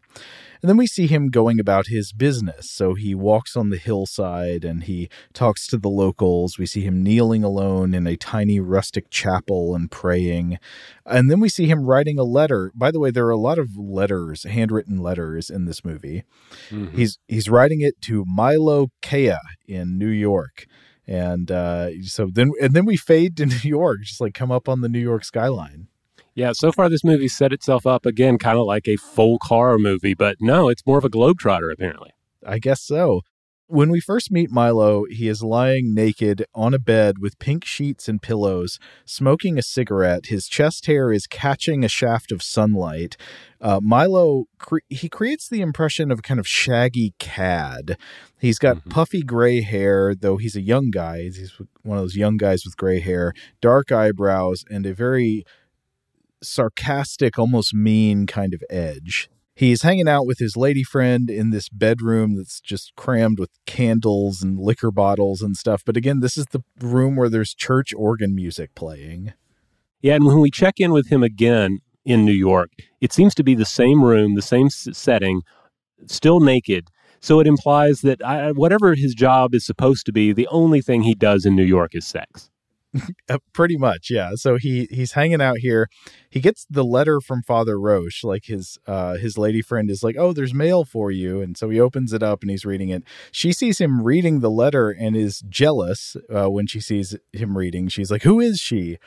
And 0.62 0.70
then 0.70 0.78
we 0.78 0.88
see 0.88 1.08
him 1.08 1.30
going 1.30 1.60
about 1.60 1.88
his 1.88 2.14
business. 2.14 2.70
So 2.70 2.94
he 2.94 3.16
walks 3.16 3.56
on 3.56 3.70
the 3.70 3.78
hillside 3.78 4.64
and 4.64 4.84
he 4.84 5.10
talks 5.34 5.66
to 5.68 5.78
the 5.78 5.90
locals. 5.90 6.58
We 6.58 6.66
see 6.66 6.82
him 6.82 7.02
kneeling 7.02 7.44
alone 7.44 7.94
in 7.94 8.06
a 8.06 8.16
tiny 8.16 8.60
rustic 8.60 9.10
chapel 9.10 9.76
and 9.76 9.90
praying. 9.90 10.60
And 11.06 11.32
then 11.32 11.40
we 11.40 11.50
see 11.50 11.66
him 11.66 11.86
writing 11.86 12.20
a 12.20 12.24
letter. 12.24 12.72
By 12.76 12.92
the 12.92 13.00
way, 13.00 13.10
there 13.12 13.26
are 13.26 13.32
a 13.32 13.38
lot 13.38 13.58
of 13.58 13.76
letters, 13.76 14.44
handwritten 14.44 14.98
letters 14.98 15.50
in 15.50 15.66
this 15.66 15.84
movie. 15.84 16.24
Mhm. 16.70 16.94
He's 16.94 17.18
he's 17.28 17.50
writing 17.50 17.82
it 17.82 18.00
to 18.02 18.24
Milo 18.28 18.90
Kea 19.02 19.38
in 19.68 19.98
New 19.98 20.10
York. 20.10 20.66
And 21.08 21.52
uh, 21.52 22.04
so 22.04 22.30
then 22.32 22.52
and 22.62 22.74
then 22.74 22.86
we 22.86 22.98
fade 22.98 23.36
to 23.38 23.46
New 23.48 23.60
York, 23.64 24.02
just 24.04 24.22
like 24.22 24.34
come 24.34 24.52
up 24.52 24.70
on 24.70 24.82
the 24.82 24.90
New 24.90 25.00
York 25.00 25.26
skyline. 25.26 25.88
Yeah, 26.42 26.54
so 26.54 26.72
far 26.72 26.90
this 26.90 27.04
movie 27.04 27.28
set 27.28 27.54
itself 27.54 27.86
up 27.86 28.04
again, 28.04 28.40
kind 28.40 28.58
of 28.58 28.66
like 28.66 28.88
a 28.88 28.96
folk 28.96 29.44
horror 29.44 29.78
movie, 29.78 30.16
but 30.16 30.38
no, 30.40 30.70
it's 30.70 30.84
more 30.88 30.98
of 30.98 31.06
a 31.06 31.10
globetrotter 31.10 31.72
apparently. 31.72 32.10
I 32.44 32.58
guess 32.58 32.82
so. 32.82 33.22
When 33.68 33.92
we 33.92 34.00
first 34.00 34.32
meet 34.32 34.50
Milo, 34.50 35.04
he 35.08 35.28
is 35.28 35.44
lying 35.44 35.94
naked 35.94 36.44
on 36.56 36.74
a 36.74 36.80
bed 36.80 37.20
with 37.20 37.38
pink 37.38 37.64
sheets 37.64 38.10
and 38.10 38.20
pillows, 38.20 38.80
smoking 39.06 39.60
a 39.60 39.62
cigarette. 39.62 40.26
His 40.26 40.48
chest 40.48 40.88
hair 40.88 41.12
is 41.12 41.28
catching 41.28 41.86
a 41.86 41.88
shaft 41.88 42.32
of 42.32 42.42
sunlight. 42.42 43.18
Uh, 43.62 43.80
Milo, 43.80 44.46
cre- 44.58 44.80
he 44.90 45.10
creates 45.10 45.48
the 45.48 45.62
impression 45.62 46.10
of 46.10 46.20
a 46.20 46.24
kind 46.24 46.40
of 46.40 46.48
shaggy 46.48 47.14
cad. 47.20 47.98
He's 48.40 48.58
got 48.58 48.90
puffy 48.90 49.22
gray 49.22 49.62
hair, 49.62 50.16
though 50.16 50.38
he's 50.38 50.56
a 50.56 50.62
young 50.62 50.90
guy. 50.90 51.22
He's 51.22 51.54
one 51.84 52.00
of 52.00 52.04
those 52.04 52.18
young 52.18 52.38
guys 52.38 52.66
with 52.66 52.76
gray 52.78 53.00
hair, 53.00 53.32
dark 53.62 53.92
eyebrows, 53.92 54.66
and 54.72 54.88
a 54.88 54.94
very 54.96 55.46
sarcastic, 56.44 57.38
almost 57.38 57.74
mean 57.74 58.28
kind 58.28 58.54
of 58.54 58.64
edge. 58.70 59.30
He's 59.54 59.82
hanging 59.82 60.08
out 60.08 60.26
with 60.26 60.40
his 60.40 60.58
lady 60.58 60.84
friend 60.84 61.30
in 61.30 61.50
this 61.50 61.70
bedroom 61.70 62.36
that's 62.36 62.62
just 62.62 62.94
crammed 62.96 63.38
with 63.38 63.52
candles 63.66 64.42
and 64.42 64.58
liquor 64.58 64.92
bottles 64.92 65.42
and 65.42 65.56
stuff. 65.58 65.84
But 65.86 65.98
again, 65.98 66.20
this 66.20 66.38
is 66.38 66.46
the 66.48 66.64
room 66.80 67.16
where 67.16 67.30
there's 67.30 67.54
church 67.54 67.94
organ 67.94 68.34
music 68.34 68.74
playing. 68.76 69.34
Yeah, 70.02 70.16
and 70.16 70.26
when 70.26 70.40
we 70.40 70.50
check 70.50 70.80
in 70.80 70.92
with 70.92 71.10
him 71.10 71.22
again 71.22 71.80
in 72.06 72.26
New 72.26 72.32
York, 72.32 72.72
it 73.02 73.14
seems 73.14 73.36
to 73.36 73.44
be 73.44 73.54
the 73.54 73.66
same 73.66 74.04
room, 74.04 74.36
the 74.36 74.42
same 74.42 74.70
setting, 74.70 75.42
still 76.08 76.40
naked. 76.40 76.88
So 77.20 77.40
it 77.40 77.46
implies 77.46 78.02
that 78.02 78.24
I, 78.24 78.52
whatever 78.52 78.96
his 78.96 79.14
job 79.14 79.54
is 79.54 79.66
supposed 79.66 80.08
to 80.08 80.12
be, 80.12 80.34
the 80.34 80.48
only 80.48 80.82
thing 80.82 81.04
he 81.04 81.14
does 81.14 81.46
in 81.46 81.56
New 81.56 81.64
York 81.64 81.94
is 81.94 82.08
sex. 82.08 82.51
Uh, 83.30 83.38
pretty 83.54 83.78
much, 83.78 84.10
yeah. 84.10 84.32
So 84.36 84.58
he 84.58 84.88
he's 84.92 85.14
hanging 85.14 85.42
out 85.42 85.60
here. 85.60 85.88
He 86.30 86.42
gets 86.42 86.66
the 86.70 86.84
letter 86.84 87.22
from 87.22 87.44
Father 87.44 87.80
Roche. 87.80 88.24
Like 88.26 88.46
his 88.46 88.78
uh 88.86 89.16
his 89.16 89.38
lady 89.38 89.62
friend 89.62 89.90
is 89.90 90.04
like, 90.04 90.18
"Oh, 90.18 90.34
there's 90.34 90.54
mail 90.54 90.84
for 90.84 91.12
you," 91.12 91.42
and 91.42 91.58
so 91.58 91.70
he 91.70 91.80
opens 91.80 92.12
it 92.12 92.22
up 92.22 92.42
and 92.42 92.52
he's 92.52 92.66
reading 92.66 92.90
it. 92.90 93.04
She 93.32 93.54
sees 93.54 93.80
him 93.80 94.02
reading 94.04 94.42
the 94.42 94.52
letter 94.52 94.90
and 94.90 95.16
is 95.16 95.42
jealous 95.48 96.18
uh, 96.34 96.50
when 96.50 96.68
she 96.68 96.82
sees 96.82 97.16
him 97.32 97.58
reading. 97.58 97.88
She's 97.88 98.12
like, 98.12 98.24
"Who 98.24 98.42
is 98.42 98.60
she?" 98.60 98.98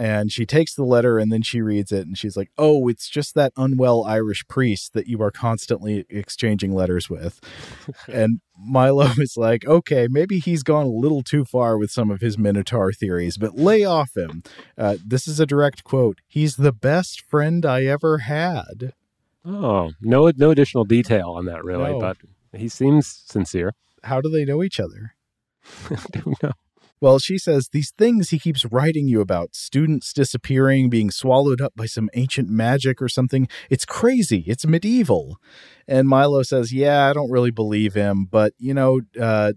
And 0.00 0.32
she 0.32 0.46
takes 0.46 0.74
the 0.74 0.82
letter 0.84 1.18
and 1.18 1.30
then 1.30 1.42
she 1.42 1.60
reads 1.60 1.92
it 1.92 2.06
and 2.06 2.16
she's 2.16 2.36
like, 2.36 2.50
"Oh, 2.56 2.88
it's 2.88 3.08
just 3.08 3.34
that 3.34 3.52
unwell 3.56 4.04
Irish 4.04 4.46
priest 4.48 4.94
that 4.94 5.06
you 5.06 5.20
are 5.22 5.30
constantly 5.30 6.06
exchanging 6.08 6.72
letters 6.74 7.10
with." 7.10 7.38
and 8.08 8.40
Milo 8.58 9.08
is 9.18 9.36
like, 9.36 9.66
"Okay, 9.66 10.08
maybe 10.10 10.38
he's 10.38 10.62
gone 10.62 10.86
a 10.86 10.90
little 11.04 11.22
too 11.22 11.44
far 11.44 11.76
with 11.76 11.90
some 11.90 12.10
of 12.10 12.20
his 12.22 12.38
Minotaur 12.38 12.92
theories, 12.92 13.36
but 13.36 13.56
lay 13.56 13.84
off 13.84 14.16
him." 14.16 14.42
Uh, 14.78 14.96
this 15.06 15.28
is 15.28 15.38
a 15.38 15.46
direct 15.46 15.84
quote. 15.84 16.18
He's 16.26 16.56
the 16.56 16.72
best 16.72 17.20
friend 17.20 17.66
I 17.66 17.84
ever 17.84 18.18
had. 18.18 18.94
Oh, 19.44 19.92
no, 20.00 20.30
no 20.36 20.50
additional 20.50 20.84
detail 20.84 21.30
on 21.30 21.44
that, 21.46 21.64
really, 21.64 21.92
No. 21.92 22.00
but 22.00 22.16
he 22.52 22.68
seems 22.68 23.06
sincere. 23.26 23.74
How 24.02 24.20
do 24.20 24.28
they 24.30 24.44
know 24.44 24.62
each 24.62 24.80
other? 24.80 25.14
I 25.90 25.96
don't 26.12 26.42
know. 26.42 26.52
Well, 27.00 27.18
she 27.18 27.38
says 27.38 27.70
these 27.72 27.92
things 27.96 28.28
he 28.28 28.38
keeps 28.38 28.66
writing 28.66 29.08
you 29.08 29.22
about 29.22 29.54
students 29.54 30.12
disappearing, 30.12 30.90
being 30.90 31.10
swallowed 31.10 31.60
up 31.60 31.72
by 31.74 31.86
some 31.86 32.10
ancient 32.14 32.50
magic 32.50 33.00
or 33.00 33.08
something. 33.08 33.48
It's 33.70 33.86
crazy. 33.86 34.44
It's 34.46 34.66
medieval. 34.66 35.38
And 35.88 36.06
Milo 36.06 36.42
says, 36.42 36.72
Yeah, 36.72 37.08
I 37.08 37.14
don't 37.14 37.30
really 37.30 37.50
believe 37.50 37.94
him, 37.94 38.26
but 38.30 38.52
you 38.58 38.74
know, 38.74 39.00
uh, 39.18 39.54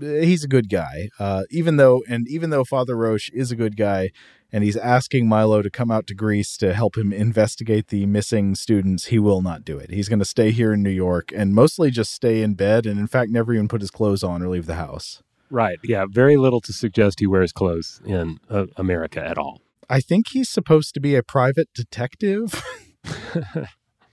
he's 0.00 0.44
a 0.44 0.48
good 0.48 0.70
guy. 0.70 1.10
Uh, 1.18 1.42
even 1.50 1.76
though, 1.76 2.02
and 2.08 2.26
even 2.28 2.48
though 2.48 2.64
Father 2.64 2.96
Roche 2.96 3.30
is 3.34 3.50
a 3.50 3.56
good 3.56 3.76
guy, 3.76 4.10
and 4.52 4.64
he's 4.64 4.76
asking 4.76 5.28
Milo 5.28 5.60
to 5.60 5.70
come 5.70 5.90
out 5.90 6.06
to 6.06 6.14
Greece 6.14 6.56
to 6.58 6.72
help 6.72 6.96
him 6.96 7.12
investigate 7.12 7.88
the 7.88 8.06
missing 8.06 8.54
students, 8.54 9.06
he 9.06 9.18
will 9.18 9.42
not 9.42 9.64
do 9.64 9.76
it. 9.76 9.90
He's 9.90 10.08
going 10.08 10.20
to 10.20 10.24
stay 10.24 10.50
here 10.50 10.72
in 10.72 10.82
New 10.82 10.90
York 10.90 11.30
and 11.34 11.52
mostly 11.52 11.90
just 11.90 12.12
stay 12.12 12.42
in 12.42 12.54
bed, 12.54 12.86
and 12.86 12.98
in 12.98 13.06
fact, 13.06 13.30
never 13.30 13.52
even 13.52 13.68
put 13.68 13.80
his 13.80 13.90
clothes 13.90 14.22
on 14.22 14.42
or 14.42 14.48
leave 14.48 14.66
the 14.66 14.76
house. 14.76 15.22
Right. 15.50 15.78
Yeah. 15.84 16.06
Very 16.10 16.36
little 16.36 16.60
to 16.62 16.72
suggest 16.72 17.20
he 17.20 17.26
wears 17.26 17.52
clothes 17.52 18.00
in 18.04 18.38
uh, 18.50 18.66
America 18.76 19.24
at 19.24 19.38
all. 19.38 19.60
I 19.88 20.00
think 20.00 20.28
he's 20.28 20.48
supposed 20.48 20.94
to 20.94 21.00
be 21.00 21.14
a 21.14 21.22
private 21.22 21.68
detective. 21.74 22.62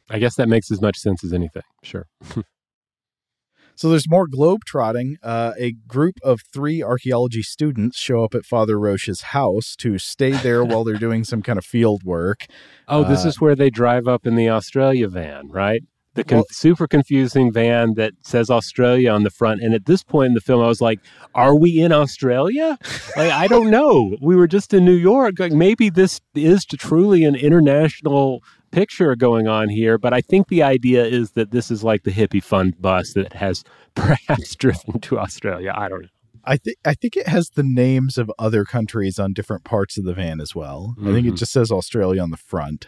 I 0.09 0.19
guess 0.19 0.35
that 0.35 0.47
makes 0.47 0.69
as 0.71 0.81
much 0.81 0.97
sense 0.97 1.23
as 1.23 1.33
anything. 1.33 1.63
Sure. 1.83 2.05
So 3.75 3.89
there's 3.89 4.07
more 4.07 4.27
globetrotting. 4.27 5.15
Uh, 5.23 5.53
a 5.57 5.71
group 5.87 6.15
of 6.23 6.41
three 6.53 6.83
archaeology 6.83 7.41
students 7.41 7.97
show 7.97 8.23
up 8.23 8.35
at 8.35 8.45
Father 8.45 8.79
Roche's 8.79 9.21
house 9.21 9.75
to 9.77 9.97
stay 9.97 10.29
there 10.31 10.63
while 10.65 10.83
they're 10.83 10.93
doing 10.99 11.23
some 11.23 11.41
kind 11.41 11.57
of 11.57 11.65
field 11.65 12.03
work. 12.03 12.45
Oh, 12.87 13.03
this 13.03 13.25
Uh, 13.25 13.29
is 13.29 13.41
where 13.41 13.55
they 13.55 13.71
drive 13.71 14.07
up 14.07 14.27
in 14.27 14.35
the 14.35 14.47
Australia 14.47 15.07
van, 15.07 15.49
right? 15.49 15.81
The 16.15 16.23
con- 16.23 16.37
Well- 16.39 16.45
super 16.51 16.87
confusing 16.87 17.51
van 17.51 17.95
that 17.95 18.13
says 18.21 18.49
Australia 18.51 19.09
on 19.11 19.23
the 19.23 19.31
front. 19.31 19.61
And 19.63 19.73
at 19.73 19.85
this 19.87 20.03
point 20.03 20.27
in 20.27 20.33
the 20.35 20.41
film, 20.41 20.61
I 20.63 20.67
was 20.67 20.79
like, 20.81 20.99
"Are 21.33 21.55
we 21.55 21.81
in 21.81 21.91
Australia? 21.91 22.77
Like, 23.17 23.31
I 23.31 23.47
don't 23.47 23.71
know. 23.71 24.15
We 24.21 24.35
were 24.35 24.47
just 24.47 24.73
in 24.73 24.85
New 24.85 24.93
York. 24.95 25.39
Like, 25.39 25.51
maybe 25.53 25.89
this 25.89 26.21
is 26.35 26.65
truly 26.65 27.23
an 27.23 27.35
international 27.35 28.43
picture 28.71 29.15
going 29.15 29.47
on 29.47 29.69
here." 29.69 29.97
But 29.97 30.13
I 30.13 30.21
think 30.21 30.49
the 30.49 30.61
idea 30.63 31.03
is 31.05 31.31
that 31.31 31.51
this 31.51 31.71
is 31.71 31.83
like 31.83 32.03
the 32.03 32.11
hippie 32.11 32.43
fun 32.43 32.73
bus 32.79 33.13
that 33.13 33.33
has 33.33 33.63
perhaps 33.95 34.55
driven 34.55 34.99
to 35.01 35.17
Australia. 35.19 35.73
I 35.75 35.89
don't 35.89 36.03
know. 36.03 36.07
I 36.45 36.57
think 36.57 36.77
I 36.85 36.93
think 36.93 37.15
it 37.15 37.27
has 37.27 37.49
the 37.55 37.63
names 37.63 38.17
of 38.17 38.29
other 38.37 38.65
countries 38.65 39.17
on 39.17 39.31
different 39.33 39.63
parts 39.63 39.97
of 39.97 40.03
the 40.03 40.13
van 40.13 40.41
as 40.41 40.53
well. 40.53 40.93
I 41.01 41.05
think 41.13 41.25
it 41.25 41.33
Mhm. 41.33 41.37
just 41.37 41.53
says 41.53 41.71
Australia 41.71 42.21
on 42.21 42.31
the 42.31 42.37
front. 42.37 42.87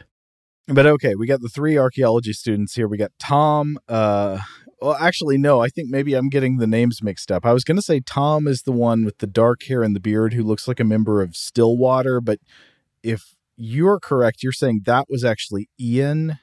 But 0.67 0.85
okay, 0.85 1.15
we 1.15 1.27
got 1.27 1.41
the 1.41 1.49
three 1.49 1.77
archaeology 1.77 2.33
students 2.33 2.73
here. 2.73 2.87
We 2.87 2.97
got 2.97 3.11
Tom. 3.19 3.77
Uh, 3.87 4.39
well, 4.81 4.97
actually, 4.99 5.37
no. 5.37 5.61
I 5.61 5.67
think 5.67 5.89
maybe 5.89 6.15
I'm 6.15 6.29
getting 6.29 6.57
the 6.57 6.67
names 6.67 7.03
mixed 7.03 7.31
up. 7.31 7.45
I 7.45 7.53
was 7.53 7.63
going 7.63 7.77
to 7.77 7.83
say 7.83 7.99
Tom 7.99 8.47
is 8.47 8.63
the 8.63 8.71
one 8.71 9.05
with 9.05 9.19
the 9.19 9.27
dark 9.27 9.63
hair 9.63 9.83
and 9.83 9.95
the 9.95 9.99
beard 9.99 10.33
who 10.33 10.43
looks 10.43 10.67
like 10.67 10.79
a 10.79 10.83
member 10.83 11.21
of 11.21 11.35
Stillwater. 11.35 12.19
But 12.19 12.39
if 13.03 13.35
you're 13.55 13.99
correct, 13.99 14.41
you're 14.41 14.51
saying 14.51 14.81
that 14.85 15.05
was 15.07 15.23
actually 15.23 15.69
Ian. 15.79 16.39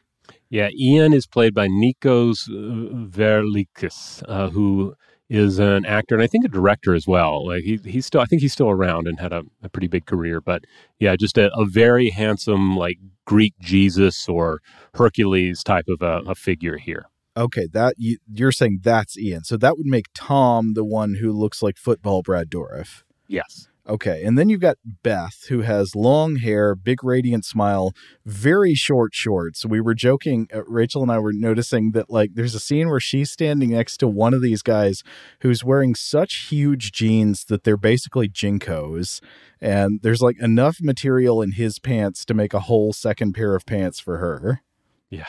Yeah, 0.49 0.69
Ian 0.78 1.12
is 1.12 1.27
played 1.27 1.55
by 1.55 1.66
Nikos 1.66 2.49
Verlekis, 2.49 4.23
uh, 4.28 4.51
who 4.51 4.94
is 5.33 5.59
an 5.59 5.87
actor 5.87 6.15
and 6.15 6.23
I 6.23 6.27
think 6.27 6.45
a 6.45 6.49
director 6.49 6.95
as 6.95 7.07
well. 7.07 7.47
Like 7.47 7.65
he, 7.65 7.81
he's 7.85 8.05
still, 8.05 8.21
I 8.21 8.27
think 8.27 8.43
he's 8.43 8.53
still 8.53 8.69
around 8.69 9.09
and 9.09 9.19
had 9.19 9.33
a, 9.33 9.43
a 9.63 9.69
pretty 9.71 9.89
big 9.89 10.05
career. 10.05 10.43
But 10.43 10.65
yeah, 10.99 11.17
just 11.17 11.39
a, 11.39 11.51
a 11.57 11.65
very 11.65 12.11
handsome, 12.11 12.77
like 12.77 12.99
Greek 13.25 13.55
Jesus 13.59 14.29
or 14.29 14.61
Hercules 14.95 15.65
type 15.65 15.87
of 15.89 16.03
a, 16.03 16.31
a 16.31 16.35
figure 16.35 16.77
here. 16.77 17.07
Okay, 17.35 17.67
that 17.73 17.95
you, 17.97 18.19
you're 18.31 18.53
saying 18.53 18.81
that's 18.83 19.19
Ian. 19.19 19.45
So 19.45 19.57
that 19.57 19.79
would 19.79 19.87
make 19.87 20.07
Tom 20.15 20.75
the 20.75 20.85
one 20.85 21.15
who 21.15 21.33
looks 21.33 21.63
like 21.63 21.79
football 21.79 22.21
Brad 22.21 22.51
Dourif. 22.51 23.03
Yes. 23.27 23.69
Okay, 23.89 24.23
and 24.23 24.39
then 24.39 24.49
you've 24.49 24.61
got 24.61 24.77
Beth, 25.03 25.47
who 25.49 25.63
has 25.63 25.97
long 25.97 26.37
hair, 26.37 26.77
big 26.77 27.03
radiant 27.03 27.45
smile, 27.45 27.93
very 28.25 28.75
short 28.75 29.13
shorts. 29.13 29.67
We 29.67 29.81
were 29.81 29.95
joking, 29.95 30.47
uh, 30.55 30.63
Rachel 30.67 31.03
and 31.03 31.11
I 31.11 31.19
were 31.19 31.33
noticing 31.33 31.91
that 31.91 32.09
like 32.09 32.31
there's 32.35 32.55
a 32.55 32.61
scene 32.61 32.89
where 32.89 33.01
she's 33.01 33.33
standing 33.33 33.71
next 33.71 33.97
to 33.99 34.07
one 34.07 34.35
of 34.35 34.41
these 34.41 34.63
guys 34.63 35.03
who's 35.41 35.65
wearing 35.65 35.97
such 35.97 36.47
huge 36.49 36.93
jeans 36.93 37.45
that 37.47 37.65
they're 37.65 37.77
basically 37.77 38.29
JNCOs, 38.29 39.21
and 39.61 39.99
there's 40.03 40.23
like 40.23 40.41
enough 40.41 40.79
material 40.81 41.43
in 41.43 41.53
his 41.53 41.81
pants 41.81 42.25
to 42.27 42.35
make 42.35 42.55
a 42.55 42.61
whole 42.61 42.93
second 42.93 43.33
pair 43.33 43.57
of 43.57 43.67
pants 43.67 43.99
for 43.99 44.19
her. 44.19 44.63
Yeah. 45.11 45.27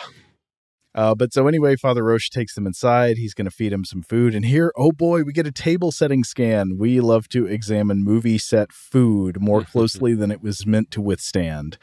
Uh, 0.96 1.16
but 1.16 1.34
so 1.34 1.48
anyway, 1.48 1.76
Father 1.76 2.04
Roche 2.04 2.30
takes 2.30 2.54
them 2.56 2.68
inside. 2.68 3.18
He's 3.18 3.34
going 3.34 3.46
to 3.46 3.52
feed 3.52 3.74
him 3.74 3.84
some 3.84 4.04
food. 4.04 4.36
And 4.36 4.46
here, 4.46 4.72
oh 4.78 4.92
boy, 4.92 5.24
we 5.24 5.34
get 5.34 5.48
a 5.48 5.52
table 5.52 5.92
setting 5.92 6.24
scan. 6.24 6.78
We 6.78 7.00
love 7.00 7.28
to 7.30 7.48
examine 7.48 8.04
movie 8.04 8.38
set 8.38 8.72
food 8.72 9.42
more 9.42 9.64
closely 9.64 10.14
than 10.14 10.32
it 10.32 10.42
was 10.42 10.66
meant 10.66 10.92
to 10.92 11.02
withstand. 11.02 11.78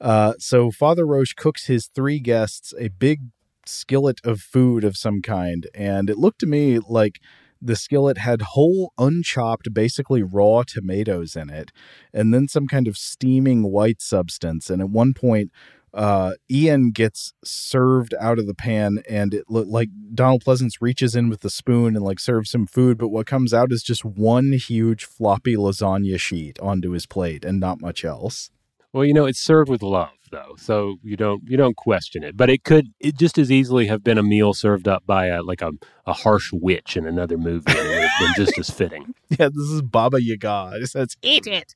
Uh, 0.00 0.34
so 0.38 0.70
Father 0.72 1.06
Roche 1.06 1.34
cooks 1.34 1.66
his 1.66 1.86
three 1.86 2.18
guests 2.18 2.74
a 2.78 2.88
big 2.88 3.20
skillet 3.64 4.20
of 4.24 4.40
food 4.40 4.82
of 4.82 4.96
some 4.96 5.22
kind. 5.22 5.68
And 5.74 6.10
it 6.10 6.18
looked 6.18 6.40
to 6.40 6.46
me 6.46 6.80
like 6.80 7.20
the 7.60 7.76
skillet 7.76 8.18
had 8.18 8.42
whole, 8.42 8.92
unchopped, 8.98 9.72
basically 9.72 10.22
raw 10.22 10.64
tomatoes 10.66 11.36
in 11.36 11.48
it, 11.48 11.70
and 12.12 12.34
then 12.34 12.48
some 12.48 12.66
kind 12.66 12.88
of 12.88 12.96
steaming 12.96 13.70
white 13.70 14.02
substance. 14.02 14.68
And 14.68 14.82
at 14.82 14.90
one 14.90 15.14
point, 15.14 15.52
uh, 15.94 16.32
Ian 16.50 16.90
gets 16.90 17.32
served 17.44 18.14
out 18.18 18.38
of 18.38 18.46
the 18.46 18.54
pan, 18.54 19.02
and 19.08 19.34
it 19.34 19.44
looked 19.48 19.70
like 19.70 19.88
Donald 20.14 20.44
Pleasence 20.44 20.74
reaches 20.80 21.14
in 21.14 21.28
with 21.28 21.40
the 21.40 21.50
spoon 21.50 21.96
and 21.96 22.04
like 22.04 22.20
serves 22.20 22.54
him 22.54 22.66
food, 22.66 22.98
but 22.98 23.08
what 23.08 23.26
comes 23.26 23.52
out 23.52 23.72
is 23.72 23.82
just 23.82 24.04
one 24.04 24.52
huge 24.52 25.04
floppy 25.04 25.56
lasagna 25.56 26.18
sheet 26.18 26.58
onto 26.60 26.90
his 26.90 27.06
plate 27.06 27.44
and 27.44 27.60
not 27.60 27.80
much 27.80 28.04
else. 28.04 28.50
Well, 28.92 29.04
you 29.04 29.14
know, 29.14 29.24
it's 29.24 29.40
served 29.40 29.70
with 29.70 29.82
love 29.82 30.10
though, 30.30 30.54
so 30.58 30.96
you 31.02 31.16
don't 31.16 31.42
you 31.46 31.56
don't 31.56 31.76
question 31.76 32.22
it. 32.22 32.36
But 32.36 32.50
it 32.50 32.62
could 32.62 32.88
it 33.00 33.16
just 33.16 33.38
as 33.38 33.50
easily 33.50 33.86
have 33.86 34.04
been 34.04 34.18
a 34.18 34.22
meal 34.22 34.52
served 34.52 34.86
up 34.86 35.04
by 35.06 35.26
a 35.26 35.42
like 35.42 35.62
a, 35.62 35.72
a 36.06 36.12
harsh 36.12 36.50
witch 36.52 36.96
in 36.96 37.06
another 37.06 37.38
movie 37.38 37.64
and 37.68 37.78
it 37.78 37.88
would 37.88 38.02
have 38.02 38.20
been 38.36 38.44
just 38.44 38.58
as 38.58 38.70
fitting. 38.70 39.14
Yeah, 39.38 39.48
this 39.48 39.70
is 39.70 39.80
Baba 39.80 40.22
Yaga. 40.22 40.72
It 40.74 40.88
says, 40.88 41.16
eat 41.22 41.46
it. 41.46 41.74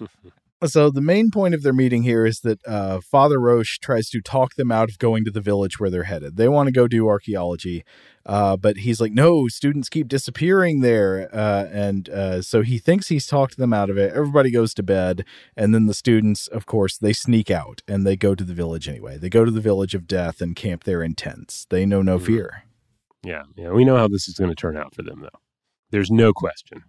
So 0.64 0.90
the 0.90 1.00
main 1.00 1.30
point 1.30 1.54
of 1.54 1.62
their 1.62 1.72
meeting 1.72 2.04
here 2.04 2.24
is 2.24 2.40
that 2.40 2.60
uh, 2.66 3.00
Father 3.00 3.40
Roche 3.40 3.78
tries 3.78 4.08
to 4.10 4.20
talk 4.20 4.54
them 4.54 4.70
out 4.70 4.88
of 4.88 4.98
going 4.98 5.24
to 5.24 5.30
the 5.30 5.40
village 5.40 5.80
where 5.80 5.90
they're 5.90 6.04
headed. 6.04 6.36
They 6.36 6.48
want 6.48 6.68
to 6.68 6.72
go 6.72 6.86
do 6.86 7.08
archaeology, 7.08 7.84
uh, 8.24 8.56
but 8.56 8.78
he's 8.78 9.00
like, 9.00 9.12
"No, 9.12 9.48
students 9.48 9.88
keep 9.88 10.06
disappearing 10.06 10.80
there," 10.80 11.28
uh, 11.34 11.66
and 11.72 12.08
uh, 12.08 12.42
so 12.42 12.62
he 12.62 12.78
thinks 12.78 13.08
he's 13.08 13.26
talked 13.26 13.56
them 13.56 13.72
out 13.72 13.90
of 13.90 13.98
it. 13.98 14.12
Everybody 14.12 14.52
goes 14.52 14.72
to 14.74 14.84
bed, 14.84 15.24
and 15.56 15.74
then 15.74 15.86
the 15.86 15.94
students, 15.94 16.46
of 16.46 16.64
course, 16.66 16.96
they 16.96 17.12
sneak 17.12 17.50
out 17.50 17.82
and 17.88 18.06
they 18.06 18.16
go 18.16 18.34
to 18.36 18.44
the 18.44 18.54
village 18.54 18.88
anyway. 18.88 19.18
They 19.18 19.30
go 19.30 19.44
to 19.44 19.50
the 19.50 19.60
village 19.60 19.94
of 19.94 20.06
death 20.06 20.40
and 20.40 20.54
camp 20.54 20.84
there 20.84 21.02
in 21.02 21.14
tents. 21.14 21.66
They 21.70 21.84
know 21.84 22.02
no 22.02 22.18
fear. 22.18 22.64
Yeah, 23.24 23.42
yeah, 23.56 23.70
we 23.70 23.84
know 23.84 23.96
how 23.96 24.08
this 24.08 24.28
is 24.28 24.36
going 24.36 24.50
to 24.50 24.56
turn 24.56 24.76
out 24.76 24.94
for 24.94 25.02
them 25.02 25.20
though. 25.22 25.40
There's 25.90 26.10
no 26.10 26.32
question. 26.32 26.84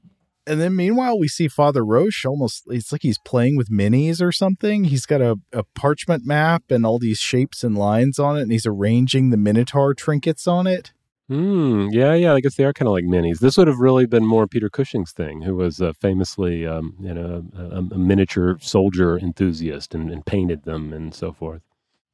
And 0.45 0.59
then 0.59 0.75
meanwhile 0.75 1.17
we 1.17 1.27
see 1.27 1.47
father 1.47 1.85
roche 1.85 2.25
almost 2.25 2.63
it's 2.67 2.91
like 2.91 3.01
he's 3.01 3.19
playing 3.19 3.55
with 3.55 3.69
minis 3.69 4.21
or 4.21 4.31
something 4.31 4.85
he's 4.85 5.05
got 5.05 5.21
a, 5.21 5.37
a 5.51 5.63
parchment 5.75 6.25
map 6.25 6.63
and 6.69 6.85
all 6.85 6.99
these 6.99 7.19
shapes 7.19 7.63
and 7.63 7.77
lines 7.77 8.19
on 8.19 8.37
it 8.37 8.41
and 8.43 8.51
he's 8.51 8.65
arranging 8.65 9.29
the 9.29 9.37
minotaur 9.37 9.93
trinkets 9.93 10.47
on 10.47 10.67
it 10.67 10.91
Hmm. 11.29 11.87
Yeah, 11.91 12.13
yeah. 12.15 12.33
I 12.33 12.41
guess 12.41 12.55
they 12.55 12.65
are 12.65 12.73
kind 12.73 12.87
of 12.87 12.91
like 12.93 13.05
minis. 13.05 13.39
This 13.39 13.57
would 13.57 13.67
have 13.67 13.79
really 13.79 14.05
been 14.05 14.25
more 14.25 14.45
Peter 14.45 14.69
Cushing's 14.69 15.13
thing, 15.13 15.43
who 15.43 15.55
was 15.55 15.81
uh, 15.81 15.93
famously, 15.93 16.67
um, 16.67 16.95
you 16.99 17.13
know, 17.13 17.45
a, 17.57 17.77
a 17.77 17.97
miniature 17.97 18.57
soldier 18.59 19.17
enthusiast 19.17 19.95
and, 19.95 20.11
and 20.11 20.25
painted 20.25 20.65
them 20.65 20.91
and 20.91 21.15
so 21.15 21.31
forth. 21.31 21.61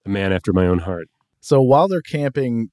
A 0.05 0.09
man 0.09 0.31
after 0.31 0.53
my 0.53 0.67
own 0.67 0.79
heart. 0.79 1.09
so 1.41 1.59
while 1.59 1.87
they're 1.87 2.03
camping 2.03 2.69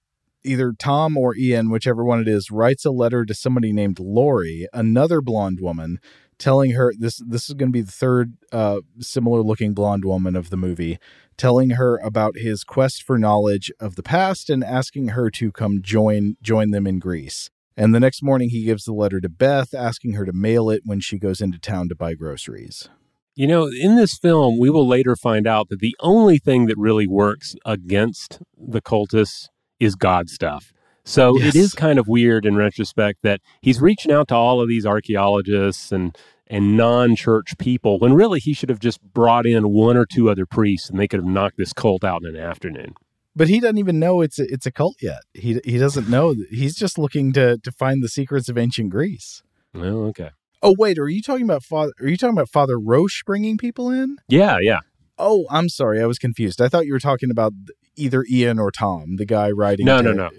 either 0.47 0.73
tom 0.73 1.16
or 1.16 1.36
ian 1.36 1.70
whichever 1.70 2.05
one 2.05 2.20
it 2.20 2.28
is 2.28 2.51
writes 2.51 2.85
a 2.85 2.90
letter 2.90 3.24
to 3.24 3.35
somebody 3.35 3.73
named 3.73 3.98
lori 3.98 4.66
another 4.73 5.20
blonde 5.20 5.60
woman 5.60 5.98
telling 6.39 6.73
her 6.73 6.93
this 6.98 7.20
this 7.27 7.48
is 7.48 7.55
going 7.55 7.70
to 7.70 7.73
be 7.73 7.81
the 7.81 7.90
third 7.90 8.35
uh, 8.52 8.81
similar 9.01 9.43
looking 9.43 9.74
blonde 9.74 10.05
woman 10.05 10.36
of 10.36 10.51
the 10.51 10.56
movie 10.56 10.98
telling 11.36 11.70
her 11.70 11.98
about 11.98 12.36
his 12.36 12.64
quest 12.64 13.02
for 13.02 13.18
knowledge 13.18 13.70
of 13.78 13.97
the 13.97 14.02
past 14.02 14.48
and 14.51 14.64
asking 14.64 15.09
her 15.09 15.31
to 15.31 15.52
come 15.52 15.82
join 15.82 16.36
join 16.43 16.70
them 16.70 16.86
in 16.86 16.98
Greece. 16.98 17.51
And 17.77 17.94
the 17.94 18.01
next 18.01 18.23
morning 18.23 18.51
he 18.51 18.64
gives 18.64 18.85
the 18.85 18.94
letter 18.94 19.20
to 19.20 19.28
Beth 19.28 19.74
asking 19.74 20.14
her 20.14 20.24
to 20.24 20.32
mail 20.32 20.70
it 20.70 20.82
when 20.85 21.01
she 21.01 21.18
goes 21.18 21.40
into 21.40 21.59
town 21.59 21.89
to 21.90 21.94
buy 21.94 22.14
groceries. 22.14 22.89
You 23.35 23.47
know, 23.47 23.66
in 23.66 23.97
this 23.97 24.16
film, 24.16 24.59
we 24.59 24.70
will 24.70 24.89
later 24.89 25.14
find 25.14 25.47
out 25.47 25.68
that 25.68 25.81
the 25.81 25.94
only 26.01 26.39
thing 26.39 26.66
that 26.66 26.78
really 26.78 27.06
works 27.06 27.55
against 27.66 28.40
the 28.56 28.81
cultists 28.81 29.48
is 29.81 29.94
God 29.94 30.28
stuff. 30.31 30.73
So 31.05 31.39
Yes. 31.39 31.55
it 31.55 31.59
is 31.59 31.74
kind 31.74 31.98
of 31.98 32.09
weird 32.09 32.44
in 32.47 32.57
retrospect 32.57 33.20
that 33.23 33.40
he's 33.61 33.81
reaching 33.81 34.11
out 34.11 34.28
to 34.28 34.35
all 34.35 34.61
of 34.61 34.69
these 34.69 34.85
archaeologists 34.86 35.93
and 35.93 36.16
and 36.48 36.77
non-church 36.77 37.59
people 37.59 37.98
when 37.98 38.12
really 38.15 38.39
he 38.39 38.53
should 38.53 38.69
have 38.69 38.78
just 38.78 39.03
brought 39.12 39.47
in 39.47 39.69
one 39.70 39.97
or 39.97 40.07
two 40.07 40.31
other 40.31 40.47
priests 40.47 40.89
and 40.89 40.98
they 41.01 41.09
could 41.09 41.19
have 41.19 41.27
knocked 41.28 41.57
this 41.59 41.73
cult 41.73 42.05
out 42.05 42.23
in 42.23 42.36
an 42.36 42.40
afternoon. 42.40 42.94
But 43.35 43.48
he 43.48 43.59
doesn't 43.59 43.78
even 43.78 43.98
know 43.98 44.20
it's 44.20 44.39
a, 44.39 44.44
it's 44.53 44.65
a 44.65 44.70
cult 44.70 44.97
yet. 45.03 45.23
He 45.35 45.61
he 45.65 45.77
doesn't 45.78 46.09
know. 46.09 46.35
He's 46.51 46.74
just 46.77 46.98
looking 46.98 47.32
to 47.35 47.59
to 47.59 47.73
find 47.73 48.03
the 48.03 48.09
secrets 48.09 48.48
of 48.48 48.57
ancient 48.57 48.90
Greece. 48.90 49.43
Oh, 49.74 50.05
okay. 50.07 50.31
Oh 50.62 50.74
wait, 50.78 50.98
are 50.98 51.09
you 51.09 51.20
talking 51.20 51.44
about 51.44 51.62
father? 51.62 51.93
Are 52.01 52.09
you 52.09 52.16
talking 52.16 52.36
about 52.36 52.48
Father 52.48 52.78
Roche 52.78 53.23
bringing 53.24 53.59
people 53.59 53.90
in? 53.90 54.16
Yeah, 54.28 54.59
yeah. 54.61 54.81
Oh, 55.19 55.47
I'm 55.51 55.69
sorry, 55.69 56.01
I 56.01 56.07
was 56.07 56.19
confused. 56.19 56.61
I 56.62 56.69
thought 56.69 56.86
you 56.86 56.93
were 56.93 56.98
talking 57.01 57.31
about 57.31 57.53
either 57.97 58.24
Ian 58.31 58.59
or 58.59 58.70
Tom, 58.70 59.16
the 59.16 59.27
guy 59.27 59.51
riding. 59.51 59.86
No, 59.86 60.01
no, 60.01 60.12
no. 60.12 60.31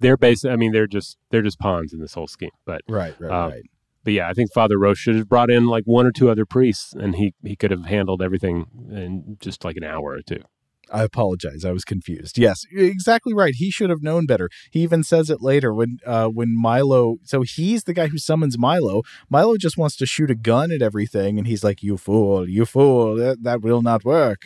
They're 0.00 0.16
based. 0.16 0.44
I 0.44 0.56
mean, 0.56 0.72
they're 0.72 0.86
just 0.86 1.16
they're 1.30 1.42
just 1.42 1.58
pawns 1.58 1.92
in 1.92 2.00
this 2.00 2.14
whole 2.14 2.26
scheme. 2.26 2.50
But 2.64 2.82
Right, 2.88 3.14
right, 3.20 3.30
uh, 3.30 3.48
right. 3.50 3.62
But 4.04 4.14
yeah, 4.14 4.28
I 4.28 4.32
think 4.34 4.52
Father 4.52 4.78
Roche 4.78 4.98
should 4.98 5.14
have 5.14 5.28
brought 5.28 5.50
in 5.50 5.66
like 5.66 5.84
one 5.84 6.06
or 6.06 6.12
two 6.12 6.28
other 6.28 6.44
priests, 6.44 6.92
and 6.92 7.14
he 7.16 7.34
he 7.44 7.56
could 7.56 7.70
have 7.70 7.84
handled 7.84 8.20
everything 8.20 8.66
in 8.90 9.36
just 9.40 9.64
like 9.64 9.76
an 9.76 9.84
hour 9.84 10.12
or 10.12 10.22
two. 10.22 10.42
I 10.90 11.04
apologize. 11.04 11.64
I 11.64 11.72
was 11.72 11.84
confused. 11.84 12.36
Yes, 12.36 12.66
exactly 12.70 13.32
right. 13.32 13.54
He 13.56 13.70
should 13.70 13.88
have 13.88 14.02
known 14.02 14.26
better. 14.26 14.50
He 14.70 14.80
even 14.80 15.02
says 15.02 15.30
it 15.30 15.40
later 15.40 15.72
when 15.72 15.98
uh 16.04 16.26
when 16.26 16.54
Milo 16.54 17.16
so 17.22 17.42
he's 17.42 17.84
the 17.84 17.94
guy 17.94 18.08
who 18.08 18.18
summons 18.18 18.58
Milo. 18.58 19.02
Milo 19.30 19.56
just 19.56 19.78
wants 19.78 19.96
to 19.96 20.06
shoot 20.06 20.30
a 20.30 20.34
gun 20.34 20.70
at 20.70 20.82
everything 20.82 21.38
and 21.38 21.46
he's 21.46 21.64
like, 21.64 21.82
"You 21.82 21.96
fool, 21.96 22.48
you 22.48 22.66
fool. 22.66 23.16
That, 23.16 23.42
that 23.42 23.62
will 23.62 23.82
not 23.82 24.04
work." 24.04 24.42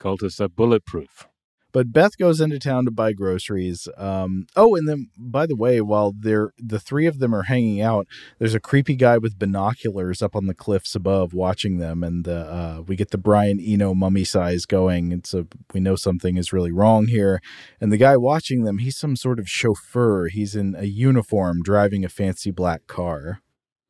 Cultists 0.00 0.40
are 0.40 0.48
bulletproof. 0.48 1.28
But 1.72 1.92
Beth 1.92 2.18
goes 2.18 2.40
into 2.40 2.58
town 2.58 2.84
to 2.84 2.90
buy 2.90 3.12
groceries. 3.12 3.88
Um, 3.96 4.46
oh, 4.56 4.74
and 4.74 4.88
then 4.88 5.10
by 5.16 5.46
the 5.46 5.56
way, 5.56 5.80
while 5.80 6.12
they're 6.18 6.52
the 6.58 6.80
three 6.80 7.06
of 7.06 7.18
them 7.18 7.34
are 7.34 7.44
hanging 7.44 7.80
out, 7.80 8.06
there's 8.38 8.54
a 8.54 8.60
creepy 8.60 8.96
guy 8.96 9.18
with 9.18 9.38
binoculars 9.38 10.22
up 10.22 10.34
on 10.34 10.46
the 10.46 10.54
cliffs 10.54 10.94
above 10.94 11.32
watching 11.32 11.78
them, 11.78 12.02
and 12.02 12.26
uh, 12.26 12.32
uh, 12.32 12.82
we 12.86 12.96
get 12.96 13.10
the 13.10 13.18
Brian 13.18 13.60
Eno 13.60 13.94
mummy 13.94 14.24
sighs 14.24 14.66
going, 14.66 15.12
and 15.12 15.24
so 15.26 15.46
we 15.72 15.80
know 15.80 15.96
something 15.96 16.36
is 16.36 16.52
really 16.52 16.72
wrong 16.72 17.06
here. 17.06 17.40
And 17.80 17.92
the 17.92 17.96
guy 17.96 18.16
watching 18.16 18.64
them, 18.64 18.78
he's 18.78 18.96
some 18.96 19.16
sort 19.16 19.38
of 19.38 19.48
chauffeur. 19.48 20.28
He's 20.28 20.56
in 20.56 20.74
a 20.76 20.86
uniform 20.86 21.62
driving 21.62 22.04
a 22.04 22.08
fancy 22.08 22.50
black 22.50 22.86
car. 22.86 23.42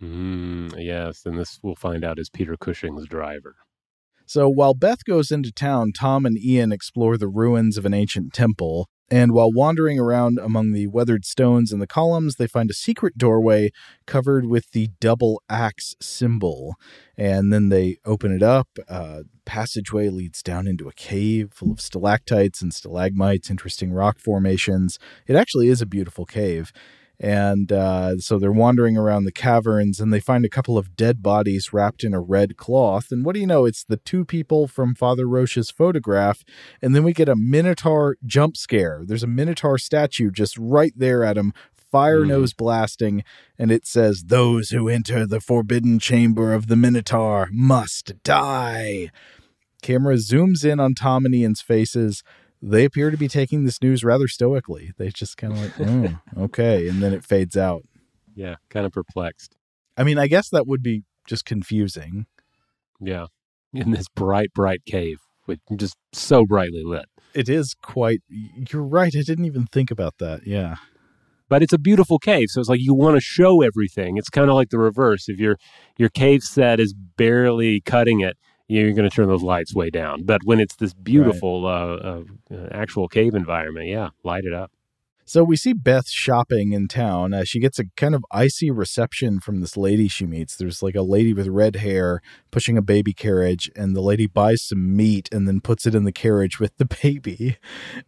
Mm, 0.03 0.75
yes, 0.79 1.25
and 1.25 1.39
this 1.39 1.59
we'll 1.63 1.75
find 1.75 2.05
out 2.05 2.19
is 2.19 2.31
Peter 2.31 2.57
Cushing's 2.57 3.07
driver. 3.07 3.57
So 4.31 4.49
while 4.49 4.75
Beth 4.75 5.05
goes 5.05 5.33
into 5.33 5.51
town, 5.51 5.91
Tom 5.91 6.25
and 6.25 6.39
Ian 6.39 6.71
explore 6.71 7.19
the 7.19 7.27
ruins 7.27 7.77
of 7.77 7.85
an 7.85 7.93
ancient 7.93 8.33
temple. 8.33 8.87
And 9.11 9.33
while 9.33 9.51
wandering 9.51 9.99
around 9.99 10.39
among 10.39 10.71
the 10.71 10.87
weathered 10.87 11.25
stones 11.25 11.73
and 11.73 11.83
the 11.83 11.89
columns, 11.89 12.37
they 12.37 12.47
find 12.47 12.71
a 12.71 12.75
secret 12.75 13.19
doorway 13.19 13.71
covered 14.07 14.47
with 14.47 14.71
the 14.71 14.91
double 15.01 15.43
axe 15.51 15.97
symbol. 16.01 16.77
And 17.17 17.53
then 17.53 17.71
they 17.71 17.97
open 18.05 18.33
it 18.33 18.41
up. 18.41 18.69
Uh, 18.89 19.23
passageway 19.47 20.11
leads 20.11 20.45
down 20.45 20.69
into 20.69 20.89
a 20.89 20.93
cave 20.93 21.49
full 21.53 21.73
of 21.73 21.81
stalactites 21.81 22.63
and 22.63 22.73
stalagmites, 22.73 23.51
interesting 23.51 23.93
rock 23.93 24.21
formations. 24.21 25.01
It 25.27 25.35
actually 25.35 25.67
is 25.67 25.83
a 25.83 25.87
beautiful 25.87 26.25
cave. 26.25 26.71
And 27.23 27.71
uh, 27.71 28.17
so 28.17 28.39
they're 28.39 28.51
wandering 28.51 28.97
around 28.97 29.25
the 29.25 29.33
caverns 29.33 30.01
and 30.01 30.11
they 30.11 30.21
find 30.21 30.43
a 30.47 30.49
couple 30.49 30.79
of 30.79 30.97
dead 30.97 31.23
bodies 31.23 31.71
wrapped 31.71 32.03
in 32.03 32.15
a 32.15 32.21
red 32.21 32.57
cloth. 32.57 33.13
And 33.13 33.27
what 33.27 33.35
do 33.35 33.41
you 33.41 33.47
know? 33.47 33.67
It's 33.67 33.85
the 33.85 33.99
two 33.99 34.25
people 34.25 34.67
from 34.67 34.95
Father 34.95 35.29
Roche's 35.29 35.71
photograph. 35.71 36.43
And 36.81 36.95
then 36.95 37.05
we 37.05 37.13
get 37.13 37.29
a 37.29 37.37
Minotaur 37.37 38.17
jump 38.25 38.57
scare. 38.57 39.03
There's 39.05 39.23
a 39.23 39.29
Minotaur 39.29 39.77
statue 39.77 40.31
just 40.31 40.57
right 40.57 40.95
there 40.97 41.23
at 41.23 41.37
him, 41.37 41.53
fire 41.91 42.25
nose 42.25 42.55
blasting. 42.55 43.23
And 43.59 43.71
it 43.71 43.87
says, 43.87 44.25
Those 44.29 44.71
who 44.71 44.89
enter 44.89 45.27
the 45.27 45.41
forbidden 45.41 45.99
chamber 45.99 46.55
of 46.55 46.69
the 46.69 46.77
Minotaur 46.77 47.51
must 47.53 48.23
die. 48.23 49.11
Camera 49.83 50.15
zooms 50.15 50.65
in 50.65 50.81
on 50.81 50.95
Tom 50.95 51.27
and 51.27 51.35
Ian's 51.35 51.61
faces. 51.61 52.23
They 52.63 52.85
appear 52.85 53.11
to 53.11 53.17
be 53.17 53.29
taking 53.29 53.65
this 53.65 53.81
news 53.83 54.05
rather 54.05 54.29
stoically. 54.29 54.93
They 54.99 55.09
just 55.09 55.37
kind 55.37 55.53
of 55.55 55.59
like, 55.61 55.73
"Mm, 55.75 56.21
okay. 56.39 56.89
And 56.89 57.03
then 57.03 57.13
it 57.15 57.25
fades 57.25 57.57
out. 57.57 57.83
Yeah, 58.35 58.57
kind 58.69 58.87
of 58.87 58.93
perplexed. 58.93 59.57
I 59.97 60.05
mean, 60.05 60.19
I 60.19 60.27
guess 60.27 60.49
that 60.51 60.67
would 60.67 60.83
be 60.83 61.05
just 61.27 61.45
confusing. 61.45 62.27
Yeah, 63.01 63.27
in 63.73 63.93
this 63.93 64.09
bright, 64.15 64.53
bright 64.55 64.85
cave 64.85 65.19
with 65.47 65.61
just 65.77 65.97
so 66.13 66.45
brightly 66.45 66.83
lit. 66.85 67.07
It 67.35 67.49
is 67.49 67.75
quite, 67.83 68.21
you're 68.29 68.83
right. 68.83 69.15
I 69.15 69.23
didn't 69.23 69.45
even 69.45 69.67
think 69.67 69.91
about 69.91 70.19
that. 70.19 70.47
Yeah. 70.47 70.77
But 71.49 71.63
it's 71.63 71.73
a 71.73 71.79
beautiful 71.79 72.19
cave, 72.19 72.49
so 72.51 72.61
it's 72.61 72.69
like 72.69 72.81
you 72.81 72.95
want 72.95 73.17
to 73.17 73.21
show 73.21 73.61
everything. 73.61 74.17
It's 74.17 74.31
kind 74.31 74.49
of 74.49 74.55
like 74.55 74.71
the 74.71 74.79
reverse. 74.79 75.29
If 75.29 75.39
your 75.41 75.57
your 75.99 76.09
cave 76.09 76.43
set 76.45 76.79
is 76.79 76.95
barely 76.95 77.81
cutting 77.81 78.21
it, 78.21 78.37
you're 78.71 78.93
going 78.93 79.09
to 79.09 79.15
turn 79.15 79.29
those 79.29 79.43
lights 79.43 79.75
way 79.75 79.91
down. 79.91 80.23
But 80.23 80.43
when 80.45 80.61
it's 80.61 80.77
this 80.77 80.95
beautiful 80.95 81.67
uh, 81.67 81.71
uh, 81.71 82.23
uh, 82.53 82.69
actual 82.71 83.09
cave 83.09 83.35
environment, 83.35 83.89
yeah, 83.89 84.11
light 84.23 84.45
it 84.45 84.55
up. 84.55 84.71
So 85.25 85.45
we 85.45 85.57
see 85.57 85.73
Beth 85.75 86.09
shopping 86.09 86.73
in 86.73 86.89
town. 86.89 87.33
Uh, 87.33 87.45
she 87.45 87.61
gets 87.61 87.79
a 87.79 87.85
kind 87.97 88.17
of 88.17 88.25
icy 88.33 88.69
reception 88.69 89.39
from 89.39 89.61
this 89.61 89.77
lady 89.77 90.09
she 90.09 90.27
meets. 90.27 90.57
There's 90.57 90.83
like 90.83 90.97
a 90.97 91.03
lady 91.03 91.33
with 91.33 91.47
red 91.47 91.77
hair 91.77 92.21
pushing 92.51 92.77
a 92.77 92.83
baby 92.83 93.13
carriage, 93.13 93.71
and 93.77 93.95
the 93.95 94.01
lady 94.01 94.27
buys 94.27 94.63
some 94.63 94.97
meat 94.97 95.29
and 95.31 95.47
then 95.47 95.61
puts 95.61 95.87
it 95.87 95.95
in 95.95 96.03
the 96.03 96.11
carriage 96.11 96.59
with 96.59 96.77
the 96.79 96.85
baby. 97.03 97.59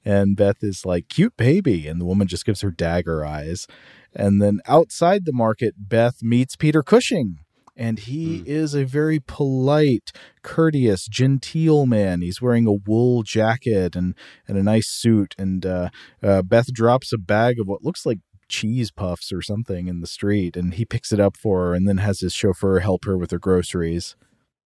And 0.05 0.37
Beth 0.37 0.65
is 0.65 0.85
like, 0.85 1.09
cute 1.09 1.37
baby. 1.37 1.87
And 1.87 2.01
the 2.01 2.05
woman 2.05 2.27
just 2.27 2.45
gives 2.45 2.61
her 2.63 2.73
dagger 2.73 3.25
eyes. 3.25 3.69
And 4.15 4.43
then 4.43 4.61
outside 4.67 5.25
the 5.25 5.33
market, 5.33 5.75
Beth 5.79 6.25
meets 6.25 6.57
Peter 6.57 6.83
Cushing. 6.83 7.39
And 7.75 7.99
he 7.99 8.43
is 8.47 8.75
a 8.75 8.85
very 8.85 9.19
polite, 9.19 10.13
courteous, 10.43 11.07
genteel 11.07 11.87
man. 11.87 12.21
He's 12.21 12.43
wearing 12.43 12.67
a 12.67 12.73
wool 12.73 13.23
jacket 13.23 13.97
and, 13.97 14.15
and 14.47 14.59
a 14.59 14.63
nice 14.63 14.89
suit. 14.89 15.35
And 15.39 15.65
uh, 15.65 15.89
uh, 16.23 16.43
Beth 16.43 16.73
drops 16.73 17.13
a 17.13 17.19
bag 17.19 17.59
of 17.59 17.67
what 17.67 17.83
looks 17.83 18.05
like 18.05 18.19
cheese 18.49 18.91
puffs 18.91 19.33
or 19.33 19.41
something 19.41 19.89
in 19.89 20.01
the 20.01 20.07
street. 20.07 20.57
And 20.57 20.75
he 20.75 20.85
picks 20.85 21.13
it 21.13 21.21
up 21.21 21.37
for 21.37 21.65
her 21.65 21.75
and 21.75 21.89
then 21.89 21.97
has 21.99 22.21
his 22.21 22.35
chauffeur 22.35 22.81
help 22.81 23.07
her 23.07 23.17
with 23.17 23.31
her 23.31 23.39
groceries. 23.39 24.17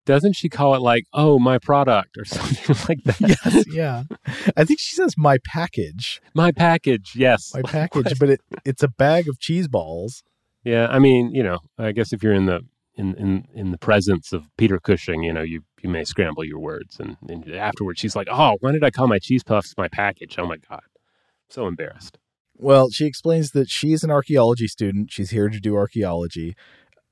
Doesn't 0.06 0.34
she 0.34 0.48
call 0.48 0.76
it 0.76 0.80
like, 0.82 1.04
"Oh, 1.12 1.38
my 1.40 1.58
product" 1.58 2.16
or 2.16 2.24
something 2.24 2.76
like 2.88 3.02
that? 3.02 3.20
Yes, 3.20 3.64
yeah. 3.72 4.04
I 4.56 4.64
think 4.64 4.78
she 4.78 4.94
says 4.94 5.14
my 5.18 5.38
package. 5.44 6.22
My 6.32 6.52
package, 6.52 7.14
yes. 7.16 7.52
My 7.52 7.62
package, 7.66 8.16
but 8.18 8.30
it, 8.30 8.40
it's 8.64 8.84
a 8.84 8.88
bag 8.88 9.28
of 9.28 9.40
cheese 9.40 9.66
balls. 9.66 10.22
Yeah, 10.64 10.86
I 10.88 11.00
mean, 11.00 11.32
you 11.32 11.42
know, 11.42 11.58
I 11.76 11.92
guess 11.92 12.12
if 12.12 12.22
you're 12.22 12.32
in 12.32 12.46
the 12.46 12.60
in 12.96 13.14
in 13.14 13.46
in 13.54 13.70
the 13.70 13.78
presence 13.78 14.32
of 14.32 14.44
Peter 14.56 14.78
Cushing, 14.78 15.22
you 15.22 15.32
know, 15.32 15.42
you 15.42 15.62
you 15.82 15.90
may 15.90 16.04
scramble 16.04 16.44
your 16.44 16.58
words, 16.58 16.98
and, 16.98 17.16
and 17.28 17.54
afterwards 17.54 18.00
she's 18.00 18.16
like, 18.16 18.28
"Oh, 18.30 18.56
when 18.60 18.74
did 18.74 18.84
I 18.84 18.90
call 18.90 19.06
my 19.06 19.18
cheese 19.18 19.42
puffs 19.42 19.74
my 19.76 19.88
package? 19.88 20.36
Oh 20.38 20.46
my 20.46 20.56
god, 20.56 20.82
so 21.48 21.66
embarrassed." 21.66 22.18
Well, 22.58 22.90
she 22.90 23.04
explains 23.06 23.50
that 23.50 23.68
she's 23.68 24.02
an 24.02 24.10
archaeology 24.10 24.66
student. 24.66 25.12
She's 25.12 25.30
here 25.30 25.48
to 25.48 25.60
do 25.60 25.76
archaeology. 25.76 26.56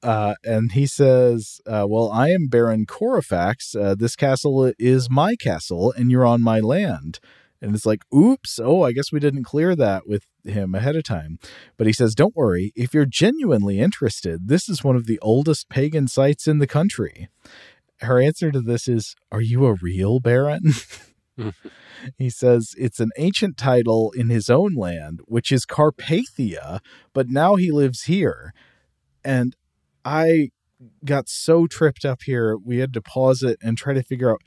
Uh, 0.03 0.35
and 0.45 0.73
he 0.73 0.87
says, 0.87 1.61
uh, 1.67 1.87
Well, 1.89 2.11
I 2.11 2.29
am 2.29 2.49
Baron 2.49 2.87
Corofax. 2.87 3.75
Uh, 3.75 3.95
this 3.95 4.17
castle 4.17 4.73
is 4.79 5.11
my 5.11 5.37
castle, 5.37 5.93
and 5.97 6.11
you're 6.11 6.27
on 6.27 6.43
my 6.43 6.61
land. 6.61 7.21
And 7.61 7.75
it's 7.75 7.87
like, 7.87 8.03
oops, 8.15 8.61
oh, 8.63 8.83
I 8.83 8.93
guess 8.93 9.11
we 9.11 9.21
didn't 9.21 9.45
clear 9.45 9.75
that 9.75 10.07
with 10.07 10.27
him 10.45 10.75
ahead 10.75 10.97
of 10.97 11.05
time. 11.05 11.39
But 11.77 11.87
he 11.87 11.93
says, 11.93 12.15
Don't 12.15 12.37
worry, 12.37 12.73
if 12.75 12.95
you're 12.95 13.07
genuinely 13.07 13.81
interested, 13.81 14.49
this 14.49 14.69
is 14.69 14.85
one 14.85 14.97
of 14.97 15.07
the 15.07 15.19
oldest 15.21 15.69
pagan 15.69 16.09
sites 16.09 16.47
in 16.47 16.59
the 16.59 16.67
country. 16.67 17.29
Her 18.01 18.21
answer 18.21 18.51
to 18.51 18.61
this 18.61 18.89
is, 18.89 19.15
Are 19.33 19.41
you 19.41 19.67
a 19.67 19.75
real 19.75 20.21
Baron? 20.21 20.63
Hmm. 21.37 21.49
He 22.17 22.31
says 22.31 22.75
it's 22.79 23.01
an 23.01 23.11
ancient 23.19 23.57
title 23.57 24.13
in 24.15 24.29
his 24.29 24.49
own 24.49 24.75
land, 24.75 25.19
which 25.25 25.51
is 25.51 25.67
Carpathia, 25.67 26.79
but 27.13 27.29
now 27.29 27.57
he 27.57 27.73
lives 27.73 28.03
here. 28.03 28.53
And 29.25 29.57
I 30.05 30.51
got 31.05 31.29
so 31.29 31.67
tripped 31.67 32.05
up 32.05 32.23
here, 32.23 32.57
we 32.57 32.79
had 32.79 32.93
to 32.95 33.03
pause 33.03 33.43
it 33.43 33.59
and 33.63 33.77
try 33.77 33.95
to 33.95 34.03
figure 34.03 34.31
out 34.31 34.43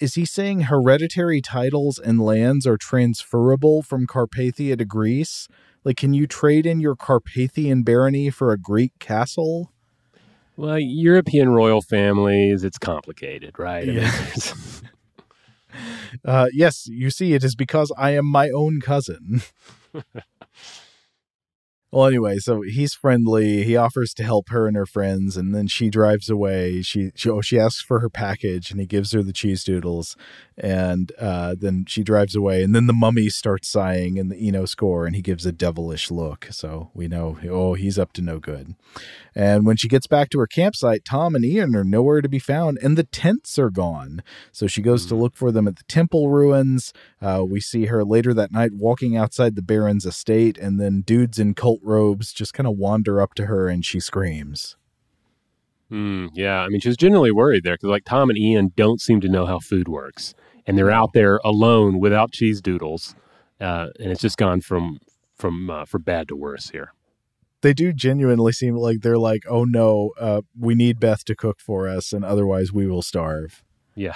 is 0.00 0.14
he 0.14 0.24
saying 0.24 0.62
hereditary 0.62 1.40
titles 1.40 1.98
and 1.98 2.20
lands 2.20 2.66
are 2.66 2.76
transferable 2.76 3.82
from 3.82 4.06
Carpathia 4.06 4.78
to 4.78 4.84
Greece? 4.84 5.48
Like, 5.84 5.96
can 5.96 6.14
you 6.14 6.26
trade 6.26 6.66
in 6.66 6.80
your 6.80 6.96
Carpathian 6.96 7.82
barony 7.82 8.30
for 8.30 8.52
a 8.52 8.58
Greek 8.58 8.92
castle? 8.98 9.72
Well, 10.56 10.78
European 10.78 11.50
royal 11.50 11.82
families, 11.82 12.64
it's 12.64 12.78
complicated, 12.78 13.58
right? 13.58 13.88
I 13.88 13.92
mean, 13.92 14.10
Uh, 16.24 16.48
yes, 16.52 16.86
you 16.86 17.10
see, 17.10 17.34
it 17.34 17.44
is 17.44 17.54
because 17.54 17.92
I 17.96 18.10
am 18.10 18.26
my 18.26 18.50
own 18.50 18.80
cousin. 18.80 19.42
well, 21.90 22.06
anyway, 22.06 22.36
so 22.38 22.60
he's 22.60 22.92
friendly. 22.92 23.64
He 23.64 23.74
offers 23.74 24.12
to 24.14 24.22
help 24.22 24.50
her 24.50 24.66
and 24.66 24.76
her 24.76 24.84
friends, 24.84 25.38
and 25.38 25.54
then 25.54 25.66
she 25.68 25.88
drives 25.88 26.28
away. 26.28 26.82
She 26.82 27.12
she, 27.14 27.30
oh, 27.30 27.40
she 27.40 27.58
asks 27.58 27.80
for 27.80 28.00
her 28.00 28.10
package, 28.10 28.70
and 28.70 28.78
he 28.78 28.86
gives 28.86 29.12
her 29.12 29.22
the 29.22 29.32
cheese 29.32 29.64
doodles, 29.64 30.14
and 30.56 31.12
uh, 31.18 31.54
then 31.58 31.86
she 31.88 32.02
drives 32.02 32.36
away. 32.36 32.62
And 32.62 32.74
then 32.74 32.88
the 32.88 32.92
mummy 32.92 33.30
starts 33.30 33.70
sighing 33.70 34.18
in 34.18 34.28
the 34.28 34.36
Eno 34.36 34.66
score, 34.66 35.06
and 35.06 35.16
he 35.16 35.22
gives 35.22 35.46
a 35.46 35.52
devilish 35.52 36.10
look. 36.10 36.48
So 36.50 36.90
we 36.92 37.08
know, 37.08 37.38
oh, 37.48 37.72
he's 37.72 37.98
up 37.98 38.12
to 38.14 38.22
no 38.22 38.38
good. 38.38 38.74
And 39.38 39.64
when 39.64 39.76
she 39.76 39.86
gets 39.86 40.08
back 40.08 40.30
to 40.30 40.40
her 40.40 40.48
campsite, 40.48 41.04
Tom 41.04 41.36
and 41.36 41.44
Ian 41.44 41.76
are 41.76 41.84
nowhere 41.84 42.20
to 42.20 42.28
be 42.28 42.40
found, 42.40 42.76
and 42.82 42.98
the 42.98 43.04
tents 43.04 43.56
are 43.56 43.70
gone. 43.70 44.20
So 44.50 44.66
she 44.66 44.82
goes 44.82 45.06
to 45.06 45.14
look 45.14 45.36
for 45.36 45.52
them 45.52 45.68
at 45.68 45.76
the 45.76 45.84
temple 45.84 46.28
ruins. 46.28 46.92
Uh, 47.22 47.44
we 47.48 47.60
see 47.60 47.86
her 47.86 48.04
later 48.04 48.34
that 48.34 48.50
night 48.50 48.72
walking 48.74 49.16
outside 49.16 49.54
the 49.54 49.62
Baron's 49.62 50.04
estate, 50.04 50.58
and 50.58 50.80
then 50.80 51.02
dudes 51.02 51.38
in 51.38 51.54
cult 51.54 51.78
robes 51.84 52.32
just 52.32 52.52
kind 52.52 52.66
of 52.66 52.76
wander 52.76 53.20
up 53.20 53.34
to 53.34 53.46
her 53.46 53.68
and 53.68 53.84
she 53.84 54.00
screams. 54.00 54.76
Hmm, 55.88 56.26
yeah, 56.34 56.58
I 56.58 56.68
mean, 56.68 56.80
she's 56.80 56.96
generally 56.96 57.30
worried 57.30 57.62
there 57.62 57.74
because, 57.74 57.90
like, 57.90 58.04
Tom 58.04 58.30
and 58.30 58.38
Ian 58.38 58.72
don't 58.74 59.00
seem 59.00 59.20
to 59.20 59.28
know 59.28 59.46
how 59.46 59.60
food 59.60 59.86
works, 59.86 60.34
and 60.66 60.76
they're 60.76 60.90
out 60.90 61.12
there 61.14 61.38
alone 61.44 62.00
without 62.00 62.32
cheese 62.32 62.60
doodles, 62.60 63.14
uh, 63.60 63.86
and 64.00 64.10
it's 64.10 64.20
just 64.20 64.36
gone 64.36 64.62
from 64.62 64.98
from 65.36 65.70
uh, 65.70 65.84
for 65.84 66.00
bad 66.00 66.26
to 66.26 66.34
worse 66.34 66.70
here. 66.70 66.92
They 67.60 67.72
do 67.72 67.92
genuinely 67.92 68.52
seem 68.52 68.76
like 68.76 69.00
they're 69.00 69.18
like, 69.18 69.42
oh 69.48 69.64
no, 69.64 70.10
uh, 70.18 70.42
we 70.58 70.74
need 70.74 71.00
Beth 71.00 71.24
to 71.24 71.34
cook 71.34 71.60
for 71.60 71.88
us, 71.88 72.12
and 72.12 72.24
otherwise 72.24 72.72
we 72.72 72.86
will 72.86 73.02
starve. 73.02 73.62
Yeah. 73.94 74.14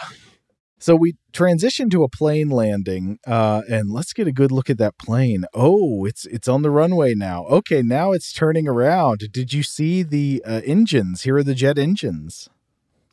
So 0.79 0.97
we 0.97 1.15
transition 1.33 1.91
to 1.91 2.03
a 2.03 2.09
plane 2.09 2.51
landing, 2.51 3.19
uh, 3.25 3.63
and 3.71 3.93
let's 3.93 4.13
get 4.13 4.27
a 4.27 4.33
good 4.33 4.51
look 4.51 4.69
at 4.69 4.79
that 4.79 4.99
plane. 4.99 5.45
Oh, 5.55 6.05
it's 6.05 6.27
it's 6.27 6.49
on 6.49 6.63
the 6.63 6.71
runway 6.71 7.15
now. 7.15 7.45
Okay, 7.47 7.83
now 7.83 8.11
it's 8.11 8.33
turning 8.33 8.67
around. 8.67 9.33
Did 9.33 9.53
you 9.53 9.63
see 9.63 10.03
the 10.03 10.43
uh, 10.45 10.61
engines? 10.65 11.23
Here 11.23 11.37
are 11.37 11.45
the 11.45 11.55
jet 11.55 11.79
engines. 11.79 12.49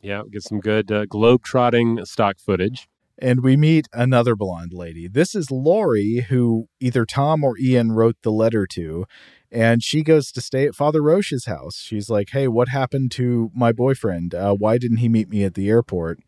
Yeah, 0.02 0.22
get 0.30 0.42
some 0.42 0.58
good 0.58 0.90
uh, 0.90 1.06
globe 1.06 1.44
trotting 1.44 2.04
stock 2.06 2.40
footage. 2.40 2.88
And 3.22 3.42
we 3.42 3.56
meet 3.56 3.86
another 3.92 4.34
blonde 4.34 4.72
lady. 4.72 5.06
This 5.06 5.34
is 5.34 5.50
Lori, 5.50 6.26
who 6.28 6.68
either 6.80 7.04
Tom 7.04 7.44
or 7.44 7.58
Ian 7.58 7.92
wrote 7.92 8.16
the 8.22 8.32
letter 8.32 8.66
to. 8.68 9.04
And 9.52 9.82
she 9.82 10.02
goes 10.02 10.30
to 10.32 10.40
stay 10.40 10.66
at 10.66 10.74
Father 10.74 11.02
Roche's 11.02 11.46
house. 11.46 11.78
She's 11.78 12.08
like, 12.08 12.30
Hey, 12.30 12.46
what 12.48 12.68
happened 12.68 13.10
to 13.12 13.50
my 13.54 13.72
boyfriend? 13.72 14.34
Uh, 14.34 14.54
why 14.54 14.78
didn't 14.78 14.98
he 14.98 15.08
meet 15.08 15.28
me 15.28 15.44
at 15.44 15.54
the 15.54 15.68
airport? 15.68 16.20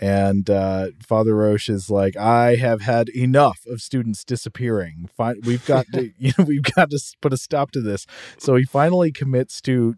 And 0.00 0.48
uh, 0.48 0.88
Father 1.04 1.34
Roche 1.34 1.68
is 1.68 1.90
like, 1.90 2.16
I 2.16 2.54
have 2.54 2.82
had 2.82 3.08
enough 3.08 3.60
of 3.66 3.80
students 3.80 4.24
disappearing. 4.24 5.08
Fi- 5.16 5.34
we've 5.44 5.66
got 5.66 5.86
to, 5.92 6.12
you 6.18 6.32
know, 6.38 6.44
we've 6.44 6.62
got 6.62 6.90
to 6.90 7.00
put 7.20 7.32
a 7.32 7.36
stop 7.36 7.72
to 7.72 7.80
this. 7.80 8.06
So 8.38 8.54
he 8.54 8.64
finally 8.64 9.10
commits 9.10 9.60
to 9.62 9.96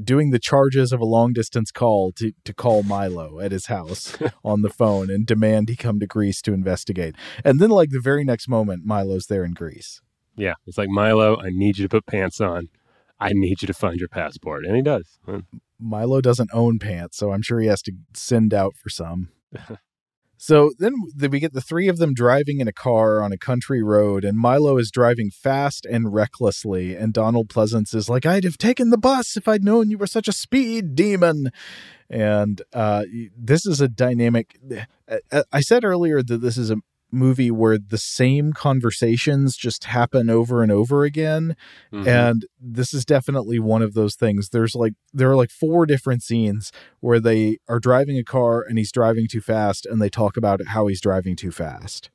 doing 0.00 0.30
the 0.30 0.38
charges 0.38 0.92
of 0.92 1.00
a 1.00 1.06
long 1.06 1.32
distance 1.32 1.72
call 1.72 2.12
to, 2.12 2.32
to 2.44 2.54
call 2.54 2.82
Milo 2.82 3.40
at 3.40 3.50
his 3.50 3.66
house 3.66 4.16
on 4.44 4.62
the 4.62 4.70
phone 4.70 5.10
and 5.10 5.26
demand 5.26 5.68
he 5.68 5.76
come 5.76 5.98
to 6.00 6.06
Greece 6.06 6.42
to 6.42 6.52
investigate. 6.52 7.14
And 7.44 7.58
then, 7.60 7.70
like 7.70 7.90
the 7.90 8.00
very 8.00 8.24
next 8.24 8.48
moment, 8.48 8.84
Milo's 8.84 9.26
there 9.26 9.44
in 9.44 9.54
Greece. 9.54 10.00
Yeah, 10.40 10.54
it's 10.66 10.78
like 10.78 10.88
Milo. 10.88 11.38
I 11.40 11.50
need 11.50 11.78
you 11.78 11.84
to 11.84 11.88
put 11.88 12.06
pants 12.06 12.40
on. 12.40 12.68
I 13.20 13.32
need 13.34 13.60
you 13.62 13.66
to 13.66 13.74
find 13.74 13.98
your 13.98 14.08
passport, 14.08 14.64
and 14.64 14.74
he 14.74 14.82
does. 14.82 15.18
Milo 15.78 16.20
doesn't 16.20 16.50
own 16.52 16.78
pants, 16.78 17.16
so 17.18 17.32
I'm 17.32 17.42
sure 17.42 17.60
he 17.60 17.66
has 17.68 17.82
to 17.82 17.92
send 18.14 18.54
out 18.54 18.74
for 18.76 18.88
some. 18.88 19.28
So 20.42 20.72
then 20.78 20.94
we 21.30 21.38
get 21.38 21.52
the 21.52 21.60
three 21.60 21.86
of 21.88 21.98
them 21.98 22.14
driving 22.14 22.60
in 22.60 22.66
a 22.68 22.72
car 22.72 23.22
on 23.22 23.30
a 23.30 23.36
country 23.36 23.82
road, 23.82 24.24
and 24.24 24.38
Milo 24.38 24.78
is 24.78 24.90
driving 24.90 25.30
fast 25.30 25.84
and 25.84 26.14
recklessly. 26.14 26.96
And 26.96 27.12
Donald 27.12 27.50
Pleasence 27.50 27.94
is 27.94 28.08
like, 28.08 28.24
I'd 28.24 28.44
have 28.44 28.56
taken 28.56 28.88
the 28.88 28.96
bus 28.96 29.36
if 29.36 29.46
I'd 29.46 29.62
known 29.62 29.90
you 29.90 29.98
were 29.98 30.06
such 30.06 30.28
a 30.28 30.32
speed 30.32 30.94
demon. 30.94 31.50
And 32.08 32.62
uh, 32.72 33.04
this 33.36 33.66
is 33.66 33.82
a 33.82 33.88
dynamic. 33.88 34.58
I- 35.30 35.44
I 35.52 35.60
said 35.60 35.84
earlier 35.84 36.22
that 36.22 36.38
this 36.38 36.56
is 36.56 36.70
a 36.70 36.76
movie 37.12 37.50
where 37.50 37.78
the 37.78 37.98
same 37.98 38.52
conversations 38.52 39.56
just 39.56 39.84
happen 39.84 40.28
over 40.30 40.62
and 40.62 40.70
over 40.72 41.04
again 41.04 41.56
Mhm. 41.92 42.06
and 42.06 42.46
this 42.60 42.94
is 42.94 43.04
definitely 43.04 43.58
one 43.58 43.82
of 43.82 43.94
those 43.94 44.14
things 44.14 44.48
there's 44.50 44.74
like 44.74 44.94
there 45.12 45.30
are 45.30 45.36
like 45.36 45.50
four 45.50 45.86
different 45.86 46.22
scenes 46.22 46.70
where 47.00 47.20
they 47.20 47.58
are 47.68 47.78
driving 47.80 48.16
a 48.18 48.24
car 48.24 48.62
and 48.62 48.78
he's 48.78 48.92
driving 48.92 49.26
too 49.28 49.40
fast 49.40 49.86
and 49.86 50.00
they 50.00 50.08
talk 50.08 50.36
about 50.36 50.60
how 50.68 50.86
he's 50.86 51.00
driving 51.00 51.36
too 51.36 51.50
fast 51.50 52.10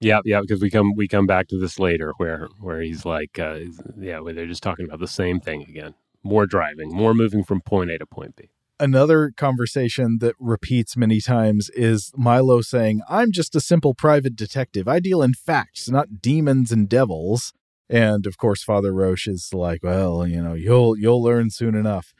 Yeah, 0.00 0.20
yeah, 0.26 0.40
because 0.42 0.60
we 0.60 0.68
come 0.70 0.92
we 0.94 1.08
come 1.08 1.26
back 1.26 1.48
to 1.48 1.58
this 1.58 1.78
later, 1.78 2.12
where 2.18 2.48
where 2.60 2.82
he's 2.82 3.06
like, 3.06 3.38
uh, 3.38 3.60
yeah, 3.98 4.20
where 4.20 4.34
they're 4.34 4.46
just 4.46 4.62
talking 4.62 4.84
about 4.84 5.00
the 5.00 5.08
same 5.08 5.40
thing 5.40 5.62
again. 5.62 5.94
More 6.22 6.44
driving, 6.46 6.92
more 6.92 7.14
moving 7.14 7.42
from 7.44 7.62
point 7.62 7.90
A 7.90 7.96
to 7.98 8.04
point 8.04 8.36
B. 8.36 8.50
another 8.78 9.32
conversation 9.36 10.18
that 10.20 10.34
repeats 10.38 10.96
many 10.96 11.20
times 11.20 11.70
is 11.70 12.12
Milo 12.16 12.60
saying, 12.60 13.00
I'm 13.08 13.32
just 13.32 13.54
a 13.54 13.60
simple 13.60 13.94
private 13.94 14.36
detective. 14.36 14.88
I 14.88 15.00
deal 15.00 15.22
in 15.22 15.34
facts, 15.34 15.88
not 15.88 16.20
demons 16.20 16.72
and 16.72 16.88
devils. 16.88 17.52
And 17.88 18.26
of 18.26 18.36
course, 18.36 18.62
Father 18.62 18.92
Roche 18.92 19.28
is 19.28 19.50
like, 19.52 19.82
well, 19.82 20.26
you 20.26 20.42
know, 20.42 20.54
you'll 20.54 20.98
you'll 20.98 21.22
learn 21.22 21.50
soon 21.50 21.74
enough. 21.74 22.12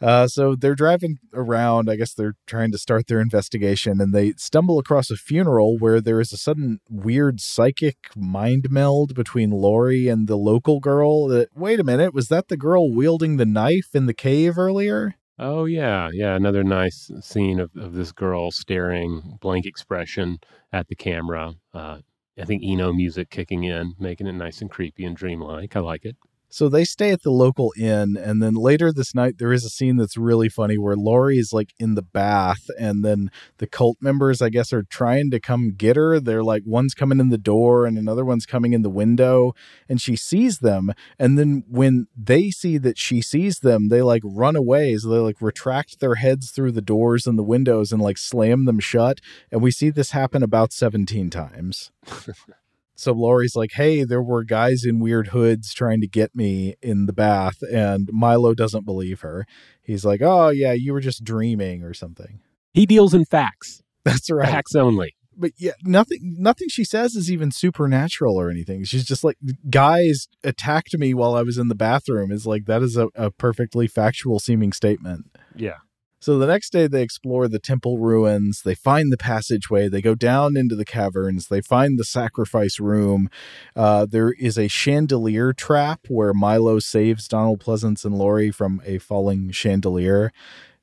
Uh, 0.00 0.26
so 0.26 0.54
they're 0.54 0.74
driving 0.74 1.18
around. 1.34 1.90
I 1.90 1.96
guess 1.96 2.14
they're 2.14 2.36
trying 2.46 2.72
to 2.72 2.78
start 2.78 3.06
their 3.06 3.20
investigation, 3.20 4.00
and 4.00 4.14
they 4.14 4.32
stumble 4.38 4.78
across 4.78 5.10
a 5.10 5.16
funeral 5.16 5.76
where 5.78 6.00
there 6.00 6.20
is 6.20 6.32
a 6.32 6.38
sudden 6.38 6.80
weird 6.88 7.40
psychic 7.40 7.96
mind 8.16 8.68
meld 8.70 9.14
between 9.14 9.50
Lori 9.50 10.08
and 10.08 10.26
the 10.26 10.38
local 10.38 10.80
girl. 10.80 11.28
That 11.28 11.50
wait 11.54 11.80
a 11.80 11.84
minute, 11.84 12.14
was 12.14 12.28
that 12.28 12.48
the 12.48 12.56
girl 12.56 12.90
wielding 12.90 13.36
the 13.36 13.44
knife 13.44 13.94
in 13.94 14.06
the 14.06 14.14
cave 14.14 14.58
earlier? 14.58 15.16
Oh 15.40 15.64
yeah, 15.64 16.08
yeah. 16.12 16.36
Another 16.36 16.62
nice 16.62 17.10
scene 17.20 17.58
of, 17.58 17.74
of 17.76 17.94
this 17.94 18.12
girl 18.12 18.50
staring, 18.52 19.38
blank 19.40 19.66
expression 19.66 20.38
at 20.72 20.86
the 20.88 20.94
camera. 20.94 21.54
Uh, 21.74 22.00
I 22.38 22.44
think 22.44 22.62
Eno 22.64 22.92
music 22.92 23.28
kicking 23.30 23.64
in, 23.64 23.94
making 23.98 24.26
it 24.28 24.32
nice 24.34 24.60
and 24.60 24.70
creepy 24.70 25.04
and 25.04 25.16
dreamlike. 25.16 25.74
I 25.76 25.80
like 25.80 26.04
it. 26.04 26.16
So 26.50 26.68
they 26.68 26.84
stay 26.84 27.10
at 27.10 27.22
the 27.22 27.30
local 27.30 27.72
inn, 27.76 28.16
and 28.16 28.42
then 28.42 28.54
later 28.54 28.92
this 28.92 29.14
night 29.14 29.38
there 29.38 29.52
is 29.52 29.64
a 29.64 29.70
scene 29.70 29.96
that's 29.96 30.16
really 30.16 30.48
funny 30.48 30.76
where 30.76 30.96
Laurie 30.96 31.38
is 31.38 31.52
like 31.52 31.72
in 31.78 31.94
the 31.94 32.02
bath, 32.02 32.68
and 32.78 33.04
then 33.04 33.30
the 33.58 33.66
cult 33.66 33.98
members, 34.00 34.42
I 34.42 34.48
guess, 34.48 34.72
are 34.72 34.82
trying 34.82 35.30
to 35.30 35.40
come 35.40 35.72
get 35.76 35.96
her. 35.96 36.18
They're 36.18 36.42
like 36.42 36.62
one's 36.66 36.94
coming 36.94 37.20
in 37.20 37.28
the 37.28 37.38
door 37.38 37.86
and 37.86 37.96
another 37.96 38.24
one's 38.24 38.46
coming 38.46 38.72
in 38.72 38.82
the 38.82 38.90
window, 38.90 39.54
and 39.88 40.00
she 40.00 40.16
sees 40.16 40.58
them. 40.58 40.92
And 41.18 41.38
then 41.38 41.64
when 41.68 42.08
they 42.16 42.50
see 42.50 42.78
that 42.78 42.98
she 42.98 43.22
sees 43.22 43.60
them, 43.60 43.88
they 43.88 44.02
like 44.02 44.22
run 44.24 44.56
away. 44.56 44.96
So 44.96 45.08
they 45.08 45.18
like 45.18 45.40
retract 45.40 46.00
their 46.00 46.16
heads 46.16 46.50
through 46.50 46.72
the 46.72 46.82
doors 46.82 47.26
and 47.26 47.38
the 47.38 47.44
windows 47.44 47.92
and 47.92 48.02
like 48.02 48.18
slam 48.18 48.64
them 48.64 48.80
shut. 48.80 49.20
And 49.52 49.62
we 49.62 49.70
see 49.70 49.90
this 49.90 50.10
happen 50.10 50.42
about 50.42 50.72
17 50.72 51.30
times. 51.30 51.90
So 53.00 53.12
Laurie's 53.12 53.56
like, 53.56 53.72
hey, 53.72 54.04
there 54.04 54.22
were 54.22 54.44
guys 54.44 54.84
in 54.84 55.00
weird 55.00 55.28
hoods 55.28 55.72
trying 55.72 56.00
to 56.02 56.06
get 56.06 56.34
me 56.34 56.74
in 56.82 57.06
the 57.06 57.12
bath. 57.12 57.62
And 57.62 58.08
Milo 58.12 58.54
doesn't 58.54 58.84
believe 58.84 59.20
her. 59.20 59.46
He's 59.82 60.04
like, 60.04 60.20
oh, 60.22 60.50
yeah, 60.50 60.72
you 60.72 60.92
were 60.92 61.00
just 61.00 61.24
dreaming 61.24 61.82
or 61.82 61.94
something. 61.94 62.40
He 62.74 62.86
deals 62.86 63.14
in 63.14 63.24
facts. 63.24 63.82
That's 64.04 64.30
right. 64.30 64.48
Facts 64.48 64.74
only. 64.74 65.14
But 65.36 65.52
yeah, 65.56 65.72
nothing 65.84 66.36
nothing 66.38 66.68
she 66.68 66.84
says 66.84 67.14
is 67.14 67.30
even 67.30 67.50
supernatural 67.50 68.38
or 68.38 68.50
anything. 68.50 68.84
She's 68.84 69.04
just 69.04 69.24
like 69.24 69.38
guys 69.70 70.28
attacked 70.44 70.92
me 70.98 71.14
while 71.14 71.34
I 71.34 71.42
was 71.42 71.56
in 71.56 71.68
the 71.68 71.74
bathroom 71.74 72.30
is 72.30 72.46
like 72.46 72.66
that 72.66 72.82
is 72.82 72.98
a, 72.98 73.08
a 73.14 73.30
perfectly 73.30 73.86
factual 73.86 74.38
seeming 74.38 74.72
statement. 74.72 75.26
Yeah. 75.56 75.78
So 76.20 76.38
the 76.38 76.46
next 76.46 76.70
day, 76.70 76.86
they 76.86 77.02
explore 77.02 77.48
the 77.48 77.58
temple 77.58 77.98
ruins. 77.98 78.60
They 78.62 78.74
find 78.74 79.10
the 79.10 79.16
passageway. 79.16 79.88
They 79.88 80.02
go 80.02 80.14
down 80.14 80.56
into 80.56 80.76
the 80.76 80.84
caverns. 80.84 81.48
They 81.48 81.62
find 81.62 81.98
the 81.98 82.04
sacrifice 82.04 82.78
room. 82.78 83.30
Uh, 83.74 84.06
there 84.08 84.32
is 84.32 84.58
a 84.58 84.68
chandelier 84.68 85.54
trap 85.54 86.00
where 86.08 86.34
Milo 86.34 86.78
saves 86.78 87.26
Donald 87.26 87.60
Pleasence 87.64 88.04
and 88.04 88.14
Laurie 88.16 88.50
from 88.50 88.82
a 88.84 88.98
falling 88.98 89.50
chandelier, 89.50 90.30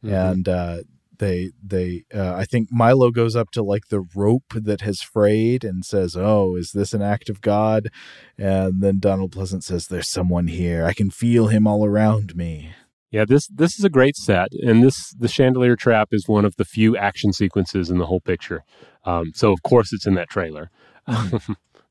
Mhm. 0.04 0.32
and 0.32 0.50
uh, 0.50 0.78
they 1.20 1.52
they 1.64 2.06
uh, 2.14 2.34
I 2.36 2.46
think 2.46 2.70
Milo 2.72 3.10
goes 3.12 3.36
up 3.36 3.50
to 3.52 3.64
like 3.64 3.88
the 3.90 4.02
rope 4.16 4.54
that 4.56 4.82
has 4.82 5.02
frayed 5.02 5.64
and 5.64 5.84
says, 5.86 6.16
"Oh, 6.16 6.56
is 6.56 6.72
this 6.72 6.94
an 6.94 7.02
act 7.02 7.30
of 7.30 7.42
God?" 7.42 7.90
And 8.38 8.82
then 8.82 9.00
Donald 9.00 9.32
Pleasence 9.32 9.64
says, 9.64 9.88
"There's 9.88 10.08
someone 10.10 10.48
here. 10.48 10.86
I 10.86 10.94
can 10.94 11.10
feel 11.12 11.48
him 11.48 11.66
all 11.68 11.86
around 11.86 12.36
me." 12.36 12.72
Yeah, 13.12 13.24
this 13.26 13.48
this 13.48 13.80
is 13.80 13.86
a 13.86 13.90
great 13.90 14.16
set, 14.18 14.50
and 14.54 14.84
this 14.84 15.14
the 15.18 15.28
chandelier 15.30 15.76
trap 15.76 16.10
is 16.12 16.28
one 16.28 16.44
of 16.46 16.56
the 16.58 16.66
few 16.66 16.98
action 16.98 17.32
sequences 17.34 17.90
in 17.90 17.98
the 18.00 18.06
whole 18.06 18.20
picture. 18.20 18.64
Um, 19.06 19.32
so 19.34 19.52
of 19.54 19.64
course 19.64 19.94
it's 19.94 20.06
in 20.06 20.16
that 20.16 20.30
trailer, 20.30 20.70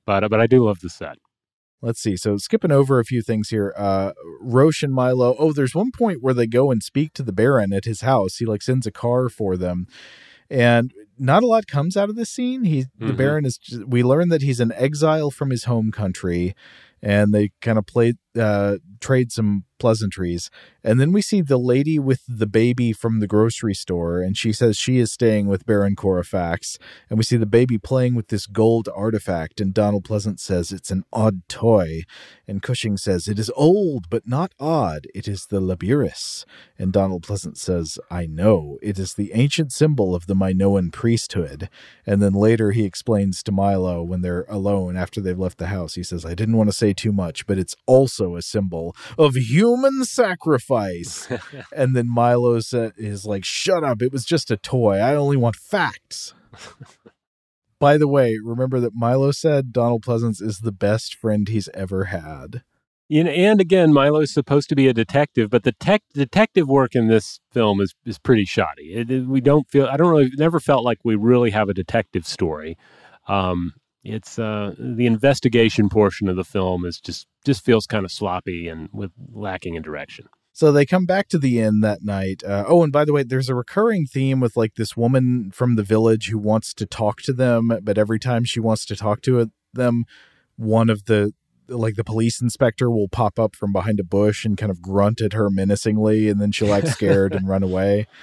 but 0.06 0.28
but 0.28 0.40
I 0.40 0.46
do 0.46 0.64
love 0.66 0.80
the 0.80 0.88
set. 0.90 1.16
let's 1.82 2.00
see. 2.00 2.16
So 2.16 2.36
skipping 2.36 2.72
over 2.72 2.98
a 2.98 3.04
few 3.04 3.22
things 3.22 3.48
here. 3.48 3.72
Uh 3.76 4.12
Roche 4.40 4.82
and 4.82 4.92
Milo. 4.92 5.34
Oh, 5.38 5.52
there's 5.52 5.74
one 5.74 5.90
point 5.90 6.18
where 6.22 6.34
they 6.34 6.46
go 6.46 6.70
and 6.70 6.82
speak 6.82 7.12
to 7.14 7.22
the 7.22 7.32
Baron 7.32 7.72
at 7.72 7.84
his 7.84 8.00
house. 8.02 8.36
He 8.36 8.46
like 8.46 8.62
sends 8.62 8.86
a 8.86 8.92
car 8.92 9.28
for 9.28 9.56
them. 9.56 9.86
And 10.50 10.92
not 11.18 11.42
a 11.42 11.46
lot 11.46 11.66
comes 11.66 11.96
out 11.96 12.08
of 12.10 12.16
this 12.16 12.30
scene. 12.30 12.64
He 12.64 12.84
the 12.98 13.12
Mhm. 13.12 13.16
Baron 13.16 13.44
is 13.46 13.56
just, 13.58 13.86
we 13.88 14.02
learn 14.02 14.28
that 14.28 14.42
he's 14.42 14.60
an 14.60 14.72
exile 14.76 15.30
from 15.30 15.50
his 15.50 15.64
home 15.64 15.90
country 15.90 16.54
and 17.02 17.32
they 17.34 17.50
kind 17.60 17.78
of 17.78 17.86
play 17.86 18.14
uh 18.36 18.78
trade 19.00 19.32
some 19.32 19.64
pleasantries. 19.78 20.50
And 20.82 21.00
then 21.00 21.12
we 21.12 21.20
see 21.20 21.40
the 21.40 21.58
lady 21.58 21.98
with 21.98 22.22
the 22.28 22.46
baby 22.46 22.92
from 22.92 23.20
the 23.20 23.26
grocery 23.26 23.74
store 23.74 24.20
and 24.20 24.36
she 24.36 24.52
says 24.52 24.76
she 24.76 24.98
is 24.98 25.12
staying 25.12 25.48
with 25.48 25.66
Baron 25.66 25.96
Corofax. 25.96 26.78
And 27.10 27.18
we 27.18 27.24
see 27.24 27.36
the 27.36 27.46
baby 27.46 27.78
playing 27.78 28.14
with 28.14 28.28
this 28.28 28.46
gold 28.46 28.88
artifact 28.94 29.60
and 29.60 29.74
Donald 29.74 30.04
Pleasence 30.04 30.40
says 30.40 30.72
it's 30.72 30.90
an 30.90 31.04
odd 31.12 31.46
toy. 31.48 32.02
And 32.48 32.62
Cushing 32.62 32.96
says 32.96 33.28
it 33.28 33.38
is 33.38 33.50
old 33.56 34.08
but 34.08 34.26
not 34.26 34.52
odd. 34.58 35.06
It 35.14 35.28
is 35.28 35.46
the 35.46 35.60
Labrys 35.60 36.44
and 36.78 36.92
Donald 36.92 37.26
Pleasence 37.26 37.58
says 37.58 37.98
I 38.10 38.26
know. 38.26 38.78
It 38.82 38.98
is 38.98 39.14
the 39.14 39.32
ancient 39.34 39.72
symbol 39.72 40.14
of 40.14 40.26
the 40.26 40.34
Minoan 40.34 40.90
priesthood. 40.90 41.68
And 42.06 42.22
then 42.22 42.32
later 42.32 42.70
he 42.70 42.84
explains 42.84 43.42
to 43.42 43.52
Milo 43.52 44.02
when 44.02 44.22
they're 44.22 44.46
alone 44.48 44.96
after 44.96 45.20
they've 45.20 45.38
left 45.38 45.58
the 45.58 45.66
house 45.66 45.94
he 45.94 46.02
says 46.02 46.24
I 46.24 46.34
didn't 46.34 46.56
want 46.56 46.70
to 46.70 46.76
say 46.76 46.92
too 46.92 47.12
much 47.12 47.46
but 47.46 47.58
it's 47.58 47.76
also 47.86 48.25
a 48.34 48.42
symbol 48.42 48.96
of 49.18 49.36
human 49.36 50.04
sacrifice 50.04 51.28
and 51.76 51.94
then 51.94 52.08
Milo 52.12 52.54
is 52.56 53.24
like, 53.26 53.44
"Shut 53.44 53.84
up! 53.84 54.02
It 54.02 54.10
was 54.12 54.24
just 54.24 54.50
a 54.50 54.56
toy. 54.56 54.96
I 54.98 55.14
only 55.14 55.36
want 55.36 55.54
facts." 55.56 56.34
By 57.78 57.98
the 57.98 58.08
way, 58.08 58.38
remember 58.42 58.80
that 58.80 58.94
Milo 58.94 59.30
said 59.32 59.72
Donald 59.72 60.02
Pleasence 60.02 60.40
is 60.40 60.60
the 60.60 60.72
best 60.72 61.14
friend 61.14 61.46
he's 61.46 61.68
ever 61.74 62.04
had. 62.06 62.62
You 63.08 63.22
know, 63.24 63.30
and 63.30 63.60
again, 63.60 63.92
Milo's 63.92 64.32
supposed 64.32 64.68
to 64.70 64.74
be 64.74 64.88
a 64.88 64.94
detective, 64.94 65.50
but 65.50 65.62
the 65.62 65.72
tech 65.72 66.02
detective 66.14 66.68
work 66.68 66.94
in 66.96 67.06
this 67.08 67.38
film 67.52 67.80
is 67.80 67.94
is 68.04 68.18
pretty 68.18 68.44
shoddy. 68.46 68.94
It, 68.94 69.10
it- 69.10 69.26
we 69.26 69.40
don't 69.40 69.68
feel. 69.70 69.86
I 69.86 69.96
don't 69.96 70.10
really 70.10 70.30
never 70.36 70.58
felt 70.58 70.84
like 70.84 70.98
we 71.04 71.14
really 71.14 71.50
have 71.50 71.68
a 71.68 71.74
detective 71.74 72.26
story. 72.26 72.76
Um, 73.28 73.74
it's 74.06 74.38
uh, 74.38 74.74
the 74.78 75.06
investigation 75.06 75.88
portion 75.88 76.28
of 76.28 76.36
the 76.36 76.44
film 76.44 76.84
is 76.84 77.00
just 77.00 77.26
just 77.44 77.64
feels 77.64 77.86
kind 77.86 78.04
of 78.04 78.12
sloppy 78.12 78.68
and 78.68 78.88
with 78.92 79.10
lacking 79.32 79.74
in 79.74 79.82
direction. 79.82 80.28
So 80.52 80.72
they 80.72 80.86
come 80.86 81.04
back 81.04 81.28
to 81.28 81.38
the 81.38 81.60
inn 81.60 81.80
that 81.80 82.02
night. 82.02 82.42
Uh, 82.42 82.64
oh, 82.66 82.82
and 82.82 82.92
by 82.92 83.04
the 83.04 83.12
way, 83.12 83.22
there's 83.22 83.50
a 83.50 83.54
recurring 83.54 84.06
theme 84.06 84.40
with 84.40 84.56
like 84.56 84.76
this 84.76 84.96
woman 84.96 85.50
from 85.52 85.76
the 85.76 85.82
village 85.82 86.28
who 86.30 86.38
wants 86.38 86.72
to 86.74 86.86
talk 86.86 87.20
to 87.22 87.34
them, 87.34 87.70
but 87.82 87.98
every 87.98 88.18
time 88.18 88.44
she 88.44 88.58
wants 88.58 88.86
to 88.86 88.96
talk 88.96 89.20
to 89.22 89.50
them, 89.74 90.04
one 90.56 90.88
of 90.88 91.04
the 91.04 91.34
like 91.68 91.96
the 91.96 92.04
police 92.04 92.40
inspector 92.40 92.90
will 92.90 93.08
pop 93.08 93.38
up 93.38 93.56
from 93.56 93.72
behind 93.72 93.98
a 93.98 94.04
bush 94.04 94.44
and 94.44 94.56
kind 94.56 94.70
of 94.70 94.80
grunt 94.80 95.20
at 95.20 95.32
her 95.32 95.50
menacingly, 95.50 96.28
and 96.28 96.40
then 96.40 96.52
she'll 96.52 96.72
act 96.72 96.88
scared 96.88 97.34
and 97.34 97.48
run 97.48 97.62
away. 97.62 98.06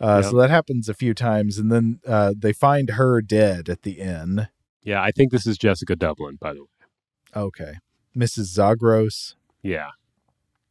Uh, 0.00 0.20
Yep. 0.20 0.32
So 0.32 0.36
that 0.38 0.50
happens 0.50 0.88
a 0.88 0.94
few 0.94 1.14
times, 1.14 1.58
and 1.58 1.70
then 1.70 2.00
uh, 2.04 2.34
they 2.36 2.52
find 2.52 2.90
her 2.90 3.22
dead 3.22 3.68
at 3.68 3.82
the 3.82 4.00
inn. 4.00 4.48
Yeah, 4.82 5.02
I 5.02 5.10
think 5.10 5.30
this 5.30 5.46
is 5.46 5.58
Jessica 5.58 5.96
Dublin, 5.96 6.36
by 6.40 6.54
the 6.54 6.62
way. 6.62 6.68
Okay, 7.34 7.74
Mrs. 8.16 8.46
Zagros. 8.54 9.36
Yeah. 9.62 9.90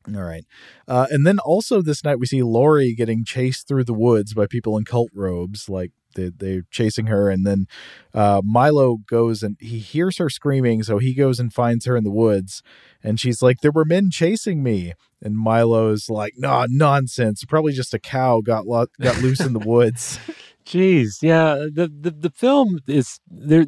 All 0.08 0.24
right. 0.24 0.46
Uh, 0.88 1.08
and 1.12 1.26
then 1.28 1.38
also 1.40 1.82
this 1.82 2.04
night 2.04 2.20
we 2.20 2.26
see 2.26 2.42
Lori 2.42 2.94
getting 2.94 3.24
chased 3.24 3.68
through 3.68 3.84
the 3.84 3.94
woods 3.94 4.34
by 4.34 4.48
people 4.48 4.76
in 4.78 4.84
cult 4.84 5.12
robes, 5.14 5.70
like 5.70 5.92
they, 6.16 6.30
they're 6.36 6.64
chasing 6.72 7.08
her. 7.08 7.30
And 7.30 7.46
then 7.46 7.68
uh, 8.14 8.42
Milo 8.44 8.98
goes 9.08 9.44
and 9.44 9.58
he 9.60 9.80
hears 9.80 10.18
her 10.18 10.30
screaming, 10.30 10.84
so 10.84 10.98
he 10.98 11.14
goes 11.14 11.40
and 11.40 11.54
finds 11.54 11.86
her 11.86 11.96
in 11.96 12.04
the 12.04 12.12
woods. 12.12 12.62
And 13.04 13.20
she's 13.20 13.42
like, 13.42 13.62
"There 13.62 13.72
were 13.72 13.86
men 13.86 14.12
chasing 14.12 14.62
me." 14.64 14.94
And 15.24 15.38
Milo's 15.38 16.10
like, 16.10 16.34
"Nah, 16.38 16.68
nonsense. 16.70 17.44
Probably 17.46 17.74
just 17.74 17.94
a 17.94 18.00
cow 18.00 18.42
got 18.42 18.68
lo- 18.68 18.88
got 19.00 19.22
loose 19.22 19.40
in 19.40 19.54
the 19.54 19.60
woods." 19.60 20.20
Jeez, 20.66 21.18
yeah. 21.22 21.56
The, 21.56 21.92
the 22.00 22.12
the 22.12 22.30
film 22.30 22.80
is 22.88 23.20
there 23.30 23.66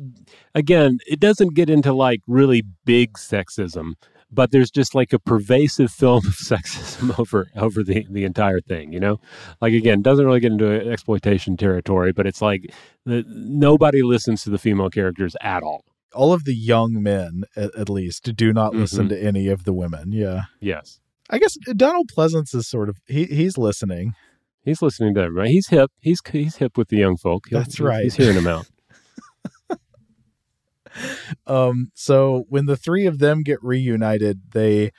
again. 0.53 0.99
It 1.07 1.19
doesn't 1.19 1.55
get 1.55 1.69
into 1.69 1.91
like 1.91 2.21
really 2.27 2.63
big 2.85 3.13
sexism, 3.13 3.93
but 4.33 4.51
there's 4.51 4.71
just 4.71 4.95
like 4.95 5.13
a 5.13 5.19
pervasive 5.19 5.91
film 5.91 6.25
of 6.25 6.33
sexism 6.35 7.17
over 7.19 7.47
over 7.55 7.83
the 7.83 8.05
the 8.09 8.23
entire 8.23 8.61
thing. 8.61 8.91
You 8.93 8.99
know, 8.99 9.19
like 9.61 9.73
again, 9.73 10.01
doesn't 10.01 10.25
really 10.25 10.39
get 10.39 10.51
into 10.51 10.89
exploitation 10.89 11.57
territory, 11.57 12.11
but 12.11 12.25
it's 12.27 12.41
like 12.41 12.73
the, 13.05 13.23
nobody 13.27 14.01
listens 14.01 14.43
to 14.43 14.49
the 14.49 14.57
female 14.57 14.89
characters 14.89 15.35
at 15.41 15.63
all. 15.63 15.85
All 16.13 16.31
of 16.33 16.43
the 16.43 16.53
young 16.55 17.01
men, 17.01 17.43
at, 17.55 17.73
at 17.75 17.89
least, 17.89 18.35
do 18.35 18.53
not 18.53 18.75
listen 18.75 19.07
Mhm. 19.07 19.09
to 19.09 19.23
any 19.23 19.47
of 19.47 19.63
the 19.63 19.73
women. 19.73 20.11
Yeah. 20.11 20.43
Yes, 20.59 20.99
I 21.29 21.39
guess 21.39 21.55
Donald 21.75 22.09
Pleasence 22.15 22.53
is 22.53 22.67
sort 22.67 22.89
of 22.89 22.97
he 23.07 23.25
he's 23.25 23.57
listening. 23.57 24.13
he's 24.63 24.81
listening 24.81 25.13
to 25.15 25.21
everybody. 25.21 25.51
He's 25.51 25.67
hip. 25.67 25.91
He's 25.99 26.19
he's 26.31 26.57
hip 26.57 26.77
with 26.77 26.89
the 26.89 26.97
young 26.97 27.17
folk. 27.17 27.45
He'll- 27.49 27.59
That's 27.59 27.79
right. 27.79 28.03
He's 28.03 28.15
hearing 28.15 28.35
them 28.35 28.47
out. 28.47 28.67
Um, 31.47 31.91
so 31.93 32.45
when 32.49 32.65
the 32.65 32.77
three 32.77 33.05
of 33.05 33.19
them 33.19 33.43
get 33.43 33.63
reunited, 33.63 34.51
they 34.51 34.91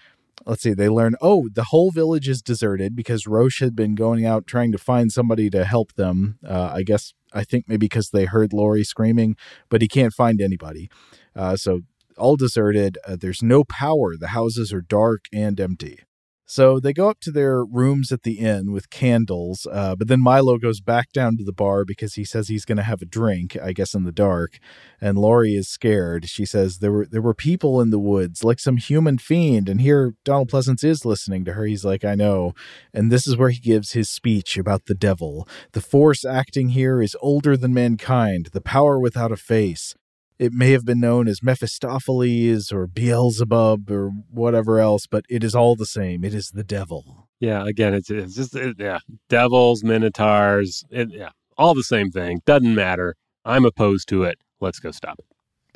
let's 0.47 0.63
see, 0.63 0.75
they 0.75 0.89
learn, 0.89 1.15
oh, 1.21 1.49
the 1.53 1.65
whole 1.65 1.91
village 1.91 2.29
is 2.29 2.43
deserted 2.43 2.95
because 2.95 3.27
Roche 3.27 3.61
had 3.61 3.75
been 3.75 3.95
going 3.95 4.27
out 4.27 4.47
trying 4.47 4.73
to 4.73 4.79
find 4.79 5.11
somebody 5.13 5.49
to 5.51 5.65
help 5.65 5.95
them. 5.95 6.39
Uh, 6.47 6.71
I 6.75 6.83
guess 6.83 7.15
I 7.33 7.45
think 7.45 7.67
maybe 7.69 7.87
because 7.87 8.11
they 8.11 8.27
heard 8.27 8.53
Lori 8.53 8.85
screaming, 8.85 9.37
but 9.69 9.83
he 9.83 9.89
can't 9.89 10.13
find 10.13 10.41
anybody. 10.41 10.91
Uh, 11.35 11.57
so 11.57 11.81
all 12.17 12.37
deserted. 12.37 12.99
Uh, 13.07 13.17
there's 13.19 13.43
no 13.43 13.65
power. 13.65 14.17
The 14.17 14.29
houses 14.29 14.73
are 14.73 14.81
dark 14.81 15.27
and 15.33 15.59
empty. 15.59 16.01
So 16.47 16.79
they 16.79 16.93
go 16.93 17.09
up 17.09 17.21
to 17.21 17.31
their 17.31 17.65
rooms 17.65 18.13
at 18.13 18.23
the 18.23 18.39
inn 18.39 18.71
with 18.71 18.91
candles, 18.91 19.67
uh, 19.71 19.97
but 19.97 20.09
then 20.09 20.21
Milo 20.21 20.59
goes 20.59 20.81
back 20.81 21.11
down 21.11 21.39
to 21.39 21.45
the 21.45 21.53
bar 21.53 21.87
because 21.87 22.15
he 22.15 22.25
says 22.25 22.49
he's 22.49 22.67
going 22.67 22.77
to 22.77 22.83
have 22.83 23.01
a 23.01 23.07
drink, 23.07 23.57
I 23.63 23.73
guess 23.73 23.95
in 23.95 24.05
the 24.05 24.13
dark. 24.13 24.59
And 25.01 25.17
Laurie 25.17 25.55
is 25.55 25.69
scared. 25.69 26.29
She 26.29 26.45
says 26.45 26.79
there 26.79 26.93
were 26.93 27.07
there 27.07 27.23
were 27.23 27.35
people 27.35 27.81
in 27.81 27.91
the 27.91 27.99
woods, 27.99 28.45
like 28.45 28.61
some 28.61 28.77
human 28.77 29.17
fiend. 29.17 29.69
And 29.71 29.81
here 29.81 30.15
Donald 30.25 30.51
Pleasence 30.51 30.85
is 30.85 31.07
listening 31.07 31.45
to 31.47 31.55
her. 31.55 31.65
He's 31.65 31.85
like, 31.85 32.05
I 32.05 32.15
know. 32.15 32.53
And 32.93 33.11
this 33.11 33.27
is 33.27 33.37
where 33.37 33.51
he 33.51 33.61
gives 33.61 33.93
his 33.93 34.11
speech 34.11 34.59
about 34.59 34.85
the 34.85 34.95
devil. 34.95 35.49
The 35.73 35.81
force 35.81 36.25
acting 36.25 36.71
here 36.71 37.01
is 37.01 37.17
older 37.23 37.57
than 37.57 37.73
mankind, 37.73 38.51
the 38.53 38.61
power 38.61 38.99
without 38.99 39.33
a 39.33 39.37
face. 39.37 39.95
It 40.39 40.53
may 40.53 40.73
have 40.73 40.85
been 40.85 41.01
known 41.01 41.29
as 41.29 41.43
Mephistopheles 41.43 42.73
or 42.73 42.87
Beelzebub 42.87 43.91
or 43.91 44.11
whatever 44.31 44.81
else, 44.81 45.07
but 45.07 45.25
it 45.29 45.45
is 45.45 45.55
all 45.55 45.77
the 45.77 45.87
same. 45.87 46.25
It 46.25 46.35
is 46.35 46.51
the 46.51 46.65
devil. 46.65 47.29
Yeah, 47.41 47.65
again, 47.67 47.95
it's 47.95 48.11
it's 48.11 48.35
just 48.35 48.57
it, 48.57 48.77
yeah, 48.79 48.99
devils, 49.29 49.85
minotaurs, 49.85 50.85
it, 50.91 51.11
yeah, 51.13 51.31
all 51.57 51.75
the 51.75 51.85
same 51.85 52.11
thing. 52.11 52.41
Doesn't 52.47 52.75
matter. 52.75 53.15
I'm 53.45 53.65
opposed 53.65 54.09
to 54.09 54.25
it. 54.25 54.39
Let's 54.61 54.81
go 54.81 54.91
stop 54.91 55.19
it. 55.19 55.27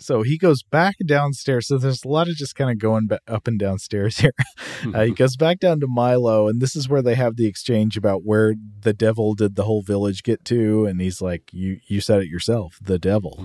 So 0.00 0.22
he 0.22 0.38
goes 0.38 0.62
back 0.62 0.94
downstairs. 1.04 1.66
So 1.66 1.76
there's 1.76 2.04
a 2.04 2.08
lot 2.08 2.28
of 2.28 2.36
just 2.36 2.54
kind 2.54 2.70
of 2.70 2.78
going 2.78 3.08
up 3.26 3.48
and 3.48 3.58
downstairs 3.58 4.18
here. 4.18 4.32
Uh, 4.94 5.02
he 5.02 5.10
goes 5.10 5.36
back 5.36 5.58
down 5.58 5.80
to 5.80 5.88
Milo, 5.88 6.46
and 6.46 6.62
this 6.62 6.76
is 6.76 6.88
where 6.88 7.02
they 7.02 7.16
have 7.16 7.34
the 7.34 7.48
exchange 7.48 7.96
about 7.96 8.24
where 8.24 8.54
the 8.80 8.92
devil 8.92 9.34
did 9.34 9.56
the 9.56 9.64
whole 9.64 9.82
village 9.82 10.22
get 10.22 10.44
to. 10.44 10.86
And 10.86 11.00
he's 11.00 11.20
like, 11.20 11.52
"You 11.52 11.80
you 11.88 12.00
said 12.00 12.20
it 12.22 12.28
yourself, 12.28 12.78
the 12.80 12.96
devil." 12.96 13.44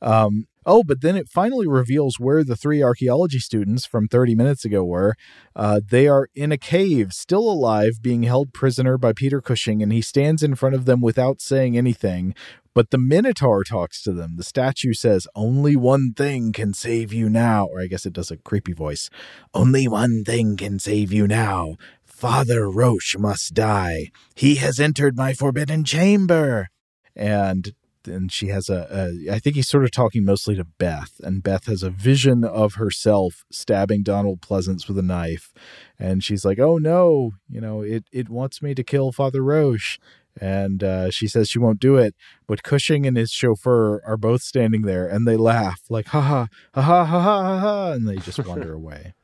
Um, 0.00 0.46
oh, 0.64 0.82
but 0.84 1.00
then 1.00 1.16
it 1.16 1.28
finally 1.28 1.66
reveals 1.66 2.20
where 2.20 2.44
the 2.44 2.56
three 2.56 2.82
archaeology 2.82 3.38
students 3.38 3.86
from 3.86 4.08
30 4.08 4.34
minutes 4.34 4.64
ago 4.64 4.84
were. 4.84 5.14
Uh, 5.56 5.80
they 5.86 6.06
are 6.06 6.28
in 6.34 6.52
a 6.52 6.58
cave, 6.58 7.12
still 7.12 7.50
alive, 7.50 8.02
being 8.02 8.24
held 8.24 8.52
prisoner 8.52 8.98
by 8.98 9.12
Peter 9.12 9.40
Cushing, 9.40 9.82
and 9.82 9.92
he 9.92 10.02
stands 10.02 10.42
in 10.42 10.54
front 10.54 10.74
of 10.74 10.84
them 10.84 11.00
without 11.00 11.40
saying 11.40 11.76
anything. 11.76 12.34
But 12.78 12.90
the 12.90 12.98
Minotaur 12.98 13.64
talks 13.64 14.00
to 14.02 14.12
them. 14.12 14.36
The 14.36 14.44
statue 14.44 14.92
says, 14.92 15.26
Only 15.34 15.74
one 15.74 16.12
thing 16.12 16.52
can 16.52 16.74
save 16.74 17.12
you 17.12 17.28
now. 17.28 17.66
Or 17.66 17.80
I 17.80 17.88
guess 17.88 18.06
it 18.06 18.12
does 18.12 18.30
a 18.30 18.36
creepy 18.36 18.72
voice. 18.72 19.10
Only 19.52 19.88
one 19.88 20.22
thing 20.22 20.56
can 20.56 20.78
save 20.78 21.12
you 21.12 21.26
now. 21.26 21.74
Father 22.04 22.70
Roche 22.70 23.16
must 23.18 23.54
die. 23.54 24.12
He 24.36 24.56
has 24.56 24.78
entered 24.78 25.16
my 25.16 25.34
forbidden 25.34 25.82
chamber. 25.82 26.68
And 27.16 27.74
and 28.08 28.32
she 28.32 28.48
has 28.48 28.68
a, 28.68 28.86
a 29.28 29.34
I 29.34 29.38
think 29.38 29.56
he's 29.56 29.68
sort 29.68 29.84
of 29.84 29.90
talking 29.90 30.24
mostly 30.24 30.54
to 30.56 30.64
Beth, 30.64 31.20
and 31.22 31.42
Beth 31.42 31.66
has 31.66 31.82
a 31.82 31.90
vision 31.90 32.44
of 32.44 32.74
herself 32.74 33.44
stabbing 33.50 34.02
Donald 34.02 34.40
Pleasence 34.40 34.88
with 34.88 34.98
a 34.98 35.02
knife, 35.02 35.52
and 35.98 36.22
she's 36.22 36.44
like, 36.44 36.58
"Oh 36.58 36.78
no, 36.78 37.32
you 37.48 37.60
know 37.60 37.82
it 37.82 38.04
it 38.12 38.28
wants 38.28 38.62
me 38.62 38.74
to 38.74 38.82
kill 38.82 39.12
Father 39.12 39.42
Roche." 39.42 39.98
And 40.40 40.84
uh, 40.84 41.10
she 41.10 41.26
says 41.26 41.48
she 41.48 41.58
won't 41.58 41.80
do 41.80 41.96
it, 41.96 42.14
but 42.46 42.62
Cushing 42.62 43.06
and 43.06 43.16
his 43.16 43.32
chauffeur 43.32 44.00
are 44.06 44.16
both 44.16 44.42
standing 44.42 44.82
there, 44.82 45.08
and 45.08 45.26
they 45.26 45.36
laugh 45.36 45.82
like 45.88 46.08
ha 46.08 46.20
ha 46.20 46.48
ha 46.74 46.82
ha 46.82 47.04
ha 47.04 47.20
ha 47.20 47.42
ha, 47.42 47.58
ha 47.58 47.92
and 47.92 48.08
they 48.08 48.16
just 48.16 48.44
wander 48.46 48.72
away. 48.80 49.14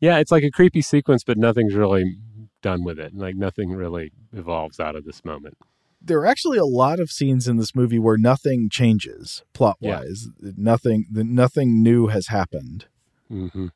Yeah, 0.00 0.18
it's 0.18 0.32
like 0.32 0.42
a 0.42 0.50
creepy 0.50 0.82
sequence, 0.82 1.22
but 1.24 1.38
nothing's 1.38 1.74
really 1.74 2.16
done 2.60 2.82
with 2.82 2.98
it. 2.98 3.14
Like 3.14 3.36
nothing 3.36 3.70
really 3.70 4.10
evolves 4.32 4.80
out 4.80 4.96
of 4.96 5.04
this 5.04 5.24
moment. 5.24 5.56
There 6.06 6.18
are 6.18 6.26
actually 6.26 6.58
a 6.58 6.64
lot 6.64 7.00
of 7.00 7.10
scenes 7.10 7.48
in 7.48 7.56
this 7.56 7.74
movie 7.74 7.98
where 7.98 8.16
nothing 8.16 8.68
changes 8.70 9.42
plot 9.52 9.78
wise. 9.80 10.28
Nothing, 10.40 11.06
nothing 11.10 11.82
new 11.82 12.08
has 12.08 12.28
happened. 12.28 12.86
Mm-hmm. 13.30 13.68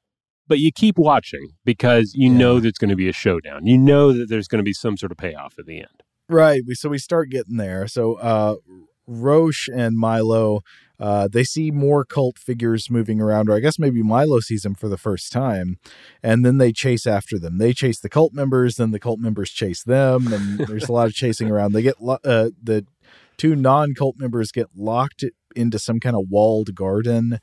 but 0.46 0.58
you 0.58 0.70
keep 0.70 0.98
watching 0.98 1.54
because 1.64 2.12
you 2.14 2.28
know 2.28 2.60
there's 2.60 2.78
going 2.78 2.90
to 2.90 2.96
be 2.96 3.08
a 3.08 3.12
showdown. 3.12 3.66
You 3.66 3.78
know 3.78 4.12
that 4.12 4.28
there's 4.28 4.46
going 4.46 4.58
to 4.58 4.64
be 4.64 4.74
some 4.74 4.96
sort 4.96 5.10
of 5.10 5.18
payoff 5.18 5.58
at 5.58 5.64
the 5.66 5.78
end. 5.78 6.02
Right. 6.28 6.60
We 6.66 6.74
so 6.74 6.90
we 6.90 6.98
start 6.98 7.30
getting 7.30 7.56
there. 7.56 7.88
So 7.88 8.14
uh 8.16 8.56
Roche 9.06 9.68
and 9.74 9.96
Milo 9.96 10.60
uh, 11.00 11.28
they 11.28 11.44
see 11.44 11.70
more 11.70 12.04
cult 12.04 12.38
figures 12.38 12.90
moving 12.90 13.20
around, 13.20 13.48
or 13.48 13.54
I 13.56 13.60
guess 13.60 13.78
maybe 13.78 14.02
Milo 14.02 14.40
sees 14.40 14.62
them 14.62 14.74
for 14.74 14.88
the 14.88 14.98
first 14.98 15.32
time, 15.32 15.78
and 16.22 16.44
then 16.44 16.58
they 16.58 16.72
chase 16.72 17.06
after 17.06 17.38
them. 17.38 17.58
They 17.58 17.72
chase 17.72 18.00
the 18.00 18.08
cult 18.08 18.32
members, 18.32 18.76
then 18.76 18.90
the 18.90 18.98
cult 19.00 19.20
members 19.20 19.50
chase 19.50 19.82
them, 19.82 20.32
and 20.32 20.58
there's 20.66 20.88
a 20.88 20.92
lot 20.92 21.06
of 21.06 21.14
chasing 21.14 21.50
around. 21.50 21.72
They 21.72 21.82
get 21.82 22.00
lo- 22.00 22.18
uh, 22.24 22.50
the 22.62 22.84
two 23.36 23.54
non 23.54 23.94
cult 23.94 24.16
members 24.18 24.50
get 24.50 24.68
locked 24.74 25.24
into 25.54 25.78
some 25.78 26.00
kind 26.00 26.16
of 26.16 26.26
walled 26.30 26.74
garden. 26.74 27.38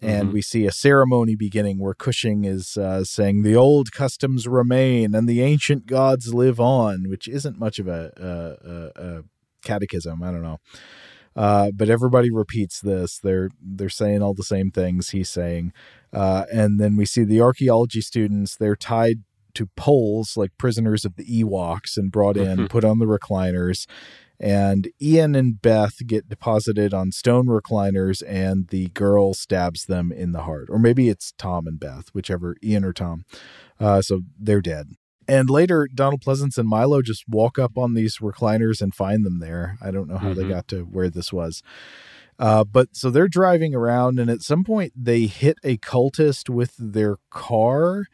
And 0.00 0.28
Mhm. 0.28 0.32
we 0.32 0.42
see 0.42 0.64
a 0.64 0.70
ceremony 0.70 1.34
beginning 1.34 1.80
where 1.80 1.92
Cushing 1.94 2.44
is 2.44 2.76
uh, 2.76 3.02
saying, 3.02 3.42
The 3.42 3.56
old 3.56 3.90
customs 3.90 4.46
remain 4.46 5.12
and 5.12 5.28
the 5.28 5.40
ancient 5.42 5.86
gods 5.86 6.32
live 6.32 6.60
on, 6.60 7.08
which 7.08 7.26
isn't 7.26 7.58
much 7.58 7.80
of 7.80 7.88
a, 7.88 8.12
a, 8.16 9.02
a, 9.02 9.18
a 9.18 9.22
catechism. 9.64 10.22
I 10.22 10.30
don't 10.30 10.42
know. 10.42 10.58
Uh, 11.38 11.70
but 11.72 11.88
everybody 11.88 12.30
repeats 12.30 12.80
this. 12.80 13.18
They're 13.18 13.48
they're 13.62 13.88
saying 13.88 14.22
all 14.22 14.34
the 14.34 14.42
same 14.42 14.70
things 14.72 15.10
he's 15.10 15.28
saying, 15.28 15.72
uh, 16.12 16.44
and 16.52 16.80
then 16.80 16.96
we 16.96 17.06
see 17.06 17.22
the 17.24 17.40
archaeology 17.40 18.00
students. 18.00 18.56
They're 18.56 18.74
tied 18.76 19.18
to 19.54 19.66
poles 19.76 20.36
like 20.36 20.58
prisoners 20.58 21.04
of 21.04 21.14
the 21.16 21.24
Ewoks 21.24 21.96
and 21.96 22.10
brought 22.10 22.36
in, 22.36 22.58
Mhm. 22.58 22.68
put 22.68 22.84
on 22.84 22.98
the 22.98 23.06
recliners. 23.06 23.86
And 24.40 24.88
Ian 25.02 25.34
and 25.34 25.60
Beth 25.60 25.96
get 26.06 26.28
deposited 26.28 26.94
on 26.94 27.10
stone 27.12 27.46
recliners, 27.46 28.22
and 28.26 28.68
the 28.68 28.88
girl 28.88 29.34
stabs 29.34 29.86
them 29.86 30.12
in 30.12 30.30
the 30.32 30.42
heart. 30.42 30.68
Or 30.70 30.78
maybe 30.78 31.08
it's 31.08 31.32
Tom 31.38 31.66
and 31.66 31.78
Beth, 31.80 32.08
whichever, 32.12 32.56
Ian 32.62 32.84
or 32.84 32.92
Tom. 32.92 33.24
Uh, 33.80 34.00
so 34.02 34.20
they're 34.38 34.60
dead. 34.60 34.90
And 35.28 35.50
later, 35.50 35.86
Donald 35.94 36.22
Pleasence 36.22 36.56
and 36.56 36.66
Milo 36.68 37.02
just 37.02 37.24
walk 37.28 37.58
up 37.58 37.76
on 37.76 37.92
these 37.94 38.16
recliners 38.18 38.80
and 38.80 38.94
find 38.94 39.26
them 39.26 39.40
there. 39.40 39.76
I 39.82 39.90
don't 39.90 40.08
know 40.08 40.16
how 40.16 40.32
they 40.32 40.44
Mhm. 40.44 40.48
got 40.48 40.68
to 40.68 40.82
where 40.84 41.10
this 41.10 41.32
was. 41.32 41.62
Uh, 42.38 42.64
but 42.64 42.88
so 42.96 43.10
they're 43.10 43.28
driving 43.28 43.74
around, 43.74 44.18
and 44.18 44.30
at 44.30 44.42
some 44.42 44.64
point, 44.64 44.92
they 44.96 45.26
hit 45.26 45.58
a 45.64 45.76
cultist 45.78 46.48
with 46.48 46.72
their 46.78 47.16
car, 47.30 48.04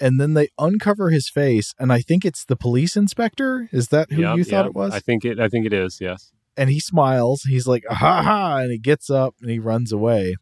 and 0.00 0.18
then 0.20 0.34
they 0.34 0.48
uncover 0.58 1.10
his 1.10 1.28
face. 1.28 1.72
And 1.78 1.92
I 1.92 2.00
think 2.00 2.24
it's 2.24 2.44
the 2.44 2.56
police 2.56 2.96
inspector. 2.96 3.68
Is 3.72 3.88
that 3.88 4.10
who 4.10 4.22
Yep, 4.22 4.36
you 4.38 4.44
thought 4.44 4.64
yep. 4.64 4.66
it 4.66 4.74
was? 4.74 4.92
I 4.92 5.00
think 5.00 5.24
it. 5.24 5.38
I 5.38 5.48
think 5.48 5.66
it 5.66 5.72
is. 5.72 5.98
Yes. 6.00 6.32
and 6.58 6.70
he 6.70 6.80
smiles. 6.80 7.42
He's 7.42 7.66
like, 7.66 7.84
ha 7.86 8.22
ha, 8.22 8.56
and 8.62 8.70
he 8.72 8.78
gets 8.78 9.10
up 9.10 9.34
and 9.42 9.50
he 9.50 9.58
runs 9.58 9.92
away. 9.92 10.36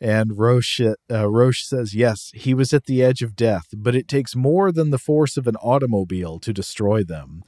And 0.00 0.38
Roche, 0.38 0.80
uh, 0.80 1.28
Roche 1.28 1.62
says, 1.64 1.94
yes, 1.94 2.30
he 2.34 2.54
was 2.54 2.72
at 2.72 2.84
the 2.84 3.02
edge 3.02 3.22
of 3.22 3.34
death, 3.34 3.66
but 3.74 3.94
it 3.94 4.08
takes 4.08 4.36
more 4.36 4.70
than 4.70 4.90
the 4.90 4.98
force 4.98 5.36
of 5.36 5.46
an 5.46 5.56
automobile 5.56 6.38
to 6.40 6.52
destroy 6.52 7.02
them. 7.02 7.42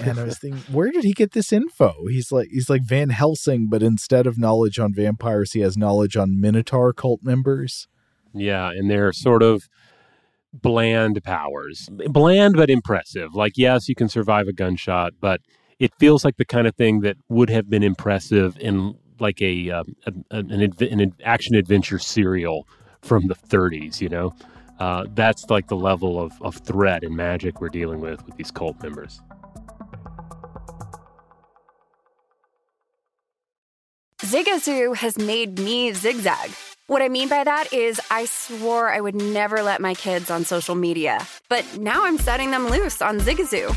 And 0.00 0.18
I 0.18 0.24
was 0.24 0.38
thinking, 0.38 0.62
where 0.72 0.90
did 0.90 1.04
he 1.04 1.12
get 1.12 1.32
this 1.32 1.52
info? 1.52 2.06
He's 2.08 2.32
like, 2.32 2.48
he's 2.50 2.70
like 2.70 2.82
Van 2.82 3.10
Helsing, 3.10 3.68
but 3.68 3.82
instead 3.82 4.26
of 4.26 4.38
knowledge 4.38 4.78
on 4.78 4.94
vampires, 4.94 5.52
he 5.52 5.60
has 5.60 5.76
knowledge 5.76 6.16
on 6.16 6.40
Minotaur 6.40 6.92
cult 6.92 7.20
members. 7.22 7.88
Yeah, 8.34 8.70
and 8.70 8.90
they're 8.90 9.12
sort 9.12 9.42
of 9.42 9.68
bland 10.52 11.22
powers. 11.22 11.88
Bland 11.90 12.54
but 12.56 12.70
impressive. 12.70 13.34
Like 13.34 13.52
yes, 13.56 13.88
you 13.88 13.94
can 13.94 14.08
survive 14.08 14.48
a 14.48 14.52
gunshot, 14.52 15.14
but 15.20 15.40
it 15.78 15.92
feels 15.98 16.24
like 16.24 16.36
the 16.36 16.44
kind 16.44 16.66
of 16.66 16.76
thing 16.76 17.00
that 17.00 17.16
would 17.28 17.50
have 17.50 17.68
been 17.68 17.82
impressive 17.82 18.56
in 18.58 18.96
like 19.18 19.40
a, 19.42 19.68
a 19.68 19.84
an, 20.30 20.62
adv- 20.62 20.82
an 20.82 21.14
action 21.24 21.54
adventure 21.54 21.98
serial 21.98 22.66
from 23.02 23.26
the 23.28 23.34
30s. 23.34 24.00
You 24.00 24.08
know, 24.08 24.32
uh, 24.78 25.06
that's 25.14 25.44
like 25.48 25.68
the 25.68 25.76
level 25.76 26.20
of, 26.20 26.32
of 26.42 26.56
threat 26.56 27.04
and 27.04 27.16
magic 27.16 27.60
we're 27.60 27.68
dealing 27.68 28.00
with 28.00 28.24
with 28.26 28.36
these 28.36 28.50
cult 28.50 28.82
members. 28.82 29.20
Zigazoo 34.22 34.96
has 34.96 35.18
made 35.18 35.58
me 35.58 35.92
zigzag. 35.92 36.50
What 36.86 37.02
I 37.02 37.08
mean 37.08 37.28
by 37.28 37.44
that 37.44 37.72
is, 37.72 38.00
I 38.10 38.24
swore 38.24 38.92
I 38.92 39.00
would 39.00 39.14
never 39.14 39.62
let 39.62 39.80
my 39.80 39.94
kids 39.94 40.30
on 40.30 40.44
social 40.44 40.74
media, 40.74 41.26
but 41.48 41.64
now 41.78 42.04
I'm 42.04 42.18
setting 42.18 42.50
them 42.50 42.68
loose 42.68 43.00
on 43.00 43.18
Zigazoo. 43.18 43.76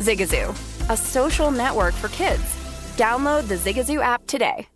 Zigazoo, 0.00 0.50
a 0.90 0.96
social 0.96 1.50
network 1.50 1.94
for 1.94 2.08
kids. 2.08 2.42
Download 2.96 3.46
the 3.46 3.54
Zigazoo 3.54 4.02
app 4.02 4.26
today. 4.26 4.66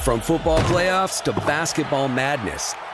From 0.00 0.20
football 0.20 0.58
playoffs 0.60 1.22
to 1.22 1.32
basketball 1.32 2.08
madness, 2.08 2.74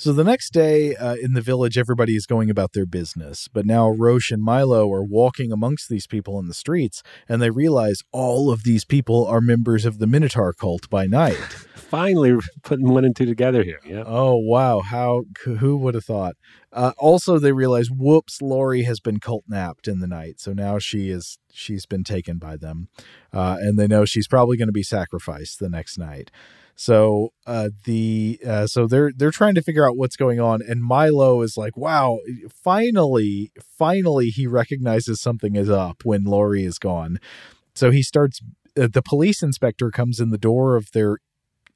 So 0.00 0.14
the 0.14 0.24
next 0.24 0.54
day 0.54 0.96
uh, 0.96 1.16
in 1.16 1.34
the 1.34 1.42
village, 1.42 1.76
everybody 1.76 2.16
is 2.16 2.24
going 2.24 2.48
about 2.48 2.72
their 2.72 2.86
business. 2.86 3.48
But 3.52 3.66
now 3.66 3.90
Roche 3.90 4.30
and 4.30 4.42
Milo 4.42 4.90
are 4.90 5.04
walking 5.04 5.52
amongst 5.52 5.90
these 5.90 6.06
people 6.06 6.38
in 6.38 6.48
the 6.48 6.54
streets, 6.54 7.02
and 7.28 7.42
they 7.42 7.50
realize 7.50 8.00
all 8.10 8.50
of 8.50 8.64
these 8.64 8.86
people 8.86 9.26
are 9.26 9.42
members 9.42 9.84
of 9.84 9.98
the 9.98 10.06
Minotaur 10.06 10.54
cult 10.54 10.88
by 10.88 11.04
night. 11.04 11.34
Finally, 11.74 12.40
putting 12.62 12.88
one 12.88 13.04
and 13.04 13.14
two 13.14 13.26
together 13.26 13.62
here. 13.62 13.80
Yeah. 13.84 14.04
Oh 14.06 14.36
wow! 14.36 14.80
How 14.80 15.24
who 15.44 15.76
would 15.76 15.92
have 15.92 16.06
thought? 16.06 16.34
Uh, 16.72 16.92
also, 16.96 17.38
they 17.38 17.52
realize, 17.52 17.90
whoops, 17.90 18.40
Laurie 18.40 18.84
has 18.84 19.00
been 19.00 19.20
cult 19.20 19.44
napped 19.48 19.86
in 19.86 19.98
the 19.98 20.06
night, 20.06 20.40
so 20.40 20.54
now 20.54 20.78
she 20.78 21.10
is 21.10 21.38
she's 21.52 21.84
been 21.84 22.04
taken 22.04 22.38
by 22.38 22.56
them, 22.56 22.88
uh, 23.34 23.58
and 23.60 23.78
they 23.78 23.86
know 23.86 24.06
she's 24.06 24.28
probably 24.28 24.56
going 24.56 24.68
to 24.68 24.72
be 24.72 24.82
sacrificed 24.82 25.58
the 25.58 25.68
next 25.68 25.98
night. 25.98 26.30
So 26.80 27.34
uh, 27.46 27.68
the 27.84 28.40
uh, 28.46 28.66
so 28.66 28.86
they're 28.86 29.12
they're 29.14 29.30
trying 29.30 29.54
to 29.54 29.60
figure 29.60 29.86
out 29.86 29.98
what's 29.98 30.16
going 30.16 30.40
on, 30.40 30.62
and 30.66 30.82
Milo 30.82 31.42
is 31.42 31.58
like, 31.58 31.76
"Wow, 31.76 32.20
finally, 32.48 33.52
finally, 33.60 34.30
he 34.30 34.46
recognizes 34.46 35.20
something 35.20 35.56
is 35.56 35.68
up 35.68 36.06
when 36.06 36.24
Laurie 36.24 36.64
is 36.64 36.78
gone." 36.78 37.18
So 37.74 37.90
he 37.90 38.02
starts. 38.02 38.40
Uh, 38.80 38.88
the 38.90 39.02
police 39.02 39.42
inspector 39.42 39.90
comes 39.90 40.20
in 40.20 40.30
the 40.30 40.38
door 40.38 40.74
of 40.74 40.92
their 40.92 41.18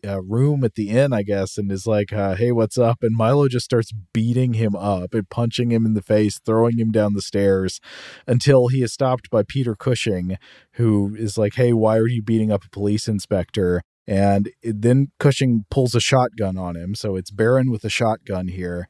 uh, 0.07 0.23
room 0.23 0.65
at 0.65 0.75
the 0.75 0.89
inn, 0.89 1.13
I 1.13 1.23
guess, 1.23 1.59
and 1.59 1.71
is 1.71 1.87
like, 1.87 2.11
uh, 2.11 2.37
"Hey, 2.37 2.51
what's 2.51 2.79
up?" 2.79 3.03
And 3.03 3.15
Milo 3.15 3.47
just 3.49 3.67
starts 3.67 3.93
beating 4.15 4.55
him 4.55 4.75
up 4.75 5.13
and 5.13 5.29
punching 5.29 5.71
him 5.71 5.85
in 5.85 5.93
the 5.93 6.01
face, 6.01 6.41
throwing 6.43 6.79
him 6.79 6.91
down 6.91 7.13
the 7.13 7.21
stairs, 7.21 7.79
until 8.27 8.69
he 8.69 8.83
is 8.83 8.95
stopped 8.95 9.29
by 9.29 9.43
Peter 9.43 9.77
Cushing, 9.77 10.39
who 10.77 11.15
is 11.15 11.37
like, 11.37 11.57
"Hey, 11.57 11.75
why 11.75 11.99
are 11.99 12.09
you 12.09 12.23
beating 12.23 12.51
up 12.51 12.65
a 12.65 12.71
police 12.71 13.07
inspector?" 13.07 13.83
And 14.07 14.51
it- 14.63 14.83
then 14.83 15.09
Cushing 15.19 15.65
pulls 15.71 15.95
a 15.95 16.01
shotgun 16.01 16.57
on 16.59 16.77
him, 16.77 16.95
so 16.95 17.17
it's 17.17 17.31
Baron 17.31 17.71
with 17.71 17.85
a 17.85 17.89
shotgun 17.91 18.49
here. 18.49 18.87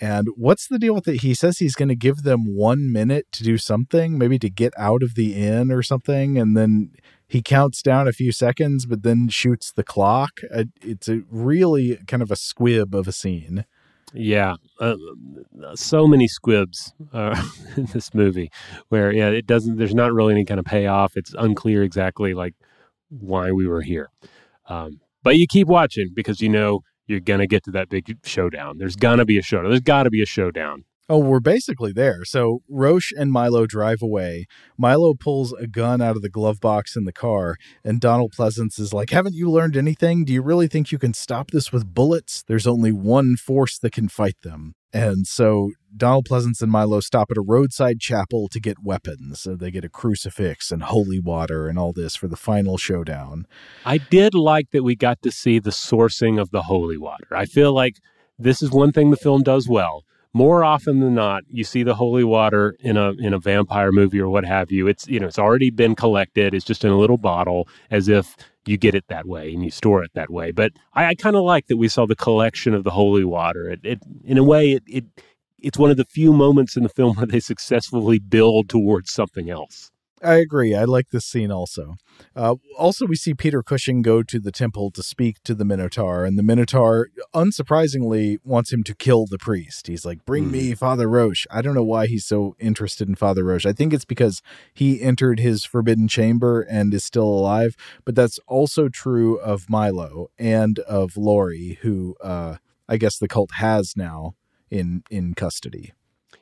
And 0.00 0.28
what's 0.36 0.68
the 0.68 0.78
deal 0.78 0.94
with 0.94 1.08
it? 1.08 1.22
He 1.22 1.32
says 1.34 1.58
he's 1.58 1.74
going 1.74 1.88
to 1.88 1.96
give 1.96 2.22
them 2.22 2.54
one 2.54 2.92
minute 2.92 3.26
to 3.32 3.42
do 3.42 3.56
something, 3.56 4.18
maybe 4.18 4.38
to 4.40 4.50
get 4.50 4.74
out 4.76 5.02
of 5.02 5.14
the 5.14 5.34
inn 5.34 5.72
or 5.72 5.82
something. 5.82 6.36
And 6.38 6.54
then 6.56 6.90
he 7.26 7.40
counts 7.40 7.80
down 7.82 8.06
a 8.06 8.12
few 8.12 8.30
seconds, 8.30 8.84
but 8.84 9.02
then 9.02 9.28
shoots 9.28 9.72
the 9.72 9.82
clock. 9.82 10.40
Uh, 10.54 10.64
It's 10.82 11.08
a 11.08 11.22
really 11.30 11.96
kind 12.06 12.22
of 12.22 12.30
a 12.30 12.36
squib 12.36 12.94
of 12.94 13.08
a 13.08 13.12
scene. 13.12 13.64
Yeah, 14.14 14.54
uh, 14.80 14.94
so 15.74 16.06
many 16.06 16.28
squibs 16.28 16.92
uh, 17.12 17.42
in 17.76 17.86
this 17.86 18.14
movie, 18.14 18.50
where 18.88 19.10
yeah, 19.12 19.28
it 19.28 19.46
doesn't. 19.46 19.76
There's 19.76 19.94
not 19.94 20.12
really 20.12 20.32
any 20.34 20.44
kind 20.44 20.60
of 20.60 20.64
payoff. 20.66 21.16
It's 21.16 21.34
unclear 21.36 21.82
exactly 21.82 22.32
like 22.32 22.54
why 23.08 23.52
we 23.52 23.66
were 23.66 23.82
here, 23.82 24.10
um, 24.68 25.00
but 25.22 25.36
you 25.36 25.46
keep 25.46 25.68
watching 25.68 26.10
because 26.14 26.40
you 26.40 26.48
know 26.48 26.80
you're 27.06 27.20
gonna 27.20 27.46
get 27.46 27.64
to 27.64 27.70
that 27.72 27.88
big 27.88 28.16
showdown. 28.24 28.78
There's 28.78 28.96
gonna 28.96 29.24
be 29.24 29.38
a 29.38 29.42
showdown. 29.42 29.70
There's 29.70 29.80
got 29.80 30.04
to 30.04 30.10
be 30.10 30.22
a 30.22 30.26
showdown. 30.26 30.84
Oh, 31.08 31.18
we're 31.18 31.38
basically 31.38 31.92
there. 31.92 32.24
So 32.24 32.62
Roche 32.68 33.12
and 33.16 33.30
Milo 33.30 33.66
drive 33.66 34.02
away. 34.02 34.46
Milo 34.76 35.14
pulls 35.14 35.52
a 35.52 35.68
gun 35.68 36.02
out 36.02 36.16
of 36.16 36.22
the 36.22 36.28
glove 36.28 36.60
box 36.60 36.96
in 36.96 37.04
the 37.04 37.12
car, 37.12 37.56
and 37.84 38.00
Donald 38.00 38.32
Pleasence 38.32 38.80
is 38.80 38.92
like, 38.92 39.10
Haven't 39.10 39.36
you 39.36 39.48
learned 39.48 39.76
anything? 39.76 40.24
Do 40.24 40.32
you 40.32 40.42
really 40.42 40.66
think 40.66 40.90
you 40.90 40.98
can 40.98 41.14
stop 41.14 41.52
this 41.52 41.72
with 41.72 41.94
bullets? 41.94 42.42
There's 42.48 42.66
only 42.66 42.90
one 42.90 43.36
force 43.36 43.78
that 43.78 43.92
can 43.92 44.08
fight 44.08 44.36
them. 44.42 44.74
And 44.96 45.26
so 45.26 45.72
Donald 45.94 46.26
Pleasence 46.26 46.62
and 46.62 46.72
Milo 46.72 47.00
stop 47.00 47.30
at 47.30 47.36
a 47.36 47.42
roadside 47.42 48.00
chapel 48.00 48.48
to 48.48 48.58
get 48.58 48.82
weapons. 48.82 49.40
So 49.40 49.54
they 49.54 49.70
get 49.70 49.84
a 49.84 49.90
crucifix 49.90 50.72
and 50.72 50.82
holy 50.82 51.20
water 51.20 51.68
and 51.68 51.78
all 51.78 51.92
this 51.92 52.16
for 52.16 52.28
the 52.28 52.36
final 52.36 52.78
showdown. 52.78 53.46
I 53.84 53.98
did 53.98 54.34
like 54.34 54.70
that 54.70 54.84
we 54.84 54.96
got 54.96 55.20
to 55.22 55.30
see 55.30 55.58
the 55.58 55.70
sourcing 55.70 56.40
of 56.40 56.50
the 56.50 56.62
holy 56.62 56.96
water. 56.96 57.26
I 57.30 57.44
feel 57.44 57.74
like 57.74 57.96
this 58.38 58.62
is 58.62 58.70
one 58.70 58.90
thing 58.90 59.10
the 59.10 59.18
film 59.18 59.42
does 59.42 59.68
well. 59.68 60.04
More 60.32 60.64
often 60.64 61.00
than 61.00 61.14
not, 61.14 61.44
you 61.48 61.64
see 61.64 61.82
the 61.82 61.94
holy 61.94 62.24
water 62.24 62.76
in 62.80 62.96
a 62.96 63.12
in 63.12 63.32
a 63.32 63.38
vampire 63.38 63.90
movie 63.90 64.20
or 64.20 64.28
what 64.28 64.44
have 64.44 64.70
you. 64.70 64.86
It's 64.86 65.06
you 65.08 65.18
know 65.18 65.26
it's 65.26 65.38
already 65.38 65.70
been 65.70 65.94
collected. 65.94 66.54
It's 66.54 66.64
just 66.64 66.84
in 66.84 66.90
a 66.90 66.98
little 66.98 67.16
bottle, 67.16 67.68
as 67.90 68.08
if 68.08 68.36
you 68.66 68.76
get 68.76 68.94
it 68.94 69.04
that 69.08 69.26
way 69.26 69.52
and 69.52 69.64
you 69.64 69.70
store 69.70 70.02
it 70.02 70.10
that 70.14 70.30
way. 70.30 70.50
But 70.50 70.72
I, 70.92 71.06
I 71.06 71.14
kind 71.14 71.36
of 71.36 71.42
like 71.42 71.68
that 71.68 71.76
we 71.76 71.88
saw 71.88 72.06
the 72.06 72.16
collection 72.16 72.74
of 72.74 72.84
the 72.84 72.90
holy 72.90 73.24
water. 73.24 73.70
It, 73.70 73.80
it 73.84 73.98
in 74.24 74.38
a 74.38 74.44
way 74.44 74.72
it, 74.72 74.82
it 74.86 75.04
it's 75.58 75.78
one 75.78 75.90
of 75.90 75.96
the 75.96 76.04
few 76.04 76.32
moments 76.32 76.76
in 76.76 76.82
the 76.82 76.88
film 76.88 77.16
where 77.16 77.26
they 77.26 77.40
successfully 77.40 78.18
build 78.18 78.68
towards 78.68 79.12
something 79.12 79.50
else. 79.50 79.90
I 80.26 80.36
agree. 80.36 80.74
I 80.74 80.84
like 80.84 81.10
this 81.10 81.24
scene 81.24 81.52
also. 81.52 81.94
Uh, 82.34 82.56
also, 82.76 83.06
we 83.06 83.14
see 83.14 83.32
Peter 83.32 83.62
Cushing 83.62 84.02
go 84.02 84.22
to 84.24 84.40
the 84.40 84.50
temple 84.50 84.90
to 84.90 85.02
speak 85.02 85.42
to 85.44 85.54
the 85.54 85.64
Minotaur, 85.64 86.24
and 86.24 86.36
the 86.36 86.42
Minotaur, 86.42 87.08
unsurprisingly, 87.34 88.38
wants 88.42 88.72
him 88.72 88.82
to 88.84 88.94
kill 88.94 89.26
the 89.26 89.38
priest. 89.38 89.86
He's 89.86 90.04
like, 90.04 90.24
Bring 90.24 90.50
me 90.50 90.74
Father 90.74 91.08
Roche. 91.08 91.46
I 91.50 91.62
don't 91.62 91.74
know 91.74 91.84
why 91.84 92.06
he's 92.06 92.26
so 92.26 92.56
interested 92.58 93.08
in 93.08 93.14
Father 93.14 93.44
Roche. 93.44 93.66
I 93.66 93.72
think 93.72 93.92
it's 93.92 94.04
because 94.04 94.42
he 94.74 95.00
entered 95.00 95.38
his 95.38 95.64
forbidden 95.64 96.08
chamber 96.08 96.62
and 96.62 96.92
is 96.92 97.04
still 97.04 97.28
alive, 97.28 97.76
but 98.04 98.16
that's 98.16 98.40
also 98.48 98.88
true 98.88 99.38
of 99.38 99.70
Milo 99.70 100.28
and 100.38 100.80
of 100.80 101.16
Laurie, 101.16 101.78
who 101.82 102.16
uh, 102.20 102.56
I 102.88 102.96
guess 102.96 103.18
the 103.18 103.28
cult 103.28 103.52
has 103.58 103.94
now 103.96 104.34
in 104.70 105.04
in 105.08 105.34
custody. 105.34 105.92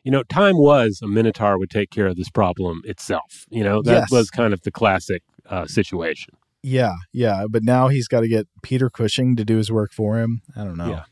You 0.05 0.11
know, 0.11 0.23
time 0.25 0.59
was 0.59 1.01
a 1.03 1.09
Minotaur 1.09 1.59
would 1.59 1.71
take 1.71 1.91
care 1.91 2.07
of 2.07 2.17
this 2.17 2.31
problem 2.31 2.83
itself. 2.85 3.47
You 3.51 3.65
know, 3.65 3.83
that 3.83 3.93
Yes. 3.93 4.11
was 4.11 4.31
kind 4.31 4.53
of 4.55 4.61
the 4.63 4.71
classic 4.71 5.23
uh, 5.49 5.67
situation. 5.67 6.35
Yeah, 6.63 6.95
yeah, 7.13 7.45
but 7.51 7.63
now 7.63 7.89
he's 7.89 8.09
got 8.09 8.21
to 8.21 8.29
get 8.29 8.47
Peter 8.63 8.89
Cushing 8.89 9.37
to 9.37 9.45
do 9.45 9.57
his 9.59 9.71
work 9.73 9.93
for 9.93 10.19
him. 10.19 10.41
I 10.57 10.65
don't 10.65 10.77
know. 10.79 10.89
Yeah. 10.91 11.05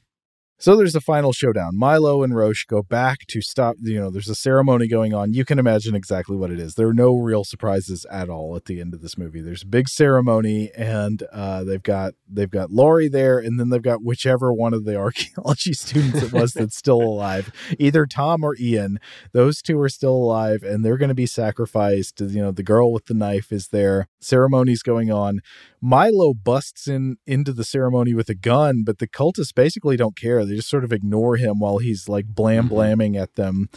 So 0.62 0.76
there's 0.76 0.92
the 0.92 1.00
final 1.00 1.32
showdown. 1.32 1.76
Milo 1.76 2.22
and 2.22 2.36
Roche 2.36 2.66
go 2.66 2.84
back 2.84 3.26
to 3.26 3.42
stop. 3.42 3.74
You 3.82 3.98
know, 3.98 4.10
there's 4.10 4.28
a 4.28 4.34
ceremony 4.36 4.86
going 4.86 5.12
on. 5.12 5.32
You 5.32 5.44
can 5.44 5.58
imagine 5.58 5.96
exactly 5.96 6.36
what 6.36 6.52
it 6.52 6.60
is. 6.60 6.76
There 6.76 6.86
are 6.86 6.94
no 6.94 7.16
real 7.16 7.42
surprises 7.42 8.06
at 8.08 8.28
all 8.28 8.54
at 8.54 8.66
the 8.66 8.80
end 8.80 8.94
of 8.94 9.02
this 9.02 9.18
movie. 9.18 9.40
There's 9.40 9.64
a 9.64 9.66
big 9.66 9.88
ceremony, 9.88 10.70
and 10.76 11.24
uh, 11.32 11.64
they've 11.64 11.82
got 11.82 12.14
they've 12.30 12.48
got 12.48 12.70
Laurie 12.70 13.08
there, 13.08 13.40
and 13.40 13.58
then 13.58 13.70
they've 13.70 13.82
got 13.82 14.04
whichever 14.04 14.52
one 14.52 14.72
of 14.72 14.84
the 14.84 14.94
archaeology 15.06 15.72
students 15.72 16.22
it 16.22 16.32
was 16.32 16.52
that's 16.52 16.76
still 16.76 17.02
alive, 17.02 17.50
either 17.80 18.06
Tom 18.06 18.44
or 18.44 18.54
Ian. 18.56 19.00
Those 19.32 19.62
two 19.62 19.80
are 19.80 19.88
still 19.88 20.14
alive, 20.14 20.62
and 20.62 20.84
they're 20.84 20.96
going 20.96 21.08
to 21.08 21.14
be 21.16 21.26
sacrificed. 21.26 22.20
You 22.20 22.40
know, 22.40 22.52
the 22.52 22.62
girl 22.62 22.92
with 22.92 23.06
the 23.06 23.14
knife 23.14 23.50
is 23.50 23.70
there. 23.72 24.06
Ceremony's 24.20 24.84
going 24.84 25.10
on. 25.10 25.40
Milo 25.84 26.32
busts 26.32 26.86
in 26.86 27.16
into 27.26 27.52
the 27.52 27.64
ceremony 27.64 28.14
with 28.14 28.28
a 28.28 28.36
gun, 28.36 28.84
but 28.86 28.98
the 28.98 29.08
cultists 29.08 29.52
basically 29.52 29.96
don't 29.96 30.16
care. 30.16 30.44
They 30.44 30.54
just 30.54 30.70
sort 30.70 30.84
of 30.84 30.92
ignore 30.92 31.36
him 31.36 31.58
while 31.58 31.78
he's 31.78 32.08
like 32.08 32.26
blam 32.28 32.68
blamming 32.68 33.16
at 33.16 33.34
them, 33.34 33.68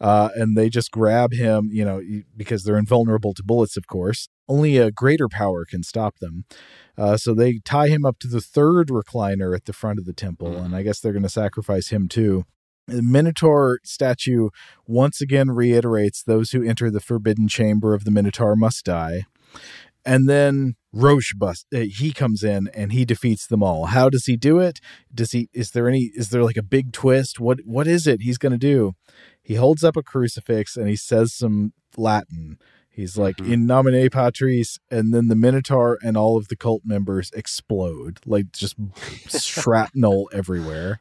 uh, 0.00 0.30
and 0.34 0.56
they 0.56 0.68
just 0.68 0.90
grab 0.90 1.32
him. 1.32 1.68
You 1.70 1.84
know, 1.84 2.02
because 2.36 2.64
they're 2.64 2.76
invulnerable 2.76 3.32
to 3.34 3.44
bullets, 3.44 3.76
of 3.76 3.86
course. 3.86 4.28
Only 4.48 4.76
a 4.76 4.90
greater 4.90 5.28
power 5.28 5.64
can 5.64 5.84
stop 5.84 6.18
them. 6.18 6.44
Uh, 6.98 7.16
so 7.16 7.32
they 7.32 7.60
tie 7.64 7.88
him 7.88 8.04
up 8.04 8.18
to 8.18 8.28
the 8.28 8.40
third 8.40 8.88
recliner 8.88 9.54
at 9.54 9.66
the 9.66 9.72
front 9.72 10.00
of 10.00 10.04
the 10.04 10.12
temple, 10.12 10.56
and 10.56 10.74
I 10.74 10.82
guess 10.82 10.98
they're 10.98 11.12
going 11.12 11.22
to 11.22 11.28
sacrifice 11.28 11.90
him 11.90 12.08
too. 12.08 12.44
The 12.88 13.02
Minotaur 13.02 13.78
statue 13.84 14.48
once 14.84 15.20
again 15.20 15.52
reiterates 15.52 16.24
those 16.24 16.50
who 16.50 16.64
enter 16.64 16.90
the 16.90 16.98
forbidden 17.00 17.46
chamber 17.46 17.94
of 17.94 18.04
the 18.04 18.10
Minotaur 18.10 18.56
must 18.56 18.84
die. 18.84 19.26
And 20.04 20.28
then 20.28 20.74
Roche 20.92 21.34
bust 21.34 21.66
uh, 21.74 21.78
he 21.78 22.12
comes 22.12 22.42
in 22.42 22.68
and 22.74 22.92
he 22.92 23.04
defeats 23.04 23.46
them 23.46 23.62
all. 23.62 23.86
How 23.86 24.10
does 24.10 24.26
he 24.26 24.36
do 24.36 24.58
it? 24.58 24.80
Does 25.12 25.32
he 25.32 25.48
is 25.52 25.70
there 25.70 25.88
any 25.88 26.10
is 26.14 26.30
there 26.30 26.44
like 26.44 26.56
a 26.56 26.62
big 26.62 26.92
twist? 26.92 27.40
What 27.40 27.60
what 27.64 27.86
is 27.86 28.06
it 28.06 28.22
he's 28.22 28.38
going 28.38 28.52
to 28.52 28.58
do? 28.58 28.92
He 29.42 29.54
holds 29.54 29.82
up 29.82 29.96
a 29.96 30.02
crucifix 30.02 30.76
and 30.76 30.88
he 30.88 30.96
says 30.96 31.32
some 31.32 31.72
Latin. 31.96 32.58
He's 32.90 33.16
like 33.16 33.40
in 33.40 33.64
nomine 33.64 34.10
patris 34.10 34.78
and 34.90 35.14
then 35.14 35.28
the 35.28 35.34
minotaur 35.34 35.98
and 36.02 36.14
all 36.14 36.36
of 36.36 36.48
the 36.48 36.56
cult 36.56 36.82
members 36.84 37.30
explode 37.34 38.20
like 38.26 38.52
just 38.52 38.76
shrapnel 39.28 40.28
everywhere. 40.30 41.00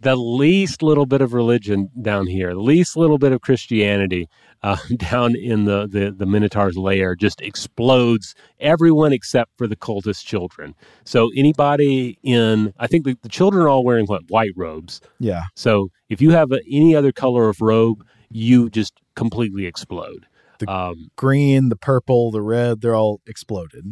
The 0.00 0.16
least 0.16 0.82
little 0.82 1.06
bit 1.06 1.20
of 1.20 1.32
religion 1.32 1.90
down 2.00 2.26
here, 2.26 2.52
the 2.52 2.60
least 2.60 2.96
little 2.96 3.18
bit 3.18 3.32
of 3.32 3.40
Christianity 3.40 4.28
uh, 4.62 4.76
down 4.96 5.36
in 5.36 5.64
the, 5.64 5.86
the, 5.86 6.10
the 6.10 6.26
Minotaur's 6.26 6.76
lair 6.76 7.14
just 7.14 7.40
explodes 7.40 8.34
everyone 8.60 9.12
except 9.12 9.50
for 9.56 9.66
the 9.66 9.76
cultist 9.76 10.24
children. 10.24 10.74
So 11.04 11.30
anybody 11.36 12.18
in, 12.22 12.72
I 12.78 12.86
think 12.86 13.04
the, 13.04 13.16
the 13.22 13.28
children 13.28 13.62
are 13.64 13.68
all 13.68 13.84
wearing 13.84 14.06
what? 14.06 14.22
White 14.28 14.52
robes. 14.56 15.00
Yeah. 15.20 15.44
So 15.54 15.88
if 16.08 16.20
you 16.20 16.30
have 16.30 16.50
a, 16.52 16.60
any 16.70 16.96
other 16.96 17.12
color 17.12 17.48
of 17.48 17.60
robe, 17.60 18.04
you 18.30 18.70
just 18.70 18.94
completely 19.16 19.66
explode. 19.66 20.26
The 20.58 20.70
um, 20.70 21.10
green, 21.16 21.68
the 21.68 21.76
purple, 21.76 22.30
the 22.30 22.42
red, 22.42 22.80
they're 22.80 22.94
all 22.94 23.20
exploded. 23.26 23.84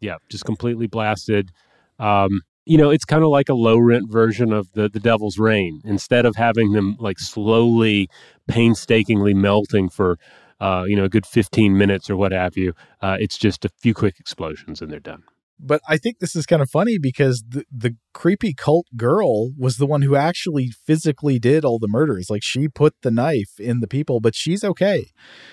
yeah, 0.00 0.16
just 0.28 0.44
completely 0.44 0.86
blasted. 0.86 1.50
Um, 1.98 2.42
you 2.64 2.78
know, 2.78 2.90
it's 2.90 3.04
kind 3.04 3.22
of 3.22 3.30
like 3.30 3.48
a 3.48 3.54
low 3.54 3.78
rent 3.78 4.10
version 4.10 4.52
of 4.52 4.72
the 4.72 4.88
the 4.88 5.00
Devil's 5.00 5.38
Rain. 5.38 5.80
Instead 5.84 6.26
of 6.26 6.36
having 6.36 6.72
them 6.72 6.96
like 6.98 7.18
slowly, 7.18 8.08
painstakingly 8.48 9.34
melting 9.34 9.88
for, 9.88 10.18
uh, 10.60 10.84
you 10.86 10.94
know, 10.96 11.04
a 11.04 11.08
good 11.08 11.26
fifteen 11.26 11.76
minutes 11.76 12.08
or 12.10 12.16
what 12.16 12.32
have 12.32 12.56
you, 12.56 12.74
uh, 13.00 13.16
it's 13.18 13.38
just 13.38 13.64
a 13.64 13.68
few 13.68 13.94
quick 13.94 14.20
explosions 14.20 14.80
and 14.80 14.90
they're 14.90 15.00
done. 15.00 15.22
But 15.64 15.80
I 15.88 15.96
think 15.96 16.18
this 16.18 16.34
is 16.34 16.44
kind 16.44 16.60
of 16.60 16.68
funny 16.70 16.98
because 16.98 17.44
the, 17.48 17.64
the 17.70 17.96
creepy 18.12 18.52
cult 18.52 18.86
girl 18.96 19.52
was 19.56 19.76
the 19.76 19.86
one 19.86 20.02
who 20.02 20.16
actually 20.16 20.70
physically 20.84 21.38
did 21.38 21.64
all 21.64 21.78
the 21.78 21.86
murders. 21.86 22.28
Like 22.30 22.42
she 22.42 22.66
put 22.66 22.94
the 23.02 23.12
knife 23.12 23.60
in 23.60 23.78
the 23.78 23.86
people, 23.86 24.18
but 24.18 24.34
she's 24.34 24.64
okay. 24.64 25.06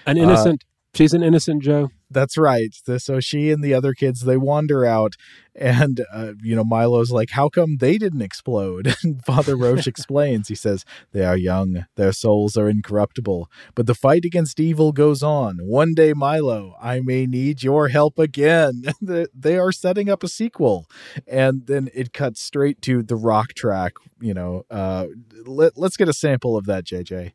An 0.08 0.18
Uh, 0.18 0.24
innocent. 0.24 0.64
she's 0.96 1.14
an 1.14 1.22
innocent 1.22 1.62
Joe. 1.62 1.90
That's 2.12 2.38
right. 2.38 2.74
So 2.98 3.20
she 3.20 3.52
and 3.52 3.64
the 3.64 3.74
other 3.74 3.94
kids 3.94 4.22
they 4.22 4.38
wander 4.38 4.84
out, 4.86 5.16
and 5.54 6.02
uh, 6.12 6.34
you 6.42 6.56
know 6.56 6.64
Milo's 6.64 7.12
like, 7.12 7.32
"How 7.32 7.50
come 7.50 7.78
they 7.78 7.98
didn't 7.98 8.22
explode?" 8.22 8.96
And 9.04 9.24
Father 9.24 9.56
Roche 9.56 9.88
explains. 9.94 10.48
He 10.48 10.56
says, 10.56 10.86
"They 11.12 11.24
are 11.24 11.38
young; 11.38 11.86
their 11.96 12.12
souls 12.12 12.58
are 12.58 12.70
incorruptible. 12.70 13.48
But 13.76 13.86
the 13.86 13.94
fight 13.96 14.26
against 14.26 14.60
evil 14.60 14.92
goes 14.92 15.22
on. 15.22 15.58
One 15.60 15.94
day, 15.94 16.14
Milo, 16.14 16.76
I 16.82 17.00
may 17.02 17.26
need 17.26 17.64
your 17.64 17.90
help 17.90 18.18
again." 18.18 18.84
They- 19.02 19.58
are 19.60 19.72
setting 19.72 20.10
up 20.10 20.24
a 20.24 20.28
sequel, 20.28 20.86
and 21.28 21.66
then 21.68 21.90
it 21.94 22.14
cuts 22.14 22.42
straight 22.42 22.82
to 22.84 23.04
the 23.04 23.16
rock 23.16 23.54
track. 23.54 23.94
You 24.22 24.34
know, 24.34 24.64
uh, 24.70 25.08
let, 25.46 25.78
let's 25.78 25.98
get 25.98 26.08
a 26.08 26.14
sample 26.14 26.56
of 26.56 26.66
that, 26.66 26.86
JJ. 26.86 27.34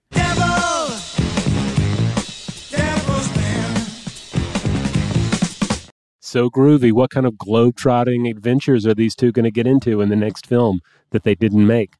So 6.34 6.50
groovy. 6.50 6.90
What 6.90 7.10
kind 7.10 7.26
of 7.26 7.38
globe-trotting 7.38 8.26
adventures 8.26 8.84
are 8.88 8.94
these 8.94 9.14
two 9.14 9.30
going 9.30 9.44
to 9.44 9.52
get 9.52 9.68
into 9.68 10.00
in 10.00 10.08
the 10.08 10.16
next 10.16 10.48
film 10.48 10.80
that 11.10 11.22
they 11.22 11.36
didn't 11.36 11.64
make? 11.64 11.92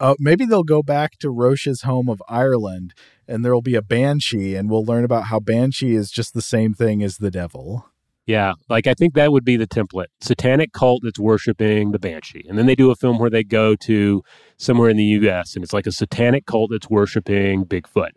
Uh, 0.00 0.14
maybe 0.18 0.46
they'll 0.46 0.62
go 0.62 0.82
back 0.82 1.18
to 1.18 1.28
Roche's 1.28 1.82
home 1.82 2.08
of 2.08 2.22
Ireland 2.26 2.94
and 3.28 3.44
there'll 3.44 3.60
be 3.60 3.74
a 3.74 3.82
banshee, 3.82 4.56
and 4.56 4.70
we'll 4.70 4.84
learn 4.84 5.04
about 5.04 5.24
how 5.24 5.40
banshee 5.40 5.94
is 5.94 6.10
just 6.10 6.32
the 6.32 6.40
same 6.40 6.72
thing 6.72 7.02
as 7.02 7.18
the 7.18 7.30
devil. 7.30 7.86
Yeah, 8.24 8.54
like 8.70 8.86
I 8.86 8.94
think 8.94 9.12
that 9.14 9.30
would 9.30 9.44
be 9.44 9.56
the 9.56 9.66
template. 9.66 10.06
Satanic 10.22 10.72
cult 10.72 11.02
that's 11.04 11.18
worshiping 11.18 11.92
the 11.92 11.98
banshee. 11.98 12.46
And 12.48 12.56
then 12.56 12.66
they 12.66 12.74
do 12.74 12.90
a 12.90 12.94
film 12.94 13.18
where 13.18 13.30
they 13.30 13.44
go 13.44 13.76
to 13.76 14.22
somewhere 14.56 14.88
in 14.88 14.96
the 14.96 15.04
US 15.04 15.54
and 15.54 15.62
it's 15.62 15.72
like 15.72 15.86
a 15.86 15.92
satanic 15.92 16.46
cult 16.46 16.70
that's 16.70 16.88
worshiping 16.88 17.64
Bigfoot. 17.66 18.12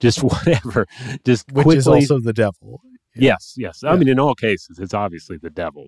Just 0.00 0.22
whatever. 0.22 0.86
Just 1.24 1.52
Which 1.52 1.64
quickly, 1.64 1.78
is 1.78 1.88
also 1.88 2.18
the 2.20 2.32
devil. 2.32 2.80
Yes, 3.18 3.54
yes. 3.56 3.84
I 3.84 3.96
mean 3.96 4.08
in 4.08 4.18
all 4.18 4.34
cases 4.34 4.78
it's 4.78 4.94
obviously 4.94 5.36
the 5.36 5.50
devil. 5.50 5.86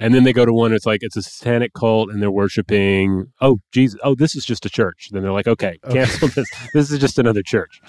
And 0.00 0.14
then 0.14 0.22
they 0.22 0.32
go 0.32 0.46
to 0.46 0.52
one 0.52 0.72
it's 0.72 0.86
like 0.86 1.00
it's 1.02 1.16
a 1.16 1.22
satanic 1.22 1.72
cult 1.74 2.10
and 2.10 2.22
they're 2.22 2.30
worshiping 2.30 3.32
oh 3.40 3.58
Jesus 3.72 3.98
oh 4.04 4.14
this 4.14 4.34
is 4.34 4.44
just 4.44 4.64
a 4.66 4.70
church. 4.70 5.08
Then 5.10 5.22
they're 5.22 5.32
like 5.32 5.48
okay, 5.54 5.78
cancel 5.90 6.28
this. 6.28 6.48
This 6.72 6.90
is 6.90 6.98
just 6.98 7.18
another 7.18 7.42
church. 7.42 7.80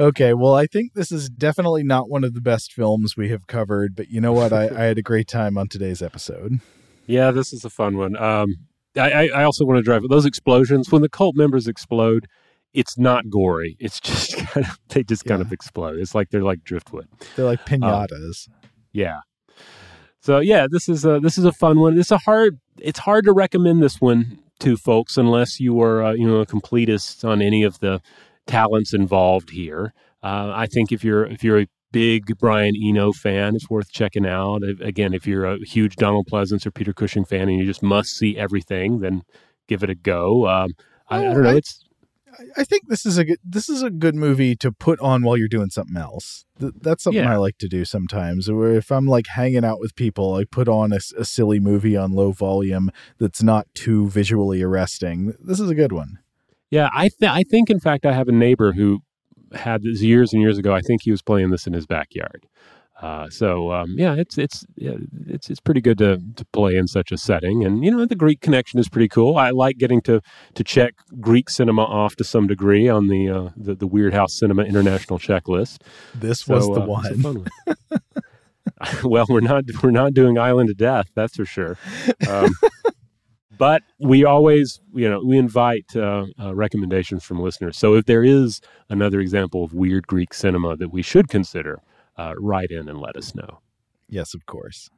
Okay, 0.00 0.34
well, 0.34 0.54
I 0.56 0.66
think 0.66 0.94
this 0.94 1.12
is 1.12 1.30
definitely 1.30 1.84
not 1.84 2.10
one 2.10 2.24
of 2.24 2.34
the 2.34 2.40
best 2.40 2.72
films 2.72 3.16
we 3.16 3.28
have 3.28 3.46
covered, 3.46 3.94
but 3.94 4.08
you 4.08 4.20
know 4.20 4.32
what? 4.32 4.52
I, 4.52 4.64
I 4.64 4.82
had 4.86 4.98
a 4.98 5.02
great 5.02 5.28
time 5.28 5.56
on 5.56 5.68
today's 5.68 6.02
episode. 6.02 6.58
Yeah, 7.06 7.30
this 7.30 7.52
is 7.52 7.64
a 7.64 7.70
fun 7.70 7.96
one. 7.96 8.16
Um, 8.16 8.56
I, 8.96 9.28
I 9.28 9.44
also 9.44 9.64
want 9.64 9.78
to 9.78 9.82
drive 9.82 10.02
those 10.08 10.26
explosions 10.26 10.90
when 10.90 11.02
the 11.02 11.08
cult 11.08 11.36
members 11.36 11.68
explode. 11.68 12.26
It's 12.74 12.98
not 12.98 13.30
gory. 13.30 13.76
It's 13.80 14.00
just 14.00 14.36
kind 14.48 14.66
of 14.66 14.78
they 14.88 15.02
just 15.04 15.24
kind 15.24 15.40
of 15.40 15.52
explode. 15.52 15.98
It's 15.98 16.14
like 16.14 16.30
they're 16.30 16.42
like 16.42 16.64
driftwood. 16.64 17.08
They're 17.36 17.46
like 17.46 17.60
Um, 17.72 17.80
pinatas. 17.80 18.48
yeah. 18.92 19.20
So 20.20 20.38
yeah, 20.40 20.66
this 20.70 20.88
is 20.88 21.04
a 21.04 21.20
this 21.20 21.36
is 21.38 21.44
a 21.44 21.52
fun 21.52 21.80
one. 21.80 21.98
It's 21.98 22.10
a 22.10 22.18
hard. 22.18 22.58
It's 22.80 23.00
hard 23.00 23.24
to 23.26 23.32
recommend 23.32 23.82
this 23.82 24.00
one 24.00 24.38
to 24.60 24.76
folks 24.76 25.16
unless 25.16 25.60
you 25.60 25.80
are 25.82 26.02
uh, 26.02 26.12
you 26.12 26.26
know 26.26 26.38
a 26.40 26.46
completist 26.46 27.24
on 27.28 27.42
any 27.42 27.62
of 27.62 27.78
the 27.80 28.00
talents 28.46 28.94
involved 28.94 29.50
here. 29.50 29.92
Uh, 30.22 30.50
I 30.54 30.66
think 30.66 30.90
if 30.92 31.04
you're 31.04 31.26
if 31.26 31.44
you're 31.44 31.60
a 31.60 31.66
big 31.92 32.38
Brian 32.38 32.74
Eno 32.82 33.12
fan, 33.12 33.54
it's 33.54 33.68
worth 33.70 33.92
checking 33.92 34.26
out. 34.26 34.62
Again, 34.80 35.12
if 35.14 35.26
you're 35.26 35.44
a 35.44 35.58
huge 35.64 35.96
Donald 35.96 36.26
Pleasence 36.26 36.66
or 36.66 36.70
Peter 36.70 36.92
Cushing 36.94 37.24
fan 37.24 37.48
and 37.48 37.58
you 37.58 37.66
just 37.66 37.82
must 37.82 38.16
see 38.16 38.36
everything, 38.36 39.00
then 39.00 39.22
give 39.68 39.82
it 39.84 39.90
a 39.90 39.94
go. 39.94 40.48
Um, 40.48 40.70
I, 41.08 41.18
I 41.18 41.26
Oh, 41.26 41.34
don't 41.34 41.42
know. 41.44 41.50
I- 41.50 41.56
it's 41.56 41.83
I- 42.56 42.64
think 42.64 42.88
this 42.88 43.04
is 43.06 43.18
a 43.18 43.24
good 43.24 43.38
this 43.44 43.68
is 43.68 43.82
a 43.82 43.90
good 43.90 44.14
movie 44.14 44.54
to 44.56 44.72
put 44.72 44.98
on 45.00 45.22
while 45.22 45.36
you're 45.36 45.48
doing 45.48 45.70
something 45.70 45.96
else. 45.96 46.44
Th- 46.60 46.72
That's 46.80 47.02
something 47.04 47.22
Yeah. 47.22 47.32
I 47.32 47.36
like 47.36 47.58
to 47.58 47.68
do 47.68 47.84
sometimes. 47.84 48.50
Where 48.50 48.72
if 48.74 48.90
I'm 48.92 49.06
like 49.06 49.26
hanging 49.28 49.64
out 49.64 49.80
with 49.80 49.94
people, 49.94 50.34
I 50.34 50.44
put 50.44 50.68
on 50.68 50.92
a 50.92 51.00
silly 51.00 51.60
movie 51.60 51.96
on 51.96 52.12
low 52.12 52.32
volume 52.32 52.90
that's 53.18 53.42
not 53.42 53.66
too 53.74 54.08
visually 54.08 54.62
arresting. 54.62 55.34
This 55.42 55.60
is 55.60 55.70
a 55.70 55.74
good 55.74 55.92
one. 55.92 56.18
Yeah, 56.70 56.88
I 56.94 57.08
th- 57.08 57.30
I 57.30 57.42
think 57.44 57.70
in 57.70 57.80
fact 57.80 58.04
I 58.06 58.12
have 58.12 58.28
a 58.28 58.32
neighbor 58.32 58.72
who 58.72 59.00
had 59.54 59.82
this 59.82 60.02
years 60.02 60.32
and 60.32 60.42
years 60.42 60.58
ago. 60.58 60.74
I 60.74 60.80
think 60.80 61.02
he 61.02 61.10
was 61.10 61.22
playing 61.22 61.50
this 61.50 61.66
in 61.66 61.72
his 61.72 61.86
backyard. 61.86 62.46
Uh, 63.04 63.28
so 63.28 63.70
um, 63.70 63.94
yeah, 63.98 64.14
it's 64.14 64.38
it's 64.38 64.64
yeah, 64.76 64.94
it's 65.26 65.50
it's 65.50 65.60
pretty 65.60 65.82
good 65.82 65.98
to 65.98 66.18
to 66.36 66.44
play 66.54 66.74
in 66.74 66.88
such 66.88 67.12
a 67.12 67.18
setting, 67.18 67.62
and 67.62 67.84
you 67.84 67.90
know 67.90 68.06
the 68.06 68.14
Greek 68.14 68.40
connection 68.40 68.80
is 68.80 68.88
pretty 68.88 69.08
cool. 69.08 69.36
I 69.36 69.50
like 69.50 69.76
getting 69.76 70.00
to 70.02 70.22
to 70.54 70.64
check 70.64 70.94
Greek 71.20 71.50
cinema 71.50 71.82
off 71.82 72.16
to 72.16 72.24
some 72.24 72.46
degree 72.46 72.88
on 72.88 73.08
the 73.08 73.28
uh, 73.28 73.50
the, 73.58 73.74
the 73.74 73.86
Weirdhouse 73.86 74.30
Cinema 74.30 74.62
International 74.62 75.18
checklist. 75.18 75.82
This 76.14 76.48
was 76.48 76.66
the 76.66 76.80
uh, 76.80 76.86
one. 76.86 77.22
one. 77.22 77.46
well, 79.04 79.26
we're 79.28 79.40
not 79.40 79.64
we're 79.82 79.90
not 79.90 80.14
doing 80.14 80.38
Island 80.38 80.70
of 80.70 80.78
Death, 80.78 81.10
that's 81.14 81.36
for 81.36 81.44
sure. 81.44 81.76
Um, 82.26 82.54
but 83.58 83.82
we 84.00 84.24
always, 84.24 84.80
you 84.94 85.10
know, 85.10 85.20
we 85.22 85.36
invite 85.36 85.94
uh, 85.94 86.24
uh, 86.40 86.54
recommendations 86.54 87.22
from 87.22 87.38
listeners. 87.38 87.76
So 87.76 87.96
if 87.96 88.06
there 88.06 88.24
is 88.24 88.62
another 88.88 89.20
example 89.20 89.62
of 89.62 89.74
weird 89.74 90.06
Greek 90.06 90.32
cinema 90.32 90.74
that 90.78 90.88
we 90.88 91.02
should 91.02 91.28
consider, 91.28 91.82
uh, 92.16 92.34
write 92.38 92.70
in 92.70 92.88
and 92.88 93.00
let 93.00 93.16
us 93.16 93.34
know. 93.34 93.60
Yes, 94.08 94.34
of 94.34 94.46
course. 94.46 94.88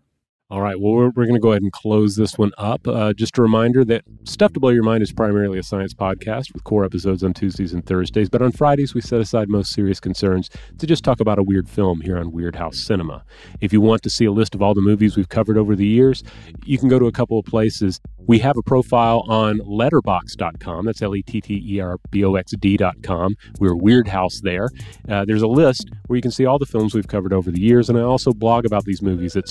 All 0.48 0.60
right. 0.60 0.78
Well, 0.78 0.92
we're, 0.92 1.08
we're 1.08 1.24
going 1.24 1.34
to 1.34 1.40
go 1.40 1.50
ahead 1.50 1.62
and 1.62 1.72
close 1.72 2.14
this 2.14 2.38
one 2.38 2.52
up. 2.56 2.86
Uh, 2.86 3.12
just 3.12 3.36
a 3.36 3.42
reminder 3.42 3.84
that 3.86 4.04
Stuff 4.22 4.52
to 4.52 4.60
Blow 4.60 4.70
Your 4.70 4.84
Mind 4.84 5.02
is 5.02 5.12
primarily 5.12 5.58
a 5.58 5.62
science 5.64 5.92
podcast 5.92 6.54
with 6.54 6.62
core 6.62 6.84
episodes 6.84 7.24
on 7.24 7.34
Tuesdays 7.34 7.72
and 7.72 7.84
Thursdays. 7.84 8.28
But 8.28 8.42
on 8.42 8.52
Fridays, 8.52 8.94
we 8.94 9.00
set 9.00 9.20
aside 9.20 9.48
most 9.48 9.72
serious 9.72 9.98
concerns 9.98 10.48
to 10.78 10.86
just 10.86 11.02
talk 11.02 11.18
about 11.18 11.40
a 11.40 11.42
weird 11.42 11.68
film 11.68 12.00
here 12.00 12.16
on 12.16 12.30
Weirdhouse 12.30 12.76
Cinema. 12.76 13.24
If 13.60 13.72
you 13.72 13.80
want 13.80 14.04
to 14.04 14.10
see 14.10 14.24
a 14.24 14.30
list 14.30 14.54
of 14.54 14.62
all 14.62 14.72
the 14.72 14.80
movies 14.80 15.16
we've 15.16 15.28
covered 15.28 15.58
over 15.58 15.74
the 15.74 15.84
years, 15.84 16.22
you 16.64 16.78
can 16.78 16.88
go 16.88 17.00
to 17.00 17.06
a 17.06 17.12
couple 17.12 17.40
of 17.40 17.44
places. 17.44 18.00
We 18.28 18.38
have 18.38 18.56
a 18.56 18.62
profile 18.62 19.24
on 19.28 19.58
letterboxd.com. 19.58 20.86
That's 20.86 21.02
L 21.02 21.16
E 21.16 21.22
T 21.22 21.40
T 21.40 21.74
E 21.74 21.80
R 21.80 21.98
B 22.12 22.24
O 22.24 22.36
X 22.36 22.52
D.com. 22.56 23.34
We're 23.58 23.74
Weirdhouse 23.74 24.42
there. 24.42 24.68
Uh, 25.08 25.24
there's 25.24 25.42
a 25.42 25.48
list 25.48 25.90
where 26.06 26.16
you 26.16 26.22
can 26.22 26.30
see 26.30 26.46
all 26.46 26.60
the 26.60 26.66
films 26.66 26.94
we've 26.94 27.08
covered 27.08 27.32
over 27.32 27.50
the 27.50 27.60
years. 27.60 27.88
And 27.88 27.98
I 27.98 28.02
also 28.02 28.32
blog 28.32 28.64
about 28.64 28.84
these 28.84 29.02
movies 29.02 29.34
at 29.34 29.46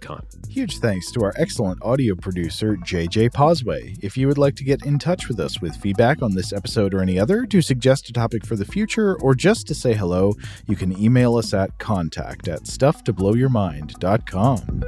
SamutaMusic.com. 0.00 0.26
Huge 0.48 0.78
thanks 0.78 1.10
to 1.12 1.22
our 1.22 1.32
excellent 1.36 1.82
audio 1.82 2.14
producer, 2.14 2.76
JJ 2.76 3.30
Posway. 3.30 3.96
If 4.02 4.16
you 4.16 4.26
would 4.28 4.38
like 4.38 4.56
to 4.56 4.64
get 4.64 4.84
in 4.84 4.98
touch 4.98 5.28
with 5.28 5.38
us 5.40 5.60
with 5.60 5.76
feedback 5.76 6.22
on 6.22 6.34
this 6.34 6.52
episode 6.52 6.94
or 6.94 7.00
any 7.00 7.18
other, 7.18 7.46
to 7.46 7.62
suggest 7.62 8.08
a 8.08 8.12
topic 8.12 8.46
for 8.46 8.56
the 8.56 8.64
future, 8.64 9.16
or 9.20 9.34
just 9.34 9.66
to 9.68 9.74
say 9.74 9.94
hello, 9.94 10.34
you 10.66 10.76
can 10.76 10.98
email 11.00 11.36
us 11.36 11.54
at 11.54 11.78
contact 11.78 12.48
at 12.48 12.62
stufftoblowyourmind.com. 12.62 14.82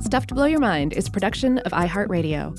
Stuff 0.00 0.26
to 0.26 0.34
Blow 0.34 0.44
Your 0.44 0.60
Mind 0.60 0.92
is 0.92 1.08
a 1.08 1.10
production 1.10 1.56
of 1.58 1.72
iHeartRadio. 1.72 2.58